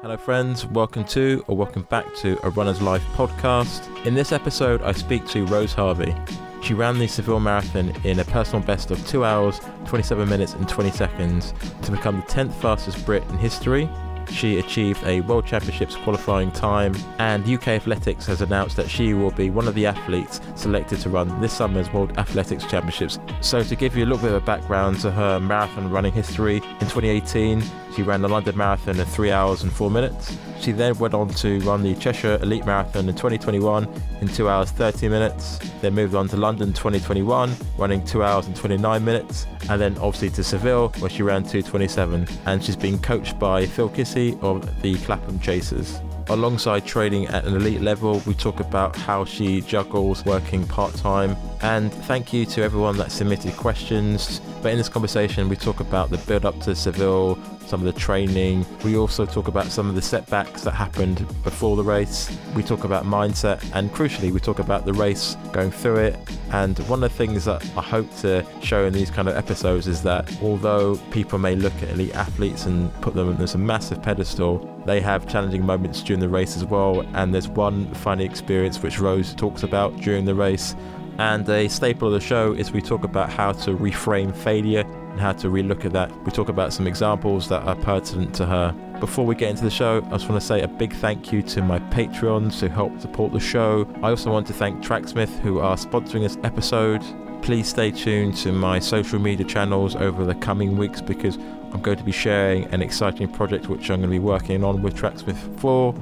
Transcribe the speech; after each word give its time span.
Hello, 0.00 0.16
friends. 0.16 0.64
Welcome 0.64 1.04
to 1.06 1.44
or 1.48 1.56
welcome 1.56 1.82
back 1.82 2.14
to 2.18 2.38
a 2.46 2.50
Runner's 2.50 2.80
Life 2.80 3.02
podcast. 3.14 3.84
In 4.06 4.14
this 4.14 4.30
episode, 4.30 4.80
I 4.82 4.92
speak 4.92 5.26
to 5.30 5.44
Rose 5.46 5.74
Harvey. 5.74 6.14
She 6.62 6.72
ran 6.72 7.00
the 7.00 7.08
Seville 7.08 7.40
Marathon 7.40 7.88
in 8.04 8.20
a 8.20 8.24
personal 8.24 8.64
best 8.64 8.92
of 8.92 9.04
2 9.08 9.24
hours, 9.24 9.60
27 9.86 10.28
minutes, 10.28 10.54
and 10.54 10.68
20 10.68 10.92
seconds 10.92 11.52
to 11.82 11.90
become 11.90 12.20
the 12.20 12.26
10th 12.26 12.52
fastest 12.60 13.04
Brit 13.04 13.24
in 13.24 13.38
history 13.38 13.90
she 14.30 14.58
achieved 14.58 15.02
a 15.04 15.20
World 15.22 15.46
Championships 15.46 15.96
qualifying 15.96 16.50
time, 16.50 16.94
and 17.18 17.48
UK 17.48 17.68
Athletics 17.68 18.26
has 18.26 18.40
announced 18.40 18.76
that 18.76 18.88
she 18.88 19.14
will 19.14 19.30
be 19.30 19.50
one 19.50 19.68
of 19.68 19.74
the 19.74 19.86
athletes 19.86 20.40
selected 20.54 21.00
to 21.00 21.10
run 21.10 21.40
this 21.40 21.52
summer's 21.52 21.92
World 21.92 22.16
Athletics 22.18 22.64
Championships. 22.64 23.18
So, 23.40 23.62
to 23.62 23.76
give 23.76 23.96
you 23.96 24.04
a 24.04 24.06
little 24.06 24.22
bit 24.22 24.32
of 24.32 24.42
a 24.42 24.46
background 24.46 25.00
to 25.00 25.10
her 25.10 25.40
marathon 25.40 25.90
running 25.90 26.12
history, 26.12 26.56
in 26.56 26.86
2018, 26.88 27.62
she 27.94 28.02
ran 28.02 28.22
the 28.22 28.28
London 28.28 28.56
Marathon 28.56 29.00
in 29.00 29.06
3 29.06 29.30
hours 29.32 29.62
and 29.62 29.72
4 29.72 29.90
minutes. 29.90 30.36
She 30.60 30.72
then 30.72 30.96
went 30.98 31.14
on 31.14 31.28
to 31.28 31.60
run 31.60 31.82
the 31.82 31.94
Cheshire 31.94 32.38
Elite 32.42 32.66
Marathon 32.66 33.08
in 33.08 33.14
2021 33.14 33.88
in 34.20 34.28
2 34.28 34.48
hours 34.48 34.70
30 34.70 35.08
minutes. 35.08 35.58
Then 35.80 35.94
moved 35.94 36.14
on 36.14 36.28
to 36.28 36.36
London 36.36 36.72
2021, 36.72 37.54
running 37.76 38.04
2 38.04 38.22
hours 38.22 38.46
and 38.46 38.56
29 38.56 39.04
minutes. 39.04 39.46
And 39.70 39.80
then 39.80 39.96
obviously 39.98 40.30
to 40.30 40.44
Seville, 40.44 40.88
where 40.98 41.10
she 41.10 41.22
ran 41.22 41.42
227. 41.42 42.26
And 42.46 42.62
she's 42.62 42.76
been 42.76 42.98
coached 42.98 43.38
by 43.38 43.66
Phil 43.66 43.88
Of 44.18 44.82
the 44.82 44.96
Clapham 44.96 45.38
Chasers. 45.38 46.00
Alongside 46.28 46.84
training 46.84 47.28
at 47.28 47.44
an 47.46 47.54
elite 47.54 47.80
level, 47.80 48.20
we 48.26 48.34
talk 48.34 48.58
about 48.58 48.96
how 48.96 49.24
she 49.24 49.60
juggles 49.60 50.24
working 50.24 50.66
part 50.66 50.92
time. 50.96 51.36
And 51.62 51.92
thank 51.92 52.32
you 52.32 52.44
to 52.46 52.62
everyone 52.62 52.96
that 52.96 53.12
submitted 53.12 53.56
questions. 53.56 54.40
But 54.60 54.72
in 54.72 54.78
this 54.78 54.88
conversation, 54.88 55.48
we 55.48 55.56
talk 55.56 55.78
about 55.78 56.10
the 56.10 56.18
build 56.18 56.44
up 56.44 56.58
to 56.62 56.74
Seville, 56.74 57.38
some 57.68 57.86
of 57.86 57.92
the 57.92 58.00
training. 58.00 58.64
We 58.84 58.96
also 58.96 59.26
talk 59.26 59.48
about 59.48 59.66
some 59.66 59.88
of 59.88 59.94
the 59.94 60.02
setbacks 60.02 60.62
that 60.62 60.72
happened 60.72 61.26
before 61.44 61.76
the 61.76 61.84
race. 61.84 62.36
We 62.54 62.62
talk 62.62 62.84
about 62.84 63.04
mindset, 63.04 63.62
and 63.74 63.90
crucially, 63.92 64.32
we 64.32 64.40
talk 64.40 64.58
about 64.58 64.84
the 64.84 64.92
race 64.94 65.36
going 65.52 65.70
through 65.70 65.96
it. 65.96 66.16
And 66.50 66.78
one 66.88 67.02
of 67.04 67.10
the 67.10 67.16
things 67.16 67.44
that 67.44 67.62
I 67.76 67.82
hope 67.82 68.10
to 68.18 68.44
show 68.62 68.86
in 68.86 68.92
these 68.92 69.10
kind 69.10 69.28
of 69.28 69.36
episodes 69.36 69.86
is 69.86 70.02
that 70.02 70.30
although 70.42 70.96
people 71.10 71.38
may 71.38 71.54
look 71.54 71.74
at 71.82 71.90
elite 71.90 72.14
athletes 72.14 72.66
and 72.66 72.92
put 73.02 73.14
them 73.14 73.28
on 73.28 73.36
this 73.36 73.54
massive 73.54 74.02
pedestal, 74.02 74.58
they 74.86 75.00
have 75.00 75.28
challenging 75.28 75.64
moments 75.64 76.02
during 76.02 76.20
the 76.20 76.28
race 76.28 76.56
as 76.56 76.64
well. 76.64 77.02
And 77.14 77.34
there's 77.34 77.48
one 77.48 77.92
funny 77.94 78.24
experience 78.24 78.82
which 78.82 78.98
Rose 78.98 79.34
talks 79.34 79.62
about 79.62 79.94
during 80.00 80.24
the 80.24 80.34
race. 80.34 80.74
And 81.18 81.48
a 81.48 81.68
staple 81.68 82.08
of 82.08 82.14
the 82.14 82.26
show 82.26 82.52
is 82.52 82.70
we 82.70 82.80
talk 82.80 83.04
about 83.04 83.30
how 83.30 83.52
to 83.52 83.76
reframe 83.76 84.34
failure 84.34 84.84
and 85.10 85.20
how 85.20 85.32
to 85.32 85.48
relook 85.48 85.84
at 85.84 85.92
that. 85.92 86.24
We 86.24 86.30
talk 86.30 86.48
about 86.48 86.72
some 86.72 86.86
examples 86.86 87.48
that 87.48 87.62
are 87.62 87.76
pertinent 87.76 88.34
to 88.36 88.46
her. 88.46 88.72
Before 89.00 89.24
we 89.24 89.34
get 89.34 89.50
into 89.50 89.64
the 89.64 89.70
show, 89.70 90.02
I 90.06 90.10
just 90.10 90.28
want 90.28 90.40
to 90.40 90.46
say 90.46 90.62
a 90.62 90.68
big 90.68 90.92
thank 90.94 91.32
you 91.32 91.42
to 91.42 91.62
my 91.62 91.78
Patreons 91.78 92.60
who 92.60 92.68
help 92.68 93.00
support 93.00 93.32
the 93.32 93.40
show. 93.40 93.88
I 94.02 94.10
also 94.10 94.30
want 94.30 94.46
to 94.48 94.52
thank 94.52 94.82
Tracksmith 94.82 95.38
who 95.38 95.60
are 95.60 95.76
sponsoring 95.76 96.22
this 96.22 96.36
episode. 96.42 97.02
Please 97.42 97.68
stay 97.68 97.92
tuned 97.92 98.36
to 98.38 98.52
my 98.52 98.78
social 98.80 99.18
media 99.18 99.46
channels 99.46 99.94
over 99.94 100.24
the 100.24 100.34
coming 100.34 100.76
weeks 100.76 101.00
because 101.00 101.36
I'm 101.72 101.80
going 101.80 101.98
to 101.98 102.04
be 102.04 102.12
sharing 102.12 102.64
an 102.74 102.82
exciting 102.82 103.28
project 103.28 103.68
which 103.68 103.90
I'm 103.90 104.00
going 104.00 104.02
to 104.02 104.08
be 104.08 104.18
working 104.18 104.64
on 104.64 104.82
with 104.82 104.96
Tracksmith 104.96 105.38
for. 105.60 105.94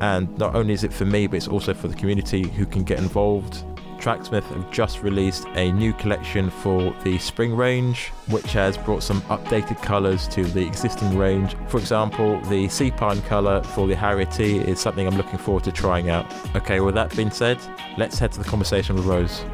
And 0.00 0.36
not 0.38 0.54
only 0.54 0.74
is 0.74 0.84
it 0.84 0.92
for 0.92 1.04
me, 1.04 1.26
but 1.26 1.36
it's 1.36 1.48
also 1.48 1.74
for 1.74 1.88
the 1.88 1.94
community 1.94 2.48
who 2.48 2.64
can 2.64 2.84
get 2.84 2.98
involved. 2.98 3.64
Tracksmith 4.08 4.44
have 4.44 4.70
just 4.70 5.02
released 5.02 5.46
a 5.48 5.70
new 5.70 5.92
collection 5.92 6.48
for 6.48 6.96
the 7.04 7.18
spring 7.18 7.54
range, 7.54 8.08
which 8.28 8.54
has 8.54 8.78
brought 8.78 9.02
some 9.02 9.20
updated 9.24 9.82
colours 9.82 10.26
to 10.28 10.44
the 10.44 10.66
existing 10.66 11.18
range. 11.18 11.54
For 11.66 11.76
example, 11.76 12.40
the 12.44 12.70
sea 12.70 12.90
pine 12.90 13.20
colour 13.20 13.62
for 13.62 13.86
the 13.86 13.94
Harrier 13.94 14.24
T 14.24 14.60
is 14.60 14.80
something 14.80 15.06
I'm 15.06 15.18
looking 15.18 15.38
forward 15.38 15.64
to 15.64 15.72
trying 15.72 16.08
out. 16.08 16.24
Okay, 16.56 16.80
with 16.80 16.94
that 16.94 17.14
being 17.14 17.30
said, 17.30 17.58
let's 17.98 18.18
head 18.18 18.32
to 18.32 18.38
the 18.38 18.48
conversation 18.48 18.96
with 18.96 19.04
Rose. 19.04 19.44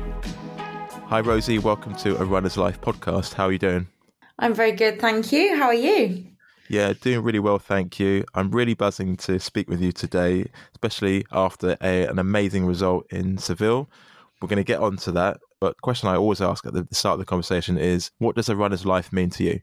Hi, 1.08 1.18
Rosie. 1.18 1.58
Welcome 1.58 1.96
to 1.96 2.16
a 2.18 2.24
Runner's 2.24 2.56
Life 2.56 2.80
podcast. 2.80 3.34
How 3.34 3.46
are 3.46 3.52
you 3.52 3.58
doing? 3.58 3.88
I'm 4.38 4.54
very 4.54 4.70
good, 4.70 5.00
thank 5.00 5.32
you. 5.32 5.56
How 5.56 5.66
are 5.66 5.74
you? 5.74 6.28
Yeah, 6.68 6.92
doing 6.92 7.24
really 7.24 7.40
well, 7.40 7.58
thank 7.58 7.98
you. 7.98 8.24
I'm 8.34 8.52
really 8.52 8.74
buzzing 8.74 9.16
to 9.16 9.40
speak 9.40 9.68
with 9.68 9.80
you 9.80 9.90
today, 9.90 10.46
especially 10.74 11.26
after 11.32 11.76
a, 11.82 12.06
an 12.06 12.20
amazing 12.20 12.66
result 12.66 13.08
in 13.10 13.36
Seville. 13.36 13.90
We're 14.40 14.48
going 14.48 14.56
to 14.56 14.64
get 14.64 14.80
on 14.80 14.96
to 14.98 15.12
that. 15.12 15.38
But 15.60 15.76
the 15.76 15.82
question 15.82 16.08
I 16.08 16.16
always 16.16 16.40
ask 16.40 16.66
at 16.66 16.74
the 16.74 16.86
start 16.92 17.14
of 17.14 17.18
the 17.20 17.24
conversation 17.24 17.78
is 17.78 18.10
what 18.18 18.36
does 18.36 18.48
a 18.48 18.56
runner's 18.56 18.84
life 18.84 19.12
mean 19.12 19.30
to 19.30 19.44
you? 19.44 19.60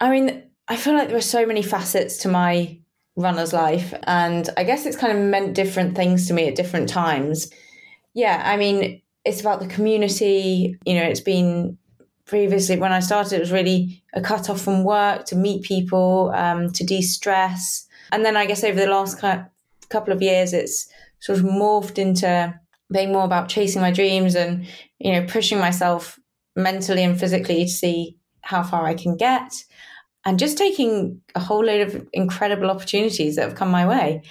I 0.00 0.10
mean, 0.10 0.42
I 0.68 0.76
feel 0.76 0.94
like 0.94 1.08
there 1.08 1.16
are 1.16 1.22
so 1.22 1.46
many 1.46 1.62
facets 1.62 2.18
to 2.18 2.28
my 2.28 2.78
runner's 3.16 3.52
life. 3.52 3.94
And 4.04 4.48
I 4.56 4.64
guess 4.64 4.86
it's 4.86 4.96
kind 4.96 5.16
of 5.16 5.24
meant 5.24 5.54
different 5.54 5.96
things 5.96 6.26
to 6.28 6.34
me 6.34 6.48
at 6.48 6.54
different 6.54 6.88
times. 6.88 7.50
Yeah, 8.14 8.42
I 8.44 8.56
mean, 8.56 9.00
it's 9.24 9.40
about 9.40 9.60
the 9.60 9.66
community. 9.66 10.78
You 10.84 10.94
know, 10.94 11.04
it's 11.04 11.20
been 11.20 11.78
previously 12.26 12.76
when 12.76 12.92
I 12.92 13.00
started, 13.00 13.36
it 13.36 13.40
was 13.40 13.52
really 13.52 14.02
a 14.12 14.20
cut 14.20 14.50
off 14.50 14.60
from 14.60 14.84
work 14.84 15.24
to 15.26 15.36
meet 15.36 15.62
people, 15.62 16.32
um, 16.34 16.72
to 16.72 16.84
de 16.84 17.00
stress. 17.00 17.86
And 18.12 18.24
then 18.24 18.36
I 18.36 18.46
guess 18.46 18.64
over 18.64 18.78
the 18.78 18.86
last 18.86 19.20
couple 19.88 20.12
of 20.12 20.22
years, 20.22 20.52
it's 20.52 20.88
sort 21.20 21.38
of 21.38 21.44
morphed 21.44 21.98
into 21.98 22.58
being 22.92 23.12
more 23.12 23.24
about 23.24 23.48
chasing 23.48 23.82
my 23.82 23.90
dreams 23.90 24.34
and 24.34 24.66
you 24.98 25.12
know 25.12 25.26
pushing 25.26 25.58
myself 25.58 26.18
mentally 26.54 27.02
and 27.02 27.18
physically 27.18 27.64
to 27.64 27.70
see 27.70 28.16
how 28.42 28.62
far 28.62 28.86
I 28.86 28.94
can 28.94 29.16
get 29.16 29.52
and 30.24 30.38
just 30.38 30.58
taking 30.58 31.20
a 31.34 31.40
whole 31.40 31.64
load 31.64 31.80
of 31.82 32.08
incredible 32.12 32.70
opportunities 32.70 33.36
that 33.36 33.42
have 33.42 33.54
come 33.54 33.70
my 33.70 33.86
way. 33.86 34.22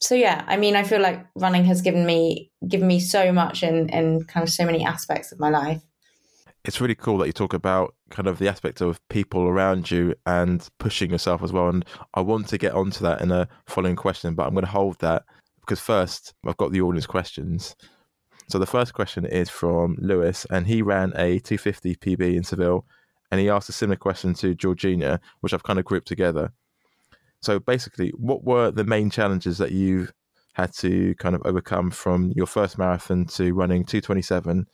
So 0.00 0.14
yeah, 0.14 0.44
I 0.46 0.56
mean 0.56 0.74
I 0.74 0.82
feel 0.82 1.00
like 1.00 1.24
running 1.34 1.64
has 1.64 1.82
given 1.82 2.06
me 2.06 2.50
given 2.66 2.88
me 2.88 3.00
so 3.00 3.32
much 3.32 3.62
in 3.62 3.88
in 3.90 4.24
kind 4.24 4.42
of 4.42 4.50
so 4.50 4.64
many 4.64 4.84
aspects 4.84 5.32
of 5.32 5.38
my 5.38 5.50
life. 5.50 5.82
It's 6.64 6.80
really 6.80 6.94
cool 6.94 7.18
that 7.18 7.26
you 7.26 7.32
talk 7.32 7.52
about 7.52 7.94
kind 8.08 8.26
of 8.26 8.38
the 8.38 8.48
aspect 8.48 8.80
of 8.80 9.06
people 9.08 9.42
around 9.42 9.90
you 9.90 10.14
and 10.24 10.66
pushing 10.78 11.10
yourself 11.10 11.42
as 11.42 11.52
well. 11.52 11.68
And 11.68 11.84
I 12.14 12.22
want 12.22 12.48
to 12.48 12.58
get 12.58 12.72
onto 12.72 13.00
that 13.00 13.20
in 13.20 13.30
a 13.30 13.48
following 13.66 13.96
question, 13.96 14.34
but 14.34 14.46
I'm 14.46 14.54
going 14.54 14.64
to 14.64 14.70
hold 14.70 14.98
that 15.00 15.24
because 15.60 15.80
first 15.80 16.32
I've 16.46 16.56
got 16.56 16.72
the 16.72 16.80
audience 16.80 17.06
questions. 17.06 17.76
So 18.48 18.58
the 18.58 18.66
first 18.66 18.92
question 18.92 19.24
is 19.24 19.48
from 19.48 19.96
Lewis, 19.98 20.46
and 20.50 20.66
he 20.66 20.82
ran 20.82 21.12
a 21.16 21.38
250 21.38 21.96
PB 21.96 22.36
in 22.36 22.44
Seville, 22.44 22.84
and 23.30 23.40
he 23.40 23.48
asked 23.48 23.68
a 23.68 23.72
similar 23.72 23.96
question 23.96 24.34
to 24.34 24.54
Georgina, 24.54 25.20
which 25.40 25.54
I've 25.54 25.62
kind 25.62 25.78
of 25.78 25.84
grouped 25.84 26.06
together. 26.06 26.52
So 27.40 27.58
basically, 27.58 28.10
what 28.10 28.44
were 28.44 28.70
the 28.70 28.84
main 28.84 29.10
challenges 29.10 29.58
that 29.58 29.72
you 29.72 30.08
had 30.54 30.72
to 30.74 31.14
kind 31.16 31.34
of 31.34 31.42
overcome 31.44 31.90
from 31.90 32.32
your 32.36 32.46
first 32.46 32.78
marathon 32.78 33.24
to 33.26 33.52
running 33.52 33.84
227, 33.84 34.66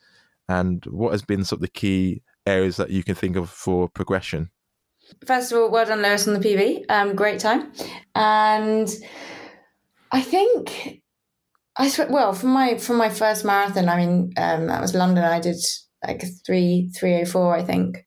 and 0.48 0.86
what 0.86 1.12
has 1.12 1.22
been 1.22 1.44
sort 1.44 1.58
of 1.58 1.62
the 1.62 1.68
key 1.68 2.22
areas 2.46 2.76
that 2.76 2.90
you 2.90 3.02
can 3.02 3.14
think 3.14 3.36
of 3.36 3.48
for 3.48 3.88
progression? 3.88 4.50
First 5.26 5.52
of 5.52 5.58
all, 5.58 5.70
well 5.70 5.86
done, 5.86 6.02
Lewis, 6.02 6.28
on 6.28 6.34
the 6.34 6.40
PB. 6.40 6.84
Um, 6.88 7.16
great 7.16 7.40
time, 7.40 7.72
and 8.14 8.88
I 10.12 10.20
think 10.20 10.99
I 11.80 11.88
swear, 11.88 12.08
well, 12.10 12.34
from 12.34 12.50
my 12.50 12.76
from 12.76 12.98
my 12.98 13.08
first 13.08 13.42
marathon, 13.42 13.88
I 13.88 13.96
mean, 13.96 14.34
um, 14.36 14.66
that 14.66 14.82
was 14.82 14.94
London. 14.94 15.24
I 15.24 15.40
did 15.40 15.56
like 16.06 16.22
three 16.44 16.90
three 16.94 17.22
oh 17.22 17.24
four, 17.24 17.56
I 17.56 17.62
think. 17.64 18.04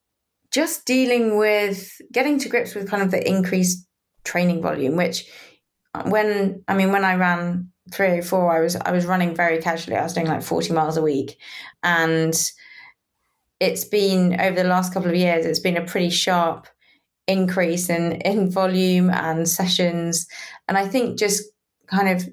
Just 0.52 0.86
dealing 0.86 1.38
with 1.38 2.00
getting 2.12 2.38
to 2.38 2.48
grips 2.48 2.76
with 2.76 2.88
kind 2.88 3.02
of 3.02 3.10
the 3.10 3.28
increased 3.28 3.84
training 4.24 4.62
volume, 4.62 4.94
which 4.94 5.28
when 6.04 6.62
I 6.68 6.74
mean 6.74 6.92
when 6.92 7.04
I 7.04 7.16
ran 7.16 7.72
three 7.90 8.18
oh 8.18 8.22
four, 8.22 8.56
I 8.56 8.60
was 8.60 8.76
I 8.76 8.92
was 8.92 9.06
running 9.06 9.34
very 9.34 9.60
casually. 9.60 9.96
I 9.96 10.04
was 10.04 10.12
doing 10.12 10.28
like 10.28 10.44
forty 10.44 10.72
miles 10.72 10.96
a 10.96 11.02
week, 11.02 11.36
and 11.82 12.32
it's 13.58 13.84
been 13.84 14.40
over 14.40 14.54
the 14.54 14.68
last 14.68 14.94
couple 14.94 15.10
of 15.10 15.16
years. 15.16 15.46
It's 15.46 15.58
been 15.58 15.76
a 15.76 15.84
pretty 15.84 16.10
sharp 16.10 16.68
increase 17.26 17.90
in 17.90 18.20
in 18.20 18.52
volume 18.52 19.10
and 19.10 19.48
sessions, 19.48 20.28
and 20.68 20.78
I 20.78 20.86
think 20.86 21.18
just 21.18 21.42
kind 21.88 22.08
of 22.08 22.28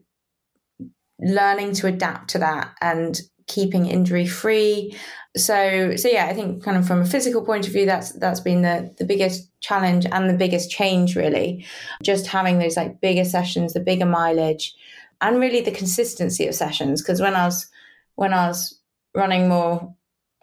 learning 1.22 1.74
to 1.74 1.88
adapt 1.88 2.30
to 2.32 2.40
that 2.40 2.74
and 2.82 3.22
keeping 3.48 3.86
injury 3.86 4.26
free. 4.26 4.96
So 5.38 5.96
so 5.96 6.10
yeah, 6.10 6.26
I 6.26 6.34
think 6.34 6.64
kind 6.64 6.78
of 6.78 6.88
from 6.88 7.02
a 7.02 7.06
physical 7.06 7.44
point 7.44 7.68
of 7.68 7.74
view, 7.74 7.86
that's 7.86 8.12
that's 8.14 8.40
been 8.40 8.62
the 8.62 8.94
the 8.98 9.06
biggest 9.06 9.50
challenge 9.62 10.06
and 10.12 10.30
the 10.30 10.38
biggest 10.38 10.72
change 10.72 11.16
really. 11.16 11.66
Just 12.04 12.28
having 12.28 12.60
those 12.60 12.78
like 12.78 13.02
bigger 13.02 13.26
sessions, 13.26 13.74
the 13.74 13.80
bigger 13.80 14.06
mileage, 14.06 14.74
and 15.22 15.40
really 15.40 15.62
the 15.62 15.72
consistency 15.72 16.48
of 16.48 16.56
sessions. 16.56 17.02
Because 17.02 17.22
when 17.22 17.36
I 17.36 17.46
was 17.46 17.68
when 18.16 18.34
I 18.34 18.48
was 18.48 18.80
running 19.16 19.48
more 19.48 19.94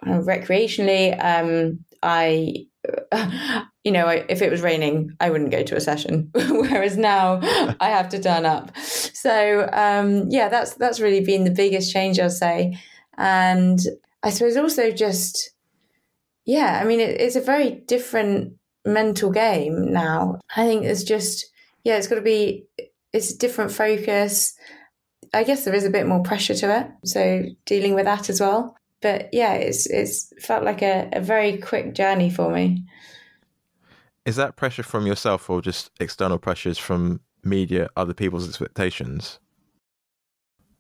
recreationally, 0.05 1.23
um, 1.23 1.85
I 2.03 2.67
you 3.89 3.93
know, 3.93 4.07
if 4.07 4.43
it 4.43 4.51
was 4.51 4.61
raining, 4.61 5.17
I 5.19 5.31
wouldn't 5.31 5.51
go 5.51 5.63
to 5.63 5.75
a 5.75 5.81
session. 5.81 6.31
Whereas 6.35 6.99
now 6.99 7.41
I 7.81 7.89
have 7.89 8.11
to 8.11 8.23
turn 8.23 8.45
up. 8.45 8.77
So 8.77 9.67
um, 9.73 10.29
yeah, 10.29 10.51
that's 10.51 10.75
that's 10.75 11.01
really 11.01 11.25
been 11.25 11.45
the 11.45 11.51
biggest 11.51 11.91
change, 11.91 12.21
I'd 12.21 12.33
say. 12.33 12.79
And 13.17 13.81
I 14.23 14.29
suppose 14.29 14.59
also 14.59 14.91
just 14.91 15.53
yeah, 16.45 16.79
I 16.83 16.85
mean, 16.85 17.01
it, 17.01 17.19
it's 17.19 17.35
a 17.35 17.41
very 17.41 17.83
different 17.87 18.59
mental 18.85 19.31
game 19.31 19.91
now. 19.91 20.39
I 20.55 20.67
think 20.67 20.85
it's 20.85 21.03
just 21.03 21.47
yeah, 21.83 21.97
it's 21.97 22.09
got 22.09 22.17
to 22.17 22.21
be 22.21 22.67
it's 23.15 23.33
a 23.33 23.39
different 23.39 23.73
focus. 23.73 24.53
I 25.33 25.45
guess 25.45 25.65
there 25.65 25.75
is 25.75 25.87
a 25.87 25.91
bit 25.91 26.07
more 26.07 26.23
pressure 26.23 26.55
to 26.57 26.79
it, 26.79 27.09
so 27.09 27.45
dealing 27.65 27.95
with 27.95 28.05
that 28.05 28.29
as 28.29 28.39
well. 28.39 28.77
But 29.01 29.31
yeah, 29.33 29.55
it's 29.55 29.87
it's 29.87 30.31
felt 30.43 30.63
like 30.63 30.83
a, 30.83 31.09
a 31.11 31.23
very 31.23 31.57
quick 31.57 31.95
journey 31.95 32.29
for 32.29 32.51
me. 32.51 32.85
Is 34.29 34.37
that 34.37 34.57
pressure 34.57 34.83
from 34.83 35.07
yourself 35.07 35.49
or 35.49 35.63
just 35.63 35.91
external 36.01 36.39
pressures 36.39 36.77
from 36.77 37.21
media, 37.43 37.89
other 37.97 38.13
people's 38.13 38.47
expectations? 38.47 39.39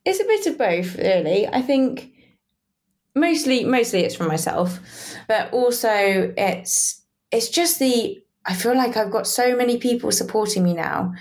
It's 0.05 0.21
a 0.21 0.25
bit 0.25 0.47
of 0.49 0.59
both, 0.59 0.99
really. 0.99 1.49
I 1.49 1.62
think 1.62 2.12
mostly 3.15 3.65
mostly 3.65 4.00
it's 4.00 4.15
from 4.15 4.29
myself, 4.29 4.79
but 5.29 5.50
also 5.50 5.89
it's 6.37 7.03
it's 7.33 7.49
just 7.49 7.79
the 7.79 8.23
I 8.45 8.53
feel 8.53 8.77
like 8.77 8.99
I've 8.99 9.11
got 9.11 9.27
so 9.27 9.56
many 9.56 9.79
people 9.79 10.12
supporting 10.12 10.62
me 10.62 10.75
now. 10.75 11.15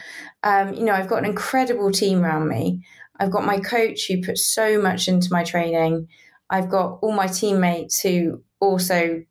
Um, 0.44 0.74
you 0.74 0.84
know, 0.84 0.92
I've 0.92 1.08
got 1.08 1.20
an 1.20 1.30
incredible 1.30 1.94
team 1.94 2.26
around 2.26 2.50
me. 2.50 2.86
I've 3.22 3.32
got 3.32 3.46
my 3.46 3.62
coach 3.62 4.10
who 4.10 4.22
puts 4.22 4.46
so 4.46 4.82
much 4.82 5.08
into 5.08 5.30
my 5.32 5.46
training. 5.46 6.10
I've 6.50 6.68
got 6.68 7.00
all 7.02 7.14
my 7.14 7.28
teammates 7.28 8.02
who 8.02 8.44
also, 8.60 9.24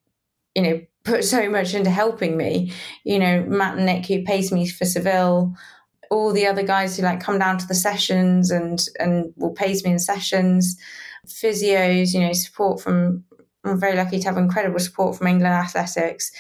you 0.55 0.63
know, 0.63 0.81
put 1.07 1.25
so 1.25 1.49
much 1.49 1.73
into 1.73 1.91
helping 1.91 2.37
me. 2.37 2.73
You 3.05 3.19
know, 3.19 3.45
Matt 3.47 3.77
and 3.77 3.87
Nick 3.87 4.07
who 4.07 4.23
pays 4.25 4.53
me 4.53 4.69
for 4.69 4.85
Seville, 4.85 5.55
all 6.11 6.33
the 6.33 6.47
other 6.47 6.63
guys 6.63 6.97
who 6.97 7.03
like 7.03 7.21
come 7.21 7.39
down 7.39 7.59
to 7.59 7.67
the 7.67 7.75
sessions 7.75 8.51
and 8.51 8.85
and 8.99 9.33
will 9.37 9.53
pays 9.53 9.85
me 9.85 9.93
in 9.93 9.99
sessions, 9.99 10.77
physios, 11.27 12.13
you 12.13 12.21
know, 12.21 12.33
support 12.33 12.81
from 12.81 13.25
I'm 13.65 13.81
very 13.81 13.97
lucky 13.97 14.21
to 14.21 14.29
have 14.29 14.37
incredible 14.37 14.79
support 14.79 15.17
from 15.17 15.27
England 15.27 15.55
Athletics. 15.55 16.31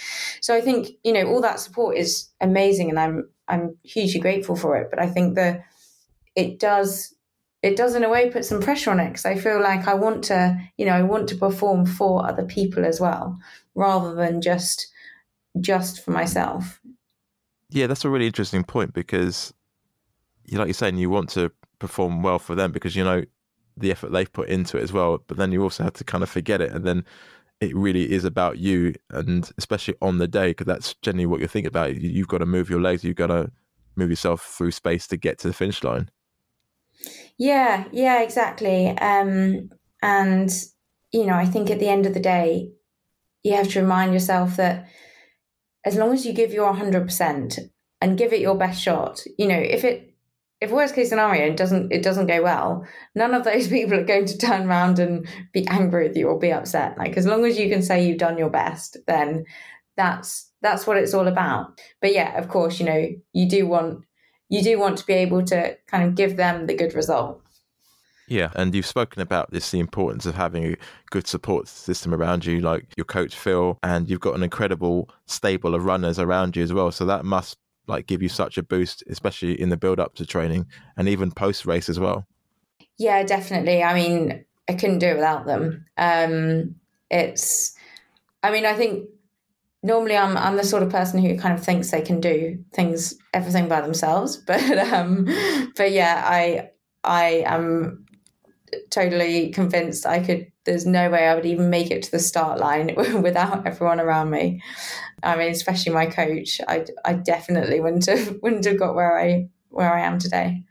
So 0.41 0.55
I 0.55 0.61
think, 0.61 0.91
you 1.03 1.13
know, 1.13 1.27
all 1.27 1.41
that 1.41 1.59
support 1.59 1.97
is 1.97 2.29
amazing 2.41 2.91
and 2.91 2.99
I'm 2.99 3.29
I'm 3.49 3.77
hugely 3.83 4.21
grateful 4.21 4.57
for 4.57 4.77
it. 4.77 4.89
But 4.91 5.01
I 5.01 5.07
think 5.07 5.35
that 5.37 5.65
it 6.35 6.59
does 6.59 7.16
it 7.67 7.77
does 7.77 7.97
in 7.97 8.05
a 8.05 8.09
way 8.09 8.31
put 8.31 8.45
some 8.45 8.61
pressure 8.61 8.93
on 8.93 9.01
it 9.01 9.09
because 9.09 9.27
I 9.27 9.35
feel 9.35 9.61
like 9.61 9.89
I 9.89 9.95
want 9.95 10.23
to, 10.25 10.57
you 10.79 10.87
know, 10.87 10.93
I 10.93 11.03
want 11.03 11.29
to 11.31 11.37
perform 11.37 11.85
for 11.85 12.25
other 12.25 12.45
people 12.45 12.87
as 12.87 13.01
well, 13.01 13.39
rather 13.75 14.15
than 14.15 14.41
just 14.41 14.87
just 15.61 16.05
for 16.05 16.13
myself. 16.13 16.81
Yeah, 17.71 17.89
that's 17.89 18.05
a 18.05 18.09
really 18.09 18.29
interesting 18.29 18.63
point 18.63 18.95
because, 18.95 19.53
like 20.53 20.69
you're 20.69 20.75
saying, 20.75 20.97
you 20.97 21.11
want 21.11 21.29
to 21.31 21.51
perform 21.81 22.23
well 22.23 22.39
for 22.39 22.55
them 22.55 22.71
because 22.71 22.95
you 22.95 23.03
know 23.03 23.25
the 23.77 23.91
effort 23.91 24.13
they've 24.13 24.33
put 24.33 24.49
into 24.49 24.79
it 24.79 24.85
as 24.85 24.93
well. 24.93 25.25
But 25.27 25.37
then 25.37 25.51
you 25.51 25.63
also 25.63 25.83
have 25.83 25.95
to 25.95 26.05
kind 26.05 26.23
of 26.23 26.31
forget 26.31 26.61
it, 26.61 26.71
and 26.71 26.85
then 26.85 27.05
it 27.61 27.75
really 27.75 28.13
is 28.13 28.25
about 28.25 28.59
you, 28.59 28.95
and 29.11 29.51
especially 29.59 29.97
on 30.01 30.19
the 30.19 30.29
day 30.29 30.51
because 30.51 30.67
that's 30.67 30.95
generally 31.03 31.27
what 31.27 31.41
you're 31.41 31.49
thinking 31.49 31.67
about. 31.67 31.97
You've 31.97 32.29
got 32.29 32.39
to 32.39 32.47
move 32.47 32.71
your 32.71 32.81
legs, 32.81 33.03
you've 33.03 33.17
got 33.17 33.27
to 33.27 33.51
move 33.97 34.11
yourself 34.11 34.43
through 34.43 34.71
space 34.71 35.09
to 35.09 35.17
get 35.17 35.39
to 35.41 35.49
the 35.49 35.55
finish 35.55 35.83
line. 35.83 36.11
Yeah, 37.38 37.84
yeah, 37.93 38.22
exactly. 38.22 38.88
Um, 38.88 39.70
and 40.02 40.50
you 41.12 41.25
know, 41.26 41.34
I 41.34 41.46
think 41.46 41.70
at 41.70 41.78
the 41.78 41.88
end 41.88 42.06
of 42.06 42.14
the 42.14 42.20
day, 42.20 42.72
you 43.43 43.54
have 43.54 43.69
to 43.70 43.81
remind 43.82 44.12
yourself 44.12 44.56
that 44.56 44.88
as 45.84 45.96
long 45.96 46.12
as 46.12 46.26
you 46.26 46.32
give 46.32 46.52
your 46.52 46.66
100% 46.66 47.58
and 48.00 48.19
give 48.19 48.32
it 48.32 48.40
your 48.40 48.56
best 48.56 48.82
shot, 48.82 49.25
you 49.38 49.46
know, 49.46 49.58
if 49.58 49.84
it 49.84 50.12
if 50.60 50.70
worst 50.70 50.94
case 50.94 51.10
scenario 51.10 51.46
it 51.52 51.56
doesn't 51.56 51.93
it 51.93 52.02
doesn't 52.02 52.26
go 52.28 52.43
well, 52.43 52.87
none 53.14 53.34
of 53.34 53.44
those 53.44 53.69
people 53.76 53.98
are 53.98 54.04
going 54.04 54.26
to 54.26 54.38
turn 54.38 54.69
around 54.69 54.98
and 54.98 55.28
be 55.52 55.66
angry 55.69 56.08
with 56.08 56.16
you 56.16 56.28
or 56.28 56.38
be 56.38 56.52
upset. 56.52 56.98
Like 56.98 57.16
as 57.16 57.26
long 57.26 57.44
as 57.44 57.58
you 57.58 57.69
can 57.69 57.82
say 57.82 58.06
you've 58.06 58.19
done 58.19 58.38
your 58.38 58.50
best, 58.50 58.96
then 59.06 59.44
that's 59.96 60.50
that's 60.62 60.87
what 60.87 60.96
it's 60.96 61.14
all 61.14 61.28
about. 61.28 61.81
But 62.00 62.14
yeah, 62.14 62.38
of 62.38 62.48
course, 62.48 62.81
you 62.81 62.87
know, 62.87 63.06
you 63.32 63.48
do 63.48 63.66
want 63.66 64.04
you 64.48 64.62
do 64.62 64.78
want 64.78 64.98
to 64.98 65.06
be 65.06 65.14
able 65.14 65.44
to 65.44 65.76
kind 65.87 66.04
of 66.04 66.14
give 66.14 66.37
them 66.37 66.66
the 66.66 66.75
good 66.75 66.94
result. 66.94 67.40
Yeah, 68.28 68.50
and 68.56 68.75
you've 68.75 68.87
spoken 68.87 69.22
about 69.22 69.52
this 69.52 69.70
the 69.70 69.78
importance 69.78 70.26
of 70.26 70.34
having 70.34 70.72
a 70.72 70.76
good 71.10 71.28
support 71.28 71.69
system 71.69 72.12
around 72.12 72.44
you, 72.44 72.60
like 72.60 72.87
your 72.96 73.04
coach 73.04 73.37
Phil, 73.37 73.78
and 73.82 74.10
you've 74.10 74.20
got 74.20 74.34
an 74.34 74.43
incredible 74.43 75.08
stable 75.26 75.75
of 75.75 75.84
runners 75.84 76.19
around 76.19 76.56
you 76.56 76.64
as 76.64 76.72
well. 76.72 76.90
So 76.90 77.04
that 77.06 77.25
must 77.25 77.56
like 77.87 78.08
give 78.08 78.22
you 78.22 78.28
such 78.28 78.58
a 78.58 78.64
boost, 78.64 79.04
especially 79.08 79.60
in 79.60 79.69
the 79.69 79.76
build 79.76 80.00
up 80.00 80.16
to 80.16 80.26
training 80.26 80.66
and 80.96 81.08
even 81.08 81.31
post 81.31 81.66
race 81.66 81.88
as 81.88 82.00
well. 82.00 82.26
Yeah, 82.98 83.22
definitely. 83.22 83.82
I 83.82 83.94
mean, 83.94 84.44
I 84.69 84.75
couldn't 84.75 84.98
do 84.98 85.06
it 85.06 85.14
without 85.14 85.46
them. 85.46 85.87
Um, 85.96 86.75
it's, 87.10 87.76
I 88.43 88.50
mean, 88.50 88.66
I 88.66 88.75
think 88.75 89.08
normally 89.82 90.17
I'm 90.17 90.37
I'm 90.37 90.56
the 90.56 90.64
sort 90.64 90.82
of 90.82 90.90
person 90.90 91.20
who 91.20 91.38
kind 91.38 91.56
of 91.56 91.64
thinks 91.64 91.90
they 91.90 92.02
can 92.02 92.20
do 92.20 92.62
things 92.75 93.14
everything 93.32 93.69
by 93.69 93.81
themselves, 93.81 94.37
but 94.46 94.78
um, 94.78 95.26
but 95.76 95.93
yeah, 95.93 96.23
I 96.25 96.70
I 97.05 97.44
am 97.46 98.06
totally 98.90 99.50
convinced 99.50 100.06
I 100.06 100.20
could. 100.25 100.50
There's 100.64 100.87
no 100.87 101.08
way 101.11 101.28
I 101.28 101.34
would 101.37 101.46
even 101.46 101.70
make 101.70 101.93
it 101.93 102.02
to 102.02 102.11
the 102.11 102.19
start 102.19 102.58
line 102.58 102.93
without 103.23 103.67
everyone 103.67 104.00
around 104.00 104.31
me. 104.31 104.61
I 105.23 105.37
mean, 105.37 105.50
especially 105.50 105.93
my 105.93 106.06
coach. 106.06 106.61
I 106.67 106.84
I 107.05 107.14
definitely 107.14 107.81
wouldn't 107.81 108.06
have 108.06 108.37
wouldn't 108.43 108.64
have 108.64 108.79
got 108.79 108.94
where 108.94 109.19
I 109.19 109.49
where 109.70 109.93
I 109.93 110.00
am 110.00 110.19
today. 110.19 110.64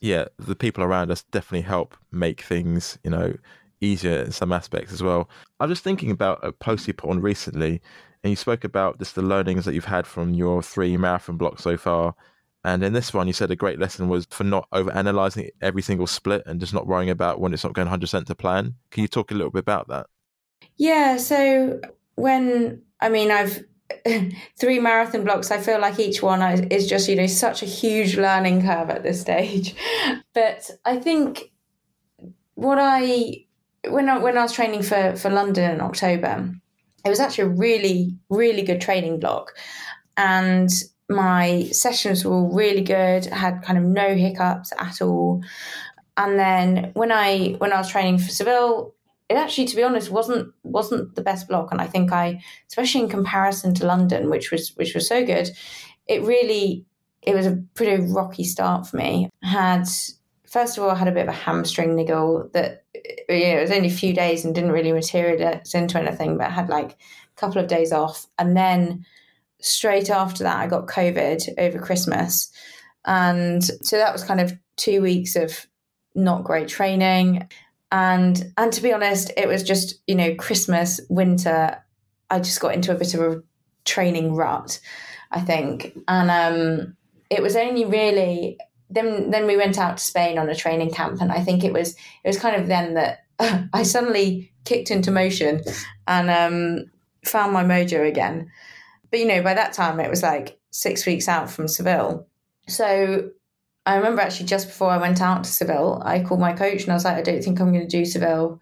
Yeah, 0.00 0.26
the 0.38 0.54
people 0.54 0.84
around 0.84 1.10
us 1.10 1.22
definitely 1.22 1.62
help 1.62 1.96
make 2.12 2.42
things, 2.42 2.98
you 3.02 3.10
know, 3.10 3.36
easier 3.84 4.22
in 4.22 4.32
some 4.32 4.52
aspects 4.52 4.92
as 4.92 5.02
well. 5.02 5.28
I'm 5.60 5.68
just 5.68 5.84
thinking 5.84 6.10
about 6.10 6.40
a 6.42 6.52
post 6.52 6.86
you 6.86 6.94
put 6.94 7.10
on 7.10 7.20
recently 7.20 7.80
and 8.22 8.30
you 8.30 8.36
spoke 8.36 8.64
about 8.64 8.98
just 8.98 9.14
the 9.14 9.22
learnings 9.22 9.64
that 9.66 9.74
you've 9.74 9.84
had 9.84 10.06
from 10.06 10.34
your 10.34 10.62
three 10.62 10.96
marathon 10.96 11.36
blocks 11.36 11.62
so 11.62 11.76
far. 11.76 12.14
And 12.64 12.82
in 12.82 12.94
this 12.94 13.12
one, 13.12 13.26
you 13.26 13.34
said 13.34 13.50
a 13.50 13.56
great 13.56 13.78
lesson 13.78 14.08
was 14.08 14.26
for 14.30 14.44
not 14.44 14.66
over 14.72 14.90
analyzing 14.92 15.50
every 15.60 15.82
single 15.82 16.06
split 16.06 16.42
and 16.46 16.58
just 16.58 16.72
not 16.72 16.86
worrying 16.86 17.10
about 17.10 17.38
when 17.38 17.52
it's 17.52 17.62
not 17.62 17.74
going 17.74 17.86
100% 17.86 18.24
to 18.24 18.34
plan. 18.34 18.74
Can 18.90 19.02
you 19.02 19.08
talk 19.08 19.30
a 19.30 19.34
little 19.34 19.50
bit 19.50 19.60
about 19.60 19.88
that? 19.88 20.06
Yeah. 20.76 21.18
So 21.18 21.80
when, 22.14 22.80
I 23.00 23.10
mean, 23.10 23.30
I've 23.30 23.62
three 24.58 24.78
marathon 24.78 25.24
blocks, 25.24 25.50
I 25.50 25.58
feel 25.58 25.78
like 25.78 25.98
each 25.98 26.22
one 26.22 26.42
is 26.72 26.86
just, 26.86 27.06
you 27.08 27.16
know, 27.16 27.26
such 27.26 27.62
a 27.62 27.66
huge 27.66 28.16
learning 28.16 28.62
curve 28.62 28.88
at 28.90 29.02
this 29.02 29.20
stage. 29.20 29.74
But 30.32 30.68
I 30.84 30.96
think 30.96 31.52
what 32.54 32.76
I, 32.80 33.43
when 33.88 34.08
I, 34.08 34.18
when 34.18 34.38
I 34.38 34.42
was 34.42 34.52
training 34.52 34.82
for, 34.82 35.16
for 35.16 35.30
London 35.30 35.70
in 35.70 35.80
October, 35.80 36.50
it 37.04 37.08
was 37.08 37.20
actually 37.20 37.44
a 37.44 37.48
really, 37.56 38.16
really 38.30 38.62
good 38.62 38.80
training 38.80 39.20
block. 39.20 39.52
And 40.16 40.70
my 41.08 41.68
sessions 41.70 42.24
were 42.24 42.48
really 42.48 42.82
good, 42.82 43.28
I 43.30 43.36
had 43.36 43.62
kind 43.62 43.78
of 43.78 43.84
no 43.84 44.14
hiccups 44.14 44.72
at 44.78 45.02
all. 45.02 45.42
And 46.16 46.38
then 46.38 46.92
when 46.94 47.10
I 47.10 47.56
when 47.58 47.72
I 47.72 47.78
was 47.78 47.90
training 47.90 48.18
for 48.18 48.30
Seville, 48.30 48.94
it 49.28 49.34
actually, 49.34 49.66
to 49.66 49.76
be 49.76 49.82
honest, 49.82 50.10
wasn't 50.10 50.52
wasn't 50.62 51.14
the 51.14 51.22
best 51.22 51.48
block. 51.48 51.72
And 51.72 51.80
I 51.80 51.86
think 51.86 52.12
I, 52.12 52.40
especially 52.68 53.02
in 53.02 53.08
comparison 53.08 53.74
to 53.74 53.86
London, 53.86 54.30
which 54.30 54.50
was 54.52 54.70
which 54.76 54.94
was 54.94 55.08
so 55.08 55.26
good, 55.26 55.50
it 56.06 56.22
really 56.22 56.86
it 57.22 57.34
was 57.34 57.46
a 57.46 57.62
pretty 57.74 58.04
rocky 58.12 58.44
start 58.44 58.86
for 58.86 58.96
me. 58.96 59.28
Had 59.42 59.88
first 60.54 60.78
of 60.78 60.84
all, 60.84 60.90
I 60.90 60.94
had 60.94 61.08
a 61.08 61.12
bit 61.12 61.24
of 61.24 61.28
a 61.28 61.32
hamstring 61.32 61.96
niggle 61.96 62.48
that 62.52 62.84
you 62.94 63.40
know, 63.40 63.58
it 63.58 63.62
was 63.62 63.72
only 63.72 63.88
a 63.88 64.00
few 64.02 64.14
days 64.14 64.44
and 64.44 64.54
didn't 64.54 64.70
really 64.70 64.92
materialize 64.92 65.74
into 65.74 65.98
anything, 65.98 66.38
but 66.38 66.46
I 66.46 66.50
had 66.50 66.68
like 66.68 66.92
a 66.92 67.40
couple 67.40 67.60
of 67.60 67.66
days 67.66 67.90
off. 67.90 68.28
And 68.38 68.56
then 68.56 69.04
straight 69.60 70.10
after 70.10 70.44
that, 70.44 70.56
I 70.56 70.68
got 70.68 70.86
COVID 70.86 71.58
over 71.58 71.80
Christmas. 71.80 72.52
And 73.04 73.64
so 73.64 73.96
that 73.96 74.12
was 74.12 74.22
kind 74.22 74.40
of 74.40 74.56
two 74.76 75.02
weeks 75.02 75.34
of 75.34 75.66
not 76.14 76.44
great 76.44 76.68
training. 76.68 77.48
And 77.90 78.52
and 78.56 78.72
to 78.72 78.80
be 78.80 78.92
honest, 78.92 79.32
it 79.36 79.48
was 79.48 79.64
just, 79.64 80.00
you 80.06 80.14
know, 80.14 80.36
Christmas, 80.36 81.00
winter, 81.10 81.82
I 82.30 82.38
just 82.38 82.60
got 82.60 82.74
into 82.74 82.92
a 82.92 82.98
bit 82.98 83.14
of 83.14 83.20
a 83.20 83.42
training 83.84 84.36
rut, 84.36 84.78
I 85.32 85.40
think. 85.40 85.98
And 86.06 86.30
um 86.30 86.96
it 87.28 87.42
was 87.42 87.56
only 87.56 87.84
really 87.84 88.56
then 88.94 89.30
then 89.30 89.46
we 89.46 89.56
went 89.56 89.78
out 89.78 89.98
to 89.98 90.04
Spain 90.04 90.38
on 90.38 90.48
a 90.48 90.54
training 90.54 90.90
camp, 90.90 91.20
and 91.20 91.32
I 91.32 91.40
think 91.40 91.64
it 91.64 91.72
was 91.72 91.94
it 91.94 92.28
was 92.28 92.38
kind 92.38 92.56
of 92.60 92.68
then 92.68 92.94
that 92.94 93.24
I 93.72 93.82
suddenly 93.82 94.52
kicked 94.64 94.90
into 94.90 95.10
motion 95.10 95.62
and 96.06 96.30
um, 96.30 96.90
found 97.24 97.52
my 97.52 97.64
mojo 97.64 98.06
again. 98.06 98.50
But 99.10 99.20
you 99.20 99.26
know, 99.26 99.42
by 99.42 99.54
that 99.54 99.72
time 99.72 100.00
it 100.00 100.10
was 100.10 100.22
like 100.22 100.58
six 100.70 101.06
weeks 101.06 101.28
out 101.28 101.50
from 101.50 101.68
Seville, 101.68 102.26
so 102.68 103.30
I 103.86 103.96
remember 103.96 104.22
actually 104.22 104.46
just 104.46 104.68
before 104.68 104.90
I 104.90 104.98
went 104.98 105.20
out 105.20 105.44
to 105.44 105.50
Seville, 105.50 106.00
I 106.04 106.20
called 106.20 106.40
my 106.40 106.52
coach 106.52 106.82
and 106.82 106.90
I 106.90 106.94
was 106.94 107.04
like, 107.04 107.16
I 107.16 107.22
don't 107.22 107.42
think 107.42 107.60
I'm 107.60 107.72
going 107.72 107.86
to 107.86 107.98
do 107.98 108.04
Seville. 108.04 108.60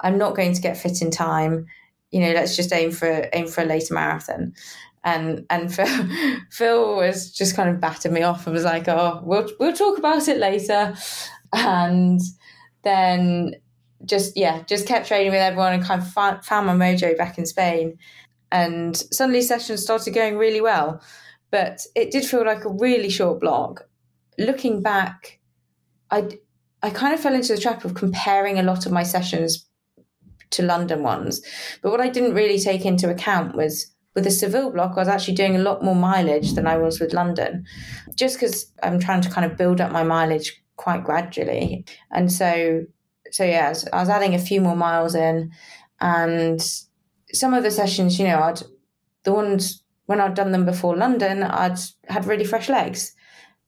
I'm 0.00 0.18
not 0.18 0.34
going 0.34 0.52
to 0.54 0.60
get 0.60 0.76
fit 0.76 1.00
in 1.00 1.10
time. 1.10 1.66
You 2.10 2.20
know, 2.20 2.32
let's 2.32 2.56
just 2.56 2.72
aim 2.72 2.90
for 2.90 3.28
aim 3.32 3.46
for 3.46 3.62
a 3.62 3.66
later 3.66 3.94
marathon 3.94 4.54
and 5.04 5.44
and 5.50 5.72
Phil, 5.74 6.08
Phil 6.50 6.96
was 6.96 7.30
just 7.30 7.54
kind 7.54 7.68
of 7.68 7.80
batted 7.80 8.12
me 8.12 8.22
off 8.22 8.46
and 8.46 8.54
was 8.54 8.64
like, 8.64 8.88
"Oh, 8.88 9.20
we'll 9.22 9.48
we'll 9.60 9.74
talk 9.74 9.98
about 9.98 10.26
it 10.28 10.38
later," 10.38 10.94
and 11.52 12.20
then 12.82 13.54
just 14.04 14.36
yeah, 14.36 14.62
just 14.62 14.86
kept 14.86 15.08
training 15.08 15.32
with 15.32 15.40
everyone 15.40 15.74
and 15.74 15.84
kind 15.84 16.02
of 16.02 16.10
found, 16.10 16.44
found 16.44 16.66
my 16.66 16.74
mojo 16.74 17.16
back 17.16 17.38
in 17.38 17.46
Spain, 17.46 17.98
and 18.50 18.96
suddenly 18.96 19.42
sessions 19.42 19.82
started 19.82 20.12
going 20.12 20.36
really 20.36 20.60
well, 20.60 21.02
but 21.50 21.80
it 21.94 22.10
did 22.10 22.24
feel 22.24 22.44
like 22.44 22.64
a 22.64 22.72
really 22.72 23.10
short 23.10 23.40
block. 23.40 23.88
looking 24.38 24.82
back, 24.82 25.38
I 26.10 26.38
I 26.82 26.90
kind 26.90 27.14
of 27.14 27.20
fell 27.20 27.34
into 27.34 27.54
the 27.54 27.60
trap 27.60 27.84
of 27.84 27.94
comparing 27.94 28.58
a 28.58 28.62
lot 28.62 28.86
of 28.86 28.92
my 28.92 29.02
sessions 29.04 29.66
to 30.50 30.62
London 30.62 31.02
ones. 31.02 31.40
But 31.82 31.90
what 31.90 32.00
I 32.00 32.08
didn't 32.08 32.34
really 32.34 32.58
take 32.58 32.84
into 32.84 33.10
account 33.10 33.56
was 33.56 33.93
with 34.14 34.24
the 34.24 34.30
Seville 34.30 34.70
block, 34.70 34.92
I 34.96 35.00
was 35.00 35.08
actually 35.08 35.34
doing 35.34 35.56
a 35.56 35.60
lot 35.60 35.82
more 35.82 35.94
mileage 35.94 36.54
than 36.54 36.66
I 36.66 36.76
was 36.76 37.00
with 37.00 37.12
London, 37.12 37.66
just 38.14 38.36
because 38.36 38.72
I'm 38.82 39.00
trying 39.00 39.22
to 39.22 39.30
kind 39.30 39.50
of 39.50 39.58
build 39.58 39.80
up 39.80 39.90
my 39.90 40.02
mileage 40.02 40.62
quite 40.76 41.04
gradually. 41.04 41.84
And 42.10 42.30
so, 42.30 42.84
so 43.30 43.44
yeah, 43.44 43.74
I 43.92 44.00
was 44.00 44.08
adding 44.08 44.34
a 44.34 44.38
few 44.38 44.60
more 44.60 44.76
miles 44.76 45.14
in, 45.14 45.50
and 46.00 46.60
some 47.32 47.54
of 47.54 47.62
the 47.62 47.70
sessions, 47.70 48.18
you 48.18 48.26
know, 48.26 48.40
I'd 48.40 48.62
the 49.24 49.32
ones 49.32 49.82
when 50.06 50.20
I'd 50.20 50.34
done 50.34 50.52
them 50.52 50.64
before 50.64 50.96
London, 50.96 51.42
I'd 51.42 51.78
had 52.08 52.26
really 52.26 52.44
fresh 52.44 52.68
legs. 52.68 53.14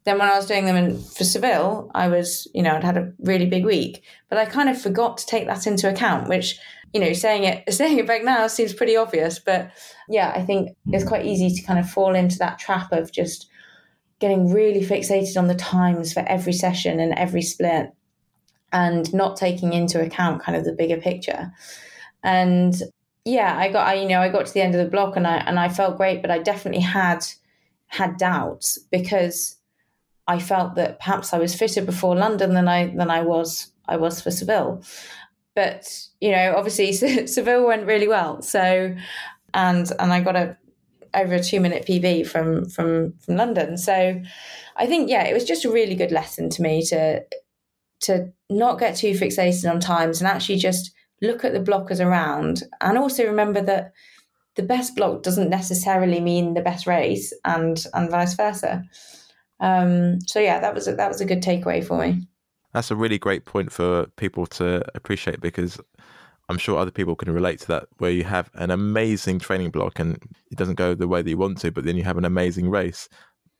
Then 0.05 0.19
when 0.19 0.29
I 0.29 0.37
was 0.37 0.47
doing 0.47 0.67
them 0.67 0.77
in, 0.77 1.01
for 1.01 1.25
Seville, 1.25 1.91
I 1.95 2.09
was, 2.09 2.47
you 2.55 2.63
know, 2.63 2.77
I'd 2.77 2.85
had 2.85 2.97
a 2.97 3.13
really 3.19 3.47
big 3.47 3.65
week, 3.65 4.05
but 4.29 4.39
I 4.39 4.45
kind 4.45 4.69
of 4.69 4.81
forgot 4.81 5.19
to 5.19 5.27
take 5.27 5.47
that 5.47 5.67
into 5.67 5.89
account, 5.89 6.29
which, 6.29 6.59
you 6.97 7.05
know, 7.05 7.13
saying 7.13 7.45
it 7.45 7.73
saying 7.75 7.99
it 7.99 8.07
back 8.07 8.25
now 8.25 8.47
seems 8.47 8.73
pretty 8.73 8.97
obvious, 8.97 9.39
but 9.39 9.71
yeah, 10.09 10.33
I 10.35 10.43
think 10.43 10.75
it's 10.93 11.05
quite 11.05 11.27
easy 11.27 11.55
to 11.55 11.63
kind 11.63 11.79
of 11.79 11.91
fall 11.91 12.15
into 12.15 12.39
that 12.39 12.59
trap 12.59 12.91
of 12.91 13.13
just 13.13 13.51
getting 14.19 14.51
really 14.51 14.81
fixated 14.81 15.37
on 15.37 15.47
the 15.47 15.55
times 15.55 16.15
for 16.15 16.21
every 16.21 16.55
session 16.55 16.99
and 16.99 17.13
every 17.13 17.43
split 17.43 17.91
and 18.73 19.13
not 19.13 19.37
taking 19.37 19.75
into 19.75 20.03
account 20.03 20.43
kind 20.43 20.57
of 20.57 20.65
the 20.65 20.73
bigger 20.73 20.97
picture. 20.97 21.53
And 22.23 22.75
yeah, 23.27 23.59
I 23.59 23.71
got 23.71 23.87
I 23.87 23.95
you 23.95 24.09
know 24.09 24.23
I 24.23 24.31
got 24.31 24.47
to 24.47 24.55
the 24.55 24.63
end 24.63 24.75
of 24.75 24.83
the 24.83 24.91
block 24.91 25.17
and 25.17 25.27
I 25.27 25.37
and 25.37 25.59
I 25.59 25.69
felt 25.69 25.99
great, 25.99 26.23
but 26.23 26.31
I 26.31 26.39
definitely 26.39 26.81
had 26.81 27.27
had 27.89 28.17
doubts 28.17 28.79
because 28.91 29.57
I 30.27 30.39
felt 30.39 30.77
that 30.77 30.99
perhaps 30.99 31.35
I 31.35 31.39
was 31.39 31.55
fitter 31.55 31.83
before 31.83 32.17
London 32.17 32.55
than 32.55 32.69
I 32.69 32.87
than 32.87 33.11
I 33.11 33.21
was 33.21 33.71
I 33.87 33.99
was 33.99 34.23
for 34.23 34.31
Seville. 34.31 34.83
But 35.57 35.91
you 36.21 36.31
know, 36.31 36.55
obviously 36.57 36.93
Seville 37.27 37.67
went 37.67 37.87
really 37.87 38.07
well. 38.07 38.43
So 38.43 38.95
and 39.55 39.93
and 39.99 40.13
I 40.13 40.21
got 40.21 40.37
a 40.37 40.57
over 41.15 41.35
a 41.35 41.43
two 41.43 41.61
minute 41.61 41.85
PB 41.85 42.29
from 42.29 42.69
from 42.69 43.15
from 43.19 43.37
London. 43.37 43.77
So 43.77 44.21
I 44.77 44.87
think 44.87 45.11
yeah, 45.11 45.25
it 45.25 45.35
was 45.35 45.45
just 45.45 45.65
a 45.65 45.71
really 45.71 45.97
good 45.97 46.13
lesson 46.13 46.49
to 46.51 46.63
me 46.63 46.85
to 46.87 47.25
to 48.03 48.33
not 48.51 48.79
get 48.79 48.97
too 48.97 49.13
fixated 49.13 49.69
on 49.69 49.81
times 49.81 50.21
and 50.21 50.29
actually 50.29 50.59
just 50.59 50.93
look 51.23 51.45
at 51.45 51.53
the 51.53 51.61
blockers 51.61 52.05
around 52.05 52.63
and 52.83 52.99
also 52.99 53.25
remember 53.25 53.63
that 53.63 53.93
the 54.55 54.63
best 54.63 54.95
block 54.97 55.23
doesn't 55.23 55.51
necessarily 55.51 56.21
mean 56.21 56.55
the 56.55 56.61
best 56.61 56.87
race 56.87 57.33
and 57.45 57.85
and 57.95 58.11
vice 58.11 58.35
versa 58.35 58.85
um, 59.61 60.21
so 60.27 60.39
yeah 60.39 60.61
that 60.61 60.75
was 60.75 60.87
a, 60.87 60.95
that 60.95 61.09
was 61.09 61.23
a 61.23 61.25
good 61.25 61.43
takeaway 61.43 61.83
for 61.85 61.99
me 61.99 62.27
that's 62.77 62.91
a 62.91 62.97
really 62.97 63.19
great 63.19 63.47
point 63.47 63.73
for 63.73 64.05
people 64.19 64.47
to 64.47 64.85
appreciate 64.95 65.41
because 65.41 65.81
I'm 66.51 66.59
sure 66.59 66.79
other 66.79 66.91
people 66.91 67.17
can 67.17 67.33
relate 67.33 67.59
to 67.61 67.69
that 67.69 67.87
where 67.97 68.11
you 68.11 68.23
have 68.25 68.51
an 68.53 68.71
amazing 68.71 69.39
training 69.39 69.71
block 69.71 69.99
and 69.99 70.19
it 70.51 70.59
doesn't 70.59 70.75
go 70.75 70.93
the 70.95 71.09
way 71.09 71.23
that 71.23 71.31
you 71.31 71.39
want 71.39 71.57
to 71.63 71.73
but 71.73 71.85
then 71.85 71.97
you 71.97 72.05
have 72.05 72.19
an 72.19 72.27
amazing 72.27 72.69
race 72.69 73.09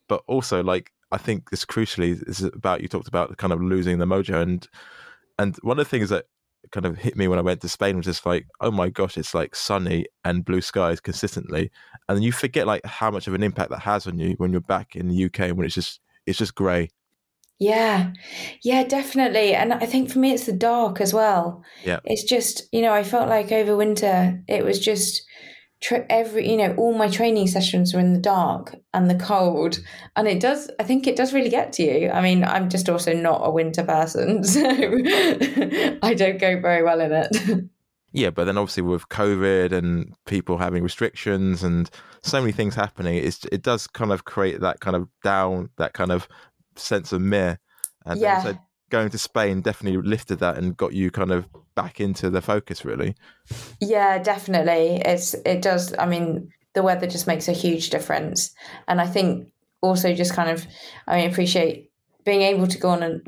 but 0.07 0.23
also 0.27 0.63
like 0.63 0.93
I 1.13 1.17
think 1.17 1.49
this 1.49 1.65
crucially 1.65 2.29
is 2.29 2.43
about 2.43 2.83
you 2.83 2.89
talked 2.89 3.09
about 3.09 3.35
kind 3.39 3.55
of 3.55 3.63
losing 3.63 3.97
the 3.97 4.05
mojo 4.05 4.43
and 4.43 4.69
and 5.39 5.57
one 5.63 5.79
of 5.79 5.87
the 5.87 5.91
things 5.91 6.11
that 6.11 6.27
kind 6.71 6.85
of 6.85 6.99
hit 6.99 7.17
me 7.17 7.27
when 7.27 7.39
I 7.39 7.43
went 7.43 7.63
to 7.63 7.69
Spain 7.71 7.97
was 7.97 8.05
just 8.05 8.27
like, 8.27 8.47
oh 8.61 8.71
my 8.71 8.89
gosh, 8.89 9.17
it's 9.17 9.35
like 9.35 9.55
sunny 9.55 10.07
and 10.25 10.45
blue 10.45 10.61
skies 10.61 10.99
consistently, 11.01 11.71
and 12.09 12.25
you 12.25 12.33
forget 12.33 12.67
like 12.67 12.85
how 12.85 13.11
much 13.11 13.29
of 13.29 13.35
an 13.35 13.43
impact 13.43 13.71
that 13.71 13.81
has 13.81 14.07
on 14.07 14.19
you 14.19 14.35
when 14.39 14.51
you're 14.51 14.61
back 14.61 14.97
in 14.97 15.09
the 15.09 15.25
UK 15.27 15.57
when 15.57 15.65
it's 15.65 15.75
just 15.75 16.01
it's 16.27 16.39
just 16.39 16.55
grey. 16.55 16.91
Yeah, 17.59 18.13
yeah, 18.63 18.85
definitely. 18.85 19.55
And 19.55 19.73
I 19.73 19.87
think 19.87 20.11
for 20.11 20.19
me, 20.19 20.33
it's 20.33 20.47
the 20.47 20.53
dark 20.53 21.01
as 21.01 21.15
well. 21.15 21.63
Yeah, 21.85 22.01
it's 22.05 22.25
just 22.25 22.69
you 22.73 22.83
know 22.83 22.93
I 22.93 23.03
felt 23.03 23.29
like 23.29 23.51
over 23.53 23.77
winter 23.77 24.43
it 24.47 24.65
was 24.65 24.79
just 24.79 25.27
tra- 25.81 26.07
every 26.09 26.49
you 26.51 26.57
know 26.57 26.75
all 26.77 26.95
my 26.95 27.09
training 27.09 27.47
sessions 27.47 27.93
were 27.93 28.01
in 28.01 28.13
the 28.13 28.21
dark 28.21 28.75
and 28.95 29.11
the 29.11 29.15
cold 29.15 29.79
and 30.15 30.27
it 30.27 30.41
does 30.41 30.71
i 30.81 30.83
think 30.83 31.07
it 31.07 31.17
does 31.17 31.35
really 31.35 31.51
get 31.51 31.73
to 31.73 31.83
you 31.83 32.11
i 32.11 32.21
mean 32.21 32.45
i'm 32.45 32.69
just 32.69 32.89
also 32.89 33.13
not 33.13 33.41
a 33.45 33.51
winter 33.51 33.85
person 33.85 34.43
so 34.45 34.63
i 36.03 36.15
don't 36.17 36.39
go 36.39 36.61
very 36.61 36.83
well 36.83 37.01
in 37.01 37.13
it 37.13 37.65
yeah 38.13 38.31
but 38.31 38.45
then 38.45 38.57
obviously 38.57 38.83
with 38.83 39.09
covid 39.09 39.73
and 39.73 40.15
people 40.25 40.57
having 40.59 40.83
restrictions 40.83 41.63
and 41.63 41.91
so 42.23 42.41
many 42.41 42.53
things 42.53 42.75
happening 42.75 43.17
it's, 43.17 43.45
it 43.53 43.63
does 43.63 43.87
kind 43.87 44.13
of 44.13 44.25
create 44.25 44.61
that 44.61 44.81
kind 44.81 44.97
of 44.97 45.09
down 45.23 45.69
that 45.77 45.93
kind 45.93 46.11
of 46.11 46.27
sense 46.79 47.13
of 47.13 47.21
mirror 47.21 47.59
and 48.05 48.21
yeah. 48.21 48.43
so 48.43 48.59
going 48.91 49.11
to 49.11 49.19
Spain 49.19 49.61
definitely 49.61 50.01
lifted 50.01 50.39
that 50.39 50.57
and 50.57 50.77
got 50.77 50.93
you 50.93 51.11
kind 51.11 51.33
of 51.33 51.49
back 51.75 52.01
into 52.01 52.31
the 52.31 52.41
focus 52.41 52.85
really. 52.85 53.15
Yeah, 53.81 54.19
definitely. 54.19 55.03
It's 55.05 55.35
it 55.45 55.63
does 55.63 55.95
I 55.99 56.07
mean 56.07 56.51
the 56.75 56.83
weather 56.83 57.07
just 57.07 57.27
makes 57.27 57.49
a 57.49 57.53
huge 57.53 57.91
difference 57.91 58.55
and 58.87 59.01
I 59.01 59.07
think 59.07 59.53
also 59.81 60.15
just 60.15 60.35
kind 60.35 60.51
of 60.51 60.67
I 61.07 61.19
mean 61.19 61.31
appreciate 61.31 61.91
being 62.25 62.43
able 62.43 62.67
to 62.67 62.79
go 62.79 62.91
on 62.91 63.03
a 63.03 63.19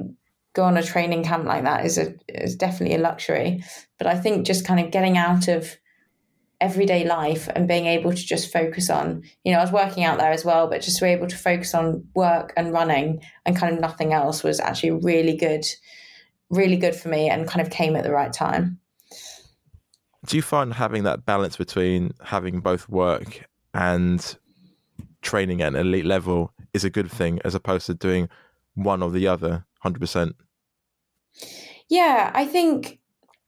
go 0.54 0.64
on 0.64 0.76
a 0.76 0.82
training 0.82 1.24
camp 1.24 1.44
like 1.44 1.64
that 1.64 1.84
is 1.84 1.98
a 1.98 2.14
is 2.28 2.56
definitely 2.56 2.96
a 2.96 3.00
luxury 3.00 3.62
but 3.98 4.06
I 4.06 4.16
think 4.18 4.46
just 4.46 4.64
kind 4.64 4.84
of 4.84 4.90
getting 4.90 5.16
out 5.16 5.48
of 5.48 5.76
everyday 6.60 7.04
life 7.04 7.48
and 7.54 7.68
being 7.68 7.86
able 7.86 8.10
to 8.10 8.16
just 8.16 8.52
focus 8.52 8.90
on 8.90 9.22
you 9.44 9.52
know 9.52 9.58
i 9.58 9.62
was 9.62 9.70
working 9.70 10.02
out 10.02 10.18
there 10.18 10.32
as 10.32 10.44
well 10.44 10.66
but 10.66 10.80
just 10.82 10.98
to 10.98 11.04
be 11.04 11.10
able 11.10 11.28
to 11.28 11.36
focus 11.36 11.72
on 11.72 12.04
work 12.14 12.52
and 12.56 12.72
running 12.72 13.20
and 13.46 13.56
kind 13.56 13.72
of 13.72 13.80
nothing 13.80 14.12
else 14.12 14.42
was 14.42 14.58
actually 14.58 14.90
really 14.90 15.36
good 15.36 15.64
really 16.50 16.76
good 16.76 16.94
for 16.94 17.08
me 17.08 17.28
and 17.28 17.46
kind 17.46 17.64
of 17.64 17.70
came 17.70 17.96
at 17.96 18.04
the 18.04 18.12
right 18.12 18.32
time. 18.32 18.78
Do 20.26 20.36
you 20.36 20.42
find 20.42 20.74
having 20.74 21.04
that 21.04 21.24
balance 21.24 21.56
between 21.56 22.12
having 22.22 22.60
both 22.60 22.88
work 22.88 23.46
and 23.74 24.36
training 25.22 25.62
at 25.62 25.68
an 25.68 25.76
elite 25.76 26.04
level 26.04 26.52
is 26.72 26.84
a 26.84 26.90
good 26.90 27.10
thing 27.10 27.40
as 27.44 27.54
opposed 27.54 27.86
to 27.86 27.94
doing 27.94 28.28
one 28.74 29.02
or 29.02 29.10
the 29.10 29.26
other 29.26 29.64
100% 29.84 30.32
yeah 31.88 32.30
i 32.34 32.44
think 32.44 33.00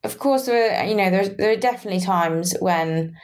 of 0.02 0.18
course, 0.18 0.46
there 0.46 0.76
are, 0.76 0.86
you 0.86 0.94
know 0.94 1.10
there 1.10 1.28
there 1.28 1.50
are 1.52 1.56
definitely 1.56 2.00
times 2.00 2.54
when 2.60 3.16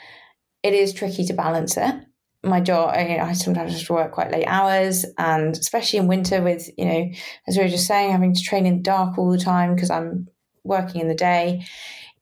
it 0.63 0.75
is 0.75 0.93
tricky 0.93 1.25
to 1.27 1.35
balance 1.35 1.77
it. 1.77 1.95
My 2.43 2.61
job, 2.61 2.91
I, 2.95 3.19
I 3.19 3.33
sometimes 3.33 3.73
have 3.73 3.87
to 3.87 3.93
work 3.93 4.13
quite 4.13 4.31
late 4.31 4.47
hours, 4.47 5.05
and 5.19 5.57
especially 5.57 5.99
in 5.99 6.07
winter, 6.07 6.43
with 6.43 6.69
you 6.77 6.85
know, 6.85 7.11
as 7.49 7.57
we 7.57 7.63
were 7.63 7.69
just 7.69 7.87
saying, 7.87 8.13
having 8.13 8.35
to 8.35 8.43
train 8.43 8.67
in 8.67 8.79
the 8.79 8.83
dark 8.83 9.19
all 9.19 9.31
the 9.31 9.39
time 9.39 9.75
because 9.75 9.91
I'm 9.91 10.29
working 10.65 11.01
in 11.01 11.09
the 11.09 11.15
day. 11.15 11.65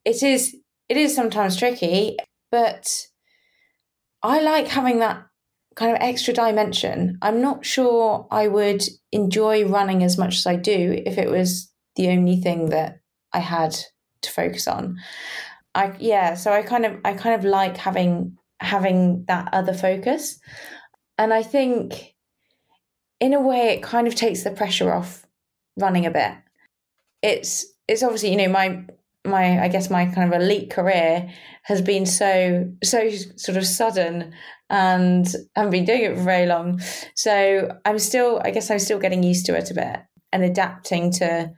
It 0.05 0.23
is 0.23 0.57
it 0.89 0.97
is 0.97 1.15
sometimes 1.15 1.57
tricky, 1.57 2.17
but 2.51 2.89
I 4.23 4.41
like 4.41 4.69
having 4.69 5.01
that 5.01 5.27
kind 5.75 5.93
of 5.93 5.99
extra 6.01 6.33
dimension. 6.33 7.19
I'm 7.21 7.41
not 7.41 7.67
sure 7.67 8.27
I 8.31 8.49
would 8.49 8.83
enjoy 9.13 9.67
running 9.67 10.03
as 10.03 10.17
much 10.17 10.37
as 10.39 10.47
I 10.47 10.57
do 10.57 11.03
if 11.05 11.19
it 11.19 11.31
was 11.31 11.71
the 11.97 12.09
only 12.09 12.41
thing 12.41 12.71
that 12.71 13.01
I 13.33 13.41
had 13.41 13.77
to 14.25 14.31
focus 14.31 14.69
on. 14.69 14.99
I 15.75 15.95
yeah, 15.99 16.35
so 16.35 16.53
I 16.53 16.63
kind 16.63 16.85
of 16.85 16.99
I 17.05 17.15
kind 17.15 17.35
of 17.35 17.45
like 17.45 17.77
having 17.77 18.37
having 18.61 19.25
that 19.27 19.49
other 19.53 19.75
focus. 19.75 20.39
And 21.19 21.33
I 21.33 21.43
think 21.43 22.15
in 23.21 23.35
a 23.35 23.41
way 23.41 23.75
it 23.75 23.83
kind 23.83 24.07
of 24.07 24.15
takes 24.15 24.43
the 24.43 24.51
pressure 24.51 24.93
off 24.93 25.27
running 25.77 26.07
a 26.07 26.11
bit. 26.11 26.33
It's 27.23 27.67
it's 27.89 28.03
obviously, 28.03 28.31
you 28.31 28.37
know, 28.37 28.49
my 28.49 28.85
my 29.27 29.63
I 29.63 29.69
guess 29.69 29.91
my 29.91 30.07
kind 30.07 30.33
of 30.33 30.41
elite 30.41 30.71
career 30.71 31.31
has 31.63 31.81
been 31.81 32.07
so 32.07 32.71
so 32.83 33.09
sort 33.37 33.57
of 33.57 33.67
sudden 33.67 34.35
and 34.71 35.27
I 35.57 35.61
haven't 35.61 35.73
been 35.73 35.85
doing 35.85 36.03
it 36.03 36.17
for 36.17 36.23
very 36.23 36.47
long. 36.47 36.81
So 37.15 37.79
I'm 37.85 37.99
still 37.99 38.41
I 38.45 38.51
guess 38.51 38.71
I'm 38.71 38.79
still 38.79 38.99
getting 38.99 39.23
used 39.23 39.47
to 39.47 39.57
it 39.57 39.71
a 39.71 39.75
bit 39.75 40.01
and 40.33 40.45
adapting 40.45 41.13
to 41.13 41.53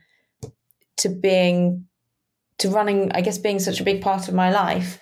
to 0.98 1.08
being 1.08 1.86
to 2.58 2.70
running 2.70 3.10
i 3.12 3.20
guess 3.20 3.38
being 3.38 3.58
such 3.58 3.80
a 3.80 3.84
big 3.84 4.00
part 4.02 4.28
of 4.28 4.34
my 4.34 4.50
life. 4.50 4.98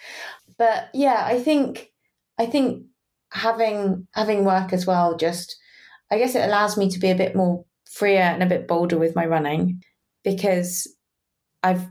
But 0.58 0.88
yeah 0.94 1.23
i 1.26 1.40
think 1.40 1.90
i 2.38 2.46
think 2.46 2.87
having 3.30 4.06
having 4.14 4.44
work 4.44 4.73
as 4.73 4.87
well 4.87 5.16
just 5.16 5.56
i 6.11 6.18
guess 6.18 6.34
it 6.34 6.44
allows 6.44 6.76
me 6.76 6.88
to 6.90 6.99
be 6.99 7.11
a 7.11 7.16
bit 7.16 7.34
more 7.34 7.64
freer 7.84 8.20
and 8.20 8.42
a 8.42 8.46
bit 8.46 8.68
bolder 8.68 8.99
with 8.99 9.16
my 9.16 9.26
running 9.26 9.82
because 10.23 10.87
i've 11.62 11.87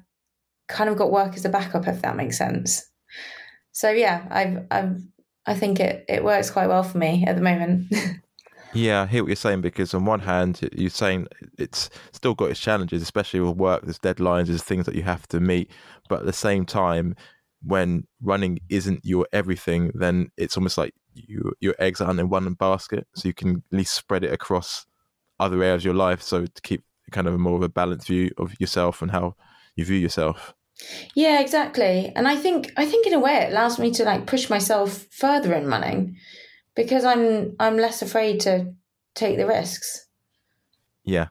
kind 0.67 0.89
of 0.89 0.97
got 0.97 1.11
work 1.11 1.35
as 1.35 1.45
a 1.45 1.49
backup 1.49 1.87
if 1.87 2.01
that 2.01 2.15
makes 2.15 2.37
sense. 2.37 2.89
So 3.73 3.89
yeah 3.91 4.25
i've 4.29 4.65
i've 4.71 5.01
i 5.45 5.53
think 5.53 5.79
it 5.79 6.05
it 6.07 6.23
works 6.23 6.49
quite 6.49 6.67
well 6.67 6.83
for 6.83 6.97
me 6.97 7.25
at 7.27 7.35
the 7.35 7.41
moment 7.41 7.93
Yeah, 8.73 9.03
I 9.03 9.05
hear 9.05 9.23
what 9.23 9.27
you're 9.27 9.35
saying 9.35 9.61
because 9.61 9.93
on 9.93 10.05
one 10.05 10.21
hand, 10.21 10.67
you're 10.73 10.89
saying 10.89 11.27
it's 11.57 11.89
still 12.11 12.33
got 12.33 12.49
its 12.49 12.59
challenges, 12.59 13.01
especially 13.01 13.39
with 13.39 13.55
work. 13.55 13.83
There's 13.83 13.99
deadlines, 13.99 14.47
there's 14.47 14.63
things 14.63 14.85
that 14.85 14.95
you 14.95 15.03
have 15.03 15.27
to 15.27 15.39
meet, 15.39 15.71
but 16.09 16.21
at 16.21 16.25
the 16.25 16.33
same 16.33 16.65
time, 16.65 17.15
when 17.65 18.07
running 18.21 18.59
isn't 18.69 19.05
your 19.05 19.27
everything, 19.31 19.91
then 19.93 20.29
it's 20.37 20.57
almost 20.57 20.77
like 20.77 20.93
you, 21.13 21.53
your 21.61 21.75
eggs 21.79 22.01
aren't 22.01 22.19
in 22.19 22.29
one 22.29 22.51
basket, 22.53 23.07
so 23.15 23.27
you 23.27 23.33
can 23.33 23.63
at 23.71 23.77
least 23.77 23.93
spread 23.93 24.23
it 24.23 24.33
across 24.33 24.85
other 25.39 25.61
areas 25.63 25.81
of 25.81 25.85
your 25.85 25.93
life. 25.93 26.21
So 26.21 26.45
to 26.45 26.61
keep 26.61 26.83
kind 27.11 27.27
of 27.27 27.33
a 27.33 27.37
more 27.37 27.55
of 27.55 27.63
a 27.63 27.69
balanced 27.69 28.07
view 28.07 28.31
of 28.37 28.59
yourself 28.59 29.01
and 29.01 29.11
how 29.11 29.35
you 29.75 29.85
view 29.85 29.97
yourself. 29.97 30.53
Yeah, 31.15 31.39
exactly. 31.39 32.11
And 32.15 32.27
I 32.27 32.35
think 32.35 32.73
I 32.75 32.85
think 32.85 33.05
in 33.05 33.13
a 33.13 33.19
way 33.19 33.35
it 33.35 33.51
allows 33.51 33.79
me 33.79 33.91
to 33.91 34.03
like 34.03 34.25
push 34.25 34.49
myself 34.49 35.07
further 35.11 35.53
in 35.53 35.67
running 35.67 36.17
because 36.75 37.05
I'm 37.05 37.55
I'm 37.59 37.77
less 37.77 38.01
afraid 38.01 38.39
to 38.41 38.73
take 39.15 39.37
the 39.37 39.47
risks. 39.47 40.07
Yeah. 41.03 41.27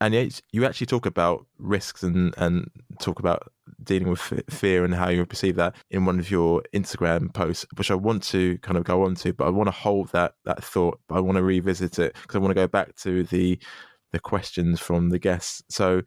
And 0.00 0.14
you 0.52 0.66
actually 0.66 0.88
talk 0.88 1.06
about 1.06 1.46
risks 1.58 2.02
and, 2.02 2.34
and 2.36 2.70
talk 3.00 3.18
about 3.18 3.50
dealing 3.82 4.10
with 4.10 4.20
fear 4.50 4.84
and 4.84 4.94
how 4.94 5.08
you 5.08 5.24
perceive 5.24 5.56
that 5.56 5.74
in 5.90 6.04
one 6.04 6.18
of 6.18 6.30
your 6.30 6.62
Instagram 6.74 7.32
posts, 7.32 7.64
which 7.76 7.90
I 7.90 7.94
want 7.94 8.22
to 8.24 8.58
kind 8.58 8.76
of 8.76 8.84
go 8.84 9.04
on 9.04 9.14
to, 9.16 9.32
but 9.32 9.46
I 9.46 9.50
want 9.50 9.68
to 9.68 9.72
hold 9.72 10.10
that 10.10 10.34
that 10.44 10.62
thought, 10.62 11.00
I 11.10 11.20
want 11.20 11.36
to 11.36 11.42
revisit 11.42 11.98
it 11.98 12.14
because 12.20 12.36
I 12.36 12.40
want 12.40 12.50
to 12.50 12.54
go 12.54 12.66
back 12.68 12.94
to 12.96 13.24
the 13.24 13.58
the 14.12 14.20
questions 14.20 14.80
from 14.80 15.08
the 15.08 15.18
guests. 15.18 15.62
So 15.70 16.02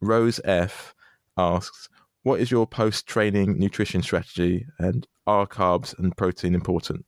Rose 0.00 0.40
F 0.44 0.94
asks, 1.36 1.88
what 2.22 2.40
is 2.40 2.50
your 2.50 2.66
post 2.66 3.06
training 3.06 3.58
nutrition 3.58 4.02
strategy 4.02 4.66
and 4.78 5.06
are 5.26 5.46
carbs 5.46 5.98
and 5.98 6.16
protein 6.16 6.54
important? 6.54 7.04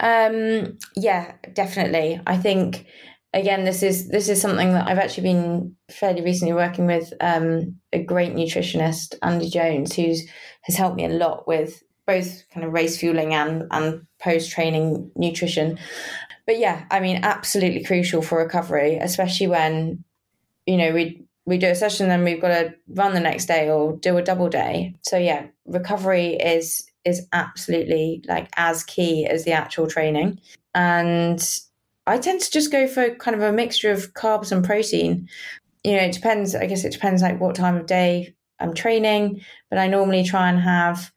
Um, 0.00 0.78
yeah, 0.96 1.34
definitely. 1.52 2.20
I 2.26 2.36
think 2.36 2.86
again, 3.34 3.64
this 3.64 3.82
is 3.82 4.08
this 4.08 4.28
is 4.28 4.40
something 4.40 4.72
that 4.72 4.88
I've 4.88 4.98
actually 4.98 5.24
been 5.24 5.76
fairly 5.90 6.22
recently 6.22 6.54
working 6.54 6.86
with 6.86 7.12
um, 7.20 7.76
a 7.92 8.02
great 8.02 8.34
nutritionist, 8.34 9.14
Andy 9.22 9.50
Jones, 9.50 9.94
who's 9.94 10.28
has 10.62 10.76
helped 10.76 10.96
me 10.96 11.04
a 11.04 11.10
lot 11.10 11.46
with 11.46 11.82
both 12.06 12.44
kind 12.52 12.64
of 12.64 12.72
race 12.72 12.98
fueling 12.98 13.34
and 13.34 13.64
and 13.70 14.06
post 14.20 14.50
training 14.50 15.10
nutrition. 15.16 15.78
But 16.46 16.58
yeah, 16.58 16.86
I 16.90 17.00
mean, 17.00 17.20
absolutely 17.22 17.84
crucial 17.84 18.22
for 18.22 18.38
recovery, 18.38 18.96
especially 18.96 19.48
when 19.48 20.04
you 20.66 20.76
know 20.76 20.92
we 20.92 21.24
we 21.44 21.58
do 21.58 21.68
a 21.68 21.74
session, 21.74 22.08
then 22.08 22.24
we've 22.24 22.40
got 22.42 22.48
to 22.48 22.74
run 22.88 23.14
the 23.14 23.20
next 23.20 23.46
day 23.46 23.70
or 23.70 23.96
do 23.96 24.16
a 24.18 24.22
double 24.22 24.48
day. 24.50 24.94
So 25.02 25.16
yeah, 25.16 25.46
recovery 25.64 26.34
is 26.34 26.84
is 27.04 27.26
absolutely 27.32 28.22
like 28.26 28.48
as 28.56 28.84
key 28.84 29.26
as 29.26 29.44
the 29.44 29.52
actual 29.52 29.86
training. 29.86 30.40
And 30.74 31.42
I 32.06 32.18
tend 32.18 32.40
to 32.40 32.50
just 32.50 32.72
go 32.72 32.86
for 32.88 33.14
kind 33.16 33.36
of 33.36 33.42
a 33.42 33.52
mixture 33.52 33.90
of 33.90 34.14
carbs 34.14 34.52
and 34.52 34.64
protein. 34.64 35.28
You 35.84 35.92
know, 35.92 36.02
it 36.02 36.12
depends. 36.12 36.54
I 36.54 36.66
guess 36.66 36.84
it 36.84 36.92
depends 36.92 37.22
like 37.22 37.40
what 37.40 37.54
time 37.54 37.76
of 37.76 37.86
day 37.86 38.34
I'm 38.60 38.74
training, 38.74 39.42
but 39.70 39.78
I 39.78 39.86
normally 39.86 40.24
try 40.24 40.48
and 40.48 40.60
have, 40.60 41.12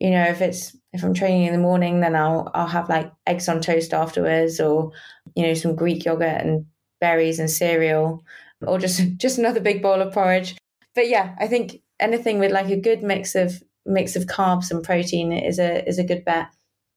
you 0.00 0.10
know, 0.10 0.22
if 0.24 0.40
it's 0.40 0.76
if 0.92 1.02
I'm 1.02 1.14
training 1.14 1.46
in 1.46 1.52
the 1.52 1.58
morning, 1.58 2.00
then 2.00 2.14
I'll 2.14 2.50
I'll 2.54 2.66
have 2.66 2.88
like 2.88 3.12
eggs 3.26 3.48
on 3.48 3.60
toast 3.60 3.92
afterwards, 3.92 4.60
or 4.60 4.92
you 5.34 5.42
know, 5.42 5.54
some 5.54 5.74
Greek 5.74 6.04
yogurt 6.04 6.40
and 6.40 6.66
berries 7.00 7.38
and 7.38 7.50
cereal, 7.50 8.24
or 8.66 8.78
just 8.78 9.00
just 9.16 9.38
another 9.38 9.60
big 9.60 9.82
bowl 9.82 10.00
of 10.00 10.12
porridge. 10.12 10.56
But 10.94 11.08
yeah, 11.08 11.34
I 11.38 11.46
think 11.48 11.82
anything 12.00 12.38
with 12.38 12.52
like 12.52 12.68
a 12.68 12.76
good 12.76 13.02
mix 13.02 13.34
of 13.34 13.62
mix 13.86 14.16
of 14.16 14.26
carbs 14.26 14.70
and 14.70 14.82
protein 14.82 15.32
is 15.32 15.58
a 15.58 15.86
is 15.88 15.98
a 15.98 16.04
good 16.04 16.24
bet. 16.24 16.48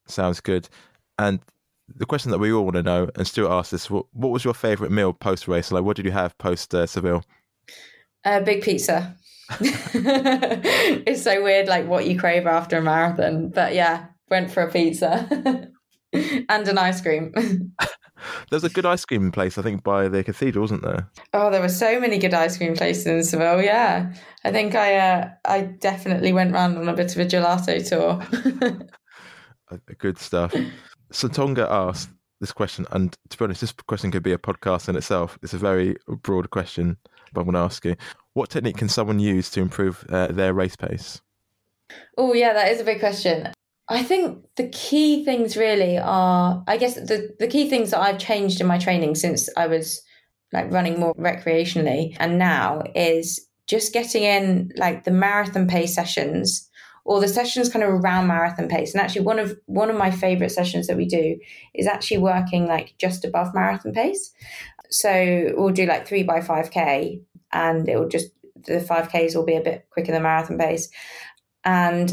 Sounds 0.08 0.39
good. 0.39 0.70
And 1.18 1.39
the 1.88 2.06
question 2.06 2.32
that 2.32 2.39
we 2.39 2.51
all 2.51 2.63
want 2.63 2.75
to 2.75 2.84
know, 2.84 3.10
and 3.15 3.27
Stuart 3.27 3.51
asked 3.51 3.72
this: 3.72 3.89
what, 3.89 4.06
what 4.13 4.32
was 4.32 4.44
your 4.44 4.54
favourite 4.54 4.92
meal 4.92 5.13
post 5.13 5.48
race? 5.48 5.72
Like, 5.72 5.84
what 5.84 5.96
did 5.96 6.06
you 6.06 6.12
have 6.12 6.38
post 6.38 6.74
uh, 6.74 6.86
Seville? 6.86 7.24
A 8.25 8.34
uh, 8.34 8.39
big 8.42 8.63
pizza. 8.63 9.15
it's 9.60 11.22
so 11.22 11.44
weird, 11.44 11.68
like 11.68 11.88
what 11.88 12.08
you 12.08 12.18
crave 12.18 12.48
after 12.48 12.77
a 12.77 12.82
marathon. 12.82 13.50
But 13.50 13.75
yeah, 13.75 14.08
went 14.30 14.51
for 14.51 14.63
a 14.63 14.72
pizza 14.72 15.27
and 16.13 16.68
an 16.68 16.77
ice 16.77 17.01
cream. 17.01 17.34
There's 18.50 18.63
a 18.63 18.70
good 18.70 18.86
ice 18.86 19.05
cream 19.05 19.32
place, 19.32 19.58
I 19.58 19.62
think, 19.62 19.84
by 19.84 20.08
the 20.08 20.24
cathedral, 20.24 20.63
wasn't 20.63 20.84
there? 20.84 21.10
Oh, 21.34 21.50
there 21.50 21.62
were 21.62 21.70
so 21.70 22.00
many 22.00 22.17
good 22.17 22.34
ice 22.34 22.58
cream 22.58 22.75
places 22.75 23.06
in 23.06 23.23
Seville. 23.23 23.62
Yeah, 23.62 24.13
I 24.43 24.52
think 24.52 24.76
I 24.76 24.97
uh, 24.97 25.30
I 25.45 25.62
definitely 25.62 26.34
went 26.34 26.54
round 26.54 26.78
on 26.78 26.89
a 26.89 26.93
bit 26.93 27.15
of 27.15 27.21
a 27.21 27.26
gelato 27.26 27.88
tour. 27.88 28.88
good 29.97 30.17
stuff. 30.17 30.54
Satonga 31.12 31.69
asked 31.69 32.10
this 32.39 32.52
question, 32.52 32.86
and 32.91 33.17
to 33.30 33.38
be 33.38 33.45
honest, 33.45 33.62
this 33.62 33.71
question 33.71 34.12
could 34.12 34.23
be 34.23 34.34
a 34.34 34.38
podcast 34.38 34.89
in 34.89 34.95
itself. 34.95 35.38
It's 35.41 35.54
a 35.54 35.58
very 35.58 35.95
broad 36.08 36.50
question, 36.50 36.97
but 37.34 37.41
I'm 37.41 37.45
going 37.45 37.56
to 37.56 37.60
ask 37.60 37.86
you: 37.86 37.95
What 38.34 38.50
technique 38.50 38.78
can 38.78 38.89
someone 38.89 39.19
use 39.19 39.50
to 39.52 39.62
improve 39.62 40.06
uh, 40.10 40.28
their 40.28 40.54
race 40.54 40.76
pace? 40.76 41.21
Oh, 42.17 42.34
yeah, 42.34 42.54
that 42.54 42.71
is 42.71 42.82
a 42.82 42.84
big 42.84 43.00
question. 43.00 43.52
I 43.88 44.02
think 44.02 44.43
the 44.56 44.67
key 44.69 45.24
things 45.24 45.56
really 45.56 45.98
are, 45.98 46.63
I 46.67 46.78
guess, 46.78 46.95
the, 46.95 47.36
the 47.39 47.48
key 47.48 47.69
things 47.69 47.91
that 47.91 48.00
I've 48.00 48.17
changed 48.17 48.60
in 48.60 48.67
my 48.67 48.80
training 48.80 49.15
since 49.15 49.48
I 49.56 49.67
was 49.67 50.02
like 50.52 50.71
running 50.71 51.00
more 51.00 51.13
recreationally 51.15 52.15
and 52.19 52.39
now 52.39 52.82
is 52.95 53.48
just 53.67 53.93
getting 53.93 54.24
in 54.24 54.71
like 54.76 55.04
the 55.04 55.12
marathon 55.12 55.67
pace 55.67 55.93
sessions 55.93 56.69
or 57.04 57.19
the 57.19 57.28
sessions 57.28 57.69
kind 57.69 57.84
of 57.84 57.91
around 57.91 58.28
marathon 58.28 58.67
pace. 58.67 58.93
And 58.93 59.02
actually, 59.02 59.21
one 59.21 59.38
of 59.38 59.56
one 59.65 59.91
of 59.91 59.98
my 59.98 60.10
favorite 60.10 60.52
sessions 60.52 60.88
that 60.88 60.98
we 60.98 61.06
do 61.06 61.38
is 61.76 61.86
actually 61.86 62.17
working 62.17 62.67
like 62.67 62.95
just 62.98 63.24
above 63.24 63.54
marathon 63.54 63.93
pace. 63.93 64.32
So 64.89 65.54
we'll 65.56 65.74
do 65.74 65.86
like 65.86 66.08
three 66.08 66.24
by 66.24 66.41
five 66.41 66.71
k, 66.71 67.21
and 67.52 67.88
it 67.88 67.98
will 67.98 68.10
just 68.10 68.32
the 68.56 68.80
five 68.80 69.12
k's 69.12 69.36
will 69.36 69.45
be 69.45 69.56
a 69.56 69.62
bit 69.62 69.88
quicker 69.91 70.12
than 70.12 70.24
marathon 70.24 70.58
pace, 70.58 70.89
and 71.63 72.12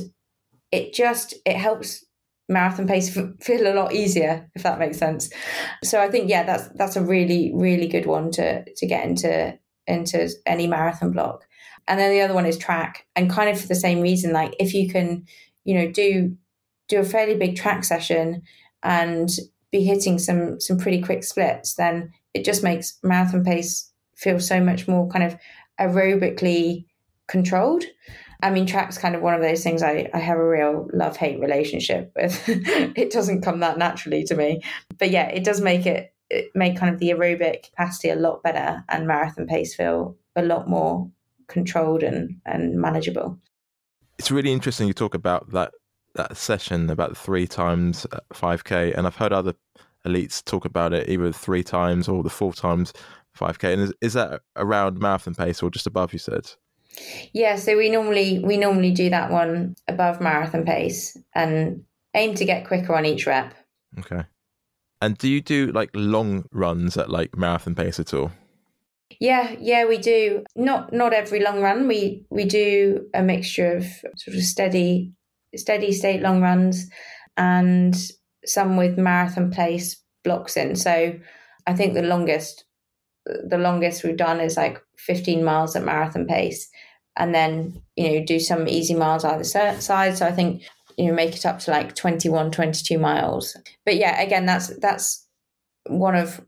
it 0.72 0.92
just 0.92 1.35
it 1.46 1.56
helps 1.56 2.04
marathon 2.48 2.87
pace 2.87 3.16
feel 3.40 3.66
a 3.66 3.74
lot 3.74 3.94
easier 3.94 4.50
if 4.54 4.64
that 4.64 4.78
makes 4.78 4.98
sense. 4.98 5.30
So 5.85 6.00
i 6.00 6.11
think 6.11 6.28
yeah 6.28 6.42
that's 6.42 6.68
that's 6.74 6.96
a 6.96 7.04
really 7.04 7.52
really 7.54 7.87
good 7.87 8.06
one 8.06 8.30
to 8.32 8.64
to 8.64 8.87
get 8.87 9.06
into 9.06 9.58
into 9.87 10.28
any 10.46 10.66
marathon 10.66 11.12
block. 11.12 11.44
And 11.88 11.98
then 11.98 12.12
the 12.12 12.20
other 12.20 12.35
one 12.35 12.46
is 12.46 12.56
track 12.56 13.06
and 13.16 13.30
kind 13.30 13.50
of 13.50 13.61
for 13.61 13.66
the 13.66 13.74
same 13.74 14.00
reason 14.00 14.32
like 14.32 14.54
if 14.58 14.74
you 14.74 14.88
can 14.88 15.24
you 15.64 15.74
know 15.74 15.90
do 15.90 16.37
do 16.88 17.00
a 17.00 17.04
fairly 17.04 17.37
big 17.37 17.56
track 17.56 17.85
session 17.85 18.42
and 18.82 19.30
be 19.70 19.82
hitting 19.85 20.18
some 20.18 20.61
some 20.61 20.78
pretty 20.78 21.00
quick 21.00 21.24
splits 21.24 21.74
then 21.74 22.12
it 22.35 22.44
just 22.44 22.62
makes 22.62 22.98
marathon 23.02 23.44
pace 23.44 23.90
feel 24.16 24.38
so 24.38 24.61
much 24.61 24.87
more 24.87 25.08
kind 25.08 25.24
of 25.24 25.37
aerobically 25.80 26.85
controlled 27.28 27.85
I 28.42 28.50
mean, 28.50 28.66
track's 28.66 28.98
kind 28.98 29.14
of 29.14 29.22
one 29.22 29.35
of 29.35 29.40
those 29.40 29.62
things 29.62 29.83
I, 29.83 30.11
I 30.12 30.18
have 30.18 30.37
a 30.37 30.48
real 30.48 30.88
love 30.92 31.16
hate 31.16 31.40
relationship 31.40 32.12
with. 32.16 32.42
it 32.48 33.12
doesn't 33.12 33.42
come 33.42 33.61
that 33.61 33.78
naturally 33.78 34.24
to 34.24 34.35
me. 34.35 34.62
But 34.98 35.11
yeah, 35.11 35.28
it 35.28 35.44
does 35.44 35.61
make 35.61 35.87
it, 35.87 36.12
it 36.28 36.50
make 36.55 36.76
kind 36.76 36.92
of 36.92 36.98
the 36.98 37.11
aerobic 37.11 37.64
capacity 37.64 38.11
a 38.11 38.16
lot 38.16 38.42
better 38.42 38.85
and 38.88 39.07
marathon 39.07 39.46
pace 39.46 39.74
feel 39.74 40.16
a 40.35 40.42
lot 40.42 40.68
more 40.68 41.09
controlled 41.46 42.02
and, 42.02 42.40
and 42.44 42.74
manageable. 42.74 43.38
It's 44.18 44.31
really 44.31 44.52
interesting 44.52 44.88
you 44.88 44.94
talk 44.94 45.14
about 45.14 45.50
that 45.52 45.72
that 46.14 46.37
session 46.37 46.90
about 46.90 47.16
three 47.16 47.46
times 47.46 48.07
5k 48.35 48.94
and 48.94 49.07
I've 49.07 49.16
heard 49.16 49.33
other 49.33 49.55
elites 50.07 50.44
talk 50.44 50.66
about 50.66 50.92
it 50.92 51.09
either 51.09 51.33
three 51.33 51.62
times 51.62 52.07
or 52.07 52.22
the 52.22 52.28
four 52.28 52.52
times 52.52 52.92
5k 53.38 53.72
and 53.72 53.83
is, 53.83 53.94
is 54.02 54.12
that 54.12 54.42
around 54.57 54.98
marathon 54.98 55.35
pace 55.35 55.62
or 55.62 55.70
just 55.70 55.87
above 55.87 56.12
you 56.12 56.18
said 56.18 56.50
yeah, 57.33 57.57
so 57.57 57.76
we 57.76 57.90
normally 57.90 58.38
we 58.40 58.57
normally 58.57 58.90
do 58.90 59.11
that 59.11 59.31
one 59.31 59.76
above 59.88 60.20
marathon 60.20 60.64
pace 60.64 61.16
and 61.35 61.85
aim 62.14 62.35
to 62.35 62.44
get 62.44 62.66
quicker 62.66 62.94
on 62.94 63.07
each 63.07 63.26
rep. 63.26 63.55
Okay. 63.98 64.24
And 65.00 65.18
do 65.18 65.28
you 65.28 65.40
do 65.40 65.72
like 65.72 65.90
long 65.94 66.44
runs 66.52 66.96
at 66.96 67.11
like 67.11 67.37
marathon 67.37 67.74
pace 67.74 67.98
at 67.98 68.14
all? 68.14 68.31
Yeah, 69.20 69.55
yeah, 69.59 69.85
we 69.87 69.98
do. 69.98 70.44
Not 70.57 70.92
not 70.92 71.12
every 71.12 71.40
long 71.40 71.61
run. 71.61 71.88
We 71.88 72.24
we 72.31 72.44
do 72.44 73.07
a 73.14 73.22
mixture 73.22 73.76
of 73.76 73.85
sort 74.16 74.37
of 74.37 74.42
steady 74.42 75.12
steady 75.55 75.92
state 75.92 76.22
long 76.22 76.40
runs 76.40 76.88
and 77.37 77.94
some 78.44 78.76
with 78.76 78.98
marathon 78.98 79.50
pace 79.50 80.02
blocks 80.24 80.57
in. 80.57 80.76
So 80.76 81.14
I 81.66 81.74
think 81.74 81.94
the 81.94 82.02
longest 82.02 82.64
the 83.26 83.58
longest 83.58 84.04
we've 84.04 84.16
done 84.16 84.40
is 84.40 84.56
like 84.56 84.82
15 84.98 85.44
miles 85.44 85.76
at 85.76 85.85
marathon 85.85 86.26
pace. 86.26 86.68
And 87.16 87.35
then 87.35 87.82
you 87.96 88.11
know 88.11 88.24
do 88.24 88.40
some 88.40 88.68
easy 88.68 88.94
miles 88.94 89.24
either 89.24 89.44
side. 89.44 89.82
So 89.82 90.26
i 90.26 90.32
think 90.32 90.62
you 90.96 91.06
know 91.06 91.14
make 91.14 91.35
it 91.35 91.46
up 91.46 91.58
to 91.61 91.70
like 91.70 91.94
21 91.94 92.50
22 92.50 92.98
miles. 92.98 93.56
But 93.85 93.96
yeah 93.96 94.20
again 94.20 94.46
that's 94.46 94.68
that's 94.78 95.26
one 95.88 96.14
of 96.14 96.40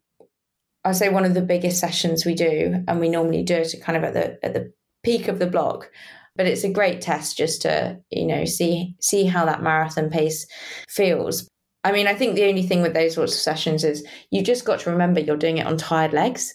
i 0.85 0.93
say 0.93 1.09
one 1.09 1.25
of 1.25 1.35
the 1.35 1.43
biggest 1.43 1.81
sessions 1.81 2.25
we 2.25 2.35
do 2.35 2.85
and 2.87 3.01
we 3.01 3.09
normally 3.09 3.43
do 3.43 3.57
it 3.57 3.75
kind 3.83 3.99
of 3.99 4.05
at 4.05 4.15
the 4.15 4.45
at 4.45 4.55
the 4.55 4.73
peak 5.03 5.29
of 5.29 5.39
the 5.39 5.47
block. 5.47 5.91
But 6.37 6.47
it's 6.47 6.65
a 6.65 6.73
great 6.73 7.01
test 7.01 7.37
just 7.37 7.63
to 7.63 7.99
you 8.11 8.27
know 8.27 8.45
see 8.47 8.97
see 9.01 9.27
how 9.27 9.45
that 9.45 9.63
marathon 9.63 10.11
pace 10.11 10.47
feels. 10.89 11.49
I 11.85 11.93
mean 11.93 12.07
i 12.07 12.15
think 12.15 12.35
the 12.35 12.49
only 12.49 12.63
thing 12.63 12.81
with 12.81 12.95
those 12.95 13.15
sorts 13.15 13.35
of 13.35 13.41
sessions 13.41 13.85
is 13.85 14.07
you 14.31 14.43
just 14.43 14.65
got 14.65 14.81
to 14.81 14.91
remember 14.91 15.21
you're 15.21 15.37
doing 15.37 15.59
it 15.59 15.67
on 15.67 15.77
tired 15.77 16.15
legs 16.15 16.55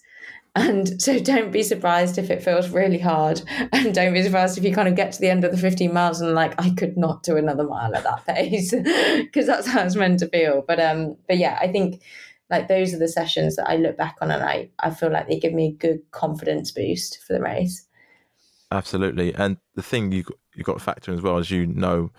and 0.55 1.01
so 1.01 1.19
don't 1.19 1.51
be 1.51 1.63
surprised 1.63 2.17
if 2.17 2.29
it 2.29 2.43
feels 2.43 2.69
really 2.69 2.99
hard. 2.99 3.41
And 3.71 3.93
don't 3.93 4.13
be 4.13 4.23
surprised 4.23 4.57
if 4.57 4.63
you 4.63 4.73
kind 4.73 4.87
of 4.87 4.95
get 4.95 5.11
to 5.13 5.21
the 5.21 5.29
end 5.29 5.43
of 5.43 5.51
the 5.51 5.57
15 5.57 5.93
miles 5.93 6.21
and 6.21 6.33
like, 6.33 6.59
I 6.59 6.71
could 6.71 6.97
not 6.97 7.23
do 7.23 7.37
another 7.37 7.63
mile 7.63 7.95
at 7.95 8.03
that 8.03 8.25
pace. 8.35 8.73
Because 9.19 9.45
that's 9.45 9.67
how 9.67 9.83
it's 9.83 9.95
meant 9.95 10.19
to 10.19 10.27
feel. 10.27 10.63
But 10.67 10.79
um, 10.79 11.17
but 11.27 11.37
yeah, 11.37 11.57
I 11.61 11.67
think 11.67 12.01
like 12.49 12.67
those 12.67 12.93
are 12.93 12.99
the 12.99 13.07
sessions 13.07 13.55
that 13.57 13.69
I 13.69 13.75
look 13.75 13.95
back 13.95 14.17
on 14.21 14.31
and 14.31 14.43
I, 14.43 14.69
I 14.79 14.89
feel 14.89 15.11
like 15.11 15.27
they 15.27 15.39
give 15.39 15.53
me 15.53 15.67
a 15.67 15.71
good 15.71 15.99
confidence 16.11 16.71
boost 16.71 17.21
for 17.23 17.33
the 17.33 17.41
race. 17.41 17.85
Absolutely. 18.71 19.33
And 19.35 19.57
the 19.75 19.83
thing 19.83 20.11
you 20.11 20.25
you 20.55 20.63
got 20.63 20.79
to 20.79 20.83
factor 20.83 21.11
in 21.11 21.17
as 21.17 21.23
well 21.23 21.37
as 21.37 21.51
you 21.51 21.67
know, 21.67 22.11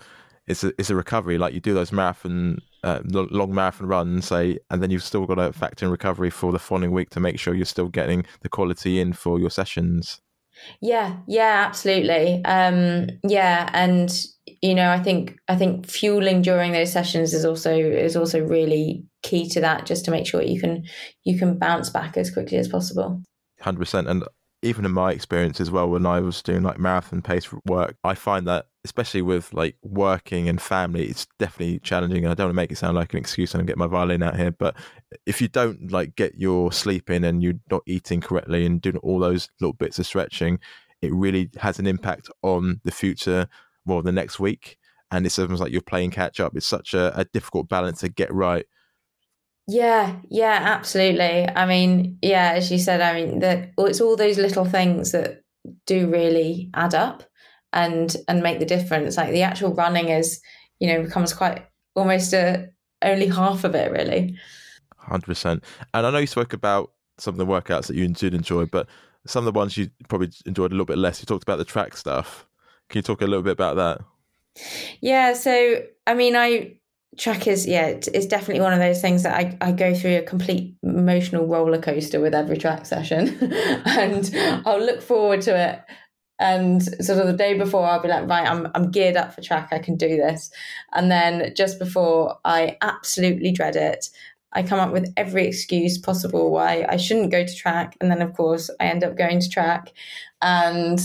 it's 0.47 0.63
a, 0.63 0.69
it's 0.79 0.89
a 0.89 0.95
recovery. 0.95 1.37
Like 1.37 1.53
you 1.53 1.59
do 1.59 1.73
those 1.73 1.91
marathon, 1.91 2.59
uh, 2.83 3.01
long 3.05 3.53
marathon 3.53 3.87
runs, 3.87 4.25
say, 4.25 4.57
and 4.69 4.81
then 4.81 4.89
you've 4.89 5.03
still 5.03 5.25
got 5.25 5.35
to 5.35 5.53
factor 5.53 5.85
in 5.85 5.91
recovery 5.91 6.29
for 6.29 6.51
the 6.51 6.59
following 6.59 6.91
week 6.91 7.09
to 7.11 7.19
make 7.19 7.39
sure 7.39 7.53
you're 7.53 7.65
still 7.65 7.89
getting 7.89 8.25
the 8.41 8.49
quality 8.49 8.99
in 8.99 9.13
for 9.13 9.39
your 9.39 9.49
sessions. 9.49 10.21
Yeah, 10.81 11.17
yeah, 11.27 11.63
absolutely. 11.67 12.43
Um, 12.45 13.07
yeah, 13.27 13.69
and 13.73 14.11
you 14.61 14.75
know, 14.75 14.89
I 14.89 14.99
think 14.99 15.37
I 15.47 15.55
think 15.55 15.87
fueling 15.87 16.41
during 16.41 16.71
those 16.71 16.91
sessions 16.91 17.33
is 17.33 17.45
also 17.45 17.73
is 17.73 18.15
also 18.15 18.39
really 18.39 19.03
key 19.23 19.47
to 19.49 19.61
that, 19.61 19.85
just 19.85 20.05
to 20.05 20.11
make 20.11 20.27
sure 20.27 20.41
you 20.41 20.59
can 20.59 20.83
you 21.23 21.37
can 21.37 21.57
bounce 21.57 21.89
back 21.89 22.17
as 22.17 22.31
quickly 22.31 22.57
as 22.57 22.67
possible. 22.67 23.21
Hundred 23.59 23.79
percent, 23.79 24.07
and 24.07 24.23
even 24.61 24.85
in 24.85 24.91
my 24.91 25.11
experience 25.11 25.59
as 25.59 25.71
well, 25.71 25.89
when 25.89 26.05
I 26.05 26.19
was 26.19 26.41
doing 26.41 26.63
like 26.63 26.77
marathon 26.77 27.21
pace 27.21 27.49
work, 27.65 27.95
I 28.03 28.13
find 28.13 28.47
that 28.47 28.67
especially 28.83 29.21
with 29.21 29.53
like 29.53 29.75
working 29.83 30.49
and 30.49 30.61
family, 30.61 31.05
it's 31.05 31.27
definitely 31.39 31.79
challenging. 31.79 32.23
And 32.23 32.31
I 32.31 32.33
don't 32.33 32.47
want 32.47 32.53
to 32.53 32.61
make 32.61 32.71
it 32.71 32.77
sound 32.77 32.95
like 32.95 33.13
an 33.13 33.19
excuse 33.19 33.53
and 33.53 33.67
get 33.67 33.77
my 33.77 33.87
violin 33.87 34.23
out 34.23 34.37
here, 34.37 34.51
but 34.51 34.75
if 35.25 35.41
you 35.41 35.47
don't 35.47 35.91
like 35.91 36.15
get 36.15 36.35
your 36.35 36.71
sleep 36.71 37.09
in 37.09 37.23
and 37.23 37.43
you're 37.43 37.59
not 37.69 37.83
eating 37.85 38.21
correctly 38.21 38.65
and 38.65 38.81
doing 38.81 38.97
all 38.97 39.19
those 39.19 39.49
little 39.59 39.73
bits 39.73 39.99
of 39.99 40.05
stretching, 40.05 40.59
it 41.01 41.13
really 41.13 41.49
has 41.57 41.79
an 41.79 41.87
impact 41.87 42.29
on 42.43 42.81
the 42.83 42.91
future, 42.91 43.47
well, 43.85 44.01
the 44.01 44.11
next 44.11 44.39
week. 44.39 44.77
And 45.11 45.25
it's 45.25 45.37
almost 45.37 45.61
like 45.61 45.71
you're 45.71 45.81
playing 45.81 46.11
catch 46.11 46.39
up. 46.39 46.55
It's 46.55 46.65
such 46.65 46.93
a, 46.93 47.17
a 47.19 47.25
difficult 47.25 47.67
balance 47.67 47.99
to 47.99 48.09
get 48.09 48.33
right 48.33 48.65
yeah, 49.67 50.17
yeah, 50.29 50.59
absolutely. 50.61 51.47
I 51.47 51.65
mean, 51.65 52.17
yeah, 52.21 52.53
as 52.55 52.71
you 52.71 52.77
said, 52.77 53.01
I 53.01 53.13
mean 53.13 53.39
that 53.39 53.71
it's 53.77 54.01
all 54.01 54.15
those 54.15 54.37
little 54.37 54.65
things 54.65 55.11
that 55.11 55.43
do 55.85 56.09
really 56.09 56.69
add 56.73 56.95
up 56.95 57.23
and 57.73 58.15
and 58.27 58.41
make 58.41 58.59
the 58.59 58.65
difference. 58.65 59.17
Like 59.17 59.31
the 59.31 59.43
actual 59.43 59.73
running 59.73 60.09
is, 60.09 60.41
you 60.79 60.87
know, 60.87 61.03
becomes 61.03 61.33
quite 61.33 61.65
almost 61.95 62.33
a 62.33 62.69
only 63.01 63.27
half 63.27 63.63
of 63.63 63.75
it 63.75 63.91
really. 63.91 64.37
Hundred 64.97 65.25
percent. 65.25 65.63
And 65.93 66.05
I 66.05 66.11
know 66.11 66.19
you 66.19 66.27
spoke 66.27 66.53
about 66.53 66.91
some 67.17 67.33
of 67.35 67.37
the 67.37 67.45
workouts 67.45 67.87
that 67.87 67.95
you 67.95 68.07
did 68.07 68.33
enjoy, 68.33 68.65
but 68.65 68.87
some 69.25 69.45
of 69.45 69.53
the 69.53 69.57
ones 69.57 69.77
you 69.77 69.89
probably 70.09 70.31
enjoyed 70.45 70.71
a 70.71 70.73
little 70.73 70.85
bit 70.85 70.97
less. 70.97 71.21
You 71.21 71.25
talked 71.25 71.43
about 71.43 71.57
the 71.57 71.65
track 71.65 71.95
stuff. 71.95 72.47
Can 72.89 72.99
you 72.99 73.03
talk 73.03 73.21
a 73.21 73.25
little 73.25 73.43
bit 73.43 73.53
about 73.53 73.75
that? 73.77 74.01
Yeah, 75.01 75.33
so 75.33 75.83
I 76.05 76.13
mean, 76.13 76.35
I 76.35 76.77
track 77.17 77.45
is 77.45 77.67
yeah 77.67 77.87
it's 77.87 78.25
definitely 78.25 78.61
one 78.61 78.73
of 78.73 78.79
those 78.79 79.01
things 79.01 79.23
that 79.23 79.35
I, 79.35 79.57
I 79.59 79.71
go 79.73 79.93
through 79.93 80.17
a 80.17 80.21
complete 80.21 80.75
emotional 80.81 81.45
roller 81.45 81.81
coaster 81.81 82.21
with 82.21 82.33
every 82.33 82.57
track 82.57 82.85
session. 82.85 83.37
And 83.85 84.31
I'll 84.65 84.79
look 84.83 85.01
forward 85.01 85.41
to 85.41 85.57
it. 85.57 85.81
And 86.39 86.81
sort 86.81 87.19
of 87.19 87.27
the 87.27 87.33
day 87.33 87.57
before 87.57 87.85
I'll 87.85 88.01
be 88.01 88.07
like 88.07 88.27
right 88.27 88.47
I'm 88.47 88.67
I'm 88.73 88.91
geared 88.91 89.17
up 89.17 89.33
for 89.33 89.41
track. 89.41 89.69
I 89.71 89.79
can 89.79 89.97
do 89.97 90.07
this. 90.07 90.49
And 90.93 91.11
then 91.11 91.53
just 91.55 91.79
before 91.79 92.37
I 92.45 92.77
absolutely 92.81 93.51
dread 93.51 93.75
it. 93.75 94.09
I 94.53 94.63
come 94.63 94.79
up 94.79 94.91
with 94.91 95.13
every 95.15 95.47
excuse 95.47 95.97
possible 95.97 96.51
why 96.51 96.85
I 96.87 96.97
shouldn't 96.97 97.31
go 97.31 97.45
to 97.45 97.55
track. 97.55 97.95
And 98.01 98.09
then 98.09 98.21
of 98.21 98.33
course 98.33 98.69
I 98.79 98.85
end 98.85 99.03
up 99.03 99.17
going 99.17 99.41
to 99.41 99.49
track. 99.49 99.91
And 100.41 100.99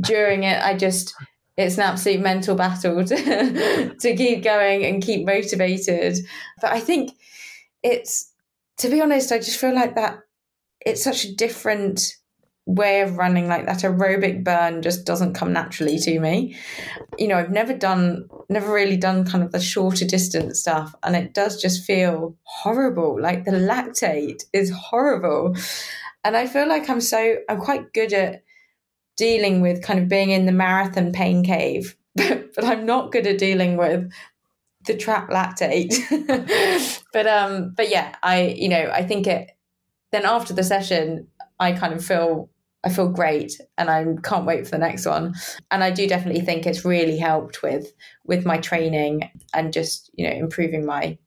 during 0.00 0.42
it 0.42 0.62
I 0.62 0.76
just 0.76 1.14
it's 1.56 1.76
an 1.76 1.82
absolute 1.82 2.20
mental 2.20 2.54
battle 2.54 3.04
to, 3.04 3.94
to 4.00 4.16
keep 4.16 4.42
going 4.42 4.84
and 4.84 5.02
keep 5.02 5.24
motivated. 5.26 6.18
But 6.60 6.72
I 6.72 6.80
think 6.80 7.12
it's, 7.82 8.32
to 8.78 8.88
be 8.88 9.00
honest, 9.00 9.32
I 9.32 9.38
just 9.38 9.58
feel 9.58 9.74
like 9.74 9.94
that 9.94 10.18
it's 10.84 11.02
such 11.02 11.24
a 11.24 11.34
different 11.34 12.16
way 12.66 13.00
of 13.00 13.16
running 13.16 13.46
like 13.46 13.64
that 13.66 13.78
aerobic 13.78 14.42
burn 14.42 14.82
just 14.82 15.06
doesn't 15.06 15.34
come 15.34 15.52
naturally 15.52 15.98
to 16.00 16.18
me 16.18 16.56
you 17.16 17.28
know 17.28 17.36
i've 17.36 17.52
never 17.52 17.72
done 17.72 18.28
never 18.48 18.72
really 18.72 18.96
done 18.96 19.24
kind 19.24 19.44
of 19.44 19.52
the 19.52 19.60
shorter 19.60 20.04
distance 20.04 20.58
stuff 20.60 20.92
and 21.04 21.14
it 21.14 21.32
does 21.32 21.62
just 21.62 21.84
feel 21.84 22.36
horrible 22.42 23.20
like 23.22 23.44
the 23.44 23.52
lactate 23.52 24.42
is 24.52 24.72
horrible 24.72 25.54
and 26.24 26.36
i 26.36 26.44
feel 26.44 26.68
like 26.68 26.90
i'm 26.90 27.00
so 27.00 27.36
i'm 27.48 27.60
quite 27.60 27.92
good 27.92 28.12
at 28.12 28.42
dealing 29.16 29.60
with 29.60 29.82
kind 29.82 29.98
of 29.98 30.08
being 30.08 30.30
in 30.30 30.46
the 30.46 30.52
marathon 30.52 31.12
pain 31.12 31.44
cave, 31.44 31.96
but 32.14 32.64
I'm 32.64 32.86
not 32.86 33.12
good 33.12 33.26
at 33.26 33.38
dealing 33.38 33.76
with 33.76 34.10
the 34.86 34.96
track 34.96 35.30
lactate. 35.30 35.94
but 37.12 37.26
um, 37.26 37.72
but 37.76 37.90
yeah, 37.90 38.14
I 38.22 38.54
you 38.56 38.68
know 38.68 38.90
I 38.92 39.02
think 39.04 39.26
it. 39.26 39.50
Then 40.12 40.24
after 40.24 40.54
the 40.54 40.62
session, 40.62 41.26
I 41.58 41.72
kind 41.72 41.92
of 41.92 42.04
feel 42.04 42.48
I 42.84 42.90
feel 42.90 43.08
great, 43.08 43.60
and 43.76 43.90
I 43.90 44.04
can't 44.22 44.46
wait 44.46 44.64
for 44.64 44.72
the 44.72 44.78
next 44.78 45.06
one. 45.06 45.34
And 45.70 45.82
I 45.82 45.90
do 45.90 46.06
definitely 46.06 46.42
think 46.42 46.66
it's 46.66 46.84
really 46.84 47.18
helped 47.18 47.62
with 47.62 47.92
with 48.24 48.46
my 48.46 48.58
training 48.58 49.30
and 49.52 49.72
just 49.72 50.10
you 50.14 50.28
know 50.28 50.34
improving 50.34 50.86
my 50.86 51.18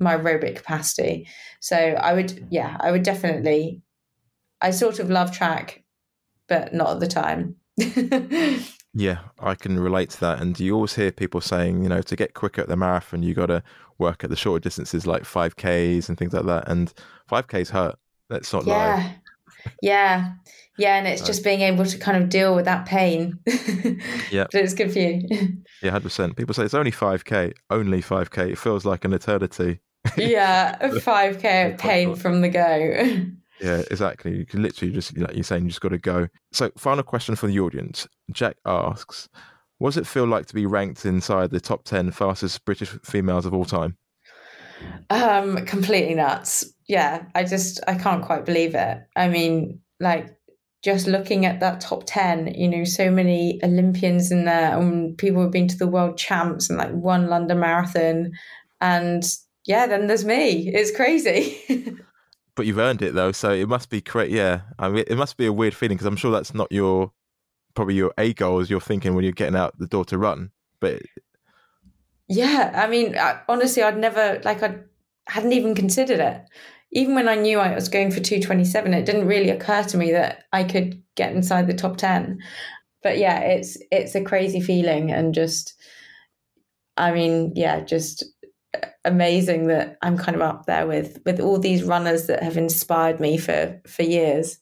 my 0.00 0.16
aerobic 0.16 0.56
capacity. 0.56 1.28
So 1.60 1.76
I 1.76 2.14
would 2.14 2.48
yeah 2.50 2.76
I 2.80 2.90
would 2.90 3.02
definitely. 3.02 3.82
I 4.60 4.72
sort 4.72 4.98
of 4.98 5.08
love 5.08 5.30
track 5.30 5.84
but 6.48 6.74
not 6.74 6.90
at 6.90 7.00
the 7.00 7.06
time. 7.06 7.56
yeah, 8.94 9.18
I 9.38 9.54
can 9.54 9.78
relate 9.78 10.10
to 10.10 10.20
that. 10.20 10.40
And 10.40 10.58
you 10.58 10.74
always 10.74 10.94
hear 10.94 11.12
people 11.12 11.40
saying, 11.40 11.82
you 11.82 11.88
know, 11.88 12.02
to 12.02 12.16
get 12.16 12.34
quicker 12.34 12.62
at 12.62 12.68
the 12.68 12.76
marathon, 12.76 13.22
you 13.22 13.34
got 13.34 13.46
to 13.46 13.62
work 13.98 14.24
at 14.24 14.30
the 14.30 14.36
shorter 14.36 14.60
distances 14.60 15.06
like 15.06 15.22
5Ks 15.22 16.08
and 16.08 16.18
things 16.18 16.32
like 16.32 16.46
that. 16.46 16.68
And 16.68 16.92
5Ks 17.30 17.70
hurt. 17.70 17.96
Let's 18.30 18.52
not 18.52 18.66
yeah. 18.66 18.74
lie. 18.74 19.16
Yeah. 19.82 20.34
Yeah. 20.78 20.96
And 20.96 21.08
it's 21.08 21.20
uh, 21.22 21.26
just 21.26 21.42
being 21.42 21.60
able 21.62 21.84
to 21.84 21.98
kind 21.98 22.22
of 22.22 22.28
deal 22.30 22.54
with 22.54 22.64
that 22.66 22.86
pain. 22.86 23.38
yeah. 24.30 24.46
But 24.50 24.62
it's 24.62 24.72
good 24.72 24.92
for 24.92 25.00
you. 25.00 25.26
yeah, 25.82 25.98
100%. 25.98 26.36
People 26.36 26.54
say 26.54 26.62
it's 26.62 26.74
only 26.74 26.92
5K, 26.92 27.52
only 27.68 28.00
5K. 28.00 28.52
It 28.52 28.58
feels 28.58 28.84
like 28.84 29.04
an 29.04 29.12
eternity. 29.12 29.80
yeah. 30.16 30.78
5K 30.78 31.72
of 31.72 31.78
pain 31.78 32.14
from 32.14 32.40
the 32.40 32.48
go. 32.48 33.26
Yeah, 33.60 33.82
exactly. 33.90 34.36
You 34.36 34.46
can 34.46 34.62
literally 34.62 34.92
just, 34.92 35.16
like 35.16 35.34
you're 35.34 35.44
saying, 35.44 35.64
you 35.64 35.68
just 35.68 35.80
got 35.80 35.88
to 35.90 35.98
go. 35.98 36.28
So, 36.52 36.70
final 36.76 37.02
question 37.02 37.34
for 37.36 37.46
the 37.46 37.60
audience. 37.60 38.06
Jack 38.30 38.56
asks, 38.64 39.28
what 39.78 39.90
does 39.90 39.96
it 39.98 40.06
feel 40.06 40.26
like 40.26 40.46
to 40.46 40.54
be 40.54 40.66
ranked 40.66 41.04
inside 41.04 41.50
the 41.50 41.60
top 41.60 41.84
10 41.84 42.10
fastest 42.12 42.64
British 42.64 42.90
females 43.04 43.46
of 43.46 43.54
all 43.54 43.64
time? 43.64 43.96
Um, 45.10 45.64
completely 45.66 46.14
nuts. 46.14 46.64
Yeah, 46.88 47.24
I 47.34 47.44
just, 47.44 47.80
I 47.86 47.94
can't 47.94 48.24
quite 48.24 48.44
believe 48.44 48.74
it. 48.74 48.98
I 49.16 49.28
mean, 49.28 49.80
like, 50.00 50.38
just 50.82 51.06
looking 51.06 51.44
at 51.44 51.60
that 51.60 51.80
top 51.80 52.04
10, 52.06 52.54
you 52.54 52.68
know, 52.68 52.84
so 52.84 53.10
many 53.10 53.60
Olympians 53.64 54.30
in 54.30 54.44
there 54.44 54.78
and 54.78 55.18
people 55.18 55.42
who've 55.42 55.50
been 55.50 55.68
to 55.68 55.76
the 55.76 55.88
world 55.88 56.16
champs 56.16 56.70
and 56.70 56.78
like 56.78 56.92
won 56.92 57.26
London 57.26 57.58
marathon. 57.58 58.32
And 58.80 59.24
yeah, 59.66 59.86
then 59.86 60.06
there's 60.06 60.24
me. 60.24 60.68
It's 60.68 60.94
crazy. 60.94 61.96
but 62.58 62.66
you've 62.66 62.78
earned 62.78 63.02
it 63.02 63.14
though, 63.14 63.30
so 63.30 63.52
it 63.52 63.68
must 63.68 63.88
be 63.88 64.00
great. 64.00 64.32
Yeah, 64.32 64.62
I 64.80 64.88
mean, 64.88 65.04
it 65.06 65.16
must 65.16 65.36
be 65.36 65.46
a 65.46 65.52
weird 65.52 65.74
feeling 65.74 65.96
because 65.96 66.08
I'm 66.08 66.16
sure 66.16 66.32
that's 66.32 66.54
not 66.54 66.72
your 66.72 67.12
probably 67.76 67.94
your 67.94 68.12
a 68.18 68.34
goal 68.34 68.58
as 68.58 68.68
you're 68.68 68.80
thinking 68.80 69.14
when 69.14 69.22
you're 69.22 69.32
getting 69.32 69.54
out 69.54 69.78
the 69.78 69.86
door 69.86 70.04
to 70.06 70.18
run. 70.18 70.50
But 70.80 71.02
yeah, 72.28 72.72
I 72.74 72.88
mean, 72.88 73.16
I, 73.16 73.40
honestly, 73.48 73.84
I'd 73.84 73.96
never 73.96 74.40
like 74.44 74.64
I 74.64 74.80
hadn't 75.28 75.52
even 75.52 75.76
considered 75.76 76.18
it. 76.18 76.42
Even 76.90 77.14
when 77.14 77.28
I 77.28 77.36
knew 77.36 77.60
I 77.60 77.76
was 77.76 77.88
going 77.88 78.10
for 78.10 78.18
227, 78.18 78.92
it 78.92 79.06
didn't 79.06 79.28
really 79.28 79.50
occur 79.50 79.84
to 79.84 79.96
me 79.96 80.10
that 80.10 80.46
I 80.52 80.64
could 80.64 81.00
get 81.14 81.32
inside 81.32 81.68
the 81.68 81.74
top 81.74 81.96
10. 81.96 82.40
But 83.04 83.18
yeah, 83.18 83.38
it's 83.38 83.78
it's 83.92 84.16
a 84.16 84.24
crazy 84.24 84.60
feeling 84.60 85.12
and 85.12 85.32
just 85.32 85.74
I 86.96 87.12
mean, 87.12 87.52
yeah, 87.54 87.82
just 87.82 88.24
amazing 89.08 89.66
that 89.66 89.98
I'm 90.02 90.16
kind 90.16 90.34
of 90.34 90.42
up 90.42 90.66
there 90.66 90.86
with 90.86 91.18
with 91.24 91.40
all 91.40 91.58
these 91.58 91.82
runners 91.82 92.26
that 92.26 92.42
have 92.42 92.56
inspired 92.56 93.20
me 93.20 93.38
for 93.38 93.80
for 93.86 94.02
years. 94.02 94.58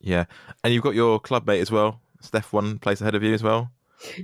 Yeah, 0.00 0.24
and 0.64 0.74
you've 0.74 0.82
got 0.82 0.94
your 0.94 1.20
club 1.20 1.46
mate 1.46 1.60
as 1.60 1.70
well, 1.70 2.00
Steph, 2.20 2.52
one 2.52 2.78
place 2.78 3.00
ahead 3.00 3.14
of 3.14 3.22
you 3.22 3.34
as 3.34 3.42
well. 3.42 3.70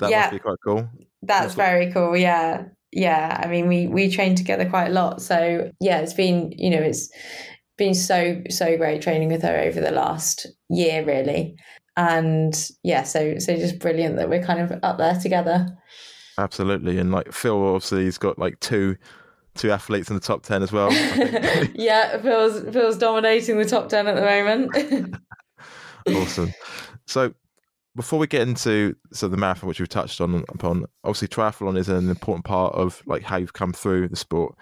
That 0.00 0.10
yeah, 0.10 0.20
must 0.22 0.32
be 0.32 0.38
quite 0.40 0.58
cool. 0.64 0.88
That's, 1.22 1.54
very 1.54 1.92
cool. 1.92 2.16
Yeah, 2.16 2.64
yeah. 2.92 3.40
I 3.42 3.48
mean, 3.48 3.68
we 3.68 3.86
we 3.86 4.10
train 4.10 4.34
together 4.34 4.68
quite 4.68 4.88
a 4.88 4.92
lot, 4.92 5.22
so 5.22 5.70
yeah, 5.80 5.98
it's 6.00 6.14
been 6.14 6.52
you 6.56 6.70
know 6.70 6.82
it's 6.82 7.10
been 7.76 7.94
so 7.94 8.42
so 8.50 8.76
great 8.76 9.02
training 9.02 9.28
with 9.28 9.42
her 9.42 9.56
over 9.56 9.80
the 9.80 9.90
last 9.90 10.46
year, 10.68 11.04
really. 11.04 11.56
And 11.96 12.70
yeah, 12.82 13.02
so 13.02 13.38
so 13.38 13.56
just 13.56 13.78
brilliant 13.78 14.16
that 14.16 14.28
we're 14.28 14.44
kind 14.44 14.60
of 14.60 14.78
up 14.82 14.98
there 14.98 15.18
together. 15.18 15.68
Absolutely, 16.38 16.98
and 16.98 17.10
like 17.10 17.32
Phil, 17.32 17.66
obviously, 17.66 18.04
he's 18.04 18.18
got 18.18 18.38
like 18.38 18.58
two 18.60 18.96
two 19.58 19.70
athletes 19.70 20.08
in 20.08 20.14
the 20.14 20.20
top 20.20 20.42
ten 20.42 20.62
as 20.62 20.72
well. 20.72 20.90
yeah, 21.74 22.20
Phil's 22.22 22.62
Phil's 22.72 22.96
dominating 22.96 23.58
the 23.58 23.64
top 23.64 23.88
ten 23.88 24.06
at 24.06 24.14
the 24.14 24.22
moment. 24.22 25.16
awesome. 26.16 26.54
So 27.06 27.34
before 27.96 28.18
we 28.18 28.26
get 28.26 28.46
into 28.46 28.94
so 29.12 29.28
the 29.28 29.36
marathon, 29.36 29.68
which 29.68 29.80
we've 29.80 29.88
touched 29.88 30.20
on 30.20 30.44
upon, 30.48 30.86
obviously 31.04 31.28
triathlon 31.28 31.76
is 31.76 31.88
an 31.88 32.08
important 32.08 32.44
part 32.44 32.74
of 32.74 33.02
like 33.06 33.22
how 33.22 33.36
you've 33.36 33.52
come 33.52 33.72
through 33.72 34.08
the 34.08 34.16
sport. 34.16 34.54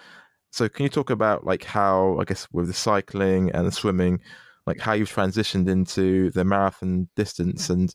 So 0.52 0.68
can 0.68 0.84
you 0.84 0.88
talk 0.88 1.10
about 1.10 1.44
like 1.44 1.64
how 1.64 2.18
I 2.18 2.24
guess 2.24 2.48
with 2.52 2.66
the 2.66 2.72
cycling 2.72 3.50
and 3.50 3.66
the 3.66 3.72
swimming, 3.72 4.20
like 4.66 4.80
how 4.80 4.94
you've 4.94 5.12
transitioned 5.12 5.68
into 5.68 6.30
the 6.30 6.44
marathon 6.44 7.08
distance 7.14 7.68
and 7.68 7.94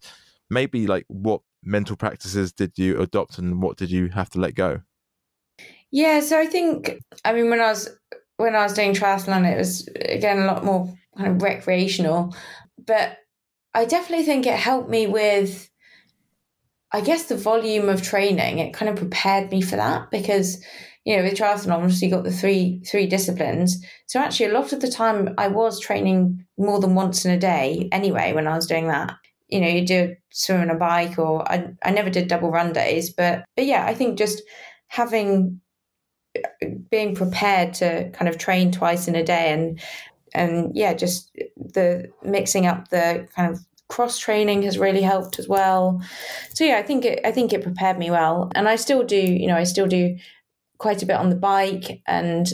maybe 0.50 0.86
like 0.86 1.06
what 1.08 1.42
mental 1.64 1.96
practices 1.96 2.54
did 2.54 2.72
you 2.78 3.00
adopt 3.02 3.38
and 3.38 3.62
what 3.62 3.78
did 3.78 3.90
you 3.90 4.10
have 4.10 4.30
to 4.32 4.40
let 4.40 4.54
go? 4.54 4.82
Yeah, 5.92 6.22
so 6.22 6.40
I 6.40 6.46
think 6.48 7.00
I 7.26 7.34
mean 7.34 7.50
when 7.50 7.60
I 7.62 7.70
was 7.70 7.90
when 8.38 8.56
I 8.56 8.64
was 8.64 8.74
doing 8.74 8.94
triathlon 8.94 9.52
it 9.52 9.58
was 9.58 9.88
again 9.96 10.40
a 10.40 10.46
lot 10.46 10.64
more 10.64 10.94
kind 11.18 11.36
of 11.36 11.42
recreational, 11.42 12.36
but 12.86 13.18
I 13.74 13.86
definitely 13.86 14.26
think 14.26 14.46
it 14.48 14.56
helped 14.58 14.90
me 14.90 15.08
with 15.08 15.70
I 16.92 17.02
guess 17.02 17.26
the 17.26 17.38
volume 17.38 17.88
of 17.90 18.02
training. 18.02 18.60
It 18.60 18.74
kind 18.74 18.90
of 18.90 18.98
prepared 18.98 19.52
me 19.52 19.62
for 19.62 19.78
that 19.78 20.12
because 20.12 20.64
you 21.06 21.18
know, 21.18 21.24
with 21.24 21.34
triathlon, 21.34 21.72
obviously 21.74 22.08
you 22.10 22.14
got 22.14 22.24
the 22.24 22.32
three 22.32 22.82
three 22.90 23.08
disciplines. 23.08 23.84
So 24.08 24.20
actually, 24.20 24.48
a 24.48 24.54
lot 24.54 24.72
of 24.74 24.82
the 24.82 24.92
time, 24.92 25.34
I 25.38 25.48
was 25.48 25.80
training 25.80 26.46
more 26.58 26.80
than 26.80 26.94
once 26.96 27.26
in 27.26 27.32
a 27.32 27.40
day 27.40 27.90
anyway. 27.92 28.34
When 28.34 28.48
I 28.48 28.56
was 28.56 28.68
doing 28.68 28.88
that, 28.88 29.14
you 29.48 29.62
know, 29.62 29.68
you 29.68 29.86
do 29.86 30.16
swim 30.32 30.62
and 30.62 30.70
a 30.72 30.76
bike, 30.76 31.18
or 31.18 31.50
I 31.52 31.70
I 31.84 31.92
never 31.92 32.10
did 32.12 32.28
double 32.28 32.52
run 32.52 32.72
days, 32.74 33.12
but 33.12 33.46
but 33.56 33.66
yeah, 33.66 33.86
I 33.86 33.96
think 33.96 34.18
just 34.18 34.44
having 34.90 35.60
being 36.90 37.16
prepared 37.16 37.74
to 37.76 38.10
kind 38.12 38.30
of 38.30 38.38
train 38.38 38.72
twice 38.72 39.08
in 39.08 39.16
a 39.16 39.24
day 39.24 39.52
and 39.52 39.80
and 40.34 40.72
yeah, 40.76 40.94
just 40.94 41.30
the 41.58 42.10
mixing 42.24 42.66
up 42.66 42.88
the 42.90 43.28
kind 43.36 43.52
of 43.52 43.60
cross 43.90 44.18
training 44.18 44.62
has 44.64 44.78
really 44.78 45.02
helped 45.02 45.40
as 45.40 45.48
well. 45.48 46.02
So 46.54 46.64
yeah, 46.64 46.78
I 46.78 46.84
think 46.84 47.06
it 47.06 47.20
I 47.26 47.32
think 47.32 47.52
it 47.54 47.64
prepared 47.64 48.00
me 48.00 48.12
well, 48.12 48.52
and 48.56 48.68
I 48.70 48.78
still 48.78 49.04
do. 49.04 49.18
You 49.18 49.48
know, 49.48 49.58
I 49.58 49.64
still 49.64 49.88
do 49.88 50.18
quite 50.78 51.04
a 51.04 51.06
bit 51.06 51.18
on 51.18 51.30
the 51.30 51.36
bike 51.36 52.02
and 52.08 52.52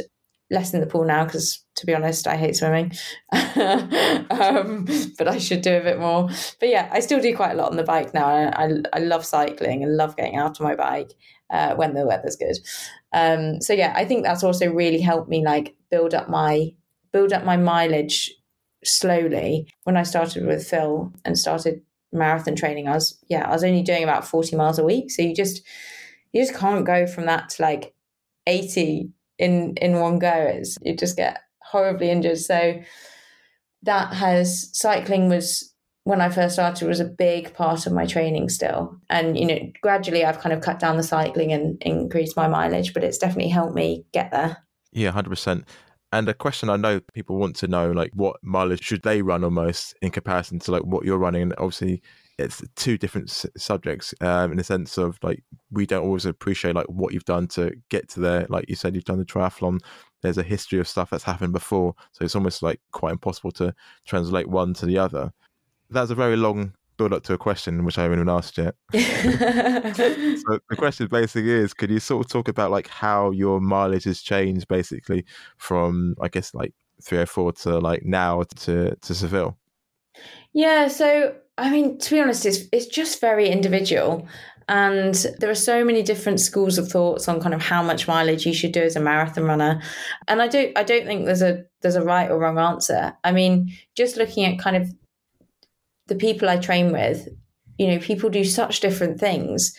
less 0.50 0.74
in 0.74 0.80
the 0.80 0.88
pool 0.88 1.06
now 1.06 1.26
because 1.26 1.64
to 1.76 1.86
be 1.86 1.94
honest 1.94 2.26
i 2.26 2.38
hate 2.38 2.56
swimming 2.56 2.92
um, 3.34 4.86
but 5.18 5.28
i 5.28 5.38
should 5.38 5.62
do 5.62 5.76
a 5.76 5.84
bit 5.84 6.00
more 6.00 6.30
but 6.60 6.70
yeah 6.70 6.88
i 6.92 7.02
still 7.02 7.20
do 7.20 7.36
quite 7.36 7.52
a 7.52 7.56
lot 7.56 7.70
on 7.70 7.76
the 7.76 7.84
bike 7.84 8.14
now 8.14 8.26
i, 8.26 8.70
I 8.94 9.00
love 9.00 9.26
cycling 9.26 9.84
and 9.84 9.98
love 9.98 10.16
getting 10.16 10.38
out 10.38 10.62
on 10.62 10.68
my 10.68 10.76
bike 10.76 11.12
uh, 11.50 11.76
when 11.76 11.94
the 11.94 12.06
weather's 12.06 12.36
good. 12.36 12.58
Um, 13.14 13.62
so 13.62 13.74
yeah 13.74 13.94
i 13.96 14.04
think 14.04 14.24
that's 14.24 14.44
also 14.44 14.72
really 14.72 15.00
helped 15.00 15.30
me 15.30 15.44
like 15.44 15.76
build 15.90 16.14
up 16.14 16.30
my 16.30 16.74
build 17.14 17.32
up 17.32 17.46
my 17.46 17.58
mileage 17.58 18.34
slowly. 18.84 19.68
When 19.86 19.98
i 19.98 20.04
started 20.04 20.46
with 20.46 20.68
phil 20.68 21.14
and 21.26 21.38
started 21.38 21.82
marathon 22.14 22.56
training 22.56 22.88
i 22.88 22.94
was 22.94 23.20
yeah 23.28 23.46
i 23.46 23.52
was 23.52 23.64
only 23.64 23.82
doing 23.82 24.04
about 24.04 24.28
40 24.28 24.56
miles 24.56 24.80
a 24.80 24.84
week. 24.84 25.12
So 25.12 25.22
you 25.22 25.34
just 25.34 25.62
you 26.32 26.42
just 26.42 26.58
can't 26.58 26.86
go 26.86 27.08
from 27.08 27.26
that 27.26 27.50
to 27.50 27.62
like 27.62 27.94
80 28.46 29.12
in 29.38 29.76
in 29.78 30.00
one 30.00 30.20
go. 30.20 30.32
It's 30.32 30.78
you 30.82 30.96
just 30.96 31.18
get 31.18 31.42
horribly 31.62 32.10
injured. 32.10 32.40
So 32.40 32.82
that 33.84 34.14
has 34.14 34.70
cycling 34.74 35.30
was 35.30 35.74
when 36.08 36.22
I 36.22 36.30
first 36.30 36.56
started 36.56 36.88
was 36.88 37.02
a 37.02 37.06
big 37.06 37.54
part 37.54 37.86
of 37.86 37.92
my 37.92 38.06
training 38.06 38.48
still. 38.48 38.98
And, 39.10 39.38
you 39.38 39.46
know, 39.46 39.60
gradually 39.82 40.24
I've 40.24 40.40
kind 40.40 40.54
of 40.54 40.62
cut 40.62 40.80
down 40.80 40.96
the 40.96 41.04
cycling 41.04 41.52
and 41.52 41.82
increased 41.82 42.38
my 42.38 42.48
mileage, 42.48 42.94
but 42.94 43.04
it's 43.04 43.18
definitely 43.18 43.50
helped 43.50 43.76
me 43.76 44.06
get 44.14 44.32
there. 44.32 44.66
Yeah, 44.94 45.12
100%. 45.12 45.66
And 46.14 46.30
a 46.30 46.34
question 46.34 46.70
I 46.70 46.78
know 46.78 47.02
people 47.14 47.36
want 47.36 47.58
to 47.58 47.68
know, 47.68 47.92
like 47.92 48.12
what 48.14 48.38
mileage 48.42 48.82
should 48.82 49.02
they 49.02 49.22
run 49.22 49.44
almost 49.44 49.96
in 50.02 50.12
comparison 50.12 50.60
to 50.60 50.72
like 50.72 50.84
what 50.84 51.04
you're 51.04 51.18
running? 51.18 51.42
And 51.42 51.54
obviously 51.58 52.02
it's 52.38 52.64
two 52.78 52.98
different 52.98 53.30
s- 53.30 53.46
subjects 53.58 54.14
um, 54.22 54.52
in 54.52 54.58
the 54.58 54.64
sense 54.64 54.98
of 54.98 55.20
like 55.22 55.44
we 55.72 55.86
don't 55.86 56.06
always 56.06 56.26
appreciate 56.26 56.76
like 56.76 56.86
what 56.86 57.14
you've 57.14 57.26
done 57.26 57.48
to 57.48 57.74
get 57.90 58.08
to 58.10 58.22
there. 58.22 58.46
Like 58.48 58.70
you 58.70 58.76
said, 58.76 58.96
you've 58.96 59.04
done 59.04 59.20
the 59.20 59.26
triathlon. 59.26 59.82
There's 60.22 60.38
a 60.38 60.44
history 60.44 60.80
of 60.80 60.88
stuff 60.88 61.10
that's 61.10 61.26
happened 61.26 61.52
before, 61.52 61.96
so 62.14 62.24
it's 62.24 62.36
almost 62.36 62.64
like 62.64 62.80
quite 62.94 63.12
impossible 63.12 63.52
to 63.54 63.76
translate 64.06 64.48
one 64.48 64.74
to 64.76 64.86
the 64.86 64.98
other. 64.98 65.34
That's 65.90 66.12
a 66.12 66.16
very 66.16 66.36
long 66.36 66.74
build 66.98 67.14
up 67.14 67.24
to 67.24 67.34
a 67.34 67.38
question 67.38 67.86
which 67.86 67.98
I 67.98 68.04
haven't 68.04 68.20
even 68.20 68.30
asked 68.30 68.58
yet. 68.58 68.76
so 68.94 69.00
the 70.70 70.76
question 70.76 71.08
basically 71.08 71.52
is 71.52 71.74
could 71.74 71.92
you 71.92 72.00
sort 72.00 72.26
of 72.26 72.32
talk 72.32 72.48
about 72.48 72.72
like 72.72 72.88
how 72.88 73.32
your 73.32 73.62
mileage 73.62 74.06
has 74.06 74.22
changed 74.22 74.68
basically 74.68 75.26
from 75.58 76.16
I 76.22 76.28
guess 76.28 76.54
like 76.54 76.74
304 77.04 77.54
to 77.54 77.80
like 77.80 78.04
now 78.04 78.44
to 78.44 78.96
to 78.96 79.16
Seville? 79.16 79.58
Yeah, 80.54 80.88
so 80.88 81.36
I 81.58 81.70
mean, 81.72 81.98
to 82.00 82.16
be 82.16 82.22
honest, 82.22 82.46
it's 82.46 82.62
it's 82.72 82.88
just 82.88 83.22
very 83.22 83.50
individual. 83.50 84.28
And 84.70 85.16
there 85.40 85.50
are 85.50 85.56
so 85.56 85.86
many 85.86 86.04
different 86.04 86.42
schools 86.42 86.78
of 86.78 86.90
thoughts 86.90 87.30
on 87.30 87.40
kind 87.40 87.54
of 87.54 87.62
how 87.62 87.82
much 87.82 88.06
mileage 88.06 88.46
you 88.46 88.54
should 88.54 88.74
do 88.74 88.82
as 88.82 88.98
a 88.98 89.00
marathon 89.00 89.46
runner. 89.46 89.82
And 90.28 90.42
I 90.42 90.48
don't 90.48 90.78
I 90.78 90.84
don't 90.84 91.06
think 91.06 91.26
there's 91.26 91.42
a 91.42 91.64
there's 91.82 91.96
a 91.96 92.04
right 92.04 92.30
or 92.30 92.38
wrong 92.38 92.58
answer. 92.58 93.16
I 93.24 93.32
mean, 93.32 93.72
just 93.96 94.18
looking 94.18 94.46
at 94.46 94.60
kind 94.60 94.76
of 94.76 94.94
the 96.08 96.16
people 96.16 96.50
I 96.50 96.58
train 96.58 96.92
with, 96.92 97.28
you 97.78 97.88
know, 97.88 98.00
people 98.00 98.30
do 98.30 98.44
such 98.44 98.80
different 98.80 99.20
things. 99.20 99.76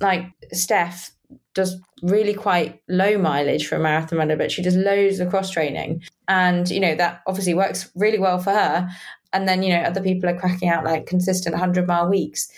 Like 0.00 0.26
Steph 0.52 1.10
does 1.54 1.80
really 2.02 2.34
quite 2.34 2.82
low 2.88 3.16
mileage 3.16 3.66
for 3.66 3.76
a 3.76 3.80
marathon 3.80 4.18
runner, 4.18 4.36
but 4.36 4.50
she 4.50 4.62
does 4.62 4.76
loads 4.76 5.20
of 5.20 5.30
cross 5.30 5.50
training. 5.50 6.02
And, 6.26 6.68
you 6.70 6.80
know, 6.80 6.94
that 6.96 7.22
obviously 7.26 7.54
works 7.54 7.90
really 7.94 8.18
well 8.18 8.38
for 8.38 8.50
her 8.50 8.88
and 9.34 9.48
then 9.48 9.62
you 9.62 9.74
know 9.74 9.82
other 9.82 10.00
people 10.00 10.30
are 10.30 10.38
cracking 10.38 10.70
out 10.70 10.84
like 10.84 11.04
consistent 11.04 11.52
100 11.52 11.86
mile 11.86 12.08
weeks 12.08 12.48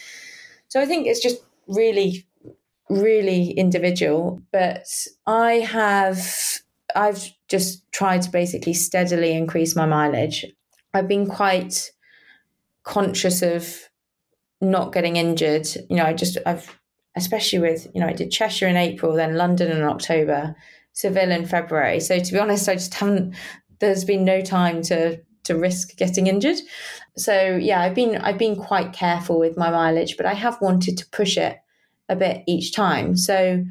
so 0.69 0.81
i 0.81 0.87
think 0.87 1.07
it's 1.09 1.21
just 1.21 1.43
really 1.67 2.25
really 2.89 3.51
individual 3.51 4.41
but 4.53 4.87
i 5.27 5.55
have 5.55 6.61
i've 6.95 7.33
just 7.49 7.91
tried 7.91 8.23
to 8.23 8.31
basically 8.31 8.75
steadily 8.75 9.33
increase 9.33 9.75
my 9.75 9.87
mileage 9.87 10.45
i've 10.95 11.09
been 11.09 11.27
quite 11.27 11.91
conscious 12.87 13.43
of 13.43 13.89
not 14.63 14.93
getting 14.93 15.17
injured 15.17 15.69
you 15.91 15.97
know 15.97 16.05
i 16.05 16.15
just 16.15 16.39
i've 16.47 16.79
especially 17.17 17.59
with 17.59 17.87
you 17.95 18.01
know 18.01 18.07
i 18.07 18.13
did 18.13 18.31
cheshire 18.31 18.69
in 18.69 18.77
april 18.77 19.13
then 19.13 19.37
london 19.37 19.71
in 19.71 19.83
october 19.83 20.57
seville 20.93 21.31
in 21.31 21.45
february 21.45 22.01
so 22.01 22.19
to 22.19 22.33
be 22.33 22.39
honest 22.39 22.69
i 22.69 22.75
just 22.75 22.95
haven't 22.95 23.35
there's 23.81 24.05
been 24.05 24.25
no 24.25 24.41
time 24.41 24.81
to 24.81 25.21
to 25.47 25.57
risk 25.57 25.97
getting 25.97 26.27
injured. 26.27 26.59
So 27.17 27.57
yeah, 27.57 27.81
I've 27.81 27.95
been 27.95 28.17
I've 28.19 28.39
been 28.39 28.57
quite 28.57 28.93
careful 28.93 29.39
with 29.39 29.57
my 29.57 29.71
mileage, 29.71 30.17
but 30.17 30.27
I 30.27 30.35
have 30.35 30.61
wanted 30.61 30.99
to 30.99 31.09
push 31.11 31.37
it 31.37 31.59
a 32.09 32.17
bit 32.17 32.43
each 32.47 32.75
time. 32.75 33.17
So 33.17 33.65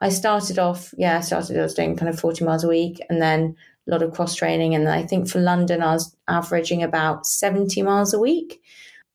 I 0.00 0.08
started 0.08 0.58
off, 0.58 0.92
yeah, 0.96 1.18
I 1.18 1.20
started 1.20 1.58
I 1.58 1.62
was 1.62 1.74
doing 1.74 1.96
kind 1.96 2.08
of 2.08 2.20
40 2.20 2.44
miles 2.44 2.64
a 2.64 2.68
week 2.68 3.00
and 3.08 3.20
then 3.22 3.56
a 3.88 3.90
lot 3.90 4.02
of 4.02 4.12
cross 4.12 4.34
training. 4.34 4.74
And 4.74 4.88
I 4.88 5.04
think 5.04 5.28
for 5.28 5.40
London 5.40 5.82
I 5.82 5.94
was 5.94 6.14
averaging 6.28 6.82
about 6.82 7.26
70 7.26 7.82
miles 7.82 8.12
a 8.12 8.18
week. 8.18 8.60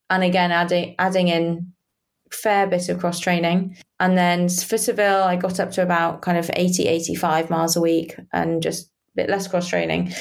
And 0.09 0.23
again 0.23 0.51
adding 0.51 0.95
adding 0.99 1.27
in 1.27 1.73
fair 2.31 2.67
bit 2.67 2.89
of 2.89 2.99
cross 2.99 3.19
training. 3.19 3.77
And 3.99 4.17
then 4.17 4.49
for 4.49 4.77
Seville 4.77 5.23
I 5.23 5.36
got 5.36 5.59
up 5.59 5.71
to 5.71 5.83
about 5.83 6.21
kind 6.21 6.38
of 6.38 6.49
80, 6.53 6.88
85 6.88 7.49
miles 7.49 7.75
a 7.75 7.81
week 7.81 8.15
and 8.31 8.62
just 8.62 8.88
a 8.88 8.89
bit 9.15 9.29
less 9.29 9.47
cross 9.47 9.67
training. 9.67 10.13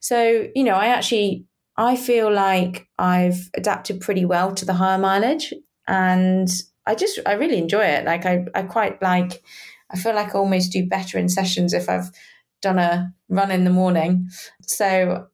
So, 0.00 0.48
you 0.54 0.64
know, 0.64 0.74
I 0.74 0.86
actually 0.86 1.46
I 1.76 1.96
feel 1.96 2.32
like 2.32 2.88
I've 2.98 3.48
adapted 3.54 4.00
pretty 4.00 4.24
well 4.24 4.54
to 4.54 4.64
the 4.64 4.74
higher 4.74 4.98
mileage 4.98 5.54
and 5.86 6.48
I 6.86 6.94
just 6.94 7.20
I 7.26 7.32
really 7.32 7.58
enjoy 7.58 7.84
it. 7.84 8.04
Like 8.04 8.26
I, 8.26 8.46
I 8.54 8.62
quite 8.62 9.00
like 9.00 9.42
I 9.90 9.96
feel 9.96 10.14
like 10.14 10.34
I 10.34 10.38
almost 10.38 10.72
do 10.72 10.86
better 10.86 11.18
in 11.18 11.28
sessions 11.28 11.72
if 11.72 11.88
I've 11.88 12.10
done 12.60 12.78
a 12.78 13.12
run 13.28 13.50
in 13.50 13.64
the 13.64 13.70
morning. 13.70 14.28
So 14.62 15.26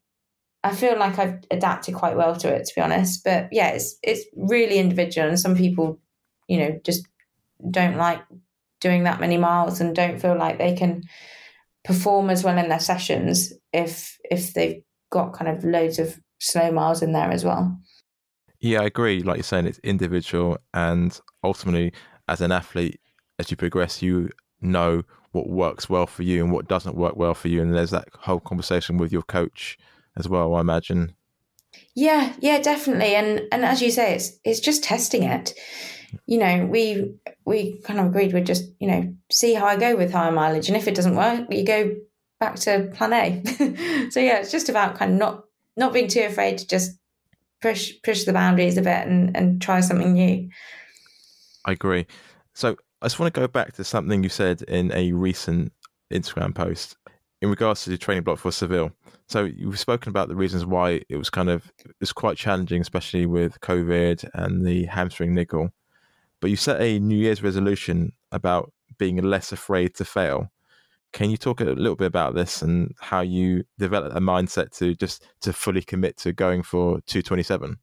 I 0.63 0.75
feel 0.75 0.99
like 0.99 1.19
I've 1.19 1.45
adapted 1.51 1.95
quite 1.95 2.17
well 2.17 2.37
to 2.37 2.49
it 2.49 2.67
to 2.67 2.75
be 2.75 2.81
honest. 2.81 3.25
But 3.25 3.49
yeah, 3.53 3.69
it's 3.69 3.97
it's 4.03 4.25
really 4.35 4.79
individual 4.79 5.29
and 5.29 5.39
some 5.39 5.57
people, 5.57 6.01
you 6.49 6.59
know, 6.59 6.81
just 6.85 7.07
don't 7.71 7.97
like 7.97 8.23
doing 8.81 9.05
that 9.05 9.21
many 9.21 9.37
miles 9.37 9.81
and 9.81 9.95
don't 9.95 10.21
feel 10.21 10.37
like 10.37 10.59
they 10.59 10.75
can 10.75 11.03
perform 11.85 12.31
as 12.31 12.43
well 12.45 12.59
in 12.59 12.69
their 12.69 12.81
sessions 12.81 13.53
if 13.73 14.19
if 14.31 14.55
they've 14.55 14.83
got 15.11 15.33
kind 15.33 15.51
of 15.51 15.65
loads 15.65 15.99
of 15.99 16.19
slow 16.39 16.71
miles 16.71 17.03
in 17.03 17.13
there 17.13 17.31
as 17.31 17.45
well. 17.45 17.79
Yeah, 18.61 18.83
I 18.83 18.87
agree. 18.87 19.23
Like 19.23 19.37
you're 19.37 19.45
saying, 19.45 19.67
it's 19.67 19.79
individual, 19.81 20.59
and 20.75 21.19
ultimately, 21.45 21.93
as 22.27 22.41
an 22.41 22.53
athlete, 22.53 23.01
as 23.39 23.51
you 23.51 23.57
progress, 23.57 24.03
you 24.03 24.31
know 24.61 25.03
what 25.37 25.49
works 25.49 25.89
well 25.89 26.07
for 26.07 26.23
you 26.23 26.43
and 26.43 26.53
what 26.53 26.67
doesn't 26.67 26.97
work 26.97 27.17
well 27.17 27.35
for 27.35 27.49
you, 27.49 27.63
and 27.63 27.75
there's 27.75 27.91
that 27.91 28.09
whole 28.21 28.41
conversation 28.41 28.99
with 28.99 29.13
your 29.13 29.23
coach 29.23 29.79
as 30.17 30.29
well. 30.29 30.55
I 30.55 30.61
imagine. 30.61 31.15
Yeah, 31.95 32.35
yeah, 32.41 32.61
definitely, 32.61 33.15
and 33.15 33.43
and 33.53 33.65
as 33.65 33.81
you 33.81 33.91
say, 33.91 34.15
it's 34.15 34.33
it's 34.45 34.61
just 34.61 34.83
testing 34.83 35.23
it 35.23 35.55
you 36.27 36.39
know, 36.39 36.67
we 36.67 37.15
we 37.45 37.79
kind 37.83 38.01
of 38.01 38.07
agreed 38.07 38.33
we'd 38.33 38.47
just, 38.47 38.65
you 38.79 38.89
know, 38.89 39.15
see 39.31 39.55
how 39.55 39.67
I 39.67 39.77
go 39.77 39.97
with 39.97 40.13
higher 40.13 40.33
mileage. 40.33 40.69
And 40.69 40.77
if 40.77 40.89
it 40.89 40.95
doesn't 40.95 41.17
work, 41.17 41.53
you 41.53 41.65
go 41.65 41.95
back 42.41 42.57
to 42.61 42.91
plan 42.95 43.13
A. 43.13 43.43
so 44.11 44.21
yeah, 44.21 44.39
it's 44.39 44.51
just 44.51 44.69
about 44.69 44.97
kind 44.97 45.13
of 45.13 45.19
not 45.19 45.45
not 45.77 45.93
being 45.93 46.09
too 46.09 46.23
afraid 46.23 46.59
to 46.59 46.67
just 46.67 46.99
push 47.61 47.93
push 48.03 48.25
the 48.25 48.33
boundaries 48.33 48.79
a 48.79 48.83
bit 48.83 49.07
and, 49.07 49.37
and 49.37 49.61
try 49.61 49.81
something 49.81 50.13
new. 50.13 50.49
I 51.65 51.73
agree. 51.73 52.07
So 52.55 52.77
I 53.03 53.07
just 53.07 53.19
want 53.19 53.33
to 53.33 53.41
go 53.41 53.47
back 53.47 53.75
to 53.75 53.85
something 53.85 54.23
you 54.23 54.29
said 54.29 54.63
in 54.63 54.93
a 54.93 55.13
recent 55.13 55.73
Instagram 56.13 56.55
post 56.55 56.97
in 57.43 57.51
regards 57.51 57.85
to 57.85 57.91
the 57.91 57.99
training 57.99 58.25
block 58.25 58.39
for 58.39 58.51
Seville, 58.51 58.93
so 59.29 59.45
you've 59.45 59.79
spoken 59.79 60.11
about 60.11 60.29
the 60.29 60.37
reasons 60.37 60.65
why 60.65 61.03
it 61.09 61.17
was 61.17 61.31
kind 61.31 61.51
of 61.51 61.71
it 61.79 61.95
was 62.01 62.13
quite 62.13 62.37
challenging, 62.37 62.81
especially 62.81 63.27
with 63.27 63.61
COVID 63.61 64.29
and 64.35 64.65
the 64.65 64.85
hamstring 64.85 65.35
niggle. 65.35 65.71
But 66.41 66.51
you 66.51 66.57
set 66.57 66.81
a 66.81 66.99
New 66.99 67.17
Year's 67.17 67.43
resolution 67.43 68.13
about 68.31 68.73
being 68.99 69.17
less 69.17 69.53
afraid 69.53 69.95
to 69.97 70.05
fail. 70.05 70.51
Can 71.13 71.31
you 71.31 71.37
talk 71.37 71.61
a 71.61 71.65
little 71.65 71.97
bit 71.97 72.07
about 72.07 72.35
this 72.35 72.63
and 72.63 72.95
how 73.01 73.21
you 73.21 73.65
develop 73.79 74.15
a 74.15 74.21
mindset 74.21 74.77
to 74.79 74.95
just 74.95 75.27
to 75.41 75.53
fully 75.53 75.83
commit 75.83 76.17
to 76.19 76.33
going 76.33 76.63
for 76.63 77.01
227? 77.07 77.79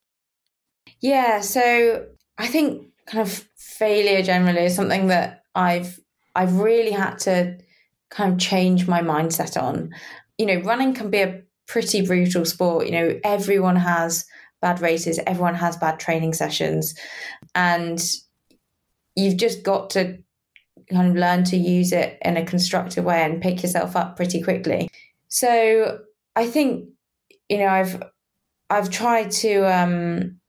Yeah, 0.99 1.41
so 1.41 2.06
I 2.38 2.47
think 2.47 2.88
kind 3.06 3.22
of 3.22 3.48
failure 3.58 4.22
generally 4.22 4.66
is 4.66 4.76
something 4.76 5.08
that 5.08 5.44
I've 5.56 6.00
I've 6.36 6.60
really 6.60 6.92
had 6.92 7.20
to 7.20 7.58
kind 8.10 8.34
of 8.34 8.39
change 8.39 8.88
my 8.88 9.02
mindset 9.02 9.62
on. 9.62 9.92
You 10.38 10.46
know, 10.46 10.60
running 10.62 10.94
can 10.94 11.10
be 11.10 11.22
a 11.22 11.42
pretty 11.68 12.06
brutal 12.06 12.46
sport. 12.46 12.86
You 12.86 12.92
know, 12.92 13.20
everyone 13.24 13.76
has 13.76 14.26
bad 14.62 14.82
races, 14.82 15.20
everyone 15.28 15.56
has 15.56 15.78
bad 15.78 16.00
training 16.00 16.34
sessions, 16.34 16.96
and 17.54 18.02
you've 19.16 19.38
just 19.38 19.63
got 19.63 19.89
to 19.92 20.18
kind 20.92 21.10
of 21.10 21.16
learn 21.16 21.44
to 21.46 21.58
use 21.58 21.92
it 21.92 22.18
in 22.24 22.38
a 22.38 22.46
constructive 22.46 23.06
way 23.06 23.24
and 23.24 23.42
pick 23.42 23.62
yourself 23.63 23.96
up 23.96 24.16
pretty 24.16 24.42
quickly. 24.42 24.89
So 25.28 26.00
I 26.36 26.48
think, 26.48 26.89
you 27.50 27.58
know, 27.58 27.68
I've 27.68 28.02
I've 28.70 28.89
tried 28.89 29.32
to 29.32 29.63
um 29.63 30.39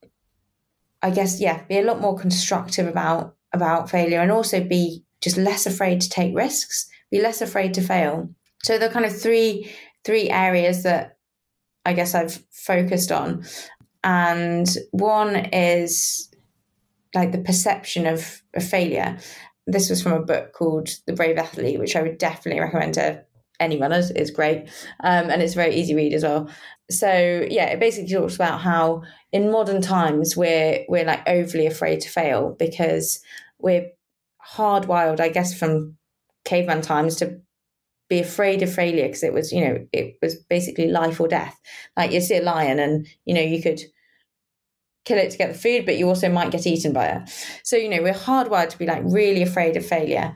I 1.04 1.10
guess, 1.10 1.40
yeah, 1.40 1.62
be 1.68 1.78
a 1.78 1.84
lot 1.84 2.00
more 2.00 2.18
constructive 2.18 2.88
about 2.88 3.36
about 3.52 3.90
failure 3.90 4.20
and 4.20 4.32
also 4.32 4.64
be 4.64 5.04
just 5.20 5.36
less 5.36 5.66
afraid 5.66 6.00
to 6.00 6.08
take 6.08 6.34
risks, 6.34 6.88
be 7.10 7.20
less 7.20 7.40
afraid 7.40 7.74
to 7.74 7.82
fail. 7.82 8.28
So 8.64 8.78
the 8.78 8.88
kind 8.88 9.04
of 9.04 9.16
three 9.16 9.70
three 10.04 10.30
areas 10.30 10.82
that 10.82 11.18
I 11.84 11.92
guess 11.92 12.14
I've 12.14 12.42
focused 12.50 13.12
on. 13.12 13.44
And 14.02 14.66
one 14.90 15.36
is 15.36 16.30
like 17.14 17.32
the 17.32 17.38
perception 17.38 18.06
of, 18.06 18.42
of 18.54 18.64
failure. 18.64 19.18
This 19.66 19.88
was 19.88 20.02
from 20.02 20.12
a 20.12 20.24
book 20.24 20.52
called 20.52 20.88
The 21.06 21.12
Brave 21.12 21.38
Athlete, 21.38 21.78
which 21.78 21.96
I 21.96 22.02
would 22.02 22.18
definitely 22.18 22.60
recommend 22.60 22.94
to 22.94 23.24
any 23.60 23.78
runners. 23.80 24.10
It's 24.10 24.30
great. 24.30 24.68
Um, 25.00 25.30
and 25.30 25.40
it's 25.40 25.54
a 25.54 25.56
very 25.56 25.74
easy 25.74 25.94
read 25.94 26.12
as 26.12 26.22
well. 26.22 26.50
So 26.90 27.46
yeah, 27.50 27.66
it 27.66 27.80
basically 27.80 28.12
talks 28.12 28.34
about 28.34 28.60
how 28.60 29.02
in 29.32 29.50
modern 29.50 29.80
times 29.80 30.36
we're 30.36 30.84
we're 30.88 31.04
like 31.04 31.26
overly 31.26 31.66
afraid 31.66 32.00
to 32.00 32.08
fail 32.10 32.54
because 32.58 33.20
we're 33.58 33.90
hardwired, 34.56 35.20
I 35.20 35.28
guess, 35.30 35.58
from 35.58 35.96
caveman 36.44 36.82
times 36.82 37.16
to 37.16 37.40
be 38.08 38.20
afraid 38.20 38.62
of 38.62 38.72
failure 38.72 39.06
because 39.06 39.22
it 39.22 39.32
was, 39.32 39.52
you 39.52 39.64
know, 39.64 39.86
it 39.92 40.18
was 40.20 40.36
basically 40.36 40.88
life 40.88 41.20
or 41.20 41.28
death. 41.28 41.58
Like 41.96 42.12
you 42.12 42.20
see 42.20 42.36
a 42.36 42.42
lion 42.42 42.78
and, 42.78 43.06
you 43.24 43.34
know, 43.34 43.40
you 43.40 43.62
could 43.62 43.80
kill 45.04 45.18
it 45.18 45.30
to 45.30 45.38
get 45.38 45.52
the 45.52 45.58
food, 45.58 45.84
but 45.86 45.96
you 45.98 46.08
also 46.08 46.28
might 46.30 46.50
get 46.50 46.66
eaten 46.66 46.92
by 46.92 47.06
it. 47.06 47.30
So, 47.62 47.76
you 47.76 47.88
know, 47.88 48.02
we're 48.02 48.14
hardwired 48.14 48.70
to 48.70 48.78
be 48.78 48.86
like 48.86 49.02
really 49.04 49.42
afraid 49.42 49.76
of 49.76 49.84
failure. 49.86 50.34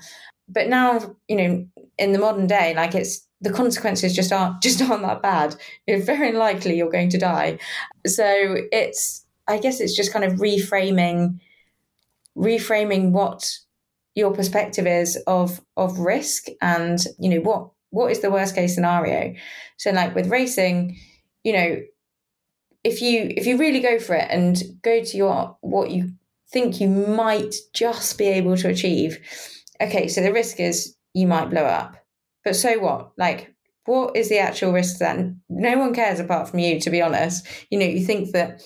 But 0.49 0.69
now, 0.69 1.17
you 1.29 1.37
know, 1.37 1.67
in 1.99 2.13
the 2.13 2.19
modern 2.19 2.47
day, 2.47 2.75
like 2.75 2.95
it's 2.95 3.28
the 3.41 3.53
consequences 3.53 4.15
just 4.15 4.33
aren't 4.33 4.63
just 4.63 4.83
aren't 4.83 5.03
that 5.03 5.23
bad. 5.23 5.57
It's 5.87 6.07
very 6.07 6.33
likely 6.33 6.77
you're 6.77 6.91
going 6.91 7.11
to 7.11 7.19
die. 7.19 7.59
So 8.07 8.57
it's 8.73 9.25
I 9.47 9.59
guess 9.59 9.81
it's 9.81 9.97
just 9.97 10.13
kind 10.13 10.25
of 10.25 10.35
reframing 10.35 11.41
reframing 12.37 13.11
what 13.11 13.59
your 14.15 14.33
perspective 14.33 14.87
is 14.87 15.17
of 15.27 15.61
of 15.77 15.99
risk 15.99 16.47
and 16.61 17.05
you 17.19 17.31
know 17.31 17.41
what 17.41 17.71
what 17.91 18.11
is 18.11 18.21
the 18.21 18.31
worst 18.31 18.55
case 18.55 18.75
scenario. 18.75 19.35
So 19.77 19.91
like 19.91 20.15
with 20.15 20.29
racing, 20.29 20.99
you 21.43 21.53
know, 21.53 21.81
if 22.85 23.03
you 23.03 23.33
if 23.37 23.47
you 23.47 23.57
really 23.59 23.81
go 23.81 23.99
for 23.99 24.15
it 24.15 24.27
and 24.31 24.63
go 24.83 25.03
to 25.03 25.17
your 25.17 25.57
what 25.61 25.91
you 25.91 26.13
think 26.51 26.81
you 26.81 26.89
might 26.89 27.55
just 27.75 28.17
be 28.17 28.27
able 28.27 28.57
to 28.57 28.69
achieve 28.69 29.19
okay 29.81 30.09
so 30.09 30.23
the 30.23 30.33
risk 30.33 30.59
is 30.61 30.97
you 31.13 31.27
might 31.27 31.51
blow 31.51 31.65
up 31.65 31.97
but 32.45 32.57
so 32.57 32.79
what? 32.79 33.13
Like 33.17 33.55
what 33.85 34.17
is 34.17 34.29
the 34.29 34.39
actual 34.39 34.73
risk 34.73 34.99
then? 34.99 35.41
No 35.49 35.79
one 35.79 35.95
cares 35.95 36.21
apart 36.21 36.49
from 36.49 36.59
you 36.59 36.81
to 36.81 36.91
be 36.91 37.03
honest. 37.03 37.47
You 37.71 37.79
know 37.79 37.87
you 37.87 38.05
think 38.05 38.33
that 38.33 38.63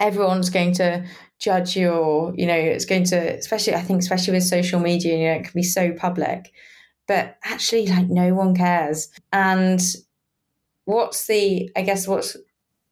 everyone's 0.00 0.50
going 0.50 0.72
to 0.74 1.04
judge 1.40 1.76
you 1.76 1.90
or 1.90 2.34
you 2.36 2.46
know 2.46 2.54
it's 2.54 2.84
going 2.84 3.04
to 3.04 3.16
especially 3.16 3.74
i 3.74 3.80
think 3.80 4.00
especially 4.00 4.34
with 4.34 4.42
social 4.42 4.80
media 4.80 5.16
you 5.16 5.24
know 5.24 5.34
it 5.34 5.44
can 5.44 5.52
be 5.54 5.62
so 5.62 5.92
public. 5.92 6.52
But 7.06 7.38
actually 7.42 7.86
like 7.86 8.08
no 8.10 8.34
one 8.34 8.54
cares. 8.54 9.08
And 9.32 9.80
what's 10.84 11.26
the 11.26 11.70
i 11.76 11.82
guess 11.82 12.06
what's 12.06 12.36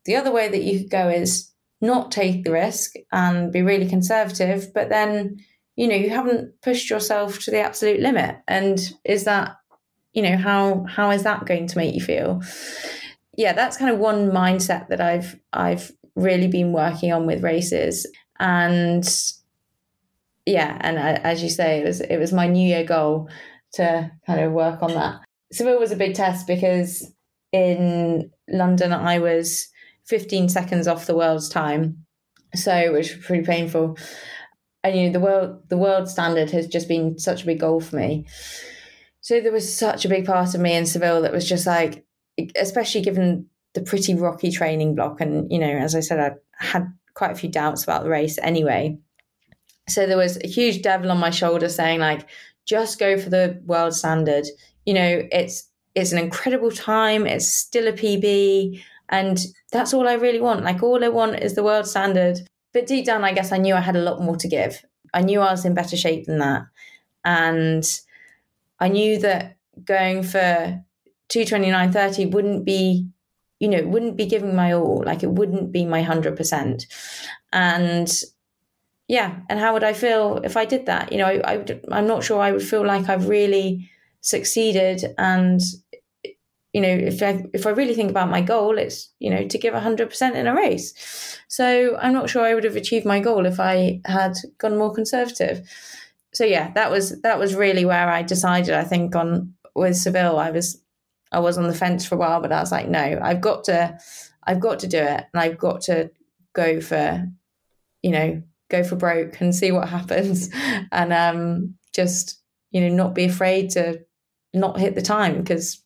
the 0.07 0.17
other 0.17 0.31
way 0.33 0.49
that 0.49 0.63
you 0.63 0.81
could 0.81 0.91
go 0.91 1.09
is 1.09 1.53
not 1.81 2.11
take 2.11 2.45
the 2.45 2.53
risk 2.53 2.95
and 3.13 3.53
be 3.53 3.63
really 3.63 3.89
conservative, 3.89 4.73
but 4.73 4.89
then, 4.89 5.39
you 5.77 5.87
know, 5.87 5.95
you 5.95 6.11
haven't 6.11 6.61
pushed 6.63 6.89
yourself 6.89 7.39
to 7.41 7.51
the 7.51 7.61
absolute 7.61 8.01
limit. 8.01 8.37
And 8.49 8.79
is 9.05 9.25
that, 9.25 9.57
you 10.17 10.23
know, 10.23 10.39
how 10.39 10.85
how 10.89 11.11
is 11.11 11.23
that 11.25 11.45
going 11.45 11.69
to 11.69 11.79
make 11.79 11.95
you 11.95 12.01
feel? 12.01 12.43
Yeah, 13.37 13.53
that's 13.53 13.77
kind 13.77 13.91
of 13.91 13.99
one 13.99 14.31
mindset 14.31 14.89
that 14.89 15.01
I've 15.01 15.39
I've 15.53 15.93
really 16.17 16.49
been 16.49 16.73
working 16.73 17.13
on 17.13 17.27
with 17.27 17.45
races. 17.45 18.11
And 18.41 19.07
yeah, 20.47 20.79
and 20.81 20.99
as 20.99 21.43
you 21.43 21.51
say, 21.51 21.81
it 21.81 21.85
was 21.85 22.01
it 22.01 22.17
was 22.17 22.33
my 22.33 22.49
New 22.49 22.67
Year 22.67 22.83
goal 22.83 23.29
to 23.75 24.11
kind 24.27 24.41
of 24.41 24.53
work 24.53 24.83
on 24.83 24.95
that. 24.95 25.21
Seville 25.53 25.79
was 25.79 25.93
a 25.93 25.97
big 25.97 26.15
test 26.15 26.47
because 26.47 27.13
in 27.53 28.31
London 28.49 28.95
I 28.95 29.19
was 29.19 29.69
15 30.07 30.49
seconds 30.49 30.89
off 30.89 31.07
the 31.07 31.17
world's 31.17 31.51
time. 31.51 32.07
So, 32.55 32.93
which 32.93 33.15
was 33.15 33.27
pretty 33.27 33.45
painful. 33.45 33.99
And 34.83 34.97
you 34.97 35.07
know, 35.07 35.13
the 35.13 35.21
world 35.21 35.69
the 35.69 35.77
world 35.77 36.09
standard 36.09 36.51
has 36.53 36.67
just 36.67 36.89
been 36.89 37.19
such 37.19 37.43
a 37.43 37.47
big 37.47 37.61
goal 37.61 37.81
for 37.81 37.97
me. 37.97 38.27
So 39.27 39.41
there 39.41 39.51
was 39.51 39.77
such 39.77 40.05
a 40.05 40.09
big 40.09 40.25
part 40.25 40.55
of 40.55 40.61
me 40.61 40.77
in 40.77 40.87
Seville 40.87 41.23
that 41.23 41.33
was 41.33 41.49
just 41.49 41.67
like, 41.67 42.07
especially 42.55 43.01
given 43.01 43.47
the 43.75 43.83
pretty 43.83 44.15
rocky 44.15 44.53
training 44.53 44.95
block, 44.95 45.21
and 45.21 45.51
you 45.51 45.59
know, 45.59 45.67
as 45.67 45.97
I 45.97 46.01
said, 46.01 46.21
I 46.21 46.65
had 46.65 46.87
quite 47.15 47.33
a 47.33 47.35
few 47.35 47.49
doubts 47.49 47.83
about 47.83 48.05
the 48.05 48.09
race 48.09 48.39
anyway. 48.41 48.97
So 49.89 50.07
there 50.07 50.17
was 50.17 50.39
a 50.45 50.47
huge 50.47 50.81
devil 50.81 51.11
on 51.11 51.19
my 51.19 51.31
shoulder 51.31 51.69
saying 51.69 51.99
like, 51.99 52.29
just 52.67 53.01
go 53.01 53.19
for 53.19 53.29
the 53.29 53.61
world 53.67 53.95
standard. 53.95 54.47
You 54.85 54.95
know, 54.95 55.23
it's 55.33 55.73
it's 55.97 56.13
an 56.13 56.19
incredible 56.19 56.71
time. 56.71 57.27
It's 57.27 57.53
still 57.53 57.89
a 57.89 57.93
PB. 57.93 58.81
And 59.09 59.45
that's 59.73 59.93
all 59.93 60.07
I 60.07 60.13
really 60.13 60.41
want. 60.41 60.63
Like, 60.63 60.85
all 60.85 61.03
I 61.03 61.09
want 61.09 61.43
is 61.43 61.57
the 61.57 61.65
world 61.65 61.89
standard. 61.89 62.39
But 62.73 62.87
deep 62.87 63.05
down, 63.05 63.25
I 63.25 63.33
guess 63.33 63.51
I 63.51 63.57
knew 63.57 63.75
I 63.75 63.81
had 63.81 63.97
a 63.97 64.03
lot 64.03 64.23
more 64.23 64.37
to 64.37 64.47
give. 64.47 64.85
I 65.13 65.23
knew 65.23 65.41
I 65.41 65.51
was 65.51 65.65
in 65.65 65.75
better 65.75 65.97
shape 65.97 66.27
than 66.27 66.39
that. 66.39 66.63
And 67.25 67.85
I 68.81 68.89
knew 68.89 69.19
that 69.21 69.57
going 69.85 70.23
for 70.23 70.83
229.30 71.29 72.31
wouldn't 72.33 72.65
be, 72.65 73.09
you 73.61 73.69
know, 73.69 73.83
wouldn't 73.87 74.17
be 74.17 74.27
giving 74.27 74.55
my 74.55 74.73
all. 74.73 75.03
Like, 75.05 75.23
it 75.23 75.31
wouldn't 75.31 75.73
be 75.73 75.85
my 75.85 76.03
100%. 76.03 76.87
And 77.53 78.23
yeah, 79.09 79.39
and 79.49 79.61
how 79.61 79.73
would 79.73 79.85
I 79.85 79.93
feel 79.93 80.41
if 80.45 80.57
I 80.57 80.65
did 80.65 80.87
that? 80.87 81.13
You 81.13 81.19
know, 81.19 81.27
I, 81.27 81.55
I 81.55 81.81
I'm 81.93 82.07
not 82.07 82.25
sure 82.25 82.41
I 82.41 82.53
would 82.53 82.63
feel 82.63 82.85
like 82.85 83.09
I've 83.09 83.29
really 83.29 83.89
succeeded 84.21 85.15
and 85.19 85.61
you 86.73 86.83
know, 86.83 86.89
if 86.89 87.23
I 87.23 87.43
if 87.55 87.67
I 87.67 87.71
really 87.71 87.95
think 87.95 88.11
about 88.11 88.29
my 88.29 88.43
goal, 88.43 88.77
it's 88.77 89.11
you 89.19 89.31
know 89.31 89.47
to 89.49 89.59
give 89.59 89.73
hundred 89.73 90.11
percent 90.11 90.37
in 90.37 90.47
a 90.47 90.55
race. 90.55 91.39
So 91.49 91.97
I'm 91.97 92.13
not 92.13 92.29
sure 92.29 92.45
I 92.45 92.55
would 92.55 92.65
have 92.65 92.77
achieved 92.77 93.07
my 93.07 93.19
goal 93.19 93.47
if 93.47 93.59
I 93.59 94.01
had 94.05 94.35
gone 94.59 94.77
more 94.77 94.93
conservative. 94.93 95.67
So 96.37 96.45
yeah, 96.45 96.71
that 96.73 96.91
was 96.91 97.19
that 97.23 97.39
was 97.39 97.55
really 97.55 97.87
where 97.87 98.11
I 98.11 98.21
decided. 98.21 98.75
I 98.75 98.85
think 98.85 99.17
on 99.17 99.55
with 99.75 99.97
Seville, 99.97 100.39
I 100.39 100.51
was 100.51 100.79
I 101.33 101.39
was 101.39 101.57
on 101.57 101.67
the 101.67 101.75
fence 101.75 102.05
for 102.05 102.17
a 102.17 102.19
while, 102.19 102.43
but 102.43 102.53
I 102.53 102.61
was 102.61 102.71
like, 102.71 102.91
no, 102.91 103.19
I've 103.23 103.41
got 103.41 103.65
to, 103.65 103.99
I've 104.47 104.61
got 104.61 104.81
to 104.81 104.87
do 104.87 104.99
it, 104.99 105.25
and 105.33 105.41
I've 105.41 105.57
got 105.57 105.81
to 105.83 106.11
go 106.53 106.83
for, 106.83 107.27
you 108.03 108.11
know, 108.11 108.43
go 108.69 108.85
for 108.85 108.97
broke 108.97 109.41
and 109.41 109.55
see 109.55 109.73
what 109.73 109.89
happens, 109.99 110.51
and 110.93 111.11
um, 111.11 111.75
just 111.95 112.39
you 112.71 112.83
know 112.83 112.95
not 112.95 113.15
be 113.15 113.25
afraid 113.25 113.71
to 113.71 114.05
not 114.53 114.79
hit 114.79 114.95
the 114.95 115.01
time 115.01 115.39
because 115.39 115.83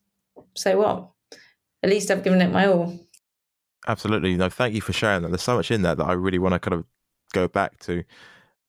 so 0.56 0.78
what? 0.78 1.10
At 1.84 1.90
least 1.90 2.10
I've 2.10 2.24
given 2.24 2.42
it 2.42 2.50
my 2.50 2.66
all. 2.66 2.98
Absolutely. 3.86 4.36
No, 4.36 4.48
thank 4.48 4.74
you 4.74 4.80
for 4.80 4.92
sharing 4.92 5.22
that. 5.22 5.28
There's 5.28 5.42
so 5.42 5.54
much 5.54 5.70
in 5.70 5.82
there 5.82 5.94
that 5.94 6.04
I 6.04 6.12
really 6.14 6.40
want 6.40 6.54
to 6.54 6.58
kind 6.58 6.74
of 6.74 6.84
go 7.32 7.46
back 7.46 7.78
to. 7.84 8.02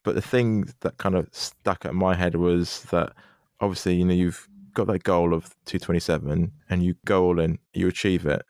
But 0.03 0.15
the 0.15 0.21
thing 0.21 0.69
that 0.81 0.97
kind 0.97 1.15
of 1.15 1.27
stuck 1.31 1.85
at 1.85 1.93
my 1.93 2.15
head 2.15 2.35
was 2.35 2.83
that 2.91 3.13
obviously, 3.59 3.95
you 3.95 4.05
know, 4.05 4.13
you've 4.13 4.47
got 4.73 4.87
that 4.87 5.03
goal 5.03 5.33
of 5.33 5.55
227 5.65 6.51
and 6.69 6.83
you 6.83 6.95
go 7.05 7.25
all 7.25 7.39
in, 7.39 7.59
you 7.73 7.87
achieve 7.87 8.25
it. 8.25 8.43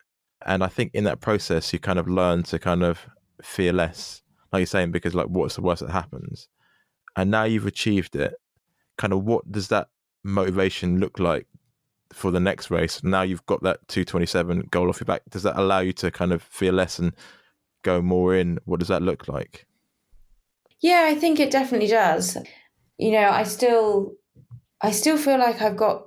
And 0.46 0.64
I 0.64 0.68
think 0.68 0.92
in 0.94 1.04
that 1.04 1.20
process, 1.20 1.72
you 1.72 1.78
kind 1.78 1.98
of 1.98 2.08
learn 2.08 2.42
to 2.44 2.58
kind 2.58 2.82
of 2.82 3.06
fear 3.42 3.72
less, 3.72 4.22
like 4.52 4.60
you're 4.60 4.66
saying, 4.66 4.92
because 4.92 5.14
like, 5.14 5.26
what's 5.26 5.56
the 5.56 5.62
worst 5.62 5.82
that 5.82 5.90
happens? 5.90 6.48
And 7.16 7.30
now 7.30 7.44
you've 7.44 7.66
achieved 7.66 8.16
it. 8.16 8.34
Kind 8.96 9.12
of 9.12 9.24
what 9.24 9.50
does 9.50 9.68
that 9.68 9.88
motivation 10.24 10.98
look 11.00 11.18
like 11.18 11.46
for 12.12 12.30
the 12.30 12.40
next 12.40 12.70
race. 12.70 13.02
Now 13.02 13.22
you've 13.22 13.46
got 13.46 13.62
that 13.62 13.86
227 13.88 14.68
goal 14.70 14.88
off 14.88 15.00
your 15.00 15.06
back. 15.06 15.22
Does 15.30 15.42
that 15.42 15.58
allow 15.58 15.80
you 15.80 15.92
to 15.94 16.10
kind 16.10 16.32
of 16.32 16.42
feel 16.42 16.74
less 16.74 16.98
and 16.98 17.14
go 17.82 18.02
more 18.02 18.34
in? 18.34 18.58
What 18.64 18.80
does 18.80 18.88
that 18.88 19.02
look 19.02 19.28
like? 19.28 19.66
Yeah, 20.82 21.04
I 21.08 21.14
think 21.14 21.40
it 21.40 21.50
definitely 21.50 21.88
does. 21.88 22.36
You 22.98 23.12
know, 23.12 23.30
I 23.30 23.44
still 23.44 24.14
I 24.82 24.92
still 24.92 25.18
feel 25.18 25.38
like 25.38 25.62
I've 25.62 25.76
got 25.76 26.06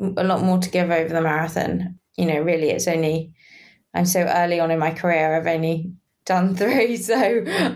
a 0.00 0.24
lot 0.24 0.42
more 0.42 0.58
to 0.58 0.70
give 0.70 0.90
over 0.90 1.08
the 1.12 1.22
marathon. 1.22 1.98
You 2.16 2.26
know, 2.26 2.40
really 2.42 2.70
it's 2.70 2.88
only 2.88 3.32
I'm 3.94 4.06
so 4.06 4.22
early 4.22 4.60
on 4.60 4.70
in 4.70 4.78
my 4.78 4.92
career. 4.92 5.36
I've 5.36 5.46
only 5.48 5.92
done 6.26 6.56
three. 6.56 6.96
So 6.98 7.16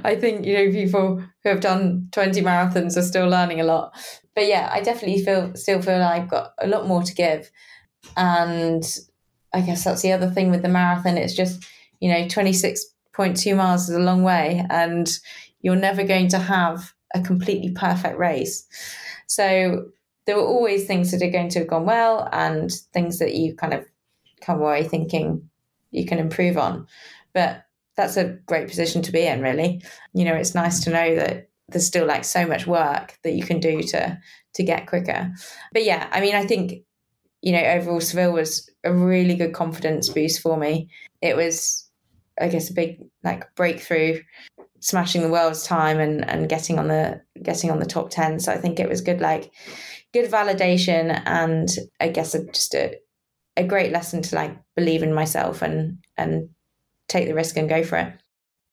I 0.05 0.16
think, 0.16 0.47
you 0.47 0.55
know, 0.55 0.72
people 0.72 1.18
who 1.45 1.51
have 1.51 1.61
done 1.61 2.09
20 2.12 2.42
marathons 2.42 2.97
are 2.97 3.03
still 3.03 3.28
learning 3.28 3.61
a 3.61 3.64
lot. 3.64 3.95
But 4.34 4.47
yeah, 4.47 4.70
I 4.72 4.82
definitely 4.82 5.24
feel 5.24 5.55
still 5.57 5.82
feel 5.82 5.99
like 6.01 6.22
I've 6.22 6.30
got 6.30 6.53
a 6.61 6.68
lot 6.68 6.86
more 6.88 7.03
to 7.03 7.14
give. 7.14 7.51
And 8.16 8.84
I 9.53 9.61
guess 9.61 9.84
that's 9.84 10.03
the 10.03 10.12
other 10.12 10.30
thing 10.30 10.51
with 10.51 10.62
the 10.62 10.68
marathon. 10.68 11.16
It's 11.16 11.34
just, 11.34 11.64
you 12.01 12.11
know, 12.12 12.28
26.2 12.28 13.57
miles 13.57 13.88
is 13.88 13.97
a 13.97 14.01
long 14.01 14.22
way 14.22 14.64
and 14.70 15.09
you're 15.64 15.74
never 15.74 16.04
going 16.04 16.28
to 16.28 16.38
have 16.38 16.92
a 17.14 17.22
completely 17.22 17.72
perfect 17.72 18.18
race. 18.18 18.66
So 19.26 19.86
there 20.26 20.36
were 20.36 20.46
always 20.46 20.86
things 20.86 21.10
that 21.10 21.22
are 21.22 21.30
going 21.30 21.48
to 21.50 21.60
have 21.60 21.68
gone 21.68 21.86
well 21.86 22.28
and 22.32 22.70
things 22.92 23.18
that 23.18 23.34
you 23.34 23.56
kind 23.56 23.72
of 23.72 23.84
come 24.42 24.60
away 24.60 24.84
thinking 24.84 25.48
you 25.90 26.04
can 26.04 26.18
improve 26.18 26.58
on. 26.58 26.86
But 27.32 27.64
that's 27.96 28.18
a 28.18 28.38
great 28.46 28.68
position 28.68 29.00
to 29.02 29.12
be 29.12 29.26
in, 29.26 29.40
really. 29.40 29.82
You 30.12 30.26
know, 30.26 30.34
it's 30.34 30.54
nice 30.54 30.80
to 30.84 30.90
know 30.90 31.14
that 31.16 31.48
there's 31.68 31.86
still 31.86 32.06
like 32.06 32.24
so 32.24 32.46
much 32.46 32.66
work 32.66 33.18
that 33.24 33.32
you 33.32 33.42
can 33.42 33.58
do 33.58 33.82
to 33.82 34.18
to 34.54 34.62
get 34.62 34.86
quicker. 34.86 35.32
But 35.72 35.84
yeah, 35.84 36.08
I 36.12 36.20
mean, 36.20 36.34
I 36.34 36.44
think 36.44 36.82
you 37.40 37.52
know 37.52 37.64
overall 37.64 38.00
Seville 38.00 38.32
was 38.32 38.68
a 38.84 38.92
really 38.92 39.34
good 39.34 39.54
confidence 39.54 40.10
boost 40.10 40.40
for 40.40 40.58
me. 40.58 40.90
It 41.22 41.36
was, 41.36 41.88
I 42.38 42.48
guess, 42.48 42.68
a 42.68 42.74
big 42.74 43.00
like 43.22 43.54
breakthrough, 43.54 44.20
smashing 44.85 45.22
the 45.22 45.30
world's 45.30 45.62
time 45.62 45.99
and 45.99 46.28
and 46.28 46.49
getting 46.49 46.78
on 46.78 46.89
the 46.89 47.20
getting 47.43 47.70
on 47.70 47.80
the 47.80 47.87
top 47.87 48.11
ten. 48.11 48.39
So 48.39 48.53
I 48.53 48.59
think 48.59 48.78
it 48.78 48.89
was 48.89 49.01
good, 49.01 49.20
like 49.20 49.51
good 50.12 50.30
validation, 50.30 51.20
and 51.24 51.68
I 52.01 52.09
guess 52.09 52.35
a, 52.35 52.45
just 52.45 52.74
a 52.74 52.97
a 53.57 53.64
great 53.64 53.93
lesson 53.93 54.20
to 54.22 54.35
like 54.35 54.57
believe 54.76 55.03
in 55.03 55.14
myself 55.14 55.62
and 55.62 55.99
and 56.16 56.51
take 57.09 57.26
the 57.26 57.35
risk 57.35 57.57
and 57.57 57.68
go 57.68 57.82
for 57.82 57.97
it. 57.97 58.12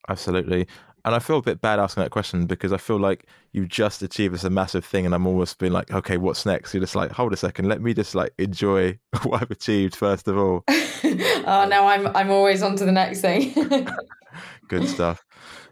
Absolutely. 0.09 0.67
And 1.03 1.15
I 1.15 1.19
feel 1.19 1.37
a 1.37 1.41
bit 1.41 1.61
bad 1.61 1.79
asking 1.79 2.03
that 2.03 2.11
question 2.11 2.45
because 2.45 2.71
I 2.71 2.77
feel 2.77 2.99
like 2.99 3.25
you 3.53 3.65
just 3.65 4.03
achieved 4.03 4.35
this 4.35 4.43
a 4.43 4.51
massive 4.51 4.85
thing, 4.85 5.05
and 5.05 5.15
I'm 5.15 5.25
almost 5.25 5.57
being 5.57 5.71
like, 5.71 5.91
okay, 5.91 6.17
what's 6.17 6.45
next? 6.45 6.73
You're 6.73 6.81
just 6.81 6.95
like, 6.95 7.11
hold 7.11 7.33
a 7.33 7.37
second, 7.37 7.67
let 7.67 7.81
me 7.81 7.93
just 7.93 8.13
like 8.13 8.33
enjoy 8.37 8.99
what 9.23 9.41
I've 9.41 9.51
achieved 9.51 9.95
first 9.95 10.27
of 10.27 10.37
all. 10.37 10.63
oh 10.67 11.65
no, 11.69 11.87
I'm 11.87 12.07
I'm 12.15 12.31
always 12.31 12.61
on 12.61 12.75
to 12.75 12.85
the 12.85 12.91
next 12.91 13.21
thing. 13.21 13.87
Good 14.67 14.87
stuff. 14.87 15.23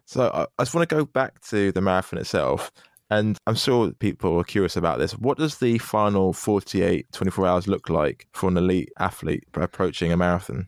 So 0.09 0.31
I, 0.33 0.63
just 0.63 0.73
want 0.73 0.89
to 0.89 0.95
go 0.95 1.05
back 1.05 1.39
to 1.49 1.71
the 1.71 1.81
marathon 1.81 2.17
itself, 2.17 2.71
and 3.11 3.37
I'm 3.45 3.53
sure 3.53 3.91
people 3.91 4.39
are 4.39 4.43
curious 4.43 4.75
about 4.75 4.97
this. 4.97 5.11
What 5.11 5.37
does 5.37 5.59
the 5.59 5.77
final 5.77 6.33
48, 6.33 7.11
24 7.11 7.45
hours 7.45 7.67
look 7.67 7.89
like 7.89 8.25
for 8.33 8.49
an 8.49 8.57
elite 8.57 8.91
athlete 8.97 9.43
approaching 9.53 10.11
a 10.11 10.17
marathon? 10.17 10.67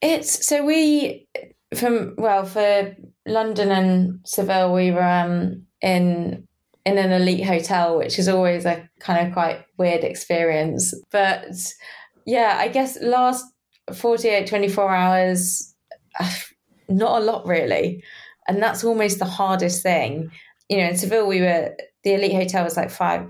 It's 0.00 0.46
so 0.46 0.64
we 0.64 1.26
from 1.74 2.14
well 2.16 2.44
for 2.44 2.94
London 3.26 3.72
and 3.72 4.20
Seville 4.24 4.72
we 4.72 4.92
were 4.92 5.02
um, 5.02 5.66
in 5.82 6.46
in 6.86 6.96
an 6.96 7.10
elite 7.10 7.44
hotel, 7.44 7.98
which 7.98 8.20
is 8.20 8.28
always 8.28 8.66
a 8.66 8.88
kind 9.00 9.26
of 9.26 9.32
quite 9.32 9.64
weird 9.78 10.04
experience. 10.04 10.94
But 11.10 11.48
yeah, 12.24 12.54
I 12.60 12.68
guess 12.68 13.02
last 13.02 13.44
48, 13.92 14.46
24 14.46 14.94
hours, 14.94 15.74
not 16.88 17.20
a 17.20 17.24
lot 17.24 17.48
really. 17.48 18.04
And 18.48 18.62
that's 18.62 18.84
almost 18.84 19.18
the 19.18 19.24
hardest 19.24 19.82
thing. 19.82 20.30
You 20.68 20.78
know, 20.78 20.88
in 20.88 20.96
Seville, 20.96 21.26
we 21.26 21.40
were, 21.40 21.74
the 22.02 22.14
elite 22.14 22.34
hotel 22.34 22.64
was 22.64 22.76
like 22.76 22.90
five, 22.90 23.26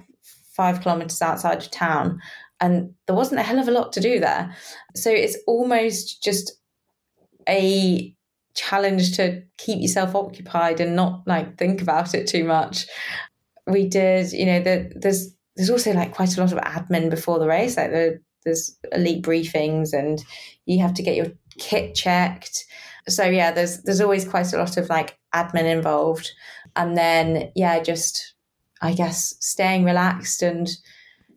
five 0.57 0.81
kilometers 0.81 1.23
outside 1.23 1.59
of 1.59 1.71
town 1.71 2.21
and 2.61 2.95
there 3.07 3.17
wasn't 3.17 3.41
a 3.41 3.45
hell 3.45 3.59
of 3.59 3.69
a 3.69 3.73
lot 3.73 3.93
to 3.93 4.01
do 4.01 4.21
there. 4.21 4.55
So 4.95 5.11
it's 5.11 5.37
almost 5.47 6.23
just 6.23 6.53
a 7.49 8.15
challenge 8.55 9.17
to 9.17 9.43
keep 9.59 9.83
yourself 9.83 10.15
occupied 10.15 10.81
and 10.81 10.97
not 10.97 11.23
like 11.27 11.59
think 11.59 11.83
about 11.83 12.15
it 12.15 12.27
too 12.27 12.45
much. 12.45 12.87
We 13.67 13.89
did, 13.89 14.33
you 14.33 14.47
know, 14.47 14.61
the, 14.63 14.93
there's 14.95 15.35
there's 15.57 15.71
also 15.71 15.93
like 15.93 16.13
quite 16.13 16.37
a 16.37 16.41
lot 16.41 16.53
of 16.53 16.59
admin 16.59 17.11
before 17.11 17.39
the 17.39 17.47
race. 17.47 17.77
Like 17.77 17.91
the, 17.91 18.21
there's 18.45 18.77
elite 18.93 19.25
briefings 19.25 19.93
and 19.93 20.25
you 20.67 20.81
have 20.83 20.95
to 20.95 21.03
get 21.03 21.17
your 21.17 21.33
kit 21.59 21.95
checked. 21.95 22.65
So 23.09 23.25
yeah, 23.25 23.53
there's 23.53 23.83
there's 23.83 24.01
always 24.01 24.27
quite 24.27 24.53
a 24.53 24.59
lot 24.59 24.77
of 24.77 24.89
like 24.89 25.19
admin 25.35 25.71
involved. 25.71 26.31
And 26.77 26.97
then 26.97 27.51
yeah, 27.55 27.83
just 27.83 28.35
I 28.81 28.93
guess 28.95 29.35
staying 29.41 29.85
relaxed 29.85 30.43
and 30.43 30.69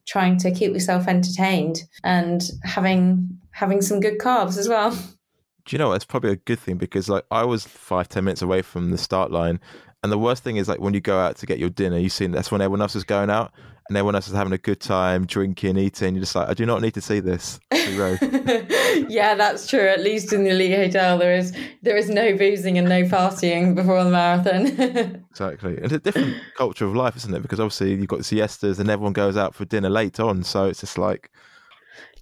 trying 0.05 0.37
to 0.37 0.51
keep 0.51 0.73
yourself 0.73 1.07
entertained 1.07 1.83
and 2.03 2.49
having 2.63 3.39
having 3.51 3.81
some 3.81 3.99
good 3.99 4.19
carbs 4.19 4.57
as 4.57 4.67
well. 4.67 4.91
Do 5.65 5.75
you 5.75 5.79
know 5.79 5.91
It's 5.91 6.05
probably 6.05 6.31
a 6.31 6.37
good 6.37 6.59
thing 6.59 6.77
because 6.77 7.09
like 7.09 7.25
I 7.29 7.43
was 7.43 7.65
five 7.65 8.07
ten 8.07 8.23
minutes 8.23 8.41
away 8.41 8.61
from 8.61 8.91
the 8.91 8.97
start 8.97 9.31
line, 9.31 9.59
and 10.01 10.11
the 10.11 10.17
worst 10.17 10.41
thing 10.43 10.55
is 10.55 10.69
like 10.69 10.79
when 10.79 10.93
you 10.93 11.01
go 11.01 11.19
out 11.19 11.35
to 11.37 11.45
get 11.45 11.59
your 11.59 11.69
dinner, 11.69 11.97
you 11.97 12.07
see 12.07 12.25
that's 12.27 12.51
when 12.51 12.61
everyone 12.61 12.81
else 12.81 12.95
is 12.95 13.03
going 13.03 13.29
out 13.29 13.51
and 13.89 13.97
everyone 13.97 14.15
else 14.15 14.27
is 14.27 14.33
having 14.33 14.53
a 14.53 14.57
good 14.57 14.79
time, 14.79 15.25
drinking, 15.25 15.77
eating. 15.77 16.15
You're 16.15 16.23
just 16.23 16.35
like, 16.35 16.49
I 16.49 16.53
do 16.53 16.65
not 16.65 16.81
need 16.81 16.93
to 16.95 17.01
see 17.01 17.19
this. 17.19 17.59
yeah, 19.09 19.35
that's 19.35 19.67
true. 19.67 19.87
At 19.87 20.01
least 20.01 20.33
in 20.33 20.43
the 20.43 20.51
elite 20.51 20.75
hotel, 20.75 21.17
there 21.17 21.35
is 21.35 21.55
there 21.81 21.97
is 21.97 22.09
no 22.09 22.35
boozing 22.35 22.77
and 22.77 22.89
no 22.89 23.03
partying 23.03 23.75
before 23.75 24.03
the 24.03 24.09
marathon. 24.09 24.67
exactly, 25.29 25.75
it's 25.75 25.93
a 25.93 25.99
different 25.99 26.35
culture 26.55 26.85
of 26.85 26.95
life, 26.95 27.15
isn't 27.17 27.33
it? 27.33 27.41
Because 27.41 27.59
obviously 27.59 27.93
you've 27.93 28.07
got 28.07 28.25
siestas 28.25 28.79
and 28.79 28.89
everyone 28.89 29.13
goes 29.13 29.37
out 29.37 29.55
for 29.55 29.65
dinner 29.65 29.89
late 29.89 30.19
on, 30.19 30.43
so 30.43 30.65
it's 30.65 30.81
just 30.81 30.97
like 30.97 31.31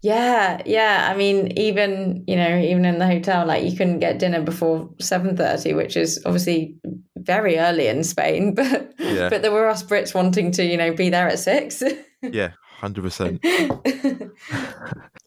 yeah, 0.06 0.62
yeah. 0.68 1.10
I 1.12 1.18
mean, 1.18 1.52
even 1.58 2.24
you 2.28 2.36
know, 2.36 2.60
even 2.60 2.86
in 2.86 3.00
the 3.00 3.08
hotel, 3.08 3.48
like 3.48 3.64
you 3.64 3.76
couldn't 3.76 4.00
get 4.02 4.20
dinner 4.20 4.40
before 4.40 4.88
seven 5.00 5.36
thirty, 5.36 5.74
which 5.74 5.98
is 5.98 6.22
obviously 6.26 6.76
very 7.18 7.58
early 7.58 7.88
in 7.88 8.04
Spain. 8.04 8.54
But 8.66 8.94
yeah. 9.00 9.30
but 9.30 9.42
there 9.42 9.52
were 9.52 9.68
us 9.68 9.82
Brits 9.82 10.14
wanting 10.14 10.52
to, 10.52 10.64
you 10.64 10.78
know, 10.78 10.94
be 10.94 11.10
there 11.10 11.28
at 11.28 11.40
six. 11.40 11.82
yeah, 12.22 12.52
hundred 12.62 13.02
percent. 13.02 13.44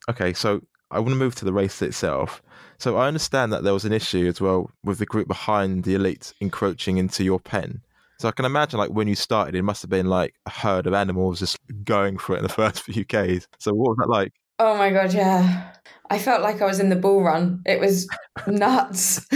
Okay, 0.08 0.32
so 0.32 0.60
I 0.92 1.00
want 1.00 1.10
to 1.10 1.16
move 1.16 1.34
to 1.36 1.44
the 1.44 1.52
race 1.52 1.82
itself. 1.82 2.40
So 2.78 2.96
I 2.96 3.08
understand 3.08 3.52
that 3.52 3.64
there 3.64 3.74
was 3.74 3.84
an 3.84 3.92
issue 3.92 4.28
as 4.28 4.40
well 4.40 4.70
with 4.84 4.98
the 4.98 5.06
group 5.06 5.26
behind 5.26 5.82
the 5.82 5.94
elite 5.94 6.32
encroaching 6.40 6.98
into 6.98 7.24
your 7.24 7.40
pen. 7.40 7.82
So 8.20 8.28
I 8.28 8.32
can 8.32 8.44
imagine, 8.44 8.78
like 8.78 8.90
when 8.90 9.08
you 9.08 9.16
started, 9.16 9.56
it 9.56 9.62
must 9.62 9.82
have 9.82 9.90
been 9.90 10.06
like 10.06 10.34
a 10.46 10.50
herd 10.50 10.86
of 10.86 10.94
animals 10.94 11.40
just 11.40 11.58
going 11.84 12.16
for 12.16 12.36
it 12.36 12.38
in 12.38 12.42
the 12.44 12.48
first 12.62 12.82
few 12.82 13.04
k's. 13.04 13.48
So 13.58 13.74
what 13.74 13.90
was 13.90 13.98
that 13.98 14.08
like? 14.08 14.32
Oh 14.58 14.76
my 14.76 14.90
god, 14.90 15.12
yeah. 15.12 15.72
I 16.10 16.18
felt 16.18 16.42
like 16.42 16.60
I 16.62 16.66
was 16.66 16.80
in 16.80 16.88
the 16.88 16.96
bull 16.96 17.22
run. 17.22 17.62
It 17.66 17.80
was 17.80 18.08
nuts. 18.46 19.26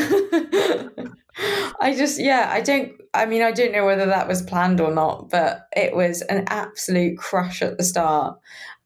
I 1.81 1.95
just, 1.97 2.21
yeah, 2.21 2.49
I 2.53 2.61
don't, 2.61 2.93
I 3.15 3.27
mean, 3.27 3.43
I 3.43 3.53
don't 3.53 3.73
know 3.73 3.85
whether 3.85 4.07
that 4.07 4.29
was 4.29 4.43
planned 4.43 4.81
or 4.81 4.93
not, 4.93 5.31
but 5.31 5.67
it 5.77 5.95
was 5.95 6.23
an 6.23 6.45
absolute 6.49 7.19
crush 7.19 7.63
at 7.63 7.77
the 7.79 7.85
start. 7.85 8.39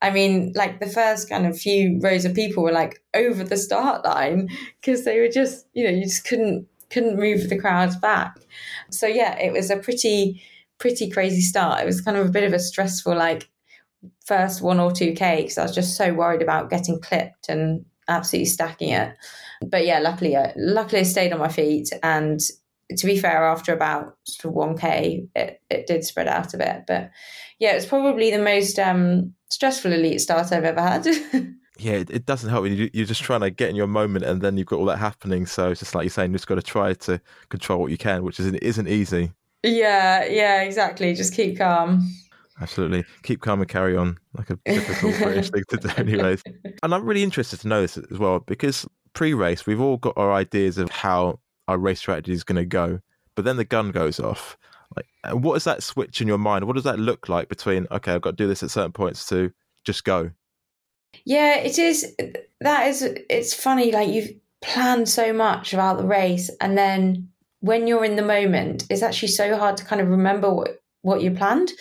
I 0.03 0.11
mean, 0.11 0.53
like 0.55 0.80
the 0.80 0.87
first 0.89 1.28
kind 1.28 1.47
of 1.47 1.59
few 1.59 1.99
rows 2.03 2.24
of 2.24 2.34
people 2.34 2.62
were 2.62 2.72
like 2.72 3.03
over 3.14 3.45
the 3.45 3.57
start 3.57 4.05
line 4.05 4.49
because 4.80 5.05
they 5.05 5.20
were 5.20 5.28
just, 5.28 5.66
you 5.74 5.84
know, 5.84 5.91
you 5.91 6.05
just 6.05 6.26
couldn't, 6.26 6.66
couldn't 6.91 7.18
move 7.18 7.49
the 7.49 7.59
crowds 7.59 7.97
back. 7.97 8.37
So 8.91 9.07
yeah, 9.07 9.39
it 9.39 9.53
was 9.53 9.70
a 9.70 9.76
pretty, 9.76 10.43
pretty 10.78 11.11
crazy 11.11 11.41
start. 11.41 11.82
It 11.82 11.87
was 11.87 12.01
kind 12.01 12.16
of 12.16 12.26
a 12.26 12.30
bit 12.30 12.45
of 12.45 12.53
a 12.53 12.59
stressful, 12.59 13.16
like, 13.16 13.49
first 14.24 14.62
one 14.62 14.80
or 14.80 14.92
two 14.92 15.12
K 15.12 15.42
because 15.42 15.59
I 15.59 15.62
was 15.62 15.74
just 15.74 15.96
so 15.96 16.12
worried 16.12 16.42
about 16.42 16.70
getting 16.70 17.00
clipped 17.00 17.48
and 17.48 17.84
absolutely 18.09 18.46
stacking 18.46 18.90
it. 18.90 19.16
But 19.62 19.86
yeah, 19.86 19.98
luckily, 20.00 20.36
I, 20.36 20.52
luckily 20.57 21.00
I 21.00 21.04
stayed 21.04 21.32
on 21.32 21.38
my 21.38 21.48
feet. 21.48 21.90
And 22.02 22.40
to 22.96 23.07
be 23.07 23.18
fair, 23.18 23.44
after 23.44 23.72
about 23.72 24.16
sort 24.24 24.52
of 24.52 24.57
one 24.57 24.76
K, 24.76 25.26
it, 25.34 25.61
it 25.70 25.86
did 25.86 26.04
spread 26.04 26.28
out 26.28 26.54
a 26.54 26.59
bit. 26.59 26.84
But 26.86 27.11
yeah, 27.59 27.72
it's 27.72 27.86
probably 27.86 28.30
the 28.30 28.42
most 28.42 28.78
um, 28.78 29.34
stressful 29.50 29.92
elite 29.92 30.20
start 30.20 30.52
I've 30.52 30.64
ever 30.64 30.82
had. 30.82 31.07
yeah, 31.78 31.92
it, 31.92 32.11
it, 32.11 32.26
doesn't 32.26 32.50
help. 32.50 32.66
You, 32.66 32.90
you're 32.92 33.07
just 33.07 33.22
trying 33.22 33.40
to 33.40 33.50
get 33.50 33.70
in 33.70 33.76
your 33.76 33.86
moment, 33.86 34.24
and 34.24 34.40
then 34.40 34.57
you've 34.57 34.66
got 34.66 34.78
all 34.78 34.84
that 34.86 34.98
happening. 34.98 35.46
So 35.46 35.70
it's 35.70 35.80
just 35.80 35.94
like 35.94 36.04
you're 36.04 36.11
saying, 36.11 36.30
you 36.30 36.36
just 36.36 36.46
got 36.46 36.57
to 36.57 36.62
try 36.62 36.92
to 36.94 37.20
control 37.48 37.80
what 37.80 37.90
you 37.90 37.98
can, 37.98 38.22
which 38.22 38.40
isn't 38.40 38.57
isn't 38.57 38.88
easy. 38.88 39.32
Yeah, 39.62 40.24
yeah, 40.26 40.62
exactly. 40.62 41.14
Just 41.14 41.34
keep 41.34 41.59
calm. 41.59 42.09
Absolutely. 42.61 43.04
Keep 43.22 43.42
calm 43.42 43.61
and 43.61 43.68
carry 43.68 43.96
on, 43.96 44.18
like 44.36 44.50
a 44.50 44.59
typical 44.66 45.11
British 45.12 45.50
thing 45.50 45.64
to 45.68 45.76
do, 45.76 45.88
anyways. 45.96 46.42
And 46.82 46.94
I'm 46.94 47.04
really 47.04 47.22
interested 47.22 47.61
to 47.61 47.68
know 47.68 47.82
this 47.82 47.98
as 47.98 48.18
well 48.18 48.40
because 48.40 48.86
pre 49.12 49.34
race, 49.34 49.66
we've 49.66 49.80
all 49.80 49.98
got 49.98 50.16
our 50.16 50.32
ideas 50.32 50.78
of 50.78 50.90
how 50.90 51.40
our 51.68 51.78
race 51.78 51.98
strategy 51.98 52.32
is 52.32 52.44
going 52.44 52.57
to 52.57 52.64
go, 52.64 53.00
but 53.34 53.44
then 53.44 53.57
the 53.57 53.64
gun 53.64 53.90
goes 53.90 54.20
off. 54.20 54.57
Like, 54.94 55.34
what 55.34 55.54
is 55.54 55.64
that 55.64 55.82
switch 55.82 56.20
in 56.20 56.28
your 56.28 56.38
mind? 56.38 56.64
What 56.64 56.74
does 56.74 56.84
that 56.84 56.98
look 56.98 57.28
like 57.28 57.48
between, 57.48 57.86
okay, 57.90 58.12
I've 58.12 58.22
got 58.22 58.30
to 58.30 58.36
do 58.36 58.46
this 58.46 58.62
at 58.62 58.70
certain 58.70 58.92
points 58.92 59.26
to 59.28 59.52
just 59.84 60.04
go? 60.04 60.30
Yeah, 61.24 61.57
it 61.57 61.78
is. 61.78 62.14
That 62.61 62.88
is, 62.88 63.02
it's 63.02 63.52
funny. 63.52 63.92
Like 63.92 64.09
you've 64.09 64.30
planned 64.62 65.09
so 65.09 65.32
much 65.32 65.74
about 65.74 65.98
the 65.98 66.07
race, 66.07 66.50
and 66.61 66.78
then 66.78 67.28
when 67.61 67.86
you're 67.86 68.04
in 68.04 68.16
the 68.16 68.22
moment, 68.22 68.86
it's 68.88 69.02
actually 69.02 69.28
so 69.28 69.57
hard 69.57 69.76
to 69.78 69.84
kind 69.84 70.00
of 70.00 70.09
remember 70.09 70.52
what 70.52 70.82
what 71.07 71.22
you 71.22 71.30
planned. 71.30 71.72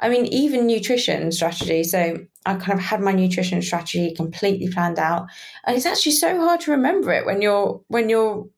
I 0.00 0.08
mean, 0.08 0.26
even 0.26 0.66
nutrition 0.66 1.30
strategy. 1.30 1.84
So 1.84 2.18
I 2.44 2.54
kind 2.56 2.72
of 2.72 2.80
had 2.80 3.00
my 3.00 3.12
nutrition 3.12 3.62
strategy 3.62 4.12
completely 4.14 4.68
planned 4.68 4.98
out, 4.98 5.28
and 5.64 5.76
it's 5.76 5.86
actually 5.86 6.12
so 6.12 6.36
hard 6.38 6.60
to 6.62 6.72
remember 6.72 7.12
it 7.12 7.24
when 7.24 7.40
you're 7.40 7.80
when 7.88 8.08
you're 8.08 8.48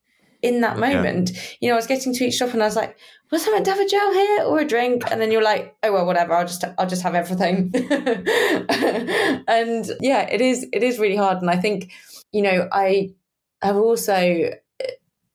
in 0.41 0.63
that 0.63 0.79
moment. 0.79 1.31
Yeah. 1.31 1.41
You 1.61 1.69
know, 1.69 1.75
I 1.75 1.77
was 1.77 1.87
getting 1.87 2.15
to 2.15 2.25
each 2.25 2.37
stop 2.37 2.53
and 2.53 2.63
I 2.63 2.67
was 2.67 2.77
like, 2.77 2.99
was 3.31 3.49
I 3.49 3.51
meant 3.51 3.65
to 3.65 3.73
have 3.73 3.81
a 3.81 3.89
gel 3.89 4.13
here 4.13 4.43
or 4.45 4.61
a 4.61 4.67
drink? 4.67 5.03
And 5.11 5.21
then 5.21 5.33
you're 5.33 5.43
like, 5.43 5.77
oh 5.83 5.93
well, 5.93 6.07
whatever. 6.07 6.35
I'll 6.35 6.47
just 6.47 6.65
I'll 6.79 6.87
just 6.87 7.03
have 7.03 7.15
everything. 7.15 7.71
and 9.49 9.91
yeah, 10.01 10.29
it 10.31 10.41
is 10.41 10.67
it 10.73 10.83
is 10.83 10.99
really 10.99 11.17
hard. 11.17 11.39
And 11.43 11.51
I 11.51 11.57
think 11.57 11.93
you 12.33 12.43
know 12.43 12.69
I 12.73 13.11
have 13.63 13.77
also 13.77 14.51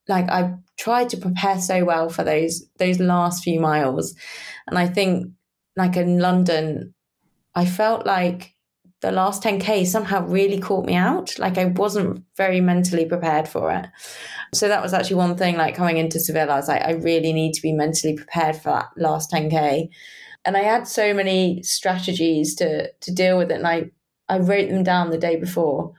like 0.08 0.30
I 0.30 0.56
tried 0.78 1.10
to 1.10 1.18
prepare 1.18 1.60
so 1.60 1.86
well 1.86 2.10
for 2.10 2.24
those 2.24 2.66
those 2.78 3.00
last 3.00 3.44
few 3.44 3.60
miles, 3.60 4.16
and 4.70 4.78
I 4.78 4.88
think 4.88 5.32
like 5.76 5.98
in 5.98 6.20
London, 6.20 6.94
I 7.56 7.66
felt 7.66 8.06
like 8.06 8.56
the 9.02 9.12
last 9.12 9.42
10k 9.44 9.86
somehow 9.86 10.26
really 10.28 10.60
caught 10.60 10.86
me 10.86 10.96
out. 10.96 11.38
Like 11.40 11.58
i 11.58 11.66
wasn't 11.66 12.24
very 12.36 12.62
mentally 12.62 13.06
prepared 13.06 13.48
for 13.48 13.72
it. 13.72 13.88
So 14.54 14.68
that 14.68 14.82
was 14.82 14.94
actually 14.94 15.16
one 15.18 15.38
thing 15.38 15.56
like 15.58 15.76
coming 15.76 15.98
into 15.98 16.20
seville 16.20 16.52
i 16.52 16.56
was 16.56 16.68
like 16.68 16.82
i 16.82 16.92
really 16.92 17.34
need 17.34 17.54
to 17.54 17.62
be 17.62 17.72
mentally 17.72 18.16
prepared 18.16 18.56
for 18.56 18.72
that 18.72 18.90
last 18.98 19.32
10k 19.32 19.90
and 20.44 20.58
i 20.58 20.62
had 20.62 20.88
so 20.88 21.14
many 21.14 21.62
strategies 21.62 22.56
to 22.56 22.92
to 22.92 23.14
deal 23.14 23.38
with 23.38 23.52
it 23.52 23.56
and 23.56 23.68
i 23.68 23.90
i 24.28 24.40
wrote 24.40 24.70
them 24.70 24.84
down 24.84 25.12
the 25.12 25.18
day 25.18 25.36
before. 25.36 25.94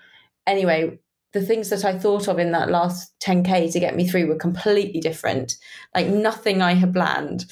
Anyway 0.46 0.98
the 1.32 1.42
things 1.42 1.68
that 1.70 1.84
I 1.84 1.96
thought 1.96 2.26
of 2.26 2.38
in 2.38 2.50
that 2.52 2.70
last 2.70 3.12
10K 3.20 3.72
to 3.72 3.80
get 3.80 3.94
me 3.94 4.06
through 4.06 4.26
were 4.26 4.36
completely 4.36 5.00
different, 5.00 5.54
like 5.94 6.08
nothing 6.08 6.60
I 6.60 6.74
had 6.74 6.92
planned. 6.92 7.44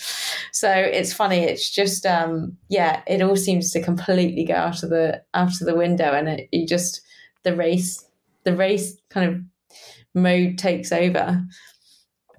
So 0.53 0.71
it's 0.71 1.13
funny. 1.13 1.39
It's 1.39 1.71
just, 1.71 2.05
um, 2.05 2.57
yeah, 2.69 3.03
it 3.07 3.23
all 3.23 3.37
seems 3.37 3.71
to 3.73 3.83
completely 3.83 4.45
go 4.45 4.55
out 4.55 4.83
of 4.83 4.91
the, 4.91 5.23
out 5.35 5.61
of 5.61 5.67
the 5.67 5.77
window 5.77 6.13
and 6.13 6.29
it, 6.29 6.49
you 6.51 6.67
just, 6.67 7.03
the 7.45 7.55
race, 7.55 8.05
the 8.45 8.57
race 8.57 8.97
kind 9.11 9.31
of 9.31 9.41
mode 10.15 10.59
takes 10.59 10.91
over. 10.91 11.41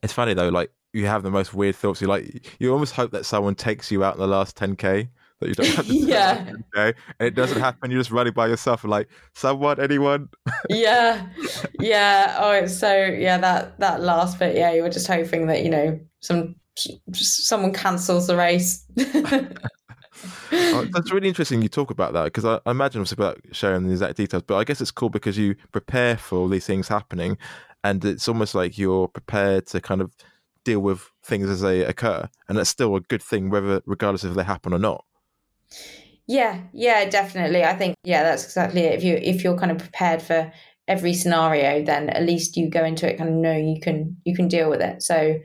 It's 0.03 0.13
funny 0.13 0.33
though, 0.33 0.49
like 0.49 0.71
you 0.91 1.05
have 1.05 1.23
the 1.23 1.31
most 1.31 1.53
weird 1.53 1.75
thoughts. 1.75 2.01
You 2.01 2.07
like, 2.07 2.57
you 2.59 2.73
almost 2.73 2.93
hope 2.93 3.11
that 3.11 3.25
someone 3.25 3.55
takes 3.55 3.91
you 3.91 4.03
out 4.03 4.15
in 4.15 4.19
the 4.19 4.27
last 4.27 4.57
10K 4.57 5.07
that 5.39 5.47
you 5.49 5.55
don't 5.55 5.67
have 5.67 5.87
to 5.87 5.93
yeah. 5.93 6.53
okay 6.75 6.97
and 7.19 7.27
it 7.27 7.35
doesn't 7.35 7.59
happen 7.59 7.89
you're 7.91 7.99
just 7.99 8.11
running 8.11 8.33
by 8.33 8.47
yourself 8.47 8.83
like 8.83 9.07
someone 9.35 9.79
anyone? 9.79 10.29
Yeah. 10.69 11.27
Yeah. 11.79 12.35
Oh 12.39 12.51
it's 12.51 12.77
so 12.77 13.05
yeah 13.05 13.37
that 13.37 13.79
that 13.79 14.01
last 14.01 14.37
bit 14.37 14.55
yeah 14.55 14.73
you 14.73 14.81
were 14.81 14.89
just 14.89 15.07
hoping 15.07 15.47
that 15.47 15.63
you 15.63 15.69
know 15.69 15.99
some 16.19 16.55
just 17.11 17.47
someone 17.47 17.73
cancels 17.73 18.27
the 18.27 18.35
race. 18.35 18.85
Oh, 20.51 20.85
that's 20.91 21.11
really 21.11 21.27
interesting 21.29 21.61
you 21.61 21.69
talk 21.69 21.91
about 21.91 22.13
that 22.13 22.25
because 22.25 22.45
I, 22.45 22.59
I 22.65 22.71
imagine 22.71 23.01
it's 23.01 23.11
about 23.11 23.39
sharing 23.51 23.85
the 23.85 23.91
exact 23.91 24.17
details 24.17 24.43
but 24.45 24.57
i 24.57 24.63
guess 24.63 24.81
it's 24.81 24.91
cool 24.91 25.09
because 25.09 25.37
you 25.37 25.55
prepare 25.71 26.17
for 26.17 26.37
all 26.37 26.49
these 26.49 26.65
things 26.65 26.87
happening 26.87 27.37
and 27.83 28.03
it's 28.03 28.27
almost 28.27 28.55
like 28.55 28.77
you're 28.77 29.07
prepared 29.07 29.67
to 29.67 29.79
kind 29.79 30.01
of 30.01 30.11
deal 30.65 30.81
with 30.81 31.09
things 31.23 31.49
as 31.49 31.61
they 31.61 31.85
occur 31.85 32.27
and 32.47 32.57
that's 32.57 32.69
still 32.69 32.95
a 32.95 33.01
good 33.01 33.23
thing 33.23 33.49
whether 33.49 33.81
regardless 33.85 34.23
if 34.23 34.33
they 34.33 34.43
happen 34.43 34.73
or 34.73 34.79
not 34.79 35.05
yeah, 36.27 36.61
yeah, 36.73 37.09
definitely. 37.09 37.63
I 37.63 37.75
think 37.75 37.95
yeah, 38.03 38.23
that's 38.23 38.45
exactly 38.45 38.81
it. 38.81 38.93
If 38.93 39.03
you 39.03 39.15
if 39.15 39.43
you're 39.43 39.57
kind 39.57 39.71
of 39.71 39.79
prepared 39.79 40.21
for 40.21 40.51
every 40.87 41.13
scenario, 41.13 41.83
then 41.83 42.09
at 42.09 42.23
least 42.23 42.55
you 42.55 42.69
go 42.69 42.83
into 42.83 43.09
it 43.11 43.17
kind 43.17 43.29
of 43.29 43.35
knowing 43.35 43.67
you 43.67 43.81
can 43.81 44.17
you 44.25 44.35
can 44.35 44.47
deal 44.47 44.69
with 44.69 44.81
it. 44.81 45.01
So, 45.01 45.39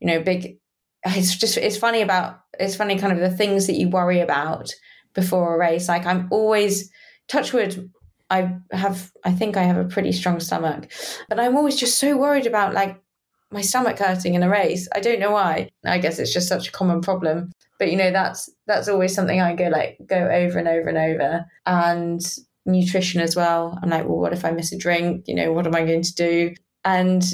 you 0.00 0.06
know, 0.06 0.20
big. 0.22 0.58
It's 1.08 1.36
just 1.36 1.56
it's 1.56 1.76
funny 1.76 2.02
about 2.02 2.40
it's 2.58 2.74
funny 2.74 2.98
kind 2.98 3.12
of 3.12 3.20
the 3.20 3.36
things 3.36 3.68
that 3.68 3.76
you 3.76 3.88
worry 3.88 4.18
about 4.20 4.68
before 5.14 5.54
a 5.54 5.58
race. 5.58 5.88
Like 5.88 6.04
I'm 6.04 6.26
always 6.30 6.90
touchwood. 7.28 7.90
I 8.28 8.56
have 8.72 9.12
I 9.24 9.30
think 9.30 9.56
I 9.56 9.62
have 9.62 9.76
a 9.76 9.84
pretty 9.84 10.10
strong 10.10 10.40
stomach, 10.40 10.90
but 11.28 11.38
I'm 11.38 11.56
always 11.56 11.76
just 11.76 11.98
so 11.98 12.16
worried 12.16 12.46
about 12.46 12.74
like 12.74 13.00
my 13.50 13.60
stomach 13.60 13.98
hurting 13.98 14.34
in 14.34 14.42
a 14.42 14.48
race. 14.48 14.88
I 14.94 15.00
don't 15.00 15.20
know 15.20 15.30
why. 15.30 15.70
I 15.84 15.98
guess 15.98 16.18
it's 16.18 16.32
just 16.32 16.48
such 16.48 16.68
a 16.68 16.72
common 16.72 17.00
problem. 17.00 17.52
But 17.78 17.90
you 17.90 17.96
know 17.96 18.10
that's 18.10 18.48
that's 18.66 18.88
always 18.88 19.14
something 19.14 19.40
I 19.40 19.54
go 19.54 19.68
like 19.68 19.98
go 20.06 20.16
over 20.16 20.58
and 20.58 20.68
over 20.68 20.88
and 20.88 20.98
over. 20.98 21.44
And 21.66 22.20
nutrition 22.64 23.20
as 23.20 23.36
well. 23.36 23.78
I'm 23.82 23.90
like 23.90 24.06
well 24.06 24.18
what 24.18 24.32
if 24.32 24.44
I 24.44 24.50
miss 24.50 24.72
a 24.72 24.78
drink? 24.78 25.24
You 25.26 25.34
know 25.34 25.52
what 25.52 25.66
am 25.66 25.74
I 25.74 25.84
going 25.84 26.02
to 26.02 26.14
do? 26.14 26.54
And 26.84 27.24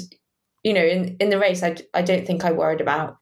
you 0.63 0.73
know 0.73 0.85
in 0.85 1.15
in 1.19 1.29
the 1.29 1.39
race 1.39 1.63
I, 1.63 1.77
I 1.93 2.01
don't 2.01 2.25
think 2.25 2.45
I 2.45 2.51
worried 2.51 2.81
about 2.81 3.17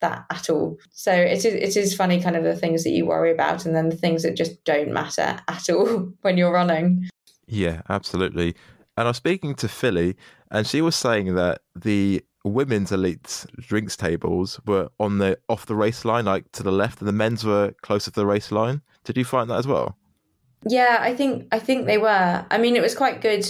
that 0.00 0.24
at 0.30 0.50
all. 0.50 0.76
So 0.90 1.12
it 1.12 1.44
is 1.44 1.54
it 1.54 1.76
is 1.76 1.94
funny 1.94 2.20
kind 2.20 2.36
of 2.36 2.44
the 2.44 2.56
things 2.56 2.82
that 2.84 2.90
you 2.90 3.06
worry 3.06 3.30
about 3.30 3.64
and 3.64 3.76
then 3.76 3.88
the 3.88 3.96
things 3.96 4.22
that 4.22 4.36
just 4.36 4.62
don't 4.64 4.92
matter 4.92 5.38
at 5.48 5.70
all 5.70 6.12
when 6.22 6.36
you're 6.36 6.52
running. 6.52 7.08
Yeah 7.46 7.82
absolutely. 7.88 8.56
And 8.96 9.06
I 9.06 9.10
was 9.10 9.16
speaking 9.16 9.54
to 9.56 9.68
Philly 9.68 10.16
and 10.54 10.66
she 10.66 10.80
was 10.80 10.96
saying 10.96 11.34
that 11.34 11.60
the 11.74 12.24
women's 12.44 12.92
elite 12.92 13.46
drinks 13.58 13.96
tables 13.96 14.60
were 14.66 14.88
on 15.00 15.18
the 15.18 15.38
off 15.48 15.66
the 15.66 15.74
race 15.74 16.04
line, 16.04 16.24
like 16.24 16.50
to 16.52 16.62
the 16.62 16.72
left, 16.72 17.00
and 17.00 17.08
the 17.08 17.12
men's 17.12 17.44
were 17.44 17.74
closer 17.82 18.10
to 18.10 18.20
the 18.20 18.26
race 18.26 18.52
line. 18.52 18.80
Did 19.04 19.16
you 19.16 19.24
find 19.24 19.50
that 19.50 19.58
as 19.58 19.66
well? 19.66 19.98
Yeah, 20.66 20.98
I 21.00 21.14
think 21.14 21.48
I 21.52 21.58
think 21.58 21.86
they 21.86 21.98
were. 21.98 22.46
I 22.50 22.58
mean, 22.58 22.76
it 22.76 22.82
was 22.82 22.94
quite 22.94 23.20
good. 23.20 23.44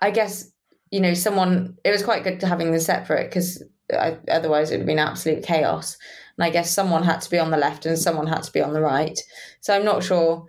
I 0.00 0.10
guess 0.10 0.50
you 0.90 1.00
know, 1.00 1.14
someone. 1.14 1.76
It 1.84 1.90
was 1.90 2.04
quite 2.04 2.22
good 2.22 2.38
to 2.40 2.46
having 2.46 2.70
them 2.70 2.80
separate 2.80 3.28
because 3.28 3.62
otherwise 3.92 4.70
it 4.70 4.74
would 4.74 4.80
have 4.82 4.86
been 4.86 4.98
absolute 5.00 5.42
chaos. 5.42 5.98
And 6.38 6.44
I 6.44 6.50
guess 6.50 6.70
someone 6.70 7.02
had 7.02 7.20
to 7.22 7.30
be 7.30 7.38
on 7.40 7.50
the 7.50 7.56
left 7.56 7.84
and 7.84 7.98
someone 7.98 8.28
had 8.28 8.44
to 8.44 8.52
be 8.52 8.60
on 8.60 8.72
the 8.72 8.80
right. 8.80 9.18
So 9.60 9.74
I'm 9.74 9.84
not 9.84 10.04
sure. 10.04 10.46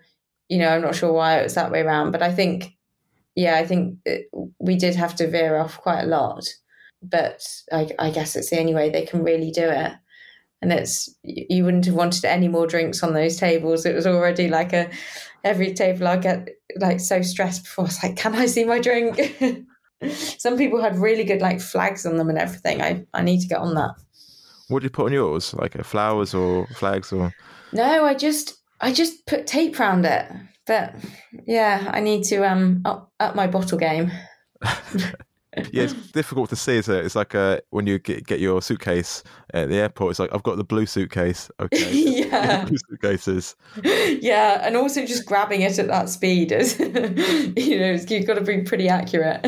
You 0.47 0.59
know, 0.59 0.69
I'm 0.69 0.83
not 0.83 0.95
sure 0.95 1.11
why 1.11 1.39
it 1.39 1.43
was 1.43 1.55
that 1.55 1.71
way 1.71 1.81
around, 1.81 2.11
but 2.11 2.21
I 2.21 2.31
think, 2.31 2.75
yeah, 3.35 3.57
I 3.57 3.65
think 3.65 3.99
we 4.59 4.75
did 4.75 4.95
have 4.95 5.15
to 5.15 5.27
veer 5.27 5.57
off 5.57 5.79
quite 5.79 6.03
a 6.03 6.07
lot 6.07 6.45
but 7.07 7.45
I, 7.71 7.89
I 7.99 8.09
guess 8.09 8.35
it's 8.35 8.49
the 8.49 8.59
only 8.59 8.73
way 8.73 8.89
they 8.89 9.05
can 9.05 9.23
really 9.23 9.51
do 9.51 9.69
it 9.69 9.93
and 10.61 10.73
it's 10.73 11.13
you 11.23 11.63
wouldn't 11.63 11.85
have 11.85 11.95
wanted 11.95 12.25
any 12.25 12.47
more 12.47 12.65
drinks 12.65 13.03
on 13.03 13.13
those 13.13 13.37
tables. 13.37 13.85
It 13.85 13.93
was 13.93 14.07
already 14.07 14.47
like 14.47 14.73
a 14.73 14.89
every 15.43 15.73
table 15.73 16.07
I 16.07 16.17
get 16.17 16.49
like 16.77 16.99
so 16.99 17.21
stressed 17.21 17.63
before. 17.63 17.85
I 17.85 17.87
was 17.87 18.03
like, 18.03 18.15
can 18.15 18.33
I 18.33 18.47
see 18.47 18.63
my 18.63 18.79
drink? 18.79 19.19
Some 20.39 20.57
people 20.57 20.81
had 20.81 20.97
really 20.97 21.23
good 21.23 21.41
like 21.41 21.61
flags 21.61 22.05
on 22.05 22.17
them 22.17 22.29
and 22.29 22.39
everything. 22.39 22.81
I 22.81 23.05
I 23.13 23.21
need 23.21 23.41
to 23.41 23.47
get 23.47 23.59
on 23.59 23.75
that. 23.75 23.95
What 24.67 24.79
did 24.79 24.85
you 24.85 24.89
put 24.91 25.05
on 25.05 25.13
yours? 25.13 25.53
Like 25.53 25.75
uh, 25.75 25.83
flowers 25.83 26.33
or 26.33 26.65
flags 26.67 27.13
or? 27.13 27.31
No, 27.71 28.05
I 28.05 28.15
just 28.15 28.55
I 28.81 28.91
just 28.91 29.25
put 29.27 29.45
tape 29.45 29.79
around 29.79 30.05
it. 30.05 30.25
But 30.65 30.95
yeah, 31.45 31.89
I 31.93 31.99
need 31.99 32.23
to 32.25 32.49
um 32.49 32.81
up 32.85 33.11
up 33.19 33.35
my 33.35 33.47
bottle 33.47 33.77
game. 33.77 34.11
yeah, 35.71 35.83
it's 35.83 35.93
difficult 36.11 36.49
to 36.49 36.55
see, 36.55 36.77
isn't 36.77 36.93
it? 36.93 37.05
It's 37.05 37.15
like 37.15 37.35
uh, 37.35 37.59
when 37.69 37.87
you 37.87 37.99
get, 37.99 38.25
get 38.25 38.39
your 38.39 38.61
suitcase 38.61 39.23
at 39.53 39.69
the 39.69 39.75
airport. 39.75 40.11
It's 40.11 40.19
like 40.19 40.33
I've 40.33 40.43
got 40.43 40.57
the 40.57 40.63
blue 40.63 40.85
suitcase. 40.85 41.49
Okay, 41.59 41.91
yeah, 41.93 42.65
blue 42.65 42.77
suitcases. 42.89 43.55
Yeah, 43.83 44.65
and 44.65 44.75
also 44.75 45.05
just 45.05 45.25
grabbing 45.25 45.61
it 45.61 45.77
at 45.79 45.87
that 45.87 46.09
speed 46.09 46.51
is, 46.51 46.79
you 46.79 47.79
know, 47.79 47.97
you've 48.07 48.27
got 48.27 48.35
to 48.35 48.41
be 48.41 48.61
pretty 48.63 48.89
accurate. 48.89 49.45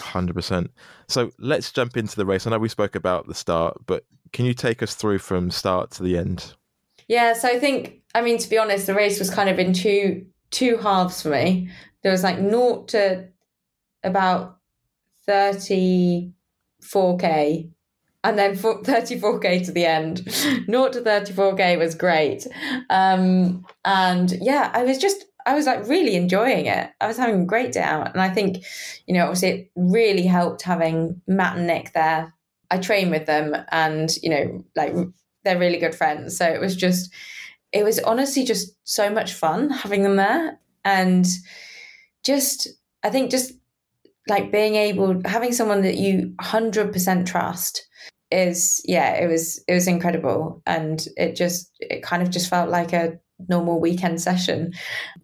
Hundred 0.00 0.34
percent. 0.34 0.70
So 1.08 1.30
let's 1.38 1.72
jump 1.72 1.96
into 1.96 2.16
the 2.16 2.26
race. 2.26 2.46
I 2.46 2.50
know 2.50 2.58
we 2.58 2.68
spoke 2.68 2.94
about 2.94 3.26
the 3.26 3.34
start, 3.34 3.76
but 3.86 4.04
can 4.32 4.44
you 4.46 4.54
take 4.54 4.82
us 4.82 4.94
through 4.94 5.18
from 5.18 5.50
start 5.50 5.90
to 5.92 6.02
the 6.02 6.16
end? 6.16 6.54
Yeah, 7.08 7.34
so 7.34 7.48
I 7.48 7.58
think, 7.58 8.00
I 8.14 8.22
mean, 8.22 8.38
to 8.38 8.48
be 8.48 8.56
honest, 8.56 8.86
the 8.86 8.94
race 8.94 9.18
was 9.18 9.28
kind 9.28 9.50
of 9.50 9.58
in 9.58 9.74
two 9.74 10.24
two 10.50 10.76
halves 10.78 11.22
for 11.22 11.30
me. 11.30 11.70
There 12.02 12.12
was 12.12 12.22
like 12.22 12.38
naught 12.38 12.88
to 12.88 13.28
about 14.02 14.58
34k 15.28 16.32
and 18.22 18.38
then 18.38 18.56
34k 18.56 19.64
to 19.66 19.72
the 19.72 19.84
end. 19.84 20.18
0 20.30 20.88
to 20.90 21.00
34k 21.00 21.78
was 21.78 21.94
great. 21.94 22.46
Um, 22.90 23.64
and 23.84 24.32
yeah, 24.40 24.70
I 24.72 24.84
was 24.84 24.98
just, 24.98 25.24
I 25.46 25.54
was 25.54 25.66
like 25.66 25.86
really 25.86 26.16
enjoying 26.16 26.66
it. 26.66 26.90
I 27.00 27.06
was 27.06 27.16
having 27.16 27.42
a 27.42 27.46
great 27.46 27.72
day 27.72 27.82
out. 27.82 28.12
And 28.12 28.22
I 28.22 28.30
think, 28.30 28.64
you 29.06 29.14
know, 29.14 29.24
obviously 29.24 29.48
it 29.48 29.70
really 29.76 30.26
helped 30.26 30.62
having 30.62 31.20
Matt 31.26 31.58
and 31.58 31.66
Nick 31.66 31.92
there. 31.92 32.32
I 32.70 32.78
train 32.78 33.10
with 33.10 33.26
them 33.26 33.54
and, 33.70 34.10
you 34.22 34.30
know, 34.30 34.64
like 34.74 34.94
they're 35.44 35.58
really 35.58 35.78
good 35.78 35.94
friends. 35.94 36.36
So 36.36 36.46
it 36.46 36.60
was 36.60 36.74
just, 36.74 37.12
it 37.74 37.84
was 37.84 37.98
honestly 38.00 38.44
just 38.44 38.74
so 38.84 39.10
much 39.10 39.34
fun 39.34 39.68
having 39.68 40.02
them 40.02 40.16
there. 40.16 40.58
And 40.84 41.26
just, 42.24 42.68
I 43.02 43.10
think 43.10 43.30
just 43.30 43.52
like 44.28 44.50
being 44.50 44.76
able 44.76 45.20
having 45.26 45.52
someone 45.52 45.82
that 45.82 45.96
you 45.96 46.34
100% 46.40 47.26
trust 47.26 47.86
is 48.30 48.80
yeah 48.86 49.12
it 49.16 49.28
was 49.28 49.62
it 49.68 49.74
was 49.74 49.86
incredible 49.86 50.62
and 50.66 51.06
it 51.18 51.36
just 51.36 51.70
it 51.78 52.02
kind 52.02 52.22
of 52.22 52.30
just 52.30 52.48
felt 52.48 52.70
like 52.70 52.92
a 52.92 53.12
normal 53.48 53.80
weekend 53.80 54.20
session. 54.20 54.72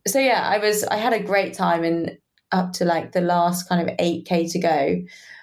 So 0.06 0.18
yeah, 0.18 0.42
I 0.44 0.58
was 0.58 0.84
I 0.84 0.96
had 0.96 1.14
a 1.14 1.22
great 1.22 1.54
time 1.54 1.84
and 1.84 2.18
up 2.52 2.72
to 2.74 2.84
like 2.84 3.12
the 3.12 3.20
last 3.20 3.68
kind 3.68 3.88
of 3.88 3.96
8k 3.96 4.52
to 4.52 4.58
go 4.58 5.02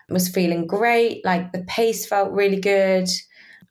was 0.09 0.29
feeling 0.29 0.67
great 0.67 1.23
like 1.25 1.51
the 1.51 1.63
pace 1.63 2.05
felt 2.05 2.31
really 2.31 2.59
good 2.59 3.09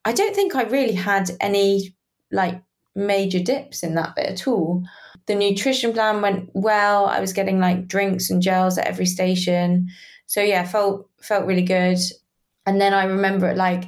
i 0.05 0.12
don't 0.12 0.34
think 0.34 0.55
i 0.55 0.62
really 0.64 0.95
had 0.95 1.30
any 1.41 1.95
like 2.30 2.61
major 2.97 3.38
dips 3.38 3.82
in 3.82 3.94
that 3.94 4.14
bit 4.16 4.26
at 4.26 4.49
all 4.49 4.82
the 5.26 5.34
nutrition 5.34 5.92
plan 5.92 6.20
went 6.22 6.49
well 6.55 7.07
i 7.07 7.20
was 7.20 7.32
getting 7.32 7.61
like 7.61 7.86
drinks 7.86 8.30
and 8.30 8.42
gels 8.42 8.78
at 8.78 8.86
every 8.86 9.07
station 9.07 9.86
so 10.26 10.40
yeah 10.42 10.64
felt 10.64 11.09
felt 11.20 11.47
really 11.47 11.62
good 11.62 11.99
and 12.64 12.80
then 12.80 12.94
i 12.94 13.05
remember 13.05 13.49
it 13.49 13.57
like 13.57 13.84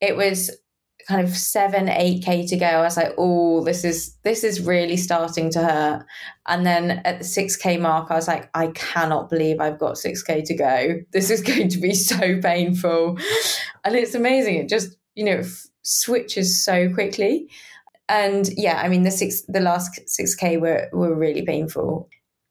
it 0.00 0.16
was 0.16 0.50
kind 1.06 1.26
of 1.26 1.36
seven, 1.36 1.88
eight 1.88 2.24
K 2.24 2.46
to 2.46 2.56
go, 2.56 2.66
I 2.66 2.82
was 2.82 2.96
like, 2.96 3.14
oh, 3.18 3.64
this 3.64 3.84
is 3.84 4.16
this 4.22 4.44
is 4.44 4.60
really 4.60 4.96
starting 4.96 5.50
to 5.50 5.62
hurt. 5.62 6.04
And 6.46 6.64
then 6.64 7.02
at 7.04 7.18
the 7.18 7.24
six 7.24 7.56
K 7.56 7.76
mark, 7.76 8.10
I 8.10 8.14
was 8.14 8.28
like, 8.28 8.50
I 8.54 8.68
cannot 8.68 9.30
believe 9.30 9.60
I've 9.60 9.78
got 9.78 9.98
six 9.98 10.22
K 10.22 10.42
to 10.42 10.54
go. 10.54 10.94
This 11.12 11.30
is 11.30 11.40
going 11.42 11.68
to 11.68 11.78
be 11.78 11.94
so 11.94 12.40
painful. 12.40 13.18
And 13.84 13.94
it's 13.94 14.14
amazing. 14.14 14.56
It 14.56 14.68
just, 14.68 14.96
you 15.14 15.24
know, 15.24 15.38
f- 15.38 15.66
switches 15.82 16.64
so 16.64 16.92
quickly. 16.92 17.48
And 18.12 18.50
yeah, 18.58 18.78
I 18.82 18.88
mean 18.88 19.04
the 19.04 19.10
six 19.10 19.42
the 19.48 19.60
last 19.60 19.98
six 20.06 20.34
K 20.34 20.58
were 20.58 20.90
were 20.92 21.14
really 21.14 21.42
painful. 21.46 22.10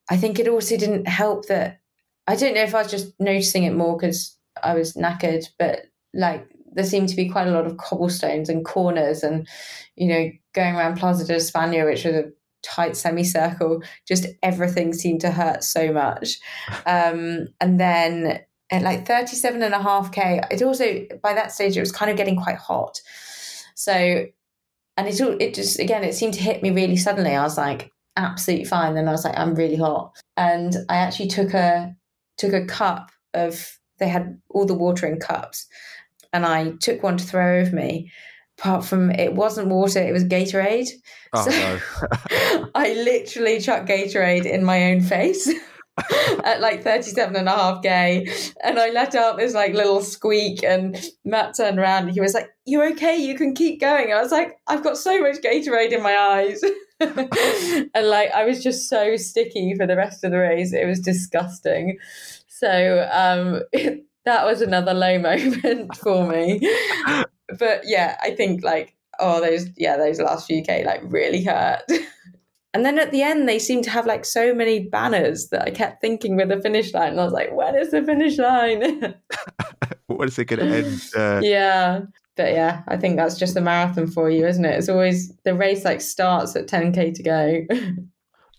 I 0.09 0.17
think 0.17 0.39
it 0.39 0.47
also 0.47 0.75
didn't 0.75 1.07
help 1.07 1.47
that 1.47 1.81
I 2.25 2.35
don't 2.35 2.55
know 2.55 2.63
if 2.63 2.73
I 2.73 2.81
was 2.81 2.91
just 2.91 3.13
noticing 3.19 3.65
it 3.65 3.75
more 3.75 3.95
because 3.95 4.35
I 4.63 4.73
was 4.73 4.93
knackered, 4.93 5.45
but 5.59 5.83
like 6.15 6.47
there 6.73 6.83
seemed 6.83 7.09
to 7.09 7.15
be 7.15 7.29
quite 7.29 7.47
a 7.47 7.51
lot 7.51 7.67
of 7.67 7.77
cobblestones 7.77 8.49
and 8.49 8.65
corners 8.65 9.21
and 9.21 9.47
you 9.95 10.07
know 10.07 10.31
going 10.53 10.75
around 10.75 10.97
plaza 10.97 11.25
de 11.25 11.35
españa 11.35 11.85
which 11.85 12.05
was 12.05 12.15
a 12.15 12.31
tight 12.63 12.95
semicircle 12.95 13.81
just 14.07 14.25
everything 14.41 14.93
seemed 14.93 15.21
to 15.21 15.31
hurt 15.31 15.63
so 15.63 15.91
much 15.91 16.39
um, 16.85 17.47
and 17.59 17.79
then 17.79 18.39
at 18.71 18.83
like 18.83 19.05
37 19.05 19.61
and 19.61 19.73
a 19.73 19.81
half 19.81 20.11
k 20.11 20.41
it 20.49 20.61
also 20.61 21.05
by 21.21 21.33
that 21.33 21.51
stage 21.51 21.75
it 21.75 21.81
was 21.81 21.91
kind 21.91 22.09
of 22.09 22.17
getting 22.17 22.37
quite 22.37 22.57
hot 22.57 22.99
so 23.75 24.25
and 24.97 25.07
it 25.07 25.21
all 25.21 25.35
it 25.39 25.53
just 25.53 25.79
again 25.79 26.03
it 26.03 26.13
seemed 26.13 26.33
to 26.33 26.41
hit 26.41 26.61
me 26.61 26.69
really 26.69 26.97
suddenly 26.97 27.35
i 27.35 27.43
was 27.43 27.57
like 27.57 27.91
absolutely 28.17 28.65
fine 28.65 28.93
then 28.93 29.07
i 29.07 29.11
was 29.11 29.23
like 29.23 29.37
i'm 29.37 29.55
really 29.55 29.77
hot 29.77 30.15
and 30.37 30.75
i 30.89 30.97
actually 30.97 31.27
took 31.27 31.53
a 31.53 31.95
took 32.37 32.53
a 32.53 32.65
cup 32.65 33.11
of 33.33 33.79
they 33.99 34.07
had 34.07 34.37
all 34.49 34.65
the 34.65 34.73
water 34.73 35.07
in 35.07 35.19
cups 35.19 35.67
and 36.33 36.45
I 36.45 36.71
took 36.79 37.03
one 37.03 37.17
to 37.17 37.23
throw 37.23 37.59
over 37.59 37.75
me. 37.75 38.11
Apart 38.59 38.85
from 38.85 39.09
it 39.11 39.33
wasn't 39.33 39.69
water, 39.69 39.99
it 39.99 40.11
was 40.11 40.23
Gatorade. 40.23 40.89
Oh, 41.33 41.49
so 41.49 41.51
no. 41.51 42.69
I 42.75 42.93
literally 42.93 43.59
chucked 43.59 43.89
Gatorade 43.89 44.45
in 44.45 44.63
my 44.63 44.91
own 44.91 45.01
face. 45.01 45.49
at 46.43 46.61
like 46.61 46.83
37 46.83 47.35
and 47.35 47.47
a 47.47 47.51
half 47.51 47.81
k 47.81 48.27
and 48.63 48.79
i 48.79 48.89
let 48.89 49.15
out 49.15 49.37
this 49.37 49.53
like 49.53 49.73
little 49.73 50.01
squeak 50.01 50.63
and 50.63 50.99
matt 51.25 51.55
turned 51.55 51.79
around 51.79 52.03
and 52.03 52.11
he 52.11 52.21
was 52.21 52.33
like 52.33 52.49
you 52.65 52.81
okay? 52.83 53.15
You 53.17 53.35
can 53.35 53.55
keep 53.55 53.81
going. 53.81 54.13
I 54.13 54.21
was 54.21 54.31
like 54.31 54.57
i've 54.67 54.83
got 54.83 54.97
so 54.97 55.19
much 55.19 55.37
gatorade 55.37 55.91
in 55.91 56.03
my 56.03 56.17
eyes. 56.17 56.61
And 57.95 58.07
like 58.07 58.29
i 58.31 58.45
was 58.45 58.61
just 58.61 58.87
so 58.87 59.17
sticky 59.17 59.73
for 59.75 59.87
the 59.87 59.95
rest 59.95 60.23
of 60.23 60.29
the 60.31 60.37
race. 60.37 60.71
It 60.71 60.85
was 60.85 60.99
disgusting. 60.99 61.97
So 62.47 63.09
um 63.11 63.63
that 64.25 64.45
was 64.45 64.61
another 64.61 64.93
low 64.93 65.17
moment 65.17 65.95
for 65.97 66.27
me. 66.27 66.59
but 67.57 67.81
yeah, 67.85 68.17
I 68.21 68.35
think 68.35 68.63
like 68.63 68.95
oh 69.19 69.41
those 69.41 69.65
yeah 69.77 69.97
those 69.97 70.19
last 70.19 70.45
few 70.45 70.61
k 70.61 70.85
like 70.85 71.01
really 71.05 71.43
hurt. 71.43 71.81
And 72.73 72.85
then 72.85 72.99
at 72.99 73.11
the 73.11 73.21
end 73.21 73.47
they 73.47 73.59
seemed 73.59 73.83
to 73.85 73.89
have 73.89 74.05
like 74.05 74.25
so 74.25 74.53
many 74.53 74.87
banners 74.87 75.49
that 75.49 75.63
I 75.63 75.71
kept 75.71 76.01
thinking 76.01 76.35
with 76.35 76.49
the 76.49 76.61
finish 76.61 76.93
line. 76.93 77.11
And 77.11 77.19
I 77.19 77.23
was 77.23 77.33
like, 77.33 77.53
when 77.53 77.75
is 77.75 77.91
the 77.91 78.03
finish 78.03 78.37
line? 78.37 79.15
what 80.07 80.27
is 80.27 80.39
it 80.39 80.45
going 80.45 80.59
to 80.59 80.75
end? 80.77 81.01
Uh... 81.15 81.41
Yeah. 81.43 82.01
But 82.37 82.53
yeah, 82.53 82.83
I 82.87 82.95
think 82.95 83.17
that's 83.17 83.37
just 83.37 83.55
the 83.55 83.61
marathon 83.61 84.07
for 84.07 84.29
you, 84.29 84.47
isn't 84.47 84.63
it? 84.63 84.77
It's 84.77 84.89
always 84.89 85.35
the 85.43 85.53
race 85.53 85.83
like 85.83 85.99
starts 85.99 86.55
at 86.55 86.67
10k 86.67 87.13
to 87.15 87.23
go. 87.23 87.65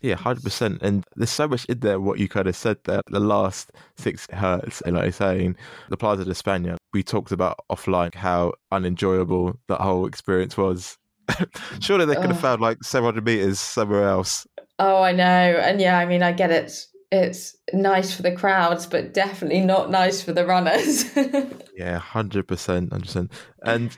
Yeah, 0.03 0.17
hundred 0.17 0.43
percent. 0.43 0.83
And 0.83 1.05
there's 1.15 1.31
so 1.31 1.47
much 1.47 1.65
in 1.67 1.79
there. 1.79 2.01
What 2.01 2.19
you 2.19 2.29
kind 2.29 2.49
of 2.49 2.57
said 2.57 2.77
there, 2.85 3.03
the 3.07 3.21
last 3.21 3.71
six 3.97 4.27
hertz, 4.33 4.81
and 4.81 4.97
like 4.97 5.05
I'm 5.05 5.13
saying 5.13 5.57
the 5.91 5.97
Plaza 5.97 6.25
de 6.25 6.33
España. 6.33 6.77
We 6.93 7.05
talked 7.05 7.31
about 7.31 7.61
offline 7.71 8.13
how 8.13 8.55
unenjoyable 8.73 9.57
that 9.69 9.81
whole 9.81 10.07
experience 10.07 10.57
was. 10.57 10.99
Surely 11.81 12.07
they 12.07 12.15
could 12.15 12.31
have 12.31 12.41
found 12.41 12.61
like 12.61 12.83
seven 12.83 13.07
hundred 13.07 13.25
meters 13.25 13.61
somewhere 13.61 14.05
else. 14.05 14.47
Oh, 14.79 15.03
I 15.03 15.13
know, 15.13 15.25
and 15.25 15.81
yeah, 15.81 15.99
I 15.99 16.07
mean, 16.07 16.23
I 16.23 16.33
get 16.33 16.51
it. 16.51 16.87
It's 17.11 17.57
nice 17.75 18.15
for 18.15 18.23
the 18.23 18.33
crowds, 18.33 18.87
but 18.87 19.13
definitely 19.13 19.61
not 19.61 19.91
nice 19.91 20.23
for 20.23 20.33
the 20.33 20.47
runners. 20.47 21.05
yeah, 21.77 21.99
hundred 21.99 22.49
percent, 22.49 22.91
hundred 22.91 23.07
percent. 23.07 23.33
And 23.65 23.97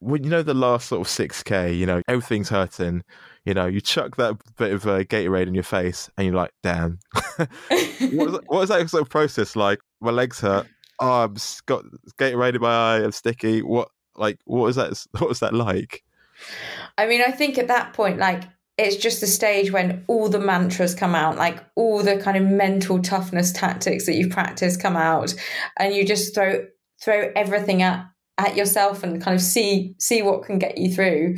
when 0.00 0.24
you 0.24 0.30
know 0.30 0.42
the 0.42 0.54
last 0.54 0.88
sort 0.88 1.00
of 1.00 1.08
six 1.08 1.42
k, 1.42 1.72
you 1.72 1.86
know 1.86 2.02
everything's 2.08 2.48
hurting 2.48 3.02
you 3.46 3.54
know, 3.54 3.66
you 3.66 3.80
chuck 3.80 4.16
that 4.16 4.36
bit 4.56 4.72
of 4.72 4.86
uh, 4.86 5.04
Gatorade 5.04 5.46
in 5.46 5.54
your 5.54 5.62
face, 5.62 6.10
and 6.18 6.26
you're 6.26 6.34
like, 6.34 6.50
"Damn." 6.64 6.98
what, 7.36 7.48
was 8.00 8.32
that, 8.32 8.42
what 8.46 8.58
was 8.58 8.68
that 8.70 8.90
sort 8.90 9.02
of 9.02 9.08
process 9.08 9.54
like? 9.54 9.78
My 10.00 10.10
legs 10.10 10.40
hurt. 10.40 10.66
Oh, 10.98 11.24
I've 11.24 11.62
got 11.66 11.84
Gatorade 12.18 12.56
in 12.56 12.60
my 12.60 12.96
eye. 12.96 13.04
I'm 13.04 13.12
sticky. 13.12 13.62
What 13.62 13.88
like 14.16 14.38
what 14.44 14.64
was 14.64 14.76
that? 14.76 15.00
What 15.12 15.28
was 15.28 15.40
that 15.40 15.54
like? 15.54 16.02
I 16.98 17.06
mean, 17.06 17.22
I 17.26 17.30
think 17.30 17.58
at 17.58 17.68
that 17.68 17.92
point, 17.92 18.18
like 18.18 18.44
it's 18.78 18.96
just 18.96 19.20
the 19.20 19.26
stage 19.26 19.72
when 19.72 20.04
all 20.06 20.28
the 20.28 20.38
mantras 20.38 20.94
come 20.94 21.14
out, 21.14 21.36
like 21.36 21.64
all 21.76 22.02
the 22.02 22.18
kind 22.18 22.36
of 22.36 22.44
mental 22.44 23.00
toughness 23.00 23.52
tactics 23.52 24.06
that 24.06 24.14
you've 24.14 24.30
practiced 24.30 24.82
come 24.82 24.96
out, 24.96 25.34
and 25.78 25.94
you 25.94 26.04
just 26.04 26.34
throw 26.34 26.66
throw 27.02 27.30
everything 27.34 27.82
at 27.82 28.06
at 28.38 28.56
yourself 28.56 29.02
and 29.02 29.22
kind 29.22 29.34
of 29.34 29.40
see 29.40 29.94
see 29.98 30.22
what 30.22 30.44
can 30.44 30.58
get 30.58 30.78
you 30.78 30.92
through. 30.92 31.36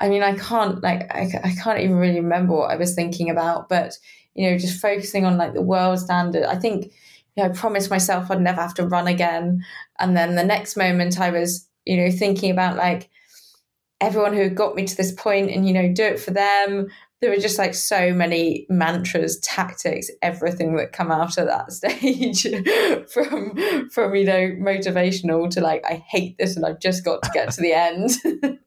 I 0.00 0.08
mean, 0.08 0.22
I 0.22 0.36
can't 0.36 0.82
like 0.82 1.02
I, 1.14 1.30
I 1.44 1.54
can't 1.62 1.80
even 1.80 1.96
really 1.96 2.20
remember 2.20 2.54
what 2.54 2.70
I 2.70 2.76
was 2.76 2.94
thinking 2.94 3.30
about, 3.30 3.68
but 3.68 3.96
you 4.34 4.50
know, 4.50 4.58
just 4.58 4.80
focusing 4.80 5.24
on 5.24 5.36
like 5.36 5.54
the 5.54 5.62
world 5.62 6.00
standard. 6.00 6.44
I 6.44 6.56
think 6.56 6.92
you 7.36 7.42
know, 7.42 7.50
I 7.50 7.52
promised 7.52 7.90
myself 7.90 8.30
I'd 8.30 8.40
never 8.40 8.60
have 8.60 8.74
to 8.74 8.86
run 8.86 9.06
again, 9.06 9.64
and 10.00 10.16
then 10.16 10.34
the 10.34 10.44
next 10.44 10.76
moment 10.76 11.20
I 11.20 11.30
was 11.30 11.68
you 11.84 11.96
know 11.96 12.10
thinking 12.10 12.50
about 12.50 12.76
like 12.76 13.08
everyone 14.02 14.34
who 14.34 14.50
got 14.50 14.74
me 14.74 14.84
to 14.84 14.96
this 14.96 15.12
point 15.12 15.50
and 15.50 15.66
you 15.66 15.72
know 15.72 15.90
do 15.92 16.04
it 16.04 16.20
for 16.20 16.32
them 16.32 16.88
there 17.20 17.30
were 17.30 17.36
just 17.36 17.56
like 17.56 17.72
so 17.72 18.12
many 18.12 18.66
mantras 18.68 19.38
tactics 19.40 20.10
everything 20.20 20.76
that 20.76 20.92
come 20.92 21.10
out 21.10 21.38
of 21.38 21.46
that 21.46 21.72
stage 21.72 22.42
from 23.10 23.88
from 23.90 24.14
you 24.14 24.24
know 24.24 24.50
motivational 24.60 25.48
to 25.48 25.60
like 25.60 25.82
i 25.88 25.94
hate 25.94 26.36
this 26.36 26.56
and 26.56 26.66
i've 26.66 26.80
just 26.80 27.04
got 27.04 27.22
to 27.22 27.30
get 27.32 27.50
to 27.50 27.60
the 27.62 27.72
end 27.72 28.10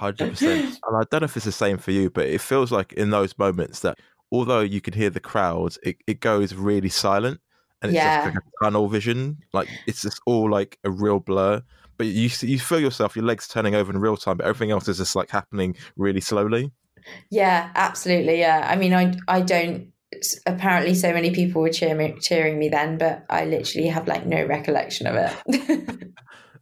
hundred 0.00 0.30
percent. 0.30 0.78
And 0.86 0.96
I 0.96 1.04
don't 1.10 1.20
know 1.20 1.26
if 1.26 1.36
it's 1.36 1.44
the 1.44 1.52
same 1.52 1.78
for 1.78 1.92
you, 1.92 2.10
but 2.10 2.26
it 2.26 2.40
feels 2.40 2.72
like 2.72 2.92
in 2.94 3.10
those 3.10 3.38
moments 3.38 3.80
that 3.80 3.98
although 4.32 4.60
you 4.60 4.80
can 4.80 4.94
hear 4.94 5.10
the 5.10 5.20
crowds, 5.20 5.78
it, 5.82 5.98
it 6.06 6.20
goes 6.20 6.54
really 6.54 6.88
silent 6.88 7.40
and 7.82 7.90
it's 7.90 7.96
yeah. 7.96 8.24
just 8.24 8.34
like 8.34 8.44
a 8.44 8.64
tunnel 8.64 8.88
vision. 8.88 9.38
Like 9.52 9.68
it's 9.86 10.02
just 10.02 10.20
all 10.26 10.50
like 10.50 10.78
a 10.84 10.90
real 10.90 11.20
blur. 11.20 11.62
But 12.00 12.06
you 12.06 12.30
you 12.40 12.58
feel 12.58 12.80
yourself, 12.80 13.14
your 13.14 13.26
legs 13.26 13.46
turning 13.46 13.74
over 13.74 13.92
in 13.92 13.98
real 13.98 14.16
time, 14.16 14.38
but 14.38 14.46
everything 14.46 14.70
else 14.70 14.88
is 14.88 14.96
just 14.96 15.14
like 15.14 15.28
happening 15.28 15.76
really 15.98 16.22
slowly. 16.22 16.72
Yeah, 17.28 17.70
absolutely. 17.74 18.38
Yeah, 18.38 18.66
I 18.66 18.76
mean, 18.76 18.94
I 18.94 19.12
I 19.28 19.42
don't. 19.42 19.92
Apparently, 20.46 20.94
so 20.94 21.12
many 21.12 21.30
people 21.30 21.60
were 21.60 21.68
cheering 21.68 21.98
me, 21.98 22.16
cheering 22.22 22.58
me 22.58 22.70
then, 22.70 22.96
but 22.96 23.26
I 23.28 23.44
literally 23.44 23.88
have 23.88 24.08
like 24.08 24.24
no 24.24 24.42
recollection 24.46 25.08
of 25.08 25.16
it. 25.46 26.14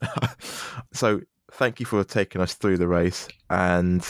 so 0.92 1.20
thank 1.52 1.78
you 1.78 1.86
for 1.86 2.02
taking 2.02 2.40
us 2.40 2.54
through 2.54 2.78
the 2.78 2.88
race. 2.88 3.28
And 3.48 4.04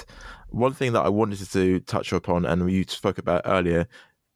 one 0.48 0.72
thing 0.72 0.94
that 0.94 1.04
I 1.04 1.10
wanted 1.10 1.46
to 1.50 1.80
touch 1.80 2.10
upon, 2.14 2.46
and 2.46 2.72
you 2.72 2.84
spoke 2.88 3.18
about 3.18 3.42
earlier, 3.44 3.86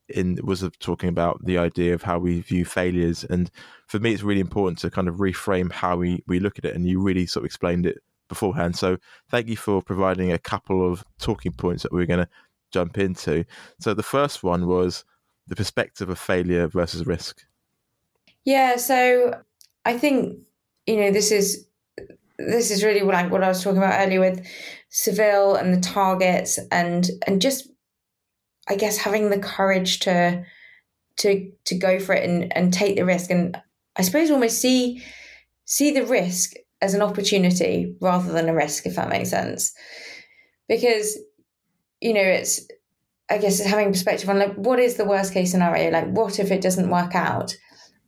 in 0.08 0.38
was 0.42 0.68
talking 0.80 1.08
about 1.08 1.44
the 1.44 1.58
idea 1.58 1.94
of 1.94 2.02
how 2.02 2.18
we 2.18 2.40
view 2.40 2.64
failures. 2.64 3.24
And 3.24 3.50
for 3.86 3.98
me, 3.98 4.12
it's 4.12 4.22
really 4.22 4.40
important 4.40 4.78
to 4.80 4.90
kind 4.90 5.08
of 5.08 5.16
reframe 5.16 5.72
how 5.72 5.96
we, 5.96 6.22
we 6.26 6.40
look 6.40 6.58
at 6.58 6.64
it. 6.64 6.74
And 6.74 6.86
you 6.86 7.00
really 7.00 7.26
sort 7.26 7.42
of 7.42 7.46
explained 7.46 7.86
it 7.86 8.02
beforehand. 8.28 8.76
So 8.76 8.98
thank 9.28 9.48
you 9.48 9.56
for 9.56 9.82
providing 9.82 10.32
a 10.32 10.38
couple 10.38 10.90
of 10.90 11.04
talking 11.18 11.52
points 11.52 11.82
that 11.82 11.92
we're 11.92 12.06
going 12.06 12.24
to 12.24 12.28
jump 12.70 12.98
into. 12.98 13.44
So 13.80 13.94
the 13.94 14.02
first 14.02 14.42
one 14.42 14.66
was 14.66 15.04
the 15.46 15.56
perspective 15.56 16.08
of 16.08 16.18
failure 16.18 16.68
versus 16.68 17.06
risk. 17.06 17.44
Yeah. 18.44 18.76
So 18.76 19.40
I 19.84 19.98
think, 19.98 20.38
you 20.86 20.96
know, 20.96 21.10
this 21.10 21.30
is 21.30 21.66
this 22.38 22.70
is 22.70 22.82
really 22.82 23.02
like 23.02 23.30
what 23.30 23.44
I 23.44 23.48
was 23.48 23.62
talking 23.62 23.78
about 23.78 24.00
earlier 24.00 24.18
with 24.18 24.44
Seville 24.88 25.54
and 25.54 25.72
the 25.74 25.80
targets 25.80 26.58
and 26.70 27.08
and 27.26 27.40
just 27.40 27.68
I 28.68 28.76
guess 28.76 28.96
having 28.96 29.30
the 29.30 29.38
courage 29.38 30.00
to 30.00 30.44
to 31.18 31.50
to 31.64 31.74
go 31.76 31.98
for 31.98 32.14
it 32.14 32.28
and, 32.28 32.54
and 32.56 32.72
take 32.72 32.96
the 32.96 33.04
risk 33.04 33.30
and 33.30 33.60
I 33.96 34.02
suppose 34.02 34.30
almost 34.30 34.60
see 34.60 35.02
see 35.64 35.90
the 35.90 36.06
risk 36.06 36.54
as 36.80 36.94
an 36.94 37.02
opportunity 37.02 37.94
rather 38.00 38.32
than 38.32 38.48
a 38.48 38.54
risk, 38.54 38.86
if 38.86 38.96
that 38.96 39.08
makes 39.08 39.30
sense. 39.30 39.72
Because 40.68 41.18
you 42.00 42.12
know, 42.12 42.20
it's 42.20 42.66
I 43.30 43.38
guess 43.38 43.60
it's 43.60 43.70
having 43.70 43.92
perspective 43.92 44.28
on 44.28 44.38
like 44.38 44.54
what 44.54 44.78
is 44.78 44.96
the 44.96 45.04
worst 45.04 45.32
case 45.32 45.52
scenario? 45.52 45.90
Like 45.90 46.08
what 46.08 46.38
if 46.38 46.50
it 46.50 46.60
doesn't 46.60 46.90
work 46.90 47.14
out? 47.14 47.56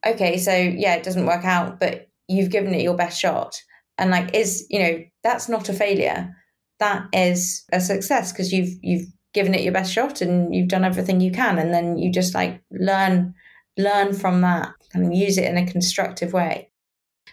Okay, 0.04 0.36
so 0.38 0.54
yeah, 0.54 0.96
it 0.96 1.04
doesn't 1.04 1.26
work 1.26 1.44
out, 1.44 1.80
but 1.80 2.08
you've 2.28 2.50
given 2.50 2.74
it 2.74 2.82
your 2.82 2.96
best 2.96 3.18
shot. 3.18 3.60
And 3.96 4.10
like 4.10 4.34
is, 4.34 4.66
you 4.68 4.80
know, 4.80 5.04
that's 5.22 5.48
not 5.48 5.68
a 5.68 5.72
failure. 5.72 6.34
That 6.80 7.06
is 7.12 7.64
a 7.72 7.80
success 7.80 8.32
because 8.32 8.52
you've 8.52 8.76
you've 8.82 9.06
given 9.34 9.52
it 9.52 9.62
your 9.62 9.72
best 9.72 9.92
shot 9.92 10.20
and 10.20 10.54
you've 10.54 10.68
done 10.68 10.84
everything 10.84 11.20
you 11.20 11.30
can 11.30 11.58
and 11.58 11.74
then 11.74 11.98
you 11.98 12.10
just 12.10 12.34
like 12.34 12.62
learn 12.70 13.34
learn 13.76 14.14
from 14.14 14.40
that 14.40 14.70
and 14.94 15.16
use 15.16 15.36
it 15.36 15.44
in 15.44 15.58
a 15.58 15.70
constructive 15.70 16.32
way. 16.32 16.70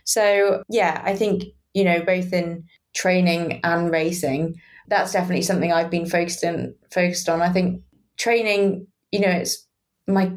So, 0.04 0.64
yeah, 0.70 1.02
I 1.06 1.16
think, 1.16 1.44
you 1.74 1.84
know, 1.84 2.02
both 2.02 2.34
in 2.34 2.66
training 2.96 3.62
and 3.64 3.92
racing, 3.92 4.60
that's 4.88 5.14
definitely 5.14 5.44
something 5.44 5.72
I've 5.72 5.92
been 5.92 6.08
focused 6.08 6.44
in 6.44 6.76
focused 6.92 7.30
on. 7.30 7.42
I 7.42 7.50
think 7.50 7.84
training, 8.18 8.88
you 9.12 9.20
know, 9.20 9.30
it's 9.30 9.68
my 10.08 10.34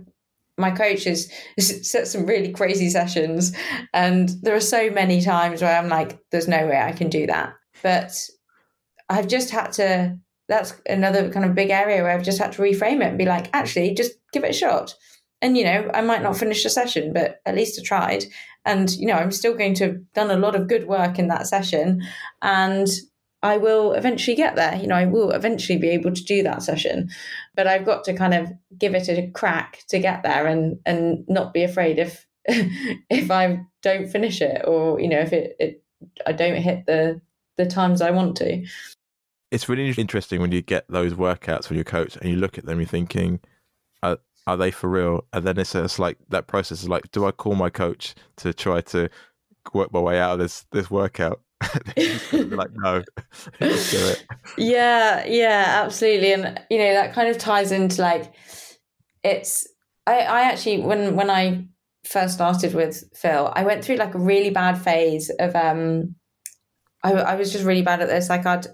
my 0.56 0.70
coach 0.70 1.04
has 1.04 1.32
set 1.58 2.06
some 2.06 2.26
really 2.26 2.52
crazy 2.52 2.88
sessions 2.88 3.56
and 3.92 4.28
there 4.42 4.54
are 4.54 4.60
so 4.60 4.90
many 4.90 5.20
times 5.20 5.62
where 5.62 5.76
I'm 5.76 5.88
like, 5.88 6.20
there's 6.30 6.46
no 6.46 6.66
way 6.66 6.80
I 6.80 6.92
can 6.92 7.08
do 7.08 7.26
that. 7.26 7.54
But 7.82 8.12
I've 9.08 9.26
just 9.26 9.50
had 9.50 9.72
to 9.72 10.18
that's 10.49 10.74
another 10.86 11.30
kind 11.30 11.47
of 11.47 11.55
big 11.55 11.70
area 11.70 12.03
where 12.03 12.12
I've 12.12 12.24
just 12.24 12.38
had 12.38 12.53
to 12.53 12.62
reframe 12.62 13.01
it 13.01 13.09
and 13.09 13.18
be 13.18 13.24
like, 13.24 13.49
actually, 13.53 13.95
just 13.95 14.12
give 14.32 14.45
it 14.45 14.51
a 14.51 14.55
shot. 14.55 14.95
And, 15.40 15.57
you 15.57 15.64
know, 15.64 15.90
I 15.92 16.01
might 16.01 16.22
not 16.22 16.36
finish 16.36 16.62
the 16.62 16.70
session, 16.70 17.12
but 17.12 17.40
at 17.45 17.55
least 17.55 17.78
I 17.78 17.82
tried. 17.82 18.24
And, 18.64 18.90
you 18.97 19.07
know, 19.07 19.14
I'm 19.14 19.30
still 19.30 19.55
going 19.55 19.74
to 19.74 19.84
have 19.84 20.12
done 20.14 20.30
a 20.30 20.38
lot 20.38 20.57
of 20.57 20.68
good 20.68 20.86
work 20.86 21.18
in 21.18 21.28
that 21.28 21.47
session. 21.47 22.03
And 22.40 22.88
I 23.42 23.59
will 23.59 23.92
eventually 23.92 24.34
get 24.34 24.57
there. 24.57 24.74
You 24.76 24.86
know, 24.86 24.95
I 24.95 25.05
will 25.05 25.30
eventually 25.30 25.78
be 25.78 25.90
able 25.90 26.12
to 26.12 26.24
do 26.24 26.42
that 26.42 26.62
session. 26.62 27.11
But 27.55 27.66
I've 27.66 27.84
got 27.84 28.05
to 28.05 28.14
kind 28.14 28.32
of 28.32 28.51
give 28.78 28.95
it 28.95 29.09
a 29.09 29.30
crack 29.32 29.82
to 29.88 29.99
get 29.99 30.22
there 30.22 30.47
and 30.47 30.78
and 30.86 31.26
not 31.28 31.53
be 31.53 31.62
afraid 31.62 31.99
if 31.99 32.26
if 32.47 33.30
I 33.30 33.61
don't 33.82 34.09
finish 34.09 34.40
it 34.40 34.62
or, 34.66 34.99
you 34.99 35.09
know, 35.09 35.20
if 35.20 35.34
it, 35.34 35.57
it 35.61 35.84
I 36.26 36.32
don't 36.32 36.57
hit 36.57 36.86
the 36.86 37.20
the 37.59 37.66
times 37.66 38.01
I 38.01 38.12
want 38.12 38.36
to. 38.38 38.64
It's 39.51 39.68
really 39.68 39.90
interesting 39.90 40.40
when 40.40 40.53
you 40.53 40.62
get 40.62 40.84
those 40.88 41.14
workouts 41.14 41.66
from 41.66 41.76
your 41.76 41.84
coach 41.84 42.16
and 42.16 42.28
you 42.30 42.36
look 42.36 42.59
at 42.59 42.66
them, 42.66 42.80
you're 42.80 42.88
thinking, 42.88 43.40
are 44.47 44.57
they 44.57 44.70
for 44.70 44.88
real? 44.88 45.24
And 45.32 45.45
then 45.45 45.59
it's, 45.59 45.74
it's 45.74 45.99
like 45.99 46.18
that 46.28 46.47
process 46.47 46.82
is 46.82 46.88
like, 46.88 47.11
do 47.12 47.24
I 47.26 47.32
call 47.32 47.55
my 47.55 47.70
coach 47.70 48.14
to 48.36 48.53
try 48.53 48.80
to 48.82 49.09
work 49.72 49.92
my 49.92 50.01
way 50.01 50.18
out 50.18 50.34
of 50.34 50.38
this 50.38 50.66
this 50.72 50.90
workout? 50.90 51.40
like, 52.32 52.70
no. 52.74 53.03
Yeah, 54.59 55.24
yeah, 55.26 55.82
absolutely. 55.84 56.32
And 56.32 56.61
you 56.70 56.78
know, 56.78 56.92
that 56.95 57.14
kind 57.14 57.28
of 57.28 57.38
ties 57.38 57.72
into 57.72 58.03
like 58.03 58.34
it's 59.22 59.66
I, 60.07 60.18
I 60.20 60.40
actually 60.42 60.80
when 60.80 61.16
when 61.16 61.30
I 61.30 61.66
first 62.05 62.34
started 62.34 62.74
with 62.74 63.05
Phil, 63.16 63.51
I 63.57 63.64
went 63.64 63.84
through 63.84 63.97
like 63.97 64.14
a 64.14 64.18
really 64.18 64.51
bad 64.51 64.76
phase 64.76 65.30
of 65.38 65.57
um 65.57 66.14
I, 67.05 67.12
I 67.12 67.34
was 67.36 67.52
just 67.52 67.64
really 67.64 67.82
bad 67.82 68.00
at 68.00 68.09
this. 68.09 68.28
Like 68.28 68.46
I'd 68.46 68.66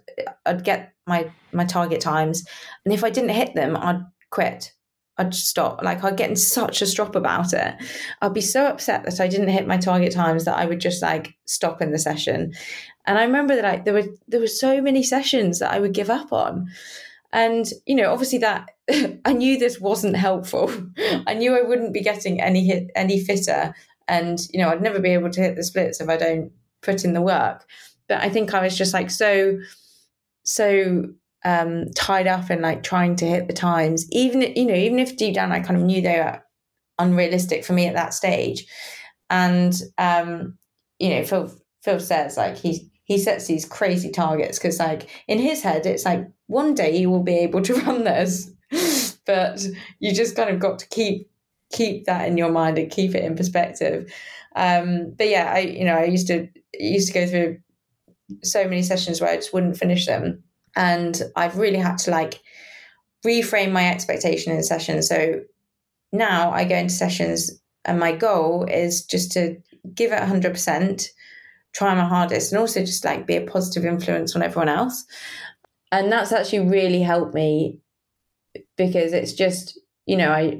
I'd 0.46 0.64
get 0.64 0.94
my 1.06 1.30
my 1.52 1.64
target 1.64 2.00
times 2.00 2.46
and 2.84 2.94
if 2.94 3.04
I 3.04 3.10
didn't 3.10 3.30
hit 3.30 3.54
them, 3.54 3.76
I'd 3.76 4.02
quit 4.30 4.72
I'd 5.20 5.34
stop. 5.34 5.82
Like 5.82 6.02
I'd 6.02 6.16
get 6.16 6.30
in 6.30 6.36
such 6.36 6.80
a 6.80 6.86
strop 6.86 7.14
about 7.14 7.52
it. 7.52 7.74
I'd 8.22 8.32
be 8.32 8.40
so 8.40 8.66
upset 8.66 9.04
that 9.04 9.20
I 9.20 9.28
didn't 9.28 9.48
hit 9.48 9.66
my 9.66 9.76
target 9.76 10.14
times 10.14 10.46
that 10.46 10.56
I 10.56 10.64
would 10.64 10.80
just 10.80 11.02
like 11.02 11.34
stop 11.44 11.82
in 11.82 11.92
the 11.92 11.98
session. 11.98 12.54
And 13.04 13.18
I 13.18 13.24
remember 13.24 13.54
that 13.54 13.64
like 13.64 13.84
there 13.84 13.92
were 13.92 14.06
there 14.28 14.40
were 14.40 14.46
so 14.46 14.80
many 14.80 15.02
sessions 15.02 15.58
that 15.58 15.72
I 15.72 15.78
would 15.78 15.92
give 15.92 16.08
up 16.08 16.32
on. 16.32 16.70
And 17.34 17.66
you 17.84 17.94
know, 17.94 18.10
obviously 18.10 18.38
that 18.38 18.70
I 19.26 19.34
knew 19.34 19.58
this 19.58 19.78
wasn't 19.78 20.16
helpful. 20.16 20.72
I 21.26 21.34
knew 21.34 21.54
I 21.54 21.68
wouldn't 21.68 21.92
be 21.92 22.00
getting 22.00 22.40
any 22.40 22.64
hit 22.64 22.90
any 22.96 23.22
fitter. 23.22 23.74
And 24.08 24.38
you 24.52 24.60
know, 24.60 24.70
I'd 24.70 24.82
never 24.82 25.00
be 25.00 25.10
able 25.10 25.30
to 25.30 25.40
hit 25.42 25.54
the 25.54 25.64
splits 25.64 26.00
if 26.00 26.08
I 26.08 26.16
don't 26.16 26.50
put 26.80 27.04
in 27.04 27.12
the 27.12 27.20
work. 27.20 27.66
But 28.10 28.20
I 28.20 28.28
think 28.28 28.52
I 28.52 28.60
was 28.60 28.76
just 28.76 28.92
like 28.92 29.08
so 29.08 29.60
so 30.42 31.04
um, 31.44 31.86
tied 31.94 32.26
up 32.26 32.50
in 32.50 32.60
like 32.60 32.82
trying 32.82 33.14
to 33.16 33.24
hit 33.24 33.46
the 33.46 33.54
times, 33.54 34.04
even 34.10 34.40
you 34.42 34.66
know, 34.66 34.74
even 34.74 34.98
if 34.98 35.16
deep 35.16 35.36
down 35.36 35.52
I 35.52 35.60
kind 35.60 35.78
of 35.78 35.86
knew 35.86 36.02
they 36.02 36.18
were 36.18 36.42
unrealistic 36.98 37.64
for 37.64 37.72
me 37.72 37.86
at 37.86 37.94
that 37.94 38.12
stage. 38.12 38.66
And 39.30 39.80
um, 39.96 40.58
you 40.98 41.10
know, 41.10 41.24
Phil 41.24 41.54
Phil 41.82 42.00
says 42.00 42.36
like 42.36 42.58
he 42.58 42.90
he 43.04 43.16
sets 43.16 43.46
these 43.46 43.64
crazy 43.64 44.10
targets 44.10 44.58
because 44.58 44.80
like 44.80 45.08
in 45.28 45.38
his 45.38 45.62
head 45.62 45.86
it's 45.86 46.04
like 46.04 46.28
one 46.48 46.74
day 46.74 46.96
you 46.96 47.10
will 47.10 47.22
be 47.22 47.38
able 47.38 47.62
to 47.62 47.74
run 47.86 48.02
this, 48.02 48.50
but 49.24 49.64
you 50.00 50.12
just 50.12 50.34
kind 50.34 50.50
of 50.50 50.58
got 50.58 50.80
to 50.80 50.88
keep 50.88 51.30
keep 51.72 52.06
that 52.06 52.26
in 52.26 52.36
your 52.36 52.50
mind 52.50 52.76
and 52.76 52.90
keep 52.90 53.14
it 53.14 53.22
in 53.22 53.36
perspective. 53.36 54.12
Um, 54.56 55.14
but 55.16 55.28
yeah, 55.28 55.52
I 55.54 55.60
you 55.60 55.84
know 55.84 55.94
I 55.94 56.06
used 56.06 56.26
to 56.26 56.48
used 56.74 57.06
to 57.06 57.14
go 57.14 57.26
through 57.28 57.60
so 58.42 58.64
many 58.64 58.82
sessions 58.82 59.20
where 59.20 59.30
I 59.30 59.36
just 59.36 59.52
wouldn't 59.52 59.76
finish 59.76 60.06
them 60.06 60.42
and 60.76 61.20
I've 61.36 61.58
really 61.58 61.78
had 61.78 61.98
to 61.98 62.10
like 62.10 62.40
reframe 63.26 63.72
my 63.72 63.90
expectation 63.90 64.52
in 64.52 64.62
sessions. 64.62 65.08
So 65.08 65.40
now 66.12 66.50
I 66.50 66.64
go 66.64 66.76
into 66.76 66.94
sessions 66.94 67.50
and 67.84 67.98
my 67.98 68.12
goal 68.12 68.64
is 68.64 69.04
just 69.04 69.32
to 69.32 69.56
give 69.94 70.12
it 70.12 70.20
100%, 70.20 71.06
try 71.72 71.94
my 71.94 72.04
hardest, 72.04 72.52
and 72.52 72.60
also 72.60 72.80
just 72.80 73.04
like 73.04 73.26
be 73.26 73.36
a 73.36 73.46
positive 73.46 73.84
influence 73.84 74.36
on 74.36 74.42
everyone 74.42 74.68
else. 74.68 75.04
And 75.92 76.10
that's 76.10 76.32
actually 76.32 76.68
really 76.68 77.02
helped 77.02 77.34
me 77.34 77.80
because 78.76 79.12
it's 79.12 79.32
just, 79.32 79.78
you 80.06 80.16
know, 80.16 80.30
I 80.30 80.58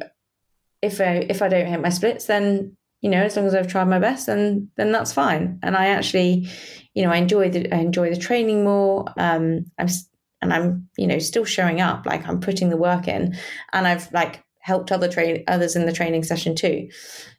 if 0.82 1.00
I 1.00 1.26
if 1.28 1.42
I 1.42 1.48
don't 1.48 1.66
hit 1.66 1.80
my 1.80 1.90
splits, 1.90 2.26
then 2.26 2.76
you 3.00 3.08
know, 3.08 3.22
as 3.22 3.36
long 3.36 3.46
as 3.46 3.54
I've 3.54 3.68
tried 3.68 3.84
my 3.84 3.98
best, 3.98 4.26
then 4.26 4.70
then 4.76 4.92
that's 4.92 5.12
fine. 5.12 5.58
And 5.62 5.76
I 5.76 5.86
actually, 5.88 6.48
you 6.94 7.02
know, 7.02 7.10
I 7.10 7.16
enjoy 7.16 7.50
the 7.50 7.72
I 7.74 7.78
enjoy 7.78 8.10
the 8.10 8.20
training 8.20 8.64
more. 8.64 9.06
Um, 9.16 9.66
I'm 9.78 9.88
and 10.42 10.52
I'm 10.52 10.88
you 10.96 11.06
know 11.06 11.18
still 11.18 11.44
showing 11.44 11.80
up, 11.80 12.06
like 12.06 12.26
I'm 12.28 12.40
putting 12.40 12.68
the 12.68 12.76
work 12.76 13.08
in, 13.08 13.36
and 13.72 13.86
I've 13.86 14.12
like 14.12 14.44
helped 14.60 14.92
other 14.92 15.08
train 15.08 15.44
others 15.48 15.76
in 15.76 15.86
the 15.86 15.92
training 15.92 16.24
session 16.24 16.54
too. 16.54 16.88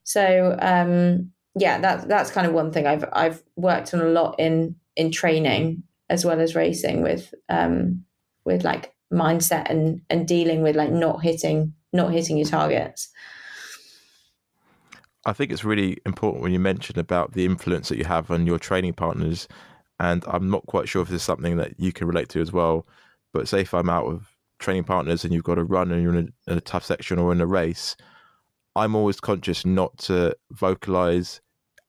So 0.03 0.57
um, 0.59 1.31
yeah, 1.55 1.79
that 1.79 2.07
that's 2.07 2.31
kind 2.31 2.47
of 2.47 2.53
one 2.53 2.71
thing 2.71 2.87
I've 2.87 3.05
I've 3.13 3.43
worked 3.55 3.93
on 3.93 4.01
a 4.01 4.05
lot 4.05 4.39
in 4.39 4.75
in 4.95 5.11
training 5.11 5.83
as 6.09 6.25
well 6.25 6.41
as 6.41 6.55
racing 6.55 7.03
with 7.03 7.33
um, 7.49 8.03
with 8.45 8.63
like 8.63 8.93
mindset 9.13 9.69
and 9.69 10.01
and 10.09 10.27
dealing 10.27 10.63
with 10.63 10.75
like 10.75 10.91
not 10.91 11.21
hitting 11.21 11.73
not 11.93 12.11
hitting 12.11 12.37
your 12.37 12.47
targets. 12.47 13.09
I 15.25 15.33
think 15.33 15.51
it's 15.51 15.63
really 15.63 15.97
important 16.05 16.41
when 16.41 16.51
you 16.51 16.59
mention 16.59 16.97
about 16.99 17.33
the 17.33 17.45
influence 17.45 17.89
that 17.89 17.97
you 17.97 18.05
have 18.05 18.31
on 18.31 18.47
your 18.47 18.59
training 18.59 18.93
partners. 18.93 19.47
And 19.99 20.23
I'm 20.27 20.49
not 20.49 20.65
quite 20.65 20.89
sure 20.89 21.03
if 21.03 21.09
this 21.09 21.21
is 21.21 21.23
something 21.23 21.57
that 21.57 21.79
you 21.79 21.91
can 21.91 22.07
relate 22.07 22.29
to 22.29 22.41
as 22.41 22.51
well. 22.51 22.87
But 23.33 23.47
say 23.47 23.61
if 23.61 23.73
I'm 23.73 23.89
out 23.89 24.07
with 24.07 24.23
training 24.59 24.85
partners 24.85 25.23
and 25.23 25.33
you've 25.33 25.43
got 25.43 25.55
to 25.55 25.63
run 25.63 25.91
and 25.91 26.01
you're 26.01 26.15
in 26.15 26.33
a, 26.47 26.51
in 26.51 26.57
a 26.57 26.61
tough 26.61 26.85
section 26.85 27.19
or 27.19 27.31
in 27.31 27.41
a 27.41 27.45
race, 27.45 27.95
I'm 28.75 28.95
always 28.95 29.19
conscious 29.19 29.65
not 29.65 29.97
to 29.99 30.35
vocalize 30.51 31.41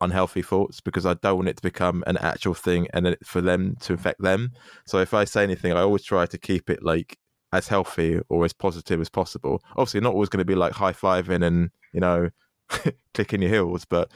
unhealthy 0.02 0.42
thoughts 0.42 0.80
because 0.80 1.06
I 1.06 1.14
don't 1.14 1.36
want 1.36 1.48
it 1.48 1.56
to 1.56 1.62
become 1.62 2.02
an 2.06 2.18
actual 2.18 2.54
thing 2.54 2.88
and 2.92 3.16
for 3.24 3.40
them 3.40 3.76
to 3.82 3.94
affect 3.94 4.20
them. 4.20 4.50
So 4.86 4.98
if 4.98 5.14
I 5.14 5.24
say 5.24 5.44
anything, 5.44 5.72
I 5.72 5.80
always 5.80 6.02
try 6.02 6.26
to 6.26 6.38
keep 6.38 6.68
it 6.68 6.82
like 6.82 7.16
as 7.52 7.68
healthy 7.68 8.20
or 8.28 8.44
as 8.44 8.52
positive 8.52 9.00
as 9.00 9.08
possible. 9.08 9.62
Obviously, 9.76 10.00
not 10.00 10.14
always 10.14 10.28
going 10.28 10.38
to 10.38 10.44
be 10.44 10.54
like 10.54 10.72
high 10.72 10.92
fiving 10.92 11.44
and 11.44 11.70
you 11.92 12.00
know 12.00 12.30
clicking 13.14 13.42
your 13.42 13.50
heels, 13.50 13.84
but 13.84 14.10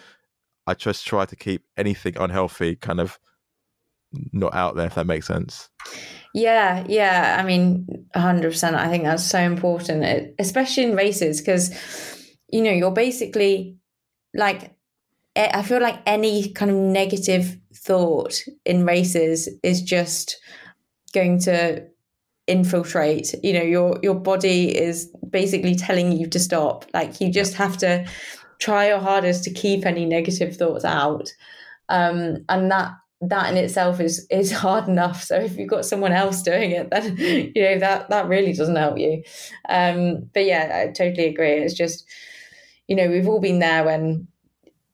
I 0.66 0.74
just 0.74 1.06
try 1.06 1.24
to 1.24 1.36
keep 1.36 1.64
anything 1.76 2.16
unhealthy 2.16 2.76
kind 2.76 3.00
of 3.00 3.18
not 4.32 4.54
out 4.54 4.76
there, 4.76 4.86
if 4.86 4.94
that 4.94 5.06
makes 5.06 5.26
sense. 5.26 5.68
Yeah, 6.34 6.84
yeah. 6.88 7.36
I 7.38 7.46
mean, 7.46 7.86
100%. 8.14 8.74
I 8.74 8.88
think 8.88 9.04
that's 9.04 9.24
so 9.24 9.38
important, 9.38 10.34
especially 10.38 10.84
in 10.84 10.96
races, 10.96 11.40
because, 11.40 11.70
you 12.48 12.62
know, 12.62 12.70
you're 12.70 12.90
basically 12.90 13.76
like, 14.34 14.72
I 15.36 15.62
feel 15.62 15.82
like 15.82 16.00
any 16.06 16.50
kind 16.50 16.70
of 16.70 16.76
negative 16.76 17.58
thought 17.74 18.42
in 18.64 18.84
races 18.84 19.48
is 19.62 19.82
just 19.82 20.38
going 21.12 21.38
to 21.40 21.86
infiltrate 22.46 23.34
you 23.42 23.52
know 23.52 23.62
your 23.62 23.98
your 24.02 24.14
body 24.14 24.76
is 24.76 25.10
basically 25.30 25.74
telling 25.74 26.12
you 26.12 26.28
to 26.28 26.38
stop 26.38 26.84
like 26.94 27.20
you 27.20 27.30
just 27.30 27.54
have 27.54 27.76
to 27.76 28.06
try 28.58 28.88
your 28.88 28.98
hardest 28.98 29.44
to 29.44 29.50
keep 29.50 29.84
any 29.86 30.04
negative 30.04 30.56
thoughts 30.56 30.84
out 30.84 31.32
um, 31.88 32.44
and 32.48 32.70
that 32.70 32.92
that 33.22 33.50
in 33.50 33.56
itself 33.56 34.00
is 34.00 34.26
is 34.30 34.52
hard 34.64 34.88
enough 34.88 35.22
so 35.22 35.36
if 35.36 35.56
you've 35.56 35.70
got 35.70 35.84
someone 35.84 36.12
else 36.12 36.42
doing 36.42 36.70
it 36.70 36.90
then 36.90 37.16
you 37.54 37.62
know 37.62 37.78
that 37.78 38.08
that 38.10 38.28
really 38.28 38.52
doesn't 38.52 38.76
help 38.76 38.98
you 38.98 39.22
um, 39.68 40.28
but 40.34 40.44
yeah 40.44 40.84
i 40.84 40.92
totally 40.92 41.26
agree 41.26 41.52
it's 41.52 41.74
just 41.74 42.06
you 42.88 42.96
know 42.96 43.08
we've 43.08 43.28
all 43.28 43.40
been 43.40 43.58
there 43.58 43.84
when 43.84 44.26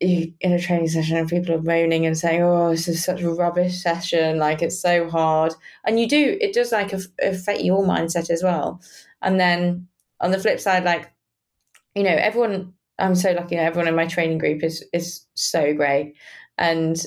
you 0.03 0.33
in 0.41 0.53
a 0.53 0.59
training 0.59 0.89
session 0.89 1.17
and 1.17 1.29
people 1.29 1.55
are 1.55 1.63
moaning 1.63 2.07
and 2.07 2.19
saying, 2.19 2.43
"Oh, 2.43 2.71
this 2.71 2.89
is 2.89 3.05
such 3.05 3.23
a 3.23 3.31
rubbish 3.31 3.81
session. 3.81 4.39
Like 4.39 4.63
it's 4.63 4.81
so 4.81 5.09
hard," 5.09 5.55
and 5.85 5.99
you 5.99 6.09
do 6.09 6.37
it 6.41 6.53
does 6.53 6.73
like 6.73 6.93
affect 6.93 7.61
your 7.61 7.85
mindset 7.85 8.31
as 8.31 8.43
well. 8.43 8.81
And 9.23 9.39
then 9.39 9.89
on 10.21 10.31
the 10.31 10.39
flip 10.39 10.61
side, 10.61 10.85
like 10.85 11.13
you 11.95 12.03
know, 12.03 12.11
everyone. 12.11 12.75
I'm 12.99 13.15
so 13.15 13.33
lucky. 13.33 13.57
Everyone 13.57 13.89
in 13.89 13.97
my 13.97 14.07
training 14.07 14.39
group 14.39 14.63
is 14.63 14.85
is 14.93 15.27
so 15.35 15.75
great, 15.75 16.15
and 16.59 17.03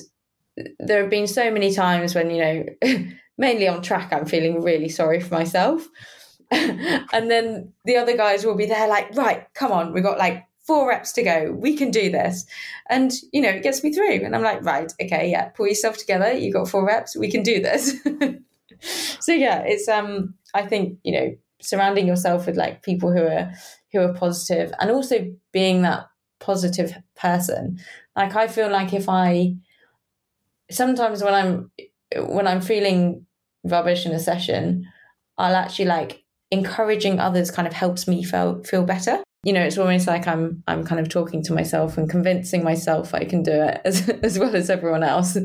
there 0.78 1.02
have 1.02 1.10
been 1.10 1.26
so 1.26 1.50
many 1.50 1.72
times 1.72 2.14
when 2.14 2.30
you 2.30 2.38
know, 2.38 2.64
mainly 3.38 3.68
on 3.68 3.82
track, 3.82 4.12
I'm 4.12 4.26
feeling 4.26 4.62
really 4.62 4.88
sorry 4.88 5.20
for 5.20 5.34
myself. 5.34 5.86
and 6.50 7.30
then 7.30 7.72
the 7.84 7.96
other 7.96 8.16
guys 8.16 8.44
will 8.44 8.56
be 8.56 8.66
there 8.66 8.88
like, 8.88 9.14
right, 9.14 9.46
come 9.54 9.72
on, 9.72 9.92
we've 9.92 10.02
got 10.02 10.18
like 10.18 10.44
four 10.66 10.88
reps 10.88 11.12
to 11.12 11.22
go. 11.22 11.52
We 11.52 11.76
can 11.76 11.90
do 11.90 12.10
this. 12.10 12.44
And, 12.88 13.12
you 13.32 13.40
know, 13.40 13.50
it 13.50 13.62
gets 13.62 13.82
me 13.84 13.92
through. 13.92 14.24
And 14.24 14.34
I'm 14.34 14.42
like, 14.42 14.64
right, 14.64 14.92
okay, 15.02 15.30
yeah, 15.30 15.48
pull 15.48 15.68
yourself 15.68 15.96
together. 15.96 16.32
You 16.32 16.52
got 16.52 16.68
four 16.68 16.84
reps. 16.86 17.16
We 17.16 17.30
can 17.30 17.42
do 17.42 17.60
this. 17.60 17.94
so 19.20 19.32
yeah, 19.32 19.62
it's 19.62 19.88
um 19.88 20.34
I 20.54 20.66
think, 20.66 20.98
you 21.02 21.12
know, 21.12 21.36
surrounding 21.60 22.06
yourself 22.06 22.46
with 22.46 22.56
like 22.56 22.82
people 22.82 23.12
who 23.12 23.24
are 23.24 23.52
who 23.92 24.00
are 24.00 24.14
positive 24.14 24.72
and 24.80 24.90
also 24.90 25.26
being 25.52 25.82
that 25.82 26.06
positive 26.40 26.94
person. 27.16 27.78
Like 28.14 28.36
I 28.36 28.48
feel 28.48 28.70
like 28.70 28.92
if 28.92 29.08
I 29.08 29.56
sometimes 30.70 31.22
when 31.22 31.34
I'm 31.34 31.70
when 32.16 32.46
I'm 32.46 32.60
feeling 32.60 33.26
rubbish 33.64 34.06
in 34.06 34.12
a 34.12 34.20
session, 34.20 34.86
I'll 35.38 35.56
actually 35.56 35.86
like 35.86 36.24
encouraging 36.50 37.18
others 37.18 37.50
kind 37.50 37.66
of 37.66 37.74
helps 37.74 38.06
me 38.06 38.22
feel 38.22 38.62
feel 38.62 38.84
better 38.84 39.22
you 39.46 39.52
know, 39.52 39.62
it's 39.62 39.78
almost 39.78 40.08
like 40.08 40.26
I'm 40.26 40.64
I'm 40.66 40.84
kind 40.84 41.00
of 41.00 41.08
talking 41.08 41.40
to 41.44 41.52
myself 41.52 41.96
and 41.96 42.10
convincing 42.10 42.64
myself 42.64 43.14
I 43.14 43.24
can 43.24 43.44
do 43.44 43.52
it 43.52 43.80
as 43.84 44.08
as 44.08 44.40
well 44.40 44.56
as 44.56 44.68
everyone 44.68 45.04
else. 45.04 45.38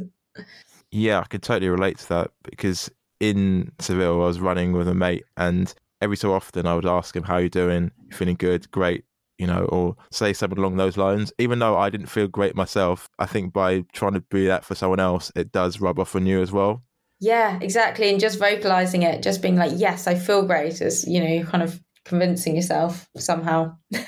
Yeah, 0.89 1.19
I 1.19 1.25
could 1.25 1.43
totally 1.43 1.69
relate 1.69 1.99
to 1.99 2.09
that 2.09 2.31
because 2.41 2.89
in 3.19 3.71
Seville 3.77 4.23
I 4.23 4.25
was 4.25 4.39
running 4.39 4.71
with 4.71 4.87
a 4.87 4.95
mate 4.95 5.25
and 5.37 5.71
every 6.01 6.17
so 6.17 6.33
often 6.33 6.65
I 6.65 6.75
would 6.75 6.85
ask 6.85 7.15
him, 7.15 7.23
How 7.23 7.37
you 7.37 7.49
doing? 7.49 7.91
You 8.09 8.15
feeling 8.15 8.35
good? 8.35 8.69
Great. 8.71 9.05
You 9.37 9.47
know, 9.47 9.65
or 9.65 9.95
say 10.11 10.33
something 10.33 10.59
along 10.59 10.77
those 10.77 10.97
lines. 10.97 11.33
Even 11.39 11.59
though 11.59 11.77
I 11.77 11.89
didn't 11.89 12.07
feel 12.07 12.27
great 12.27 12.55
myself, 12.55 13.09
I 13.17 13.25
think 13.25 13.53
by 13.53 13.85
trying 13.91 14.13
to 14.13 14.21
be 14.21 14.45
that 14.47 14.63
for 14.65 14.75
someone 14.75 14.99
else, 14.99 15.31
it 15.35 15.51
does 15.51 15.81
rub 15.81 15.97
off 15.97 16.15
on 16.15 16.27
you 16.27 16.41
as 16.41 16.51
well. 16.51 16.83
Yeah, 17.19 17.57
exactly. 17.61 18.09
And 18.09 18.19
just 18.19 18.39
vocalizing 18.39 19.03
it, 19.03 19.23
just 19.23 19.41
being 19.41 19.55
like, 19.55 19.71
yes, 19.75 20.05
I 20.07 20.15
feel 20.15 20.45
great, 20.45 20.81
is, 20.81 21.07
you 21.07 21.23
know, 21.23 21.43
kind 21.45 21.63
of 21.63 21.81
convincing 22.05 22.55
yourself 22.55 23.07
somehow. 23.17 23.75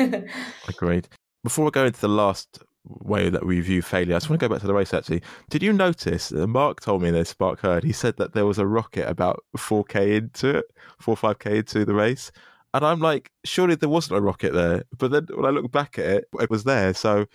Agreed. 0.67 1.07
Before 1.43 1.65
we 1.65 1.71
go 1.71 1.85
into 1.85 2.01
the 2.01 2.09
last 2.09 2.59
way 2.85 3.29
that 3.29 3.45
we 3.45 3.59
view 3.61 3.81
failure, 3.81 4.15
I 4.15 4.17
just 4.17 4.29
want 4.29 4.39
to 4.39 4.47
go 4.47 4.53
back 4.53 4.61
to 4.61 4.67
the 4.67 4.73
race 4.73 4.93
actually. 4.93 5.21
Did 5.49 5.63
you 5.63 5.73
notice, 5.73 6.31
uh, 6.31 6.47
Mark 6.47 6.81
told 6.81 7.01
me 7.01 7.11
this, 7.11 7.35
Mark 7.39 7.59
Heard, 7.59 7.83
he 7.83 7.93
said 7.93 8.17
that 8.17 8.33
there 8.33 8.45
was 8.45 8.57
a 8.57 8.67
rocket 8.67 9.07
about 9.07 9.43
4K 9.57 10.17
into 10.17 10.57
it, 10.57 10.65
4 10.99 11.15
5K 11.15 11.57
into 11.57 11.85
the 11.85 11.93
race. 11.93 12.31
And 12.73 12.85
I'm 12.85 12.99
like, 12.99 13.31
surely 13.45 13.75
there 13.75 13.89
wasn't 13.89 14.17
a 14.17 14.21
rocket 14.21 14.53
there. 14.53 14.83
But 14.97 15.11
then 15.11 15.27
when 15.35 15.45
I 15.45 15.49
look 15.49 15.71
back 15.71 15.99
at 15.99 16.05
it, 16.05 16.25
it 16.39 16.49
was 16.49 16.63
there. 16.63 16.93
So 16.93 17.25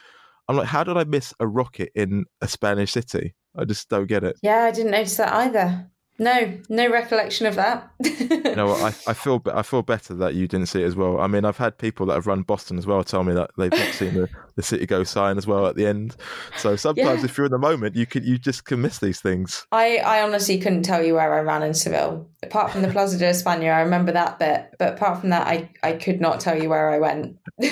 I'm 0.48 0.56
like, 0.56 0.66
how 0.66 0.82
did 0.82 0.96
I 0.96 1.04
miss 1.04 1.32
a 1.38 1.46
rocket 1.46 1.92
in 1.94 2.24
a 2.40 2.48
Spanish 2.48 2.92
city? 2.92 3.34
I 3.56 3.64
just 3.64 3.88
don't 3.88 4.06
get 4.06 4.24
it. 4.24 4.36
Yeah, 4.42 4.64
I 4.64 4.70
didn't 4.72 4.90
notice 4.92 5.16
that 5.18 5.32
either. 5.32 5.90
No, 6.20 6.58
no 6.68 6.90
recollection 6.90 7.46
of 7.46 7.54
that. 7.54 7.88
you 8.00 8.56
know, 8.56 8.72
I, 8.72 8.88
I 9.06 9.14
feel 9.14 9.40
I 9.52 9.62
feel 9.62 9.82
better 9.82 10.14
that 10.14 10.34
you 10.34 10.48
didn't 10.48 10.66
see 10.66 10.82
it 10.82 10.86
as 10.86 10.96
well. 10.96 11.20
I 11.20 11.28
mean, 11.28 11.44
I've 11.44 11.58
had 11.58 11.78
people 11.78 12.06
that 12.06 12.14
have 12.14 12.26
run 12.26 12.42
Boston 12.42 12.76
as 12.76 12.86
well 12.86 13.04
tell 13.04 13.22
me 13.22 13.34
that 13.34 13.50
they've 13.56 13.70
not 13.70 13.94
seen 13.94 14.14
the, 14.14 14.28
the 14.56 14.62
Citgo 14.62 15.06
sign 15.06 15.38
as 15.38 15.46
well 15.46 15.66
at 15.66 15.76
the 15.76 15.86
end. 15.86 16.16
So 16.56 16.74
sometimes, 16.74 17.20
yeah. 17.20 17.24
if 17.24 17.38
you're 17.38 17.46
in 17.46 17.52
the 17.52 17.58
moment, 17.58 17.94
you 17.94 18.04
could 18.04 18.24
you 18.24 18.36
just 18.36 18.64
can 18.64 18.80
miss 18.80 18.98
these 18.98 19.20
things. 19.20 19.64
I, 19.70 19.98
I 19.98 20.22
honestly 20.22 20.58
couldn't 20.58 20.82
tell 20.82 21.04
you 21.04 21.14
where 21.14 21.34
I 21.34 21.40
ran 21.40 21.62
in 21.62 21.72
Seville. 21.72 22.28
Apart 22.42 22.72
from 22.72 22.82
the 22.82 22.88
Plaza 22.88 23.16
de 23.16 23.24
España, 23.24 23.72
I 23.72 23.82
remember 23.82 24.10
that 24.10 24.40
bit, 24.40 24.74
but 24.78 24.94
apart 24.94 25.20
from 25.20 25.30
that, 25.30 25.46
I 25.46 25.70
I 25.84 25.92
could 25.92 26.20
not 26.20 26.40
tell 26.40 26.60
you 26.60 26.68
where 26.68 26.90
I 26.90 26.98
went. 26.98 27.38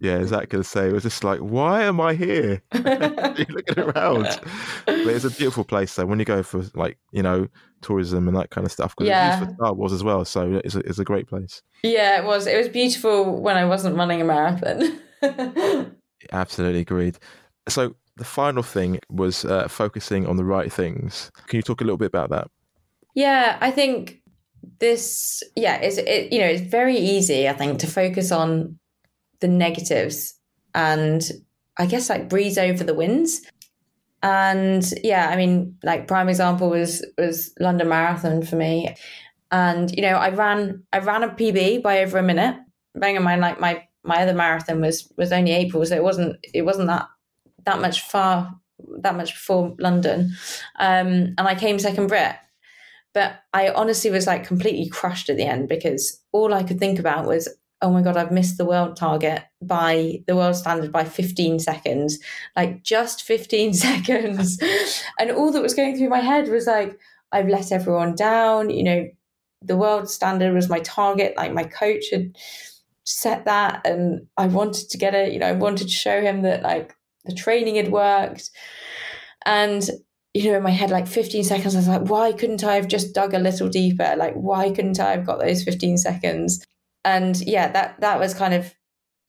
yeah, 0.00 0.18
exactly 0.18 0.58
the 0.58 0.64
same. 0.64 0.90
It 0.90 0.92
was 0.92 1.02
just 1.02 1.24
like, 1.24 1.40
why 1.40 1.82
am 1.82 2.00
I 2.00 2.14
here? 2.14 2.62
You're 2.74 3.46
looking 3.48 3.78
around. 3.78 4.40
But 4.84 5.06
it's 5.06 5.24
a 5.24 5.30
beautiful 5.30 5.64
place 5.64 5.94
though. 5.94 6.06
When 6.06 6.18
you 6.18 6.24
go 6.24 6.42
for 6.42 6.64
like, 6.74 6.98
you 7.12 7.22
know, 7.22 7.48
tourism 7.82 8.28
and 8.28 8.36
that 8.36 8.50
kind 8.50 8.66
of 8.66 8.72
stuff. 8.72 8.94
Because 8.96 9.08
yeah. 9.08 9.38
it's 9.38 9.46
for 9.48 9.54
Star 9.54 9.74
Wars 9.74 9.92
as 9.92 10.04
well. 10.04 10.24
So 10.24 10.60
it's 10.64 10.74
a, 10.74 10.80
it's 10.80 10.98
a 10.98 11.04
great 11.04 11.28
place. 11.28 11.62
Yeah, 11.82 12.20
it 12.20 12.24
was. 12.24 12.46
It 12.46 12.56
was 12.56 12.68
beautiful 12.68 13.40
when 13.40 13.56
I 13.56 13.64
wasn't 13.64 13.96
running 13.96 14.20
a 14.20 14.24
marathon. 14.24 15.00
Absolutely 16.32 16.80
agreed. 16.80 17.18
So 17.68 17.94
the 18.16 18.24
final 18.24 18.62
thing 18.62 19.00
was 19.10 19.44
uh, 19.44 19.68
focusing 19.68 20.26
on 20.26 20.36
the 20.36 20.44
right 20.44 20.72
things. 20.72 21.30
Can 21.46 21.58
you 21.58 21.62
talk 21.62 21.80
a 21.80 21.84
little 21.84 21.98
bit 21.98 22.06
about 22.06 22.30
that? 22.30 22.48
Yeah, 23.14 23.56
I 23.60 23.70
think 23.70 24.20
this, 24.78 25.42
yeah, 25.54 25.80
is 25.80 25.98
it, 25.98 26.32
you 26.32 26.38
know, 26.38 26.46
it's 26.46 26.60
very 26.60 26.96
easy, 26.96 27.48
I 27.48 27.54
think, 27.54 27.78
to 27.80 27.86
focus 27.86 28.30
on 28.30 28.78
the 29.40 29.48
negatives 29.48 30.34
and 30.74 31.22
I 31.76 31.86
guess 31.86 32.08
like 32.08 32.28
breeze 32.28 32.58
over 32.58 32.84
the 32.84 32.94
wins. 32.94 33.42
And 34.22 34.84
yeah, 35.02 35.28
I 35.28 35.36
mean, 35.36 35.76
like 35.82 36.08
prime 36.08 36.28
example 36.28 36.70
was 36.70 37.04
was 37.18 37.52
London 37.60 37.88
Marathon 37.88 38.42
for 38.42 38.56
me. 38.56 38.94
And 39.50 39.94
you 39.94 40.02
know, 40.02 40.16
I 40.16 40.30
ran 40.30 40.82
I 40.92 40.98
ran 40.98 41.22
a 41.22 41.28
PB 41.28 41.82
by 41.82 42.00
over 42.00 42.18
a 42.18 42.22
minute. 42.22 42.56
Bearing 42.94 43.16
in 43.16 43.22
mind, 43.22 43.40
like 43.40 43.60
my 43.60 43.86
my 44.02 44.22
other 44.22 44.34
marathon 44.34 44.80
was 44.80 45.12
was 45.16 45.32
only 45.32 45.52
April, 45.52 45.84
so 45.84 45.94
it 45.94 46.02
wasn't 46.02 46.36
it 46.54 46.62
wasn't 46.62 46.88
that 46.88 47.06
that 47.64 47.80
much 47.80 48.00
far 48.02 48.58
that 49.00 49.16
much 49.16 49.34
before 49.34 49.74
London. 49.78 50.32
Um, 50.78 51.34
and 51.36 51.40
I 51.40 51.54
came 51.54 51.78
second 51.78 52.06
Brit. 52.08 52.36
But 53.12 53.40
I 53.54 53.70
honestly 53.70 54.10
was 54.10 54.26
like 54.26 54.46
completely 54.46 54.90
crushed 54.90 55.30
at 55.30 55.38
the 55.38 55.44
end 55.44 55.68
because 55.68 56.20
all 56.32 56.52
I 56.52 56.62
could 56.62 56.78
think 56.78 56.98
about 56.98 57.26
was 57.26 57.48
oh 57.82 57.90
my 57.90 58.02
god 58.02 58.16
i've 58.16 58.32
missed 58.32 58.58
the 58.58 58.64
world 58.64 58.96
target 58.96 59.42
by 59.62 60.22
the 60.26 60.36
world 60.36 60.56
standard 60.56 60.92
by 60.92 61.04
15 61.04 61.58
seconds. 61.58 62.18
Like 62.54 62.82
just 62.82 63.22
15 63.22 63.72
seconds. 63.86 64.58
And 65.18 65.30
all 65.30 65.52
that 65.52 65.62
was 65.62 65.74
going 65.74 65.96
through 65.96 66.08
my 66.08 66.20
head 66.20 66.48
was 66.48 66.66
like 66.66 66.98
i've 67.32 67.48
let 67.48 67.72
everyone 67.72 68.14
down 68.14 68.70
you 68.70 68.84
know 68.84 69.04
the 69.60 69.76
world 69.76 70.08
standard 70.08 70.54
was 70.54 70.68
my 70.68 70.78
target 70.80 71.34
like 71.36 71.52
my 71.52 71.64
coach 71.64 72.04
had 72.12 72.36
set 73.04 73.44
that 73.46 73.84
and 73.84 74.26
i 74.36 74.46
wanted 74.46 74.88
to 74.88 74.96
get 74.96 75.12
it 75.12 75.32
you 75.32 75.38
know 75.40 75.46
i 75.46 75.52
wanted 75.52 75.88
to 75.88 75.92
show 75.92 76.20
him 76.20 76.42
that 76.42 76.62
like 76.62 76.94
the 77.24 77.34
training 77.34 77.74
had 77.74 77.90
worked. 77.90 78.50
And 79.44 79.88
you 80.34 80.50
know 80.50 80.58
in 80.58 80.62
my 80.62 80.70
head 80.70 80.90
like 80.90 81.08
15 81.08 81.44
seconds 81.44 81.74
i 81.74 81.78
was 81.78 81.88
like 81.88 82.08
why 82.08 82.30
couldn't 82.32 82.62
i 82.62 82.74
have 82.74 82.88
just 82.88 83.14
dug 83.14 83.34
a 83.34 83.38
little 83.38 83.68
deeper? 83.68 84.14
Like 84.16 84.34
why 84.34 84.70
couldn't 84.70 85.00
i 85.00 85.12
have 85.12 85.26
got 85.26 85.40
those 85.40 85.64
15 85.64 85.98
seconds 85.98 86.64
and 87.06 87.40
yeah 87.42 87.68
that 87.68 87.98
that 88.00 88.18
was 88.18 88.34
kind 88.34 88.52
of 88.52 88.74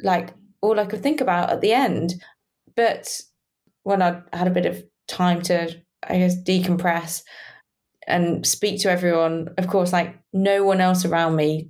like 0.01 0.33
all 0.61 0.79
i 0.79 0.85
could 0.85 1.03
think 1.03 1.21
about 1.21 1.49
at 1.49 1.61
the 1.61 1.71
end. 1.71 2.15
But 2.75 3.21
when 3.83 4.01
i 4.01 4.21
had 4.33 4.47
a 4.47 4.51
bit 4.51 4.65
of 4.65 4.83
time 5.07 5.41
to 5.43 5.73
i 6.09 6.17
guess 6.17 6.35
decompress 6.43 7.21
and 8.07 8.45
speak 8.45 8.81
to 8.81 8.91
everyone 8.91 9.49
of 9.57 9.67
course 9.67 9.93
like 9.93 10.19
no 10.33 10.63
one 10.63 10.81
else 10.81 11.05
around 11.05 11.35
me 11.35 11.69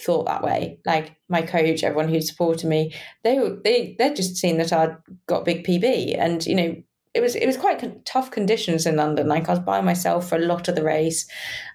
thought 0.00 0.26
that 0.26 0.42
way. 0.42 0.80
Like 0.84 1.16
my 1.28 1.42
coach 1.42 1.84
everyone 1.84 2.08
who 2.08 2.20
supported 2.20 2.66
me 2.66 2.94
they 3.22 3.38
they 3.64 3.94
they'd 3.98 4.16
just 4.16 4.36
seen 4.36 4.58
that 4.58 4.72
i'd 4.72 4.96
got 5.26 5.44
big 5.44 5.64
pb 5.64 6.18
and 6.18 6.44
you 6.46 6.54
know 6.56 6.74
it 7.14 7.20
was 7.20 7.36
it 7.36 7.46
was 7.46 7.56
quite 7.56 8.04
tough 8.04 8.30
conditions 8.30 8.86
in 8.86 8.96
london. 8.96 9.28
Like 9.28 9.48
i 9.48 9.52
was 9.52 9.60
by 9.60 9.80
myself 9.82 10.28
for 10.28 10.36
a 10.36 10.46
lot 10.46 10.68
of 10.68 10.74
the 10.74 10.82
race. 10.82 11.28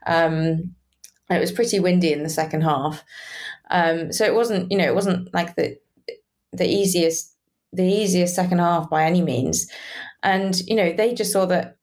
Um 0.08 0.76
it 1.30 1.40
was 1.40 1.52
pretty 1.52 1.80
windy 1.80 2.12
in 2.12 2.24
the 2.24 2.30
second 2.30 2.62
half 2.62 3.04
um, 3.70 4.12
so 4.12 4.26
it 4.26 4.34
wasn't, 4.34 4.72
you 4.72 4.78
know, 4.78 4.86
it 4.86 4.96
wasn't 4.96 5.34
like 5.34 5.56
the 5.56 5.78
the 6.52 6.68
easiest 6.68 7.36
the 7.72 7.84
easiest 7.84 8.36
second 8.36 8.60
half 8.60 8.90
by 8.90 9.06
any 9.06 9.22
means. 9.22 9.70
And 10.24 10.60
you 10.68 10.76
know, 10.76 10.92
they 10.92 11.14
just 11.14 11.32
saw 11.32 11.46
that 11.46 11.78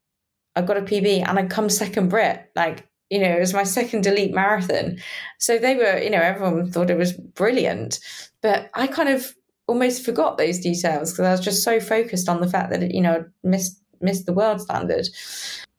I 0.56 0.62
got 0.62 0.76
a 0.76 0.82
PB 0.82 1.26
and 1.26 1.38
I 1.38 1.46
come 1.46 1.68
second 1.68 2.08
Brit. 2.08 2.50
Like 2.56 2.88
you 3.10 3.20
know, 3.20 3.28
it 3.28 3.40
was 3.40 3.54
my 3.54 3.62
second 3.62 4.06
elite 4.06 4.34
marathon. 4.34 4.98
So 5.38 5.58
they 5.58 5.76
were, 5.76 5.98
you 5.98 6.10
know, 6.10 6.20
everyone 6.20 6.70
thought 6.70 6.90
it 6.90 6.98
was 6.98 7.12
brilliant. 7.12 8.00
But 8.42 8.68
I 8.74 8.88
kind 8.88 9.08
of 9.08 9.34
almost 9.68 10.04
forgot 10.04 10.38
those 10.38 10.58
details 10.58 11.12
because 11.12 11.26
I 11.26 11.30
was 11.32 11.40
just 11.40 11.62
so 11.62 11.80
focused 11.80 12.28
on 12.28 12.40
the 12.40 12.48
fact 12.48 12.70
that, 12.70 12.92
you 12.92 13.00
know, 13.00 13.24
missed 13.44 13.80
missed 14.00 14.26
the 14.26 14.32
world 14.32 14.60
standard. 14.60 15.06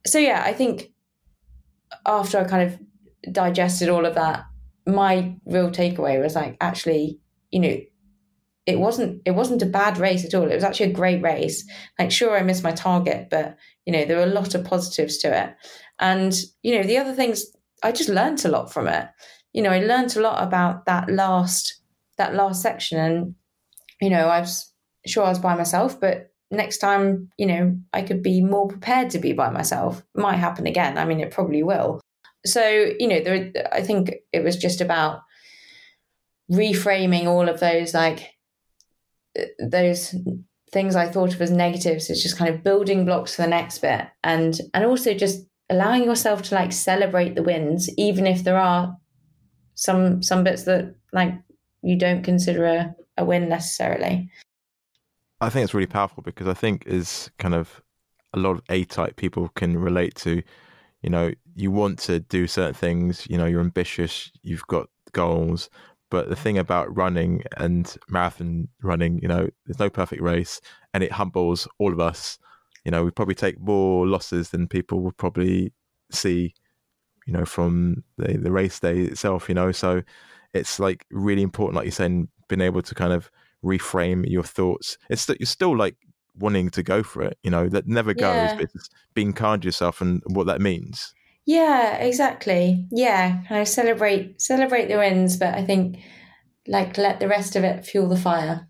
So 0.06 0.20
yeah, 0.20 0.42
I 0.46 0.54
think 0.54 0.92
after 2.06 2.40
I 2.40 2.46
kind 2.46 2.72
of 2.72 3.34
digested 3.34 3.90
all 3.90 4.06
of 4.06 4.16
that, 4.16 4.46
my 4.88 5.36
real 5.46 5.70
takeaway 5.70 6.22
was 6.22 6.36
like 6.36 6.58
actually 6.62 7.20
you 7.52 7.60
know 7.60 7.78
it 8.66 8.80
wasn't 8.80 9.22
it 9.26 9.32
wasn't 9.32 9.62
a 9.62 9.66
bad 9.66 9.98
race 9.98 10.26
at 10.26 10.34
all 10.34 10.50
it 10.50 10.56
was 10.56 10.64
actually 10.64 10.90
a 10.90 10.94
great 10.94 11.22
race 11.22 11.66
like 12.00 12.12
sure 12.12 12.38
i 12.38 12.44
missed 12.44 12.64
my 12.64 12.72
target 12.72 13.28
but 13.30 13.58
you 13.86 13.94
know 13.94 14.06
there 14.06 14.18
were 14.18 14.24
a 14.24 14.28
lot 14.28 14.56
of 14.56 14.66
positives 14.66 15.18
to 15.18 15.28
it 15.28 15.56
and 16.00 16.42
you 16.64 16.76
know 16.76 16.84
the 16.84 16.98
other 16.98 17.14
things 17.14 17.46
i 17.84 17.92
just 17.92 18.10
learned 18.10 18.44
a 18.46 18.50
lot 18.50 18.72
from 18.72 18.88
it 18.88 19.08
you 19.54 19.62
know 19.62 19.72
i 19.72 19.80
learned 19.80 20.16
a 20.16 20.22
lot 20.22 20.42
about 20.42 20.86
that 20.86 21.10
last 21.10 21.82
that 22.18 22.34
last 22.34 22.62
section 22.62 22.98
and 22.98 23.36
you 24.02 24.10
know 24.10 24.28
i 24.28 24.40
was 24.40 24.72
sure 25.06 25.26
i 25.26 25.30
was 25.30 25.40
by 25.40 25.56
myself 25.56 26.00
but 26.00 26.32
next 26.52 26.78
time, 26.78 27.30
you 27.38 27.46
know, 27.46 27.78
I 27.94 28.02
could 28.02 28.24
be 28.24 28.42
more 28.42 28.68
prepared 28.68 29.10
to 29.12 29.20
be 29.20 29.34
by 29.34 29.50
myself. 29.50 30.04
Might 30.16 30.38
happen 30.38 30.66
again. 30.66 30.98
I 30.98 31.06
mean, 31.06 31.20
it 31.20 31.32
probably 31.32 31.64
will. 31.64 32.02
So, 32.48 32.92
you 33.00 33.08
know, 33.08 33.22
there, 33.22 33.52
I 33.72 33.82
think 33.82 34.16
it 34.32 34.44
was 34.44 34.58
just 34.58 34.82
about 34.82 35.22
reframing 36.52 37.26
all 37.26 37.50
of 37.50 37.60
those, 37.60 37.94
like, 37.94 38.34
uh, 39.38 39.44
those 39.60 40.16
things 40.72 40.96
I 40.96 41.08
thought 41.08 41.34
of 41.34 41.42
as 41.42 41.52
negatives. 41.52 42.10
It's 42.10 42.24
just 42.24 42.38
kind 42.38 42.54
of 42.54 42.64
building 42.64 43.06
blocks 43.06 43.36
for 43.36 43.44
the 43.44 43.48
next 43.48 43.80
bit. 43.80 44.08
And, 44.24 44.60
and 44.74 44.86
also 44.86 45.14
just 45.14 45.46
allowing 45.70 46.04
yourself 46.04 46.42
to 46.44 46.56
like 46.56 46.72
celebrate 46.72 47.36
the 47.36 47.44
wins, 47.44 47.90
even 47.98 48.26
if 48.26 48.44
there 48.44 48.58
are 48.58 48.96
some, 49.76 50.24
some 50.24 50.44
bits 50.44 50.64
that 50.64 50.96
like 51.14 51.34
you 51.82 51.98
don't 51.98 52.24
consider 52.24 52.66
a, 52.66 52.96
a 53.18 53.26
win 53.26 53.50
necessarily. 53.50 54.30
I 55.40 55.50
think 55.50 55.66
it's 55.66 55.74
really 55.74 55.86
powerful 55.86 56.24
because 56.24 56.48
I 56.48 56.54
think 56.54 56.86
is 56.88 57.30
kind 57.38 57.54
of 57.54 57.82
a 58.34 58.40
lot 58.40 58.52
of 58.52 58.62
A 58.70 58.84
type 58.86 59.16
people 59.16 59.50
can 59.50 59.78
relate 59.78 60.16
to, 60.16 60.42
you 61.02 61.10
know, 61.10 61.32
you 61.56 61.72
want 61.72 62.00
to 62.00 62.20
do 62.20 62.48
certain 62.48 62.74
things, 62.74 63.28
you 63.30 63.38
know, 63.38 63.46
you're 63.46 63.62
ambitious, 63.62 64.32
you've 64.42 64.66
got 64.68 64.88
goals. 65.12 65.70
But 66.10 66.30
the 66.30 66.36
thing 66.36 66.58
about 66.58 66.96
running 66.96 67.44
and 67.58 67.96
marathon 68.10 68.70
running, 68.82 69.20
you 69.22 69.28
know, 69.28 69.50
there's 69.66 69.80
no 69.80 69.90
perfect 69.90 70.22
race 70.22 70.62
and 70.94 71.04
it 71.04 71.12
humbles 71.12 71.68
all 71.80 71.92
of 71.92 72.00
us. 72.00 72.40
You 72.86 72.92
know, 72.92 73.04
we 73.04 73.12
probably 73.12 73.36
take 73.36 73.60
more 73.60 74.08
losses 74.08 74.50
than 74.50 74.68
people 74.68 75.02
would 75.02 75.18
probably 75.18 75.74
see, 76.10 76.54
you 77.26 77.34
know, 77.34 77.44
from 77.44 78.04
the, 78.18 78.38
the 78.38 78.52
race 78.52 78.80
day 78.80 79.02
itself, 79.02 79.50
you 79.50 79.56
know. 79.56 79.74
So 79.74 80.02
it's 80.54 80.80
like 80.80 81.06
really 81.12 81.42
important, 81.42 81.76
like 81.76 81.86
you're 81.86 81.92
saying, 81.92 82.30
being 82.48 82.62
able 82.62 82.82
to 82.82 82.96
kind 82.96 83.12
of 83.12 83.30
reframe 83.64 84.30
your 84.30 84.44
thoughts. 84.44 84.98
It's 85.10 85.26
that 85.26 85.42
you're 85.42 85.48
still 85.48 85.76
like 85.76 85.98
wanting 86.38 86.70
to 86.72 86.84
go 86.84 87.04
for 87.04 87.22
it, 87.24 87.38
you 87.44 87.52
know, 87.52 87.68
that 87.70 87.88
never 87.88 88.14
goes, 88.14 88.36
yeah. 88.36 88.56
but 88.56 88.70
it's 88.74 88.90
being 89.14 89.34
kind 89.34 89.62
to 89.62 89.68
yourself 89.68 90.02
and 90.02 90.22
what 90.28 90.48
that 90.48 90.62
means. 90.62 91.14
Yeah, 91.46 91.96
exactly. 91.96 92.88
Yeah, 92.92 93.42
kind 93.48 93.62
of 93.62 93.68
celebrate 93.68 94.42
celebrate 94.42 94.88
the 94.88 94.98
wins, 94.98 95.38
but 95.38 95.54
I 95.54 95.64
think 95.64 96.00
like 96.68 96.98
let 96.98 97.20
the 97.20 97.30
rest 97.30 97.56
of 97.56 97.64
it 97.64 97.86
fuel 97.86 98.10
the 98.10 98.18
fire. 98.18 98.68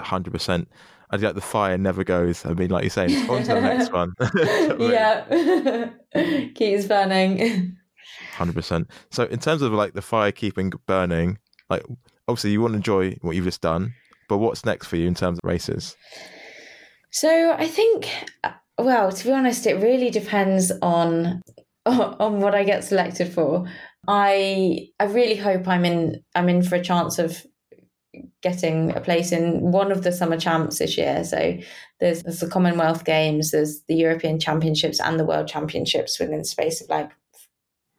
Hundred 0.00 0.32
percent. 0.32 0.68
I 1.10 1.16
like 1.16 1.34
the 1.34 1.42
fire 1.42 1.76
never 1.76 2.04
goes. 2.04 2.46
I 2.46 2.54
mean, 2.54 2.70
like 2.70 2.84
you're 2.84 2.90
saying, 2.90 3.28
on 3.28 3.42
to 3.42 3.54
the 3.54 3.60
next 3.60 3.92
one. 3.92 4.14
yeah, 4.80 5.90
keeps 6.54 6.86
burning. 6.86 7.76
Hundred 8.32 8.54
percent. 8.54 8.90
So, 9.10 9.24
in 9.24 9.38
terms 9.38 9.60
of 9.60 9.72
like 9.72 9.92
the 9.92 10.00
fire 10.00 10.32
keeping 10.32 10.72
burning, 10.86 11.38
like 11.68 11.84
obviously 12.26 12.52
you 12.52 12.62
want 12.62 12.72
to 12.72 12.76
enjoy 12.76 13.18
what 13.20 13.36
you've 13.36 13.44
just 13.44 13.60
done, 13.60 13.92
but 14.30 14.38
what's 14.38 14.64
next 14.64 14.86
for 14.86 14.96
you 14.96 15.06
in 15.06 15.14
terms 15.14 15.38
of 15.42 15.48
races? 15.48 15.94
So 17.12 17.52
I 17.52 17.68
think, 17.68 18.08
well, 18.78 19.12
to 19.12 19.24
be 19.24 19.32
honest, 19.32 19.66
it 19.66 19.74
really 19.74 20.10
depends 20.10 20.72
on 20.82 21.42
on 21.86 22.40
what 22.40 22.54
I 22.54 22.64
get 22.64 22.84
selected 22.84 23.32
for. 23.32 23.68
I 24.08 24.88
I 24.98 25.04
really 25.04 25.36
hope 25.36 25.68
I'm 25.68 25.84
in 25.84 26.22
I'm 26.34 26.48
in 26.48 26.62
for 26.62 26.76
a 26.76 26.82
chance 26.82 27.18
of 27.18 27.46
getting 28.42 28.94
a 28.96 29.00
place 29.00 29.32
in 29.32 29.72
one 29.72 29.92
of 29.92 30.02
the 30.02 30.12
summer 30.12 30.38
champs 30.38 30.78
this 30.78 30.98
year. 30.98 31.24
So 31.24 31.58
there's, 32.00 32.22
there's 32.22 32.40
the 32.40 32.48
Commonwealth 32.48 33.04
Games, 33.04 33.52
there's 33.52 33.82
the 33.88 33.94
European 33.94 34.38
Championships 34.38 35.00
and 35.00 35.18
the 35.18 35.24
World 35.24 35.48
Championships 35.48 36.18
within 36.18 36.38
the 36.38 36.44
space 36.44 36.82
of 36.82 36.90
like 36.90 37.10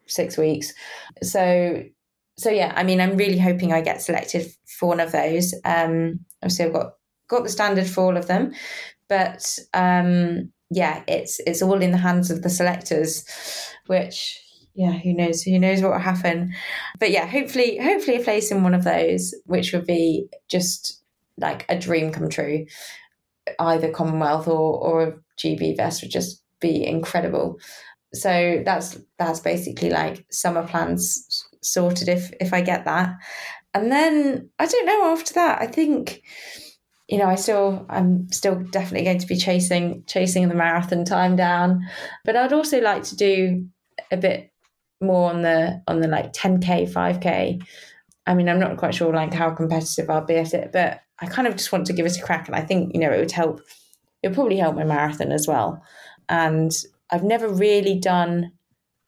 six 0.08 0.38
weeks. 0.38 0.74
So 1.22 1.84
so 2.38 2.50
yeah, 2.50 2.74
I 2.76 2.84
mean, 2.84 3.00
I'm 3.00 3.16
really 3.16 3.38
hoping 3.38 3.74
I 3.74 3.82
get 3.82 4.02
selected 4.02 4.48
for 4.66 4.90
one 4.90 5.00
of 5.00 5.12
those. 5.12 5.54
Um, 5.66 6.22
obviously, 6.42 6.66
I've 6.66 6.74
got 6.74 6.94
got 7.28 7.44
the 7.44 7.50
standard 7.50 7.88
for 7.88 8.02
all 8.02 8.18
of 8.18 8.28
them, 8.28 8.54
but 9.10 9.58
um, 9.74 10.52
yeah, 10.70 11.04
it's 11.08 11.40
it's 11.46 11.62
all 11.62 11.82
in 11.82 11.92
the 11.92 11.98
hands 11.98 12.32
of 12.32 12.42
the 12.42 12.50
selectors, 12.50 13.26
which 13.88 14.40
yeah, 14.76 14.94
who 14.94 15.14
knows 15.14 15.44
who 15.44 15.60
knows 15.60 15.82
what 15.82 15.92
will 15.92 16.00
happen. 16.00 16.54
But 17.00 17.12
yeah, 17.12 17.28
hopefully, 17.28 17.78
hopefully 17.78 18.18
a 18.18 18.24
place 18.24 18.52
in 18.52 18.64
one 18.64 18.74
of 18.74 18.84
those, 18.84 19.34
which 19.46 19.72
would 19.74 19.86
be 19.86 20.28
just 20.50 21.04
like 21.38 21.66
a 21.70 21.78
dream 21.78 22.12
come 22.12 22.30
true. 22.30 22.66
Either 23.60 23.92
Commonwealth 23.92 24.48
or 24.48 24.80
or 24.80 25.24
GB 25.38 25.78
Vest 25.78 26.02
would 26.02 26.12
just 26.12 26.42
be 26.60 26.86
incredible. 26.86 27.60
So 28.14 28.62
that's 28.66 28.98
that's 29.20 29.40
basically 29.40 29.90
like 29.90 30.26
summer 30.32 30.66
plans 30.66 31.46
sorted 31.62 32.10
if 32.10 32.32
if 32.40 32.54
I 32.54 32.62
get 32.62 32.86
that. 32.86 33.16
And 33.74 33.92
then 33.92 34.50
I 34.60 34.66
don't 34.66 34.86
know 34.86 35.12
after 35.12 35.34
that. 35.34 35.62
I 35.62 35.68
think 35.68 36.22
you 37.08 37.18
know, 37.18 37.26
I 37.26 37.36
still 37.36 37.86
I'm 37.90 38.32
still 38.32 38.56
definitely 38.56 39.06
going 39.06 39.20
to 39.20 39.28
be 39.28 39.36
chasing 39.36 40.04
chasing 40.08 40.48
the 40.48 40.56
marathon 40.56 41.06
time 41.06 41.36
down. 41.36 41.88
But 42.24 42.36
I'd 42.36 42.54
also 42.54 42.82
like 42.82 43.04
to 43.04 43.16
do 43.16 43.68
a 44.12 44.18
bit 44.18 44.52
more 45.02 45.30
on 45.30 45.42
the 45.42 45.82
on 45.88 46.00
the 46.00 46.08
like 46.08 46.34
10k, 46.34 46.92
5k. 46.92 47.64
I 48.26 48.34
mean, 48.34 48.48
I'm 48.48 48.60
not 48.60 48.78
quite 48.78 48.96
sure 48.96 49.14
like 49.14 49.34
how 49.34 49.52
competitive 49.52 50.10
I'll 50.10 50.26
be 50.26 50.36
at 50.36 50.54
it, 50.54 50.72
but 50.72 51.02
I 51.20 51.26
kind 51.26 51.48
of 51.48 51.56
just 51.56 51.72
want 51.72 51.88
to 51.88 51.94
give 51.94 52.06
it 52.06 52.18
a 52.18 52.22
crack 52.22 52.48
and 52.48 52.56
I 52.56 52.62
think, 52.62 52.94
you 52.94 53.00
know, 53.00 53.12
it 53.12 53.20
would 53.20 53.32
help 53.32 53.62
it 54.22 54.30
would 54.30 54.36
probably 54.36 54.58
help 54.58 54.76
my 54.76 54.86
marathon 54.86 55.32
as 55.32 55.48
well. 55.48 55.84
And 56.30 56.72
I've 57.12 57.24
never 57.24 57.50
really 57.50 58.00
done 58.00 58.54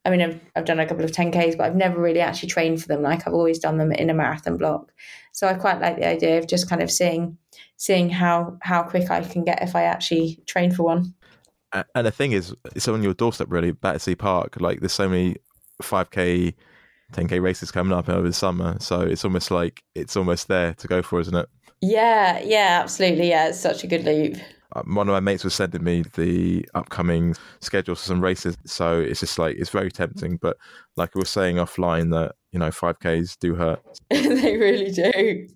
I 0.06 0.12
mean, 0.12 0.22
I've, 0.22 0.40
I've 0.56 0.66
done 0.66 0.80
a 0.80 0.86
couple 0.86 1.04
of 1.04 1.12
10Ks, 1.12 1.58
but 1.58 1.66
I've 1.66 1.76
never 1.76 2.00
really 2.00 2.20
actually 2.20 2.50
trained 2.50 2.82
for 2.82 2.88
them. 2.88 3.02
Like 3.02 3.28
I've 3.28 3.34
always 3.34 3.60
done 3.60 3.78
them 3.78 3.92
in 3.92 4.10
a 4.10 4.14
marathon 4.14 4.58
block. 4.58 4.92
So 5.32 5.48
I 5.48 5.56
quite 5.56 5.82
like 5.82 5.98
the 5.98 6.08
idea 6.08 6.38
of 6.38 6.48
just 6.48 6.70
kind 6.70 6.82
of 6.82 6.92
seeing 6.92 7.38
seeing 7.78 8.10
how 8.10 8.58
how 8.62 8.84
quick 8.84 9.10
I 9.12 9.22
can 9.22 9.44
get 9.44 9.62
if 9.62 9.76
I 9.76 9.84
actually 9.84 10.40
train 10.46 10.72
for 10.72 10.84
one. 10.84 11.14
And 11.74 12.08
the 12.08 12.12
thing 12.12 12.32
is, 12.32 12.56
it's 12.74 12.88
on 12.88 13.04
your 13.04 13.14
doorstep, 13.14 13.48
really, 13.50 13.72
Battersea 13.72 14.16
Park. 14.16 14.62
Like 14.62 14.80
there's 14.80 14.94
so 14.94 15.10
many 15.10 15.36
5K, 15.82 16.54
10K 17.12 17.42
races 17.42 17.70
coming 17.70 17.92
up 17.92 18.08
over 18.08 18.26
the 18.26 18.34
summer. 18.34 18.78
So 18.80 19.02
it's 19.02 19.26
almost 19.26 19.52
like 19.52 19.84
it's 19.94 20.16
almost 20.16 20.48
there 20.48 20.74
to 20.76 20.88
go 20.88 21.02
for, 21.02 21.20
isn't 21.20 21.36
it? 21.36 21.50
Yeah, 21.82 22.40
yeah, 22.40 22.80
absolutely. 22.82 23.30
Yeah, 23.30 23.50
it's 23.50 23.60
such 23.60 23.84
a 23.84 23.88
good 23.88 24.06
loop. 24.06 24.38
Uh, 24.76 24.84
one 24.86 25.08
of 25.08 25.14
my 25.14 25.20
mates 25.20 25.44
was 25.44 25.54
sending 25.54 25.84
me 25.84 26.04
the 26.16 26.68
upcoming 26.76 27.36
schedule 27.62 27.96
for 27.96 28.04
some 28.04 28.22
races. 28.22 28.58
So 28.66 29.00
it's 29.00 29.22
just 29.22 29.40
like, 29.40 29.56
it's 29.58 29.70
very 29.70 29.92
tempting. 29.92 30.38
But 30.38 30.58
like 30.98 31.16
we 31.16 31.20
were 31.20 31.26
saying 31.26 31.56
offline, 31.56 32.12
that, 32.12 32.36
you 32.52 32.60
know, 32.60 32.70
5Ks 32.70 33.40
do 33.40 33.56
hurt. 33.56 33.82
they 34.10 34.58
really 34.58 34.92
do. 34.92 35.48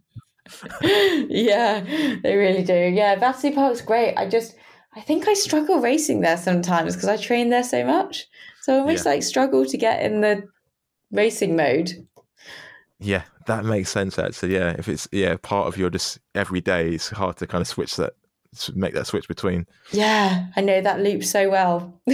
yeah, 1.29 1.81
they 2.23 2.35
really 2.35 2.63
do. 2.63 2.73
Yeah, 2.73 3.15
Battersea 3.15 3.51
Park's 3.51 3.81
great. 3.81 4.15
I 4.15 4.27
just, 4.27 4.55
I 4.95 5.01
think 5.01 5.27
I 5.27 5.33
struggle 5.33 5.79
racing 5.79 6.21
there 6.21 6.37
sometimes 6.37 6.95
because 6.95 7.09
I 7.09 7.17
train 7.17 7.49
there 7.49 7.63
so 7.63 7.85
much. 7.85 8.25
So 8.61 8.75
I 8.75 8.79
almost 8.79 9.05
yeah. 9.05 9.11
like 9.11 9.23
struggle 9.23 9.65
to 9.65 9.77
get 9.77 10.01
in 10.01 10.21
the 10.21 10.43
racing 11.11 11.55
mode. 11.55 11.91
Yeah, 12.99 13.23
that 13.47 13.65
makes 13.65 13.89
sense 13.89 14.19
actually. 14.19 14.53
Yeah, 14.53 14.75
if 14.77 14.89
it's 14.89 15.07
yeah 15.11 15.37
part 15.41 15.67
of 15.67 15.77
your 15.77 15.89
just 15.89 16.19
every 16.35 16.59
day, 16.59 16.89
it's 16.89 17.09
hard 17.09 17.37
to 17.37 17.47
kind 17.47 17.61
of 17.61 17.67
switch 17.67 17.95
that 17.95 18.13
make 18.75 18.93
that 18.93 19.07
switch 19.07 19.27
between. 19.27 19.67
Yeah, 19.91 20.47
I 20.55 20.61
know 20.61 20.81
that 20.81 21.01
loop 21.01 21.23
so 21.23 21.49
well. 21.49 22.01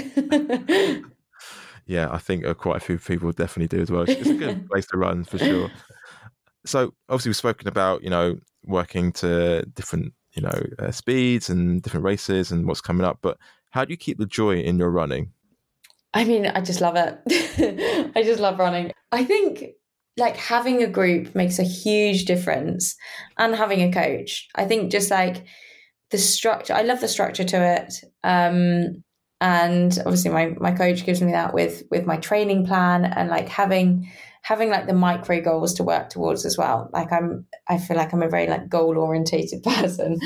yeah, 1.86 2.10
I 2.12 2.18
think 2.18 2.46
uh, 2.46 2.54
quite 2.54 2.78
a 2.78 2.86
few 2.86 2.98
people 2.98 3.32
definitely 3.32 3.76
do 3.76 3.82
as 3.82 3.92
well. 3.92 4.04
It's 4.08 4.30
a 4.30 4.34
good 4.34 4.68
place 4.70 4.86
to 4.88 4.98
run 4.98 5.24
for 5.24 5.38
sure. 5.38 5.72
So 6.68 6.96
obviously 7.10 7.30
we've 7.30 7.36
spoken 7.36 7.68
about 7.68 8.04
you 8.04 8.10
know 8.10 8.40
working 8.64 9.12
to 9.12 9.62
different 9.76 10.16
you 10.34 10.42
know 10.42 10.64
uh, 10.80 10.90
speeds 10.90 11.48
and 11.48 11.80
different 11.80 12.04
races 12.04 12.52
and 12.52 12.68
what's 12.68 12.82
coming 12.82 13.06
up, 13.06 13.20
but 13.22 13.38
how 13.70 13.86
do 13.86 13.92
you 13.94 13.98
keep 13.98 14.18
the 14.18 14.26
joy 14.26 14.58
in 14.62 14.80
your 14.80 14.90
running? 14.90 15.32
I 16.16 16.24
mean, 16.24 16.48
I 16.48 16.62
just 16.62 16.82
love 16.82 16.96
it. 16.96 17.20
I 18.16 18.24
just 18.24 18.40
love 18.40 18.58
running. 18.58 18.94
I 19.12 19.26
think 19.26 19.76
like 20.18 20.38
having 20.38 20.82
a 20.82 20.88
group 20.88 21.36
makes 21.36 21.60
a 21.60 21.64
huge 21.64 22.26
difference 22.26 22.96
and 23.38 23.54
having 23.54 23.82
a 23.82 23.92
coach. 23.92 24.48
I 24.56 24.66
think 24.66 24.92
just 24.92 25.12
like 25.12 25.46
the 26.12 26.18
structure 26.18 26.74
i 26.74 26.82
love 26.82 27.02
the 27.02 27.08
structure 27.08 27.44
to 27.44 27.58
it 27.58 28.04
um, 28.24 29.04
and 29.42 30.00
obviously 30.00 30.32
my 30.32 30.56
my 30.60 30.72
coach 30.72 31.06
gives 31.06 31.22
me 31.22 31.32
that 31.32 31.54
with 31.54 31.84
with 31.92 32.06
my 32.06 32.18
training 32.18 32.66
plan 32.66 33.06
and 33.06 33.30
like 33.30 33.50
having 33.50 34.10
having 34.42 34.70
like 34.70 34.86
the 34.86 34.94
micro 34.94 35.42
goals 35.42 35.74
to 35.74 35.84
work 35.84 36.08
towards 36.10 36.46
as 36.46 36.58
well. 36.58 36.90
Like 36.94 37.12
i'm 37.12 37.46
i 37.68 37.78
feel 37.78 37.98
like 37.98 38.14
i'm 38.14 38.24
a 38.24 38.30
very 38.30 38.48
like 38.48 38.70
goal 38.70 38.98
orientated 38.98 39.64
person. 39.72 40.20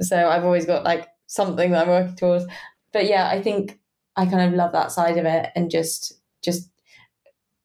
So 0.00 0.28
i've 0.28 0.44
always 0.44 0.66
got 0.66 0.84
like 0.84 1.08
something 1.26 1.70
that 1.70 1.82
i'm 1.82 1.88
working 1.88 2.16
towards. 2.16 2.44
But 2.92 3.06
yeah 3.06 3.28
i 3.28 3.40
think 3.40 3.78
i 4.16 4.26
kind 4.26 4.42
of 4.48 4.54
love 4.54 4.72
that 4.72 4.92
side 4.92 5.16
of 5.16 5.24
it 5.24 5.50
and 5.56 5.70
just 5.70 6.12
just 6.42 6.70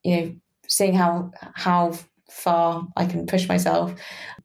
you 0.04 0.16
know 0.16 0.36
seeing 0.68 0.94
how 0.94 1.32
how 1.56 1.94
far 2.30 2.88
i 2.96 3.06
can 3.06 3.26
push 3.26 3.50
myself. 3.50 3.94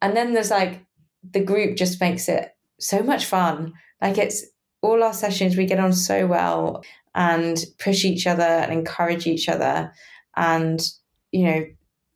And 0.03 0.17
then 0.17 0.35
there's 0.35 0.51
like 0.51 0.85
the 1.23 1.45
group 1.45 1.77
just 1.77 2.01
makes 2.01 2.29
it 2.29 2.57
so 2.81 3.03
much 3.03 3.27
fun. 3.27 3.73
Like 4.01 4.19
it's 4.19 4.45
all 4.83 5.03
our 5.03 5.13
sessions, 5.13 5.57
we 5.57 5.67
get 5.67 5.79
on 5.79 5.93
so 5.93 6.27
well 6.27 6.83
and 7.15 7.65
push 7.79 8.05
each 8.05 8.27
other 8.27 8.43
and 8.43 8.73
encourage 8.73 9.27
each 9.27 9.49
other. 9.49 9.93
And, 10.37 10.81
you 11.33 11.45
know, 11.45 11.65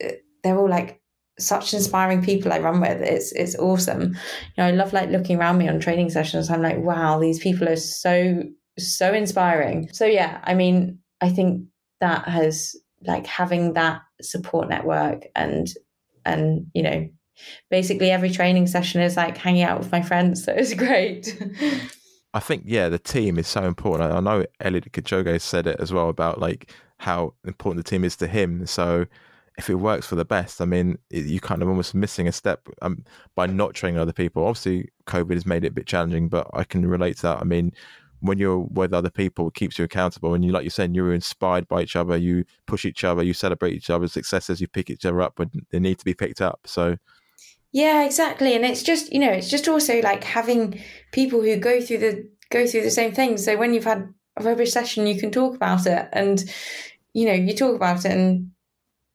eh, 0.01 0.13
they're 0.43 0.59
all 0.59 0.69
like 0.69 1.01
such 1.39 1.75
inspiring 1.75 2.23
people 2.23 2.53
I 2.53 2.61
run 2.61 2.81
with. 2.81 3.01
It's 3.03 3.33
it's 3.33 3.57
awesome. 3.57 4.03
You 4.03 4.59
know, 4.59 4.67
I 4.67 4.71
love 4.71 4.93
like 4.93 5.11
looking 5.11 5.39
around 5.39 5.59
me 5.59 5.69
on 5.69 5.81
training 5.81 6.11
sessions. 6.11 6.49
I'm 6.49 6.63
like, 6.63 6.79
wow, 6.79 7.19
these 7.19 7.41
people 7.41 7.69
are 7.69 7.77
so 7.77 8.43
so 8.79 9.13
inspiring. 9.13 9.89
So 9.93 10.07
yeah, 10.07 10.41
I 10.45 10.55
mean, 10.55 10.99
I 11.21 11.31
think 11.31 11.67
that 12.01 12.29
has 12.29 12.77
like 13.07 13.27
having 13.27 13.75
that 13.75 14.01
support 14.23 14.69
network 14.69 15.25
and 15.35 15.69
and 16.25 16.67
you 16.73 16.83
know 16.83 17.09
basically 17.71 18.11
every 18.11 18.31
training 18.31 18.67
session 18.67 19.01
is 19.01 19.17
like 19.17 19.37
hanging 19.37 19.63
out 19.63 19.79
with 19.79 19.91
my 19.93 20.03
friends 20.03 20.45
so 20.45 20.53
it's 20.53 20.75
great 20.75 21.41
i 22.35 22.41
think 22.41 22.63
yeah 22.67 22.89
the 22.89 22.99
team 22.99 23.39
is 23.39 23.47
so 23.47 23.65
important 23.65 24.13
i, 24.13 24.21
know 24.21 24.45
Eliud 24.61 24.91
Kipchoge 24.91 25.41
said 25.41 25.67
it 25.67 25.79
as 25.81 25.93
well 25.93 26.09
about 26.09 26.41
like 26.41 26.73
how 26.99 27.35
important 27.45 27.85
the 27.85 27.91
team 27.91 28.05
is 28.05 28.17
to 28.17 28.27
him 28.27 28.67
so 28.67 29.07
if 29.57 29.71
it 29.71 29.77
works 29.77 30.07
for 30.07 30.15
the 30.15 30.25
best 30.25 30.61
i 30.61 30.65
mean 30.65 30.99
you 31.11 31.41
kind 31.41 31.63
of 31.63 31.69
almost 31.69 31.95
missing 31.95 32.29
a 32.29 32.33
step 32.33 32.69
um, 32.83 33.05
by 33.35 33.47
not 33.47 33.75
training 33.75 33.99
other 33.99 34.13
people 34.13 34.45
obviously 34.45 34.89
covid 35.07 35.35
has 35.35 35.47
made 35.47 35.65
it 35.65 35.69
a 35.69 35.75
bit 35.75 35.87
challenging 35.87 36.29
but 36.29 36.49
i 36.55 36.65
can 36.65 36.87
relate 36.87 37.17
to 37.17 37.23
that 37.23 37.41
i 37.41 37.45
mean 37.45 37.73
when 38.25 38.39
you're 38.39 38.61
with 38.61 38.95
other 38.95 39.11
people, 39.11 39.49
it 39.49 39.55
keeps 39.55 39.79
you 39.79 39.85
accountable. 39.85 40.33
And 40.33 40.43
you, 40.43 40.51
like 40.51 40.63
you're 40.63 40.71
saying, 40.71 40.95
you're 40.95 41.13
inspired 41.13 41.69
by 41.69 41.83
each 41.83 41.95
other. 41.95 42.17
You 42.17 42.47
push 42.67 42.87
each 42.87 43.05
other. 43.05 43.23
You 43.23 43.35
celebrate 43.35 43.75
each 43.75 43.91
other's 43.91 44.13
successes. 44.13 44.63
You 44.63 44.67
pick 44.67 44.89
each 44.89 45.05
other 45.05 45.21
up 45.21 45.39
when 45.39 45.51
they 45.71 45.79
need 45.79 45.99
to 45.99 46.07
be 46.07 46.15
picked 46.15 46.41
up. 46.41 46.61
So, 46.65 46.97
yeah, 47.75 48.05
exactly. 48.05 48.55
And 48.55 48.65
it's 48.65 48.85
just 48.85 49.13
you 49.13 49.19
know, 49.19 49.33
it's 49.33 49.51
just 49.51 49.67
also 49.67 50.01
like 50.01 50.23
having 50.23 50.81
people 51.11 51.43
who 51.43 51.57
go 51.57 51.81
through 51.81 51.99
the 51.99 52.31
go 52.51 52.69
through 52.69 52.83
the 52.83 52.91
same 52.91 53.13
things. 53.13 53.45
So 53.45 53.57
when 53.57 53.75
you've 53.75 53.85
had 53.85 54.15
a 54.37 54.45
rubbish 54.45 54.73
session, 54.73 55.09
you 55.09 55.19
can 55.19 55.33
talk 55.33 55.57
about 55.57 55.85
it, 55.85 56.09
and 56.13 56.43
you 57.15 57.27
know, 57.27 57.33
you 57.33 57.53
talk 57.53 57.75
about 57.75 58.05
it 58.05 58.13
and 58.13 58.53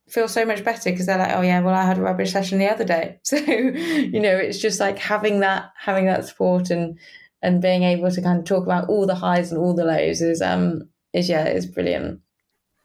feel 0.10 0.28
so 0.28 0.46
much 0.46 0.66
better 0.66 0.92
because 0.92 1.06
they're 1.06 1.18
like, 1.18 1.36
oh 1.36 1.42
yeah, 1.42 1.62
well 1.62 1.74
I 1.74 1.86
had 1.86 2.00
a 2.00 2.02
rubbish 2.02 2.34
session 2.34 2.60
the 2.60 2.68
other 2.68 2.84
day. 2.84 3.20
So 3.24 3.38
you 3.38 4.20
know, 4.20 4.36
it's 4.36 4.60
just 4.60 4.82
like 4.82 4.98
having 5.00 5.40
that 5.40 5.72
having 5.78 6.08
that 6.08 6.28
support 6.28 6.70
and 6.70 7.00
and 7.42 7.62
being 7.62 7.84
able 7.84 8.12
to 8.12 8.22
kind 8.22 8.40
of 8.40 8.46
talk 8.46 8.66
about 8.66 8.90
all 8.90 9.08
the 9.08 9.16
highs 9.16 9.54
and 9.54 9.62
all 9.62 9.74
the 9.74 9.86
lows 9.86 10.22
is 10.22 10.42
um 10.42 10.90
is 11.14 11.30
yeah 11.30 11.48
is 11.48 11.66
brilliant. 11.66 12.20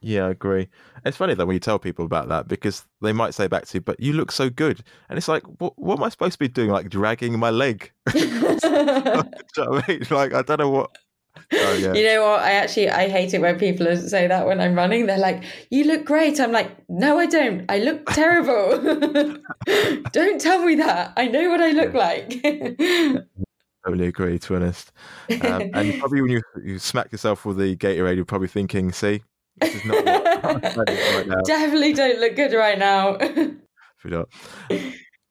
Yeah, 0.05 0.27
I 0.27 0.31
agree. 0.31 0.69
It's 1.07 1.17
funny 1.17 1.33
though 1.33 1.47
when 1.47 1.55
you 1.55 1.61
tell 1.61 1.79
people 1.79 2.05
about 2.05 2.29
that 2.29 2.47
because 2.47 2.87
they 3.01 3.13
might 3.13 3.33
say 3.33 3.47
back 3.47 3.67
to 3.67 3.79
you, 3.79 3.81
"But 3.81 3.99
you 3.99 4.13
look 4.13 4.31
so 4.31 4.51
good," 4.51 4.85
and 5.09 5.17
it's 5.17 5.29
like, 5.29 5.43
"What, 5.61 5.79
what 5.79 5.99
am 5.99 6.05
I 6.05 6.11
supposed 6.11 6.35
to 6.35 6.39
be 6.39 6.49
doing? 6.49 6.69
Like 6.69 6.91
dragging 6.91 7.39
my 7.39 7.51
leg?" 7.51 7.91
you 8.15 8.27
know 8.31 9.25
I 9.57 9.85
mean? 9.89 10.07
Like 10.11 10.35
I 10.35 10.43
don't 10.43 10.61
know 10.61 10.71
what. 10.71 10.91
Oh, 11.53 11.75
yeah. 11.75 11.93
You 11.93 12.05
know 12.05 12.23
what? 12.23 12.41
I 12.41 12.53
actually 12.53 12.91
I 12.91 13.09
hate 13.09 13.35
it 13.35 13.41
when 13.41 13.59
people 13.59 13.97
say 13.97 14.29
that 14.29 14.47
when 14.47 14.61
I'm 14.61 14.75
running. 14.75 15.07
They're 15.07 15.19
like, 15.19 15.43
"You 15.71 15.85
look 15.85 16.05
great." 16.05 16.39
I'm 16.39 16.53
like, 16.53 16.71
"No, 16.89 17.19
I 17.19 17.27
don't. 17.27 17.65
I 17.69 17.79
look 17.79 18.07
terrible. 18.07 18.79
don't 20.13 20.41
tell 20.41 20.65
me 20.65 20.77
that. 20.77 21.13
I 21.17 21.27
know 21.27 21.51
what 21.51 21.61
I 21.61 21.71
look 21.71 21.93
like." 21.93 22.41
totally 23.85 24.07
agree, 24.07 24.39
to 24.39 24.49
be 24.49 24.57
honest. 24.57 24.93
Um, 25.43 25.71
and 25.75 25.99
probably 25.99 26.23
when 26.23 26.31
you, 26.31 26.43
you 26.63 26.79
smack 26.79 27.13
yourself 27.13 27.45
with 27.45 27.59
the 27.59 27.77
Gatorade, 27.77 28.17
you're 28.17 28.25
probably 28.25 28.49
thinking, 28.49 28.93
see, 28.93 29.23
this 29.61 29.75
is 29.75 29.85
not 29.85 30.05
right 30.05 31.27
now. 31.27 31.41
Definitely 31.45 31.93
don't 31.93 32.21
look 32.21 32.37
good 32.37 32.53
right 32.53 32.79
now. 32.79 33.17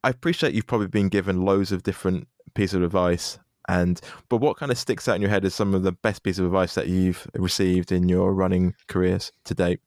I 0.04 0.10
appreciate 0.10 0.54
you've 0.54 0.66
probably 0.66 0.88
been 0.88 1.08
given 1.08 1.42
loads 1.42 1.72
of 1.72 1.82
different 1.82 2.28
pieces 2.54 2.74
of 2.74 2.82
advice. 2.82 3.38
And 3.68 4.00
but 4.28 4.38
what 4.38 4.56
kind 4.56 4.70
of 4.70 4.78
sticks 4.78 5.08
out 5.08 5.16
in 5.16 5.22
your 5.22 5.30
head 5.30 5.44
is 5.44 5.54
some 5.54 5.74
of 5.74 5.82
the 5.82 5.92
best 5.92 6.22
pieces 6.22 6.40
of 6.40 6.46
advice 6.46 6.74
that 6.74 6.88
you've 6.88 7.26
received 7.34 7.92
in 7.92 8.08
your 8.08 8.34
running 8.34 8.74
careers 8.88 9.32
to 9.44 9.54
date? 9.54 9.80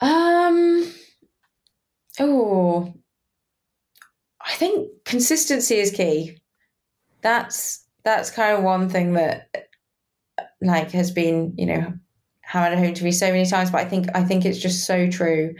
Um 0.00 0.90
oh 2.18 2.94
I 4.40 4.54
think 4.54 4.88
consistency 5.04 5.76
is 5.76 5.90
key 5.90 6.38
that's 7.22 7.84
that's 8.04 8.30
kind 8.30 8.56
of 8.56 8.64
one 8.64 8.88
thing 8.88 9.12
that 9.14 9.68
like 10.62 10.90
has 10.92 11.10
been 11.10 11.54
you 11.56 11.66
know 11.66 11.92
hammered 12.50 12.76
home 12.78 12.92
to 12.94 13.04
me 13.04 13.12
so 13.12 13.30
many 13.30 13.46
times 13.46 13.70
but 13.70 13.80
i 13.80 13.84
think 13.84 14.08
i 14.14 14.24
think 14.24 14.44
it's 14.44 14.58
just 14.58 14.84
so 14.86 15.08
true. 15.08 15.54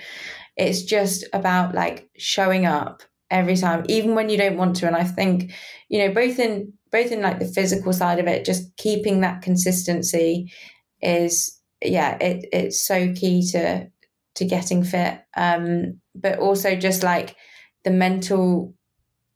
It's 0.57 0.82
just 0.82 1.24
about 1.32 1.74
like 1.74 2.11
showing 2.18 2.66
up 2.66 3.03
every 3.30 3.57
time 3.57 3.84
even 3.88 4.14
when 4.14 4.28
you 4.28 4.36
don't 4.36 4.57
want 4.59 4.76
to. 4.76 4.86
And 4.86 4.97
i 4.97 5.05
think 5.05 5.53
you 5.88 6.01
know 6.01 6.12
both 6.12 6.38
in 6.38 6.72
both 6.91 7.12
in 7.12 7.22
like 7.22 7.38
the 7.38 7.47
physical 7.47 7.93
side 7.93 8.18
of 8.18 8.26
it 8.26 8.45
just 8.45 8.76
keeping 8.76 9.20
that 9.20 9.41
consistency 9.43 10.53
is 11.01 11.57
yeah 11.82 12.18
it 12.20 12.47
it's 12.53 12.84
so 12.84 13.12
key 13.14 13.47
to 13.53 13.86
to 14.34 14.45
getting 14.45 14.82
fit. 14.82 15.20
Um 15.36 16.01
but 16.14 16.38
also 16.41 16.74
just 16.74 17.03
like 17.03 17.36
the 17.84 17.91
mental 17.91 18.74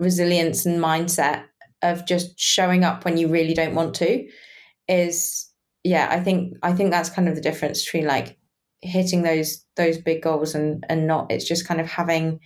resilience 0.00 0.66
and 0.66 0.82
mindset 0.82 1.44
of 1.82 2.04
just 2.06 2.38
showing 2.38 2.82
up 2.84 3.04
when 3.04 3.16
you 3.16 3.28
really 3.28 3.54
don't 3.54 3.76
want 3.76 3.94
to 3.94 4.26
is 4.88 5.48
yeah 5.84 6.08
i 6.10 6.18
think 6.18 6.54
i 6.62 6.72
think 6.72 6.90
that's 6.90 7.10
kind 7.10 7.28
of 7.28 7.34
the 7.34 7.40
difference 7.40 7.84
between 7.84 8.06
like 8.06 8.38
hitting 8.84 9.22
those 9.22 9.64
those 9.76 9.98
big 9.98 10.22
goals 10.22 10.54
and 10.54 10.84
and 10.88 11.06
not. 11.06 11.32
It's 11.32 11.46
just 11.46 11.66
kind 11.66 11.80
of 11.80 11.86
having 11.86 12.40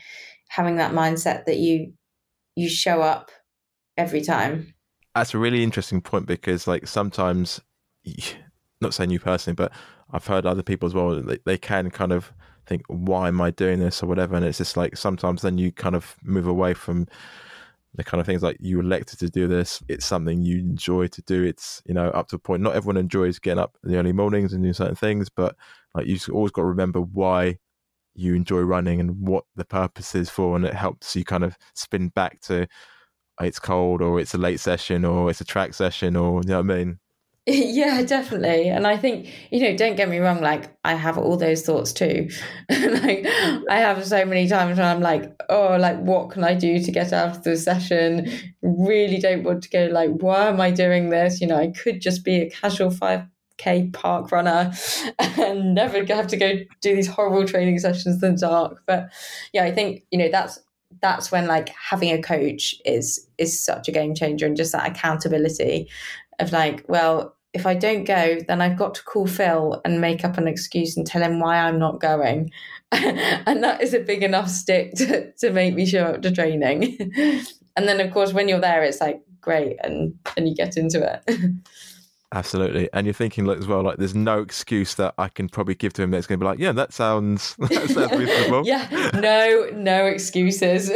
having 0.48 0.76
that 0.76 0.92
mindset 0.92 1.44
that 1.44 1.58
you 1.58 1.92
you 2.56 2.68
show 2.68 3.02
up 3.02 3.30
every 3.96 4.22
time. 4.22 4.74
That's 5.14 5.34
a 5.34 5.38
really 5.38 5.64
interesting 5.64 6.00
point 6.00 6.26
because 6.26 6.66
like 6.66 6.86
sometimes 6.86 7.60
not 8.80 8.94
saying 8.94 9.10
you 9.10 9.18
personally 9.18 9.56
but 9.56 9.72
i've 10.12 10.26
heard 10.28 10.46
other 10.46 10.62
people 10.62 10.86
as 10.86 10.94
well 10.94 11.20
they, 11.20 11.38
they 11.44 11.58
can 11.58 11.90
kind 11.90 12.12
of 12.12 12.32
think 12.64 12.82
why 12.86 13.26
am 13.26 13.40
i 13.40 13.50
doing 13.50 13.80
this? 13.80 14.00
or 14.02 14.06
whatever 14.06 14.36
and 14.36 14.44
it's 14.44 14.58
just 14.58 14.76
like 14.76 14.96
sometimes 14.96 15.42
then 15.42 15.58
you 15.58 15.72
kind 15.72 15.96
of 15.96 16.14
move 16.22 16.46
away 16.46 16.72
from 16.72 17.08
the 17.98 18.04
kind 18.04 18.20
of 18.20 18.26
things 18.26 18.44
like 18.44 18.56
you 18.60 18.78
elected 18.78 19.18
to 19.18 19.28
do 19.28 19.48
this. 19.48 19.82
It's 19.88 20.06
something 20.06 20.40
you 20.40 20.58
enjoy 20.60 21.08
to 21.08 21.22
do. 21.22 21.42
It's 21.42 21.82
you 21.84 21.92
know 21.92 22.08
up 22.10 22.28
to 22.28 22.36
a 22.36 22.38
point. 22.38 22.62
Not 22.62 22.76
everyone 22.76 22.96
enjoys 22.96 23.40
getting 23.40 23.58
up 23.58 23.76
in 23.82 23.90
the 23.90 23.98
early 23.98 24.12
mornings 24.12 24.52
and 24.52 24.62
doing 24.62 24.72
certain 24.72 24.94
things, 24.94 25.28
but 25.28 25.56
like 25.94 26.06
you've 26.06 26.28
always 26.32 26.52
got 26.52 26.62
to 26.62 26.68
remember 26.68 27.00
why 27.00 27.58
you 28.14 28.34
enjoy 28.34 28.60
running 28.60 29.00
and 29.00 29.26
what 29.26 29.44
the 29.56 29.64
purpose 29.64 30.14
is 30.14 30.30
for, 30.30 30.54
and 30.54 30.64
it 30.64 30.74
helps 30.74 31.16
you 31.16 31.24
kind 31.24 31.42
of 31.42 31.58
spin 31.74 32.08
back 32.10 32.40
to 32.42 32.68
it's 33.40 33.58
cold 33.58 34.00
or 34.00 34.20
it's 34.20 34.34
a 34.34 34.38
late 34.38 34.60
session 34.60 35.04
or 35.04 35.28
it's 35.30 35.40
a 35.40 35.44
track 35.44 35.74
session 35.74 36.16
or 36.16 36.40
you 36.42 36.50
know 36.50 36.62
what 36.62 36.72
I 36.72 36.76
mean. 36.76 37.00
Yeah, 37.78 38.02
definitely. 38.02 38.68
And 38.68 38.86
I 38.86 38.98
think, 38.98 39.32
you 39.50 39.60
know, 39.60 39.74
don't 39.74 39.96
get 39.96 40.10
me 40.10 40.18
wrong, 40.18 40.42
like 40.42 40.70
I 40.84 40.94
have 40.94 41.16
all 41.16 41.36
those 41.38 41.62
thoughts 41.62 41.94
too. 41.94 42.28
like 42.70 43.26
I 43.70 43.76
have 43.78 44.04
so 44.06 44.24
many 44.26 44.46
times 44.48 44.76
when 44.76 44.86
I'm 44.86 45.00
like, 45.00 45.32
oh, 45.48 45.78
like 45.80 45.98
what 46.00 46.30
can 46.30 46.44
I 46.44 46.54
do 46.54 46.78
to 46.78 46.92
get 46.92 47.12
out 47.12 47.30
of 47.36 47.42
the 47.44 47.56
session? 47.56 48.30
Really 48.60 49.18
don't 49.18 49.44
want 49.44 49.62
to 49.62 49.70
go 49.70 49.86
like, 49.86 50.10
why 50.10 50.48
am 50.48 50.60
I 50.60 50.70
doing 50.70 51.08
this? 51.08 51.40
You 51.40 51.46
know, 51.46 51.56
I 51.56 51.68
could 51.68 52.02
just 52.02 52.22
be 52.22 52.36
a 52.42 52.50
casual 52.50 52.90
5k 52.90 53.94
park 53.94 54.30
runner 54.30 54.72
and 55.18 55.74
never 55.74 56.04
have 56.04 56.26
to 56.26 56.36
go 56.36 56.52
do 56.82 56.94
these 56.94 57.08
horrible 57.08 57.46
training 57.46 57.78
sessions 57.78 58.22
in 58.22 58.34
the 58.34 58.40
dark. 58.40 58.82
But 58.86 59.08
yeah, 59.54 59.64
I 59.64 59.72
think, 59.72 60.02
you 60.10 60.18
know, 60.18 60.28
that's 60.30 60.60
that's 61.00 61.30
when 61.30 61.46
like 61.46 61.70
having 61.70 62.10
a 62.10 62.20
coach 62.20 62.74
is 62.84 63.26
is 63.38 63.62
such 63.64 63.88
a 63.88 63.92
game 63.92 64.14
changer 64.14 64.44
and 64.44 64.56
just 64.56 64.72
that 64.72 64.90
accountability 64.90 65.88
of 66.40 66.52
like, 66.52 66.84
well, 66.88 67.34
if 67.58 67.66
I 67.66 67.74
don't 67.74 68.04
go, 68.04 68.38
then 68.46 68.60
I've 68.60 68.76
got 68.76 68.94
to 68.94 69.02
call 69.02 69.26
Phil 69.26 69.80
and 69.84 70.00
make 70.00 70.24
up 70.24 70.38
an 70.38 70.46
excuse 70.46 70.96
and 70.96 71.06
tell 71.06 71.22
him 71.22 71.40
why 71.40 71.58
I'm 71.58 71.78
not 71.78 72.00
going. 72.00 72.50
and 72.92 73.62
that 73.62 73.82
is 73.82 73.94
a 73.94 74.00
big 74.00 74.22
enough 74.22 74.48
stick 74.48 74.92
to, 74.96 75.32
to 75.32 75.50
make 75.50 75.74
me 75.74 75.84
show 75.86 76.04
up 76.04 76.22
to 76.22 76.30
training. 76.30 76.96
and 77.76 77.88
then 77.88 78.00
of 78.00 78.12
course 78.12 78.32
when 78.32 78.48
you're 78.48 78.60
there 78.60 78.82
it's 78.82 79.00
like 79.00 79.20
great 79.40 79.76
and 79.82 80.14
and 80.36 80.48
you 80.48 80.54
get 80.54 80.76
into 80.76 81.00
it. 81.02 81.52
Absolutely. 82.32 82.90
And 82.92 83.06
you're 83.06 83.14
thinking 83.14 83.46
look, 83.46 83.58
as 83.58 83.66
well, 83.66 83.82
like 83.82 83.96
there's 83.96 84.14
no 84.14 84.40
excuse 84.40 84.94
that 84.96 85.14
I 85.16 85.28
can 85.28 85.48
probably 85.48 85.74
give 85.74 85.94
to 85.94 86.02
him 86.02 86.10
that's 86.10 86.26
gonna 86.26 86.38
be 86.38 86.44
like, 86.44 86.58
yeah, 86.58 86.72
that 86.72 86.92
sounds 86.92 87.56
that 87.58 87.90
sounds 87.90 88.12
reasonable. 88.12 88.66
yeah. 88.66 89.10
No, 89.14 89.70
no 89.72 90.06
excuses 90.06 90.90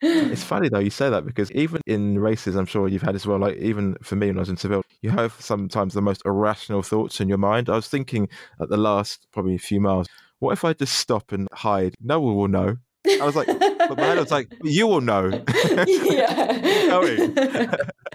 it's 0.00 0.44
funny 0.44 0.68
though 0.68 0.78
you 0.78 0.90
say 0.90 1.10
that 1.10 1.24
because 1.24 1.50
even 1.52 1.80
in 1.86 2.18
races, 2.18 2.56
I'm 2.56 2.66
sure 2.66 2.88
you've 2.88 3.02
had 3.02 3.14
as 3.14 3.26
well. 3.26 3.38
Like 3.38 3.56
even 3.56 3.96
for 4.02 4.16
me 4.16 4.28
when 4.28 4.36
I 4.36 4.40
was 4.40 4.48
in 4.48 4.56
Seville, 4.56 4.82
you 5.02 5.10
have 5.10 5.36
sometimes 5.40 5.94
the 5.94 6.02
most 6.02 6.22
irrational 6.24 6.82
thoughts 6.82 7.20
in 7.20 7.28
your 7.28 7.38
mind. 7.38 7.68
I 7.68 7.76
was 7.76 7.88
thinking 7.88 8.28
at 8.60 8.68
the 8.68 8.76
last 8.76 9.26
probably 9.32 9.54
a 9.54 9.58
few 9.58 9.80
miles, 9.80 10.06
what 10.38 10.52
if 10.52 10.64
I 10.64 10.72
just 10.72 10.98
stop 10.98 11.32
and 11.32 11.48
hide? 11.52 11.94
No 12.00 12.20
one 12.20 12.36
will 12.36 12.48
know. 12.48 12.76
I 13.08 13.24
was 13.24 13.36
like, 13.36 13.46
but 13.46 13.96
my 13.96 14.04
head 14.04 14.18
was 14.18 14.30
like, 14.30 14.52
you 14.62 14.86
will 14.86 15.00
know. 15.00 15.28
yeah. 15.86 16.96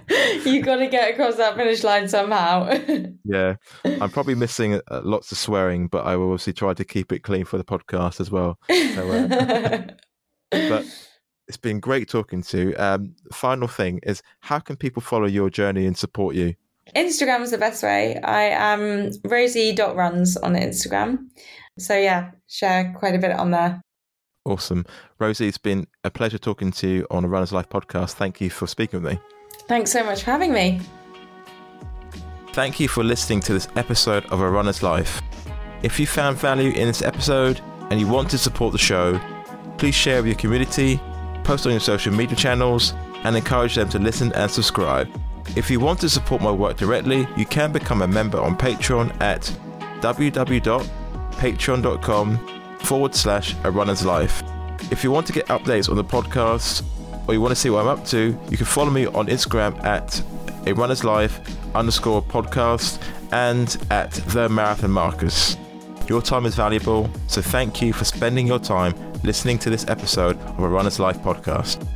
you 0.44 0.62
got 0.62 0.76
to 0.76 0.86
get 0.88 1.12
across 1.12 1.36
that 1.36 1.56
finish 1.56 1.82
line 1.82 2.08
somehow. 2.08 2.70
yeah. 3.24 3.56
I'm 3.84 4.10
probably 4.10 4.34
missing 4.34 4.80
uh, 4.90 5.00
lots 5.02 5.32
of 5.32 5.38
swearing, 5.38 5.88
but 5.88 6.06
I 6.06 6.16
will 6.16 6.32
obviously 6.32 6.52
try 6.52 6.74
to 6.74 6.84
keep 6.84 7.12
it 7.12 7.20
clean 7.20 7.44
for 7.44 7.58
the 7.58 7.64
podcast 7.64 8.20
as 8.20 8.30
well. 8.30 8.58
So, 8.68 9.10
uh, 9.10 9.82
but 10.50 10.84
it's 11.52 11.58
been 11.58 11.80
great 11.80 12.08
talking 12.08 12.42
to 12.44 12.58
you. 12.58 12.74
Um, 12.78 13.14
final 13.30 13.68
thing 13.68 14.00
is, 14.04 14.22
how 14.40 14.58
can 14.58 14.76
people 14.76 15.02
follow 15.02 15.26
your 15.26 15.50
journey 15.50 15.84
and 15.84 15.94
support 15.94 16.34
you? 16.34 16.54
Instagram 16.96 17.42
is 17.42 17.50
the 17.50 17.58
best 17.58 17.82
way. 17.82 18.18
I 18.22 18.44
am 18.44 19.10
rosy.runs 19.24 20.38
on 20.38 20.54
Instagram. 20.54 21.28
So, 21.78 21.94
yeah, 21.94 22.30
share 22.48 22.94
quite 22.98 23.14
a 23.14 23.18
bit 23.18 23.32
on 23.32 23.50
there. 23.50 23.82
Awesome. 24.46 24.86
Rosie, 25.18 25.46
it's 25.46 25.58
been 25.58 25.86
a 26.04 26.10
pleasure 26.10 26.38
talking 26.38 26.72
to 26.72 26.88
you 26.88 27.06
on 27.10 27.22
a 27.22 27.28
Runner's 27.28 27.52
Life 27.52 27.68
podcast. 27.68 28.12
Thank 28.12 28.40
you 28.40 28.48
for 28.48 28.66
speaking 28.66 29.02
with 29.02 29.12
me. 29.12 29.20
Thanks 29.68 29.92
so 29.92 30.02
much 30.02 30.24
for 30.24 30.30
having 30.30 30.54
me. 30.54 30.80
Thank 32.54 32.80
you 32.80 32.88
for 32.88 33.04
listening 33.04 33.40
to 33.40 33.52
this 33.52 33.68
episode 33.76 34.24
of 34.26 34.40
A 34.40 34.50
Runner's 34.50 34.82
Life. 34.82 35.20
If 35.82 36.00
you 36.00 36.06
found 36.06 36.38
value 36.38 36.70
in 36.70 36.88
this 36.88 37.02
episode 37.02 37.60
and 37.90 38.00
you 38.00 38.08
want 38.08 38.30
to 38.30 38.38
support 38.38 38.72
the 38.72 38.78
show, 38.78 39.20
please 39.76 39.94
share 39.94 40.16
with 40.16 40.26
your 40.26 40.36
community, 40.36 40.98
post 41.44 41.66
on 41.66 41.72
your 41.72 41.80
social 41.80 42.12
media 42.12 42.36
channels, 42.36 42.94
and 43.24 43.36
encourage 43.36 43.74
them 43.74 43.88
to 43.90 43.98
listen 43.98 44.32
and 44.32 44.50
subscribe. 44.50 45.08
If 45.56 45.70
you 45.70 45.80
want 45.80 46.00
to 46.00 46.08
support 46.08 46.42
my 46.42 46.50
work 46.50 46.76
directly, 46.76 47.26
you 47.36 47.46
can 47.46 47.72
become 47.72 48.02
a 48.02 48.08
member 48.08 48.40
on 48.40 48.56
Patreon 48.56 49.20
at 49.20 49.42
www.patreon.com 50.00 52.48
forward 52.78 53.14
slash 53.14 53.54
a 53.64 53.70
runner's 53.70 54.04
life. 54.04 54.42
If 54.90 55.04
you 55.04 55.10
want 55.10 55.26
to 55.28 55.32
get 55.32 55.46
updates 55.46 55.88
on 55.88 55.96
the 55.96 56.04
podcast 56.04 56.82
or 57.28 57.34
you 57.34 57.40
want 57.40 57.52
to 57.52 57.56
see 57.56 57.70
what 57.70 57.82
I'm 57.82 57.88
up 57.88 58.04
to, 58.06 58.38
you 58.50 58.56
can 58.56 58.66
follow 58.66 58.90
me 58.90 59.06
on 59.06 59.28
Instagram 59.28 59.82
at 59.84 60.22
a 60.66 60.74
runner's 60.74 61.04
life 61.04 61.40
underscore 61.74 62.22
podcast 62.22 63.00
and 63.32 63.76
at 63.90 64.12
the 64.12 64.48
marathon 64.48 64.90
marcus. 64.90 65.56
Your 66.08 66.20
time 66.20 66.46
is 66.46 66.54
valuable, 66.54 67.08
so 67.28 67.40
thank 67.40 67.80
you 67.80 67.92
for 67.92 68.04
spending 68.04 68.46
your 68.46 68.58
time 68.58 68.94
listening 69.24 69.58
to 69.58 69.70
this 69.70 69.86
episode 69.88 70.38
of 70.40 70.60
a 70.60 70.68
Runner's 70.68 70.98
Life 70.98 71.18
podcast. 71.18 71.86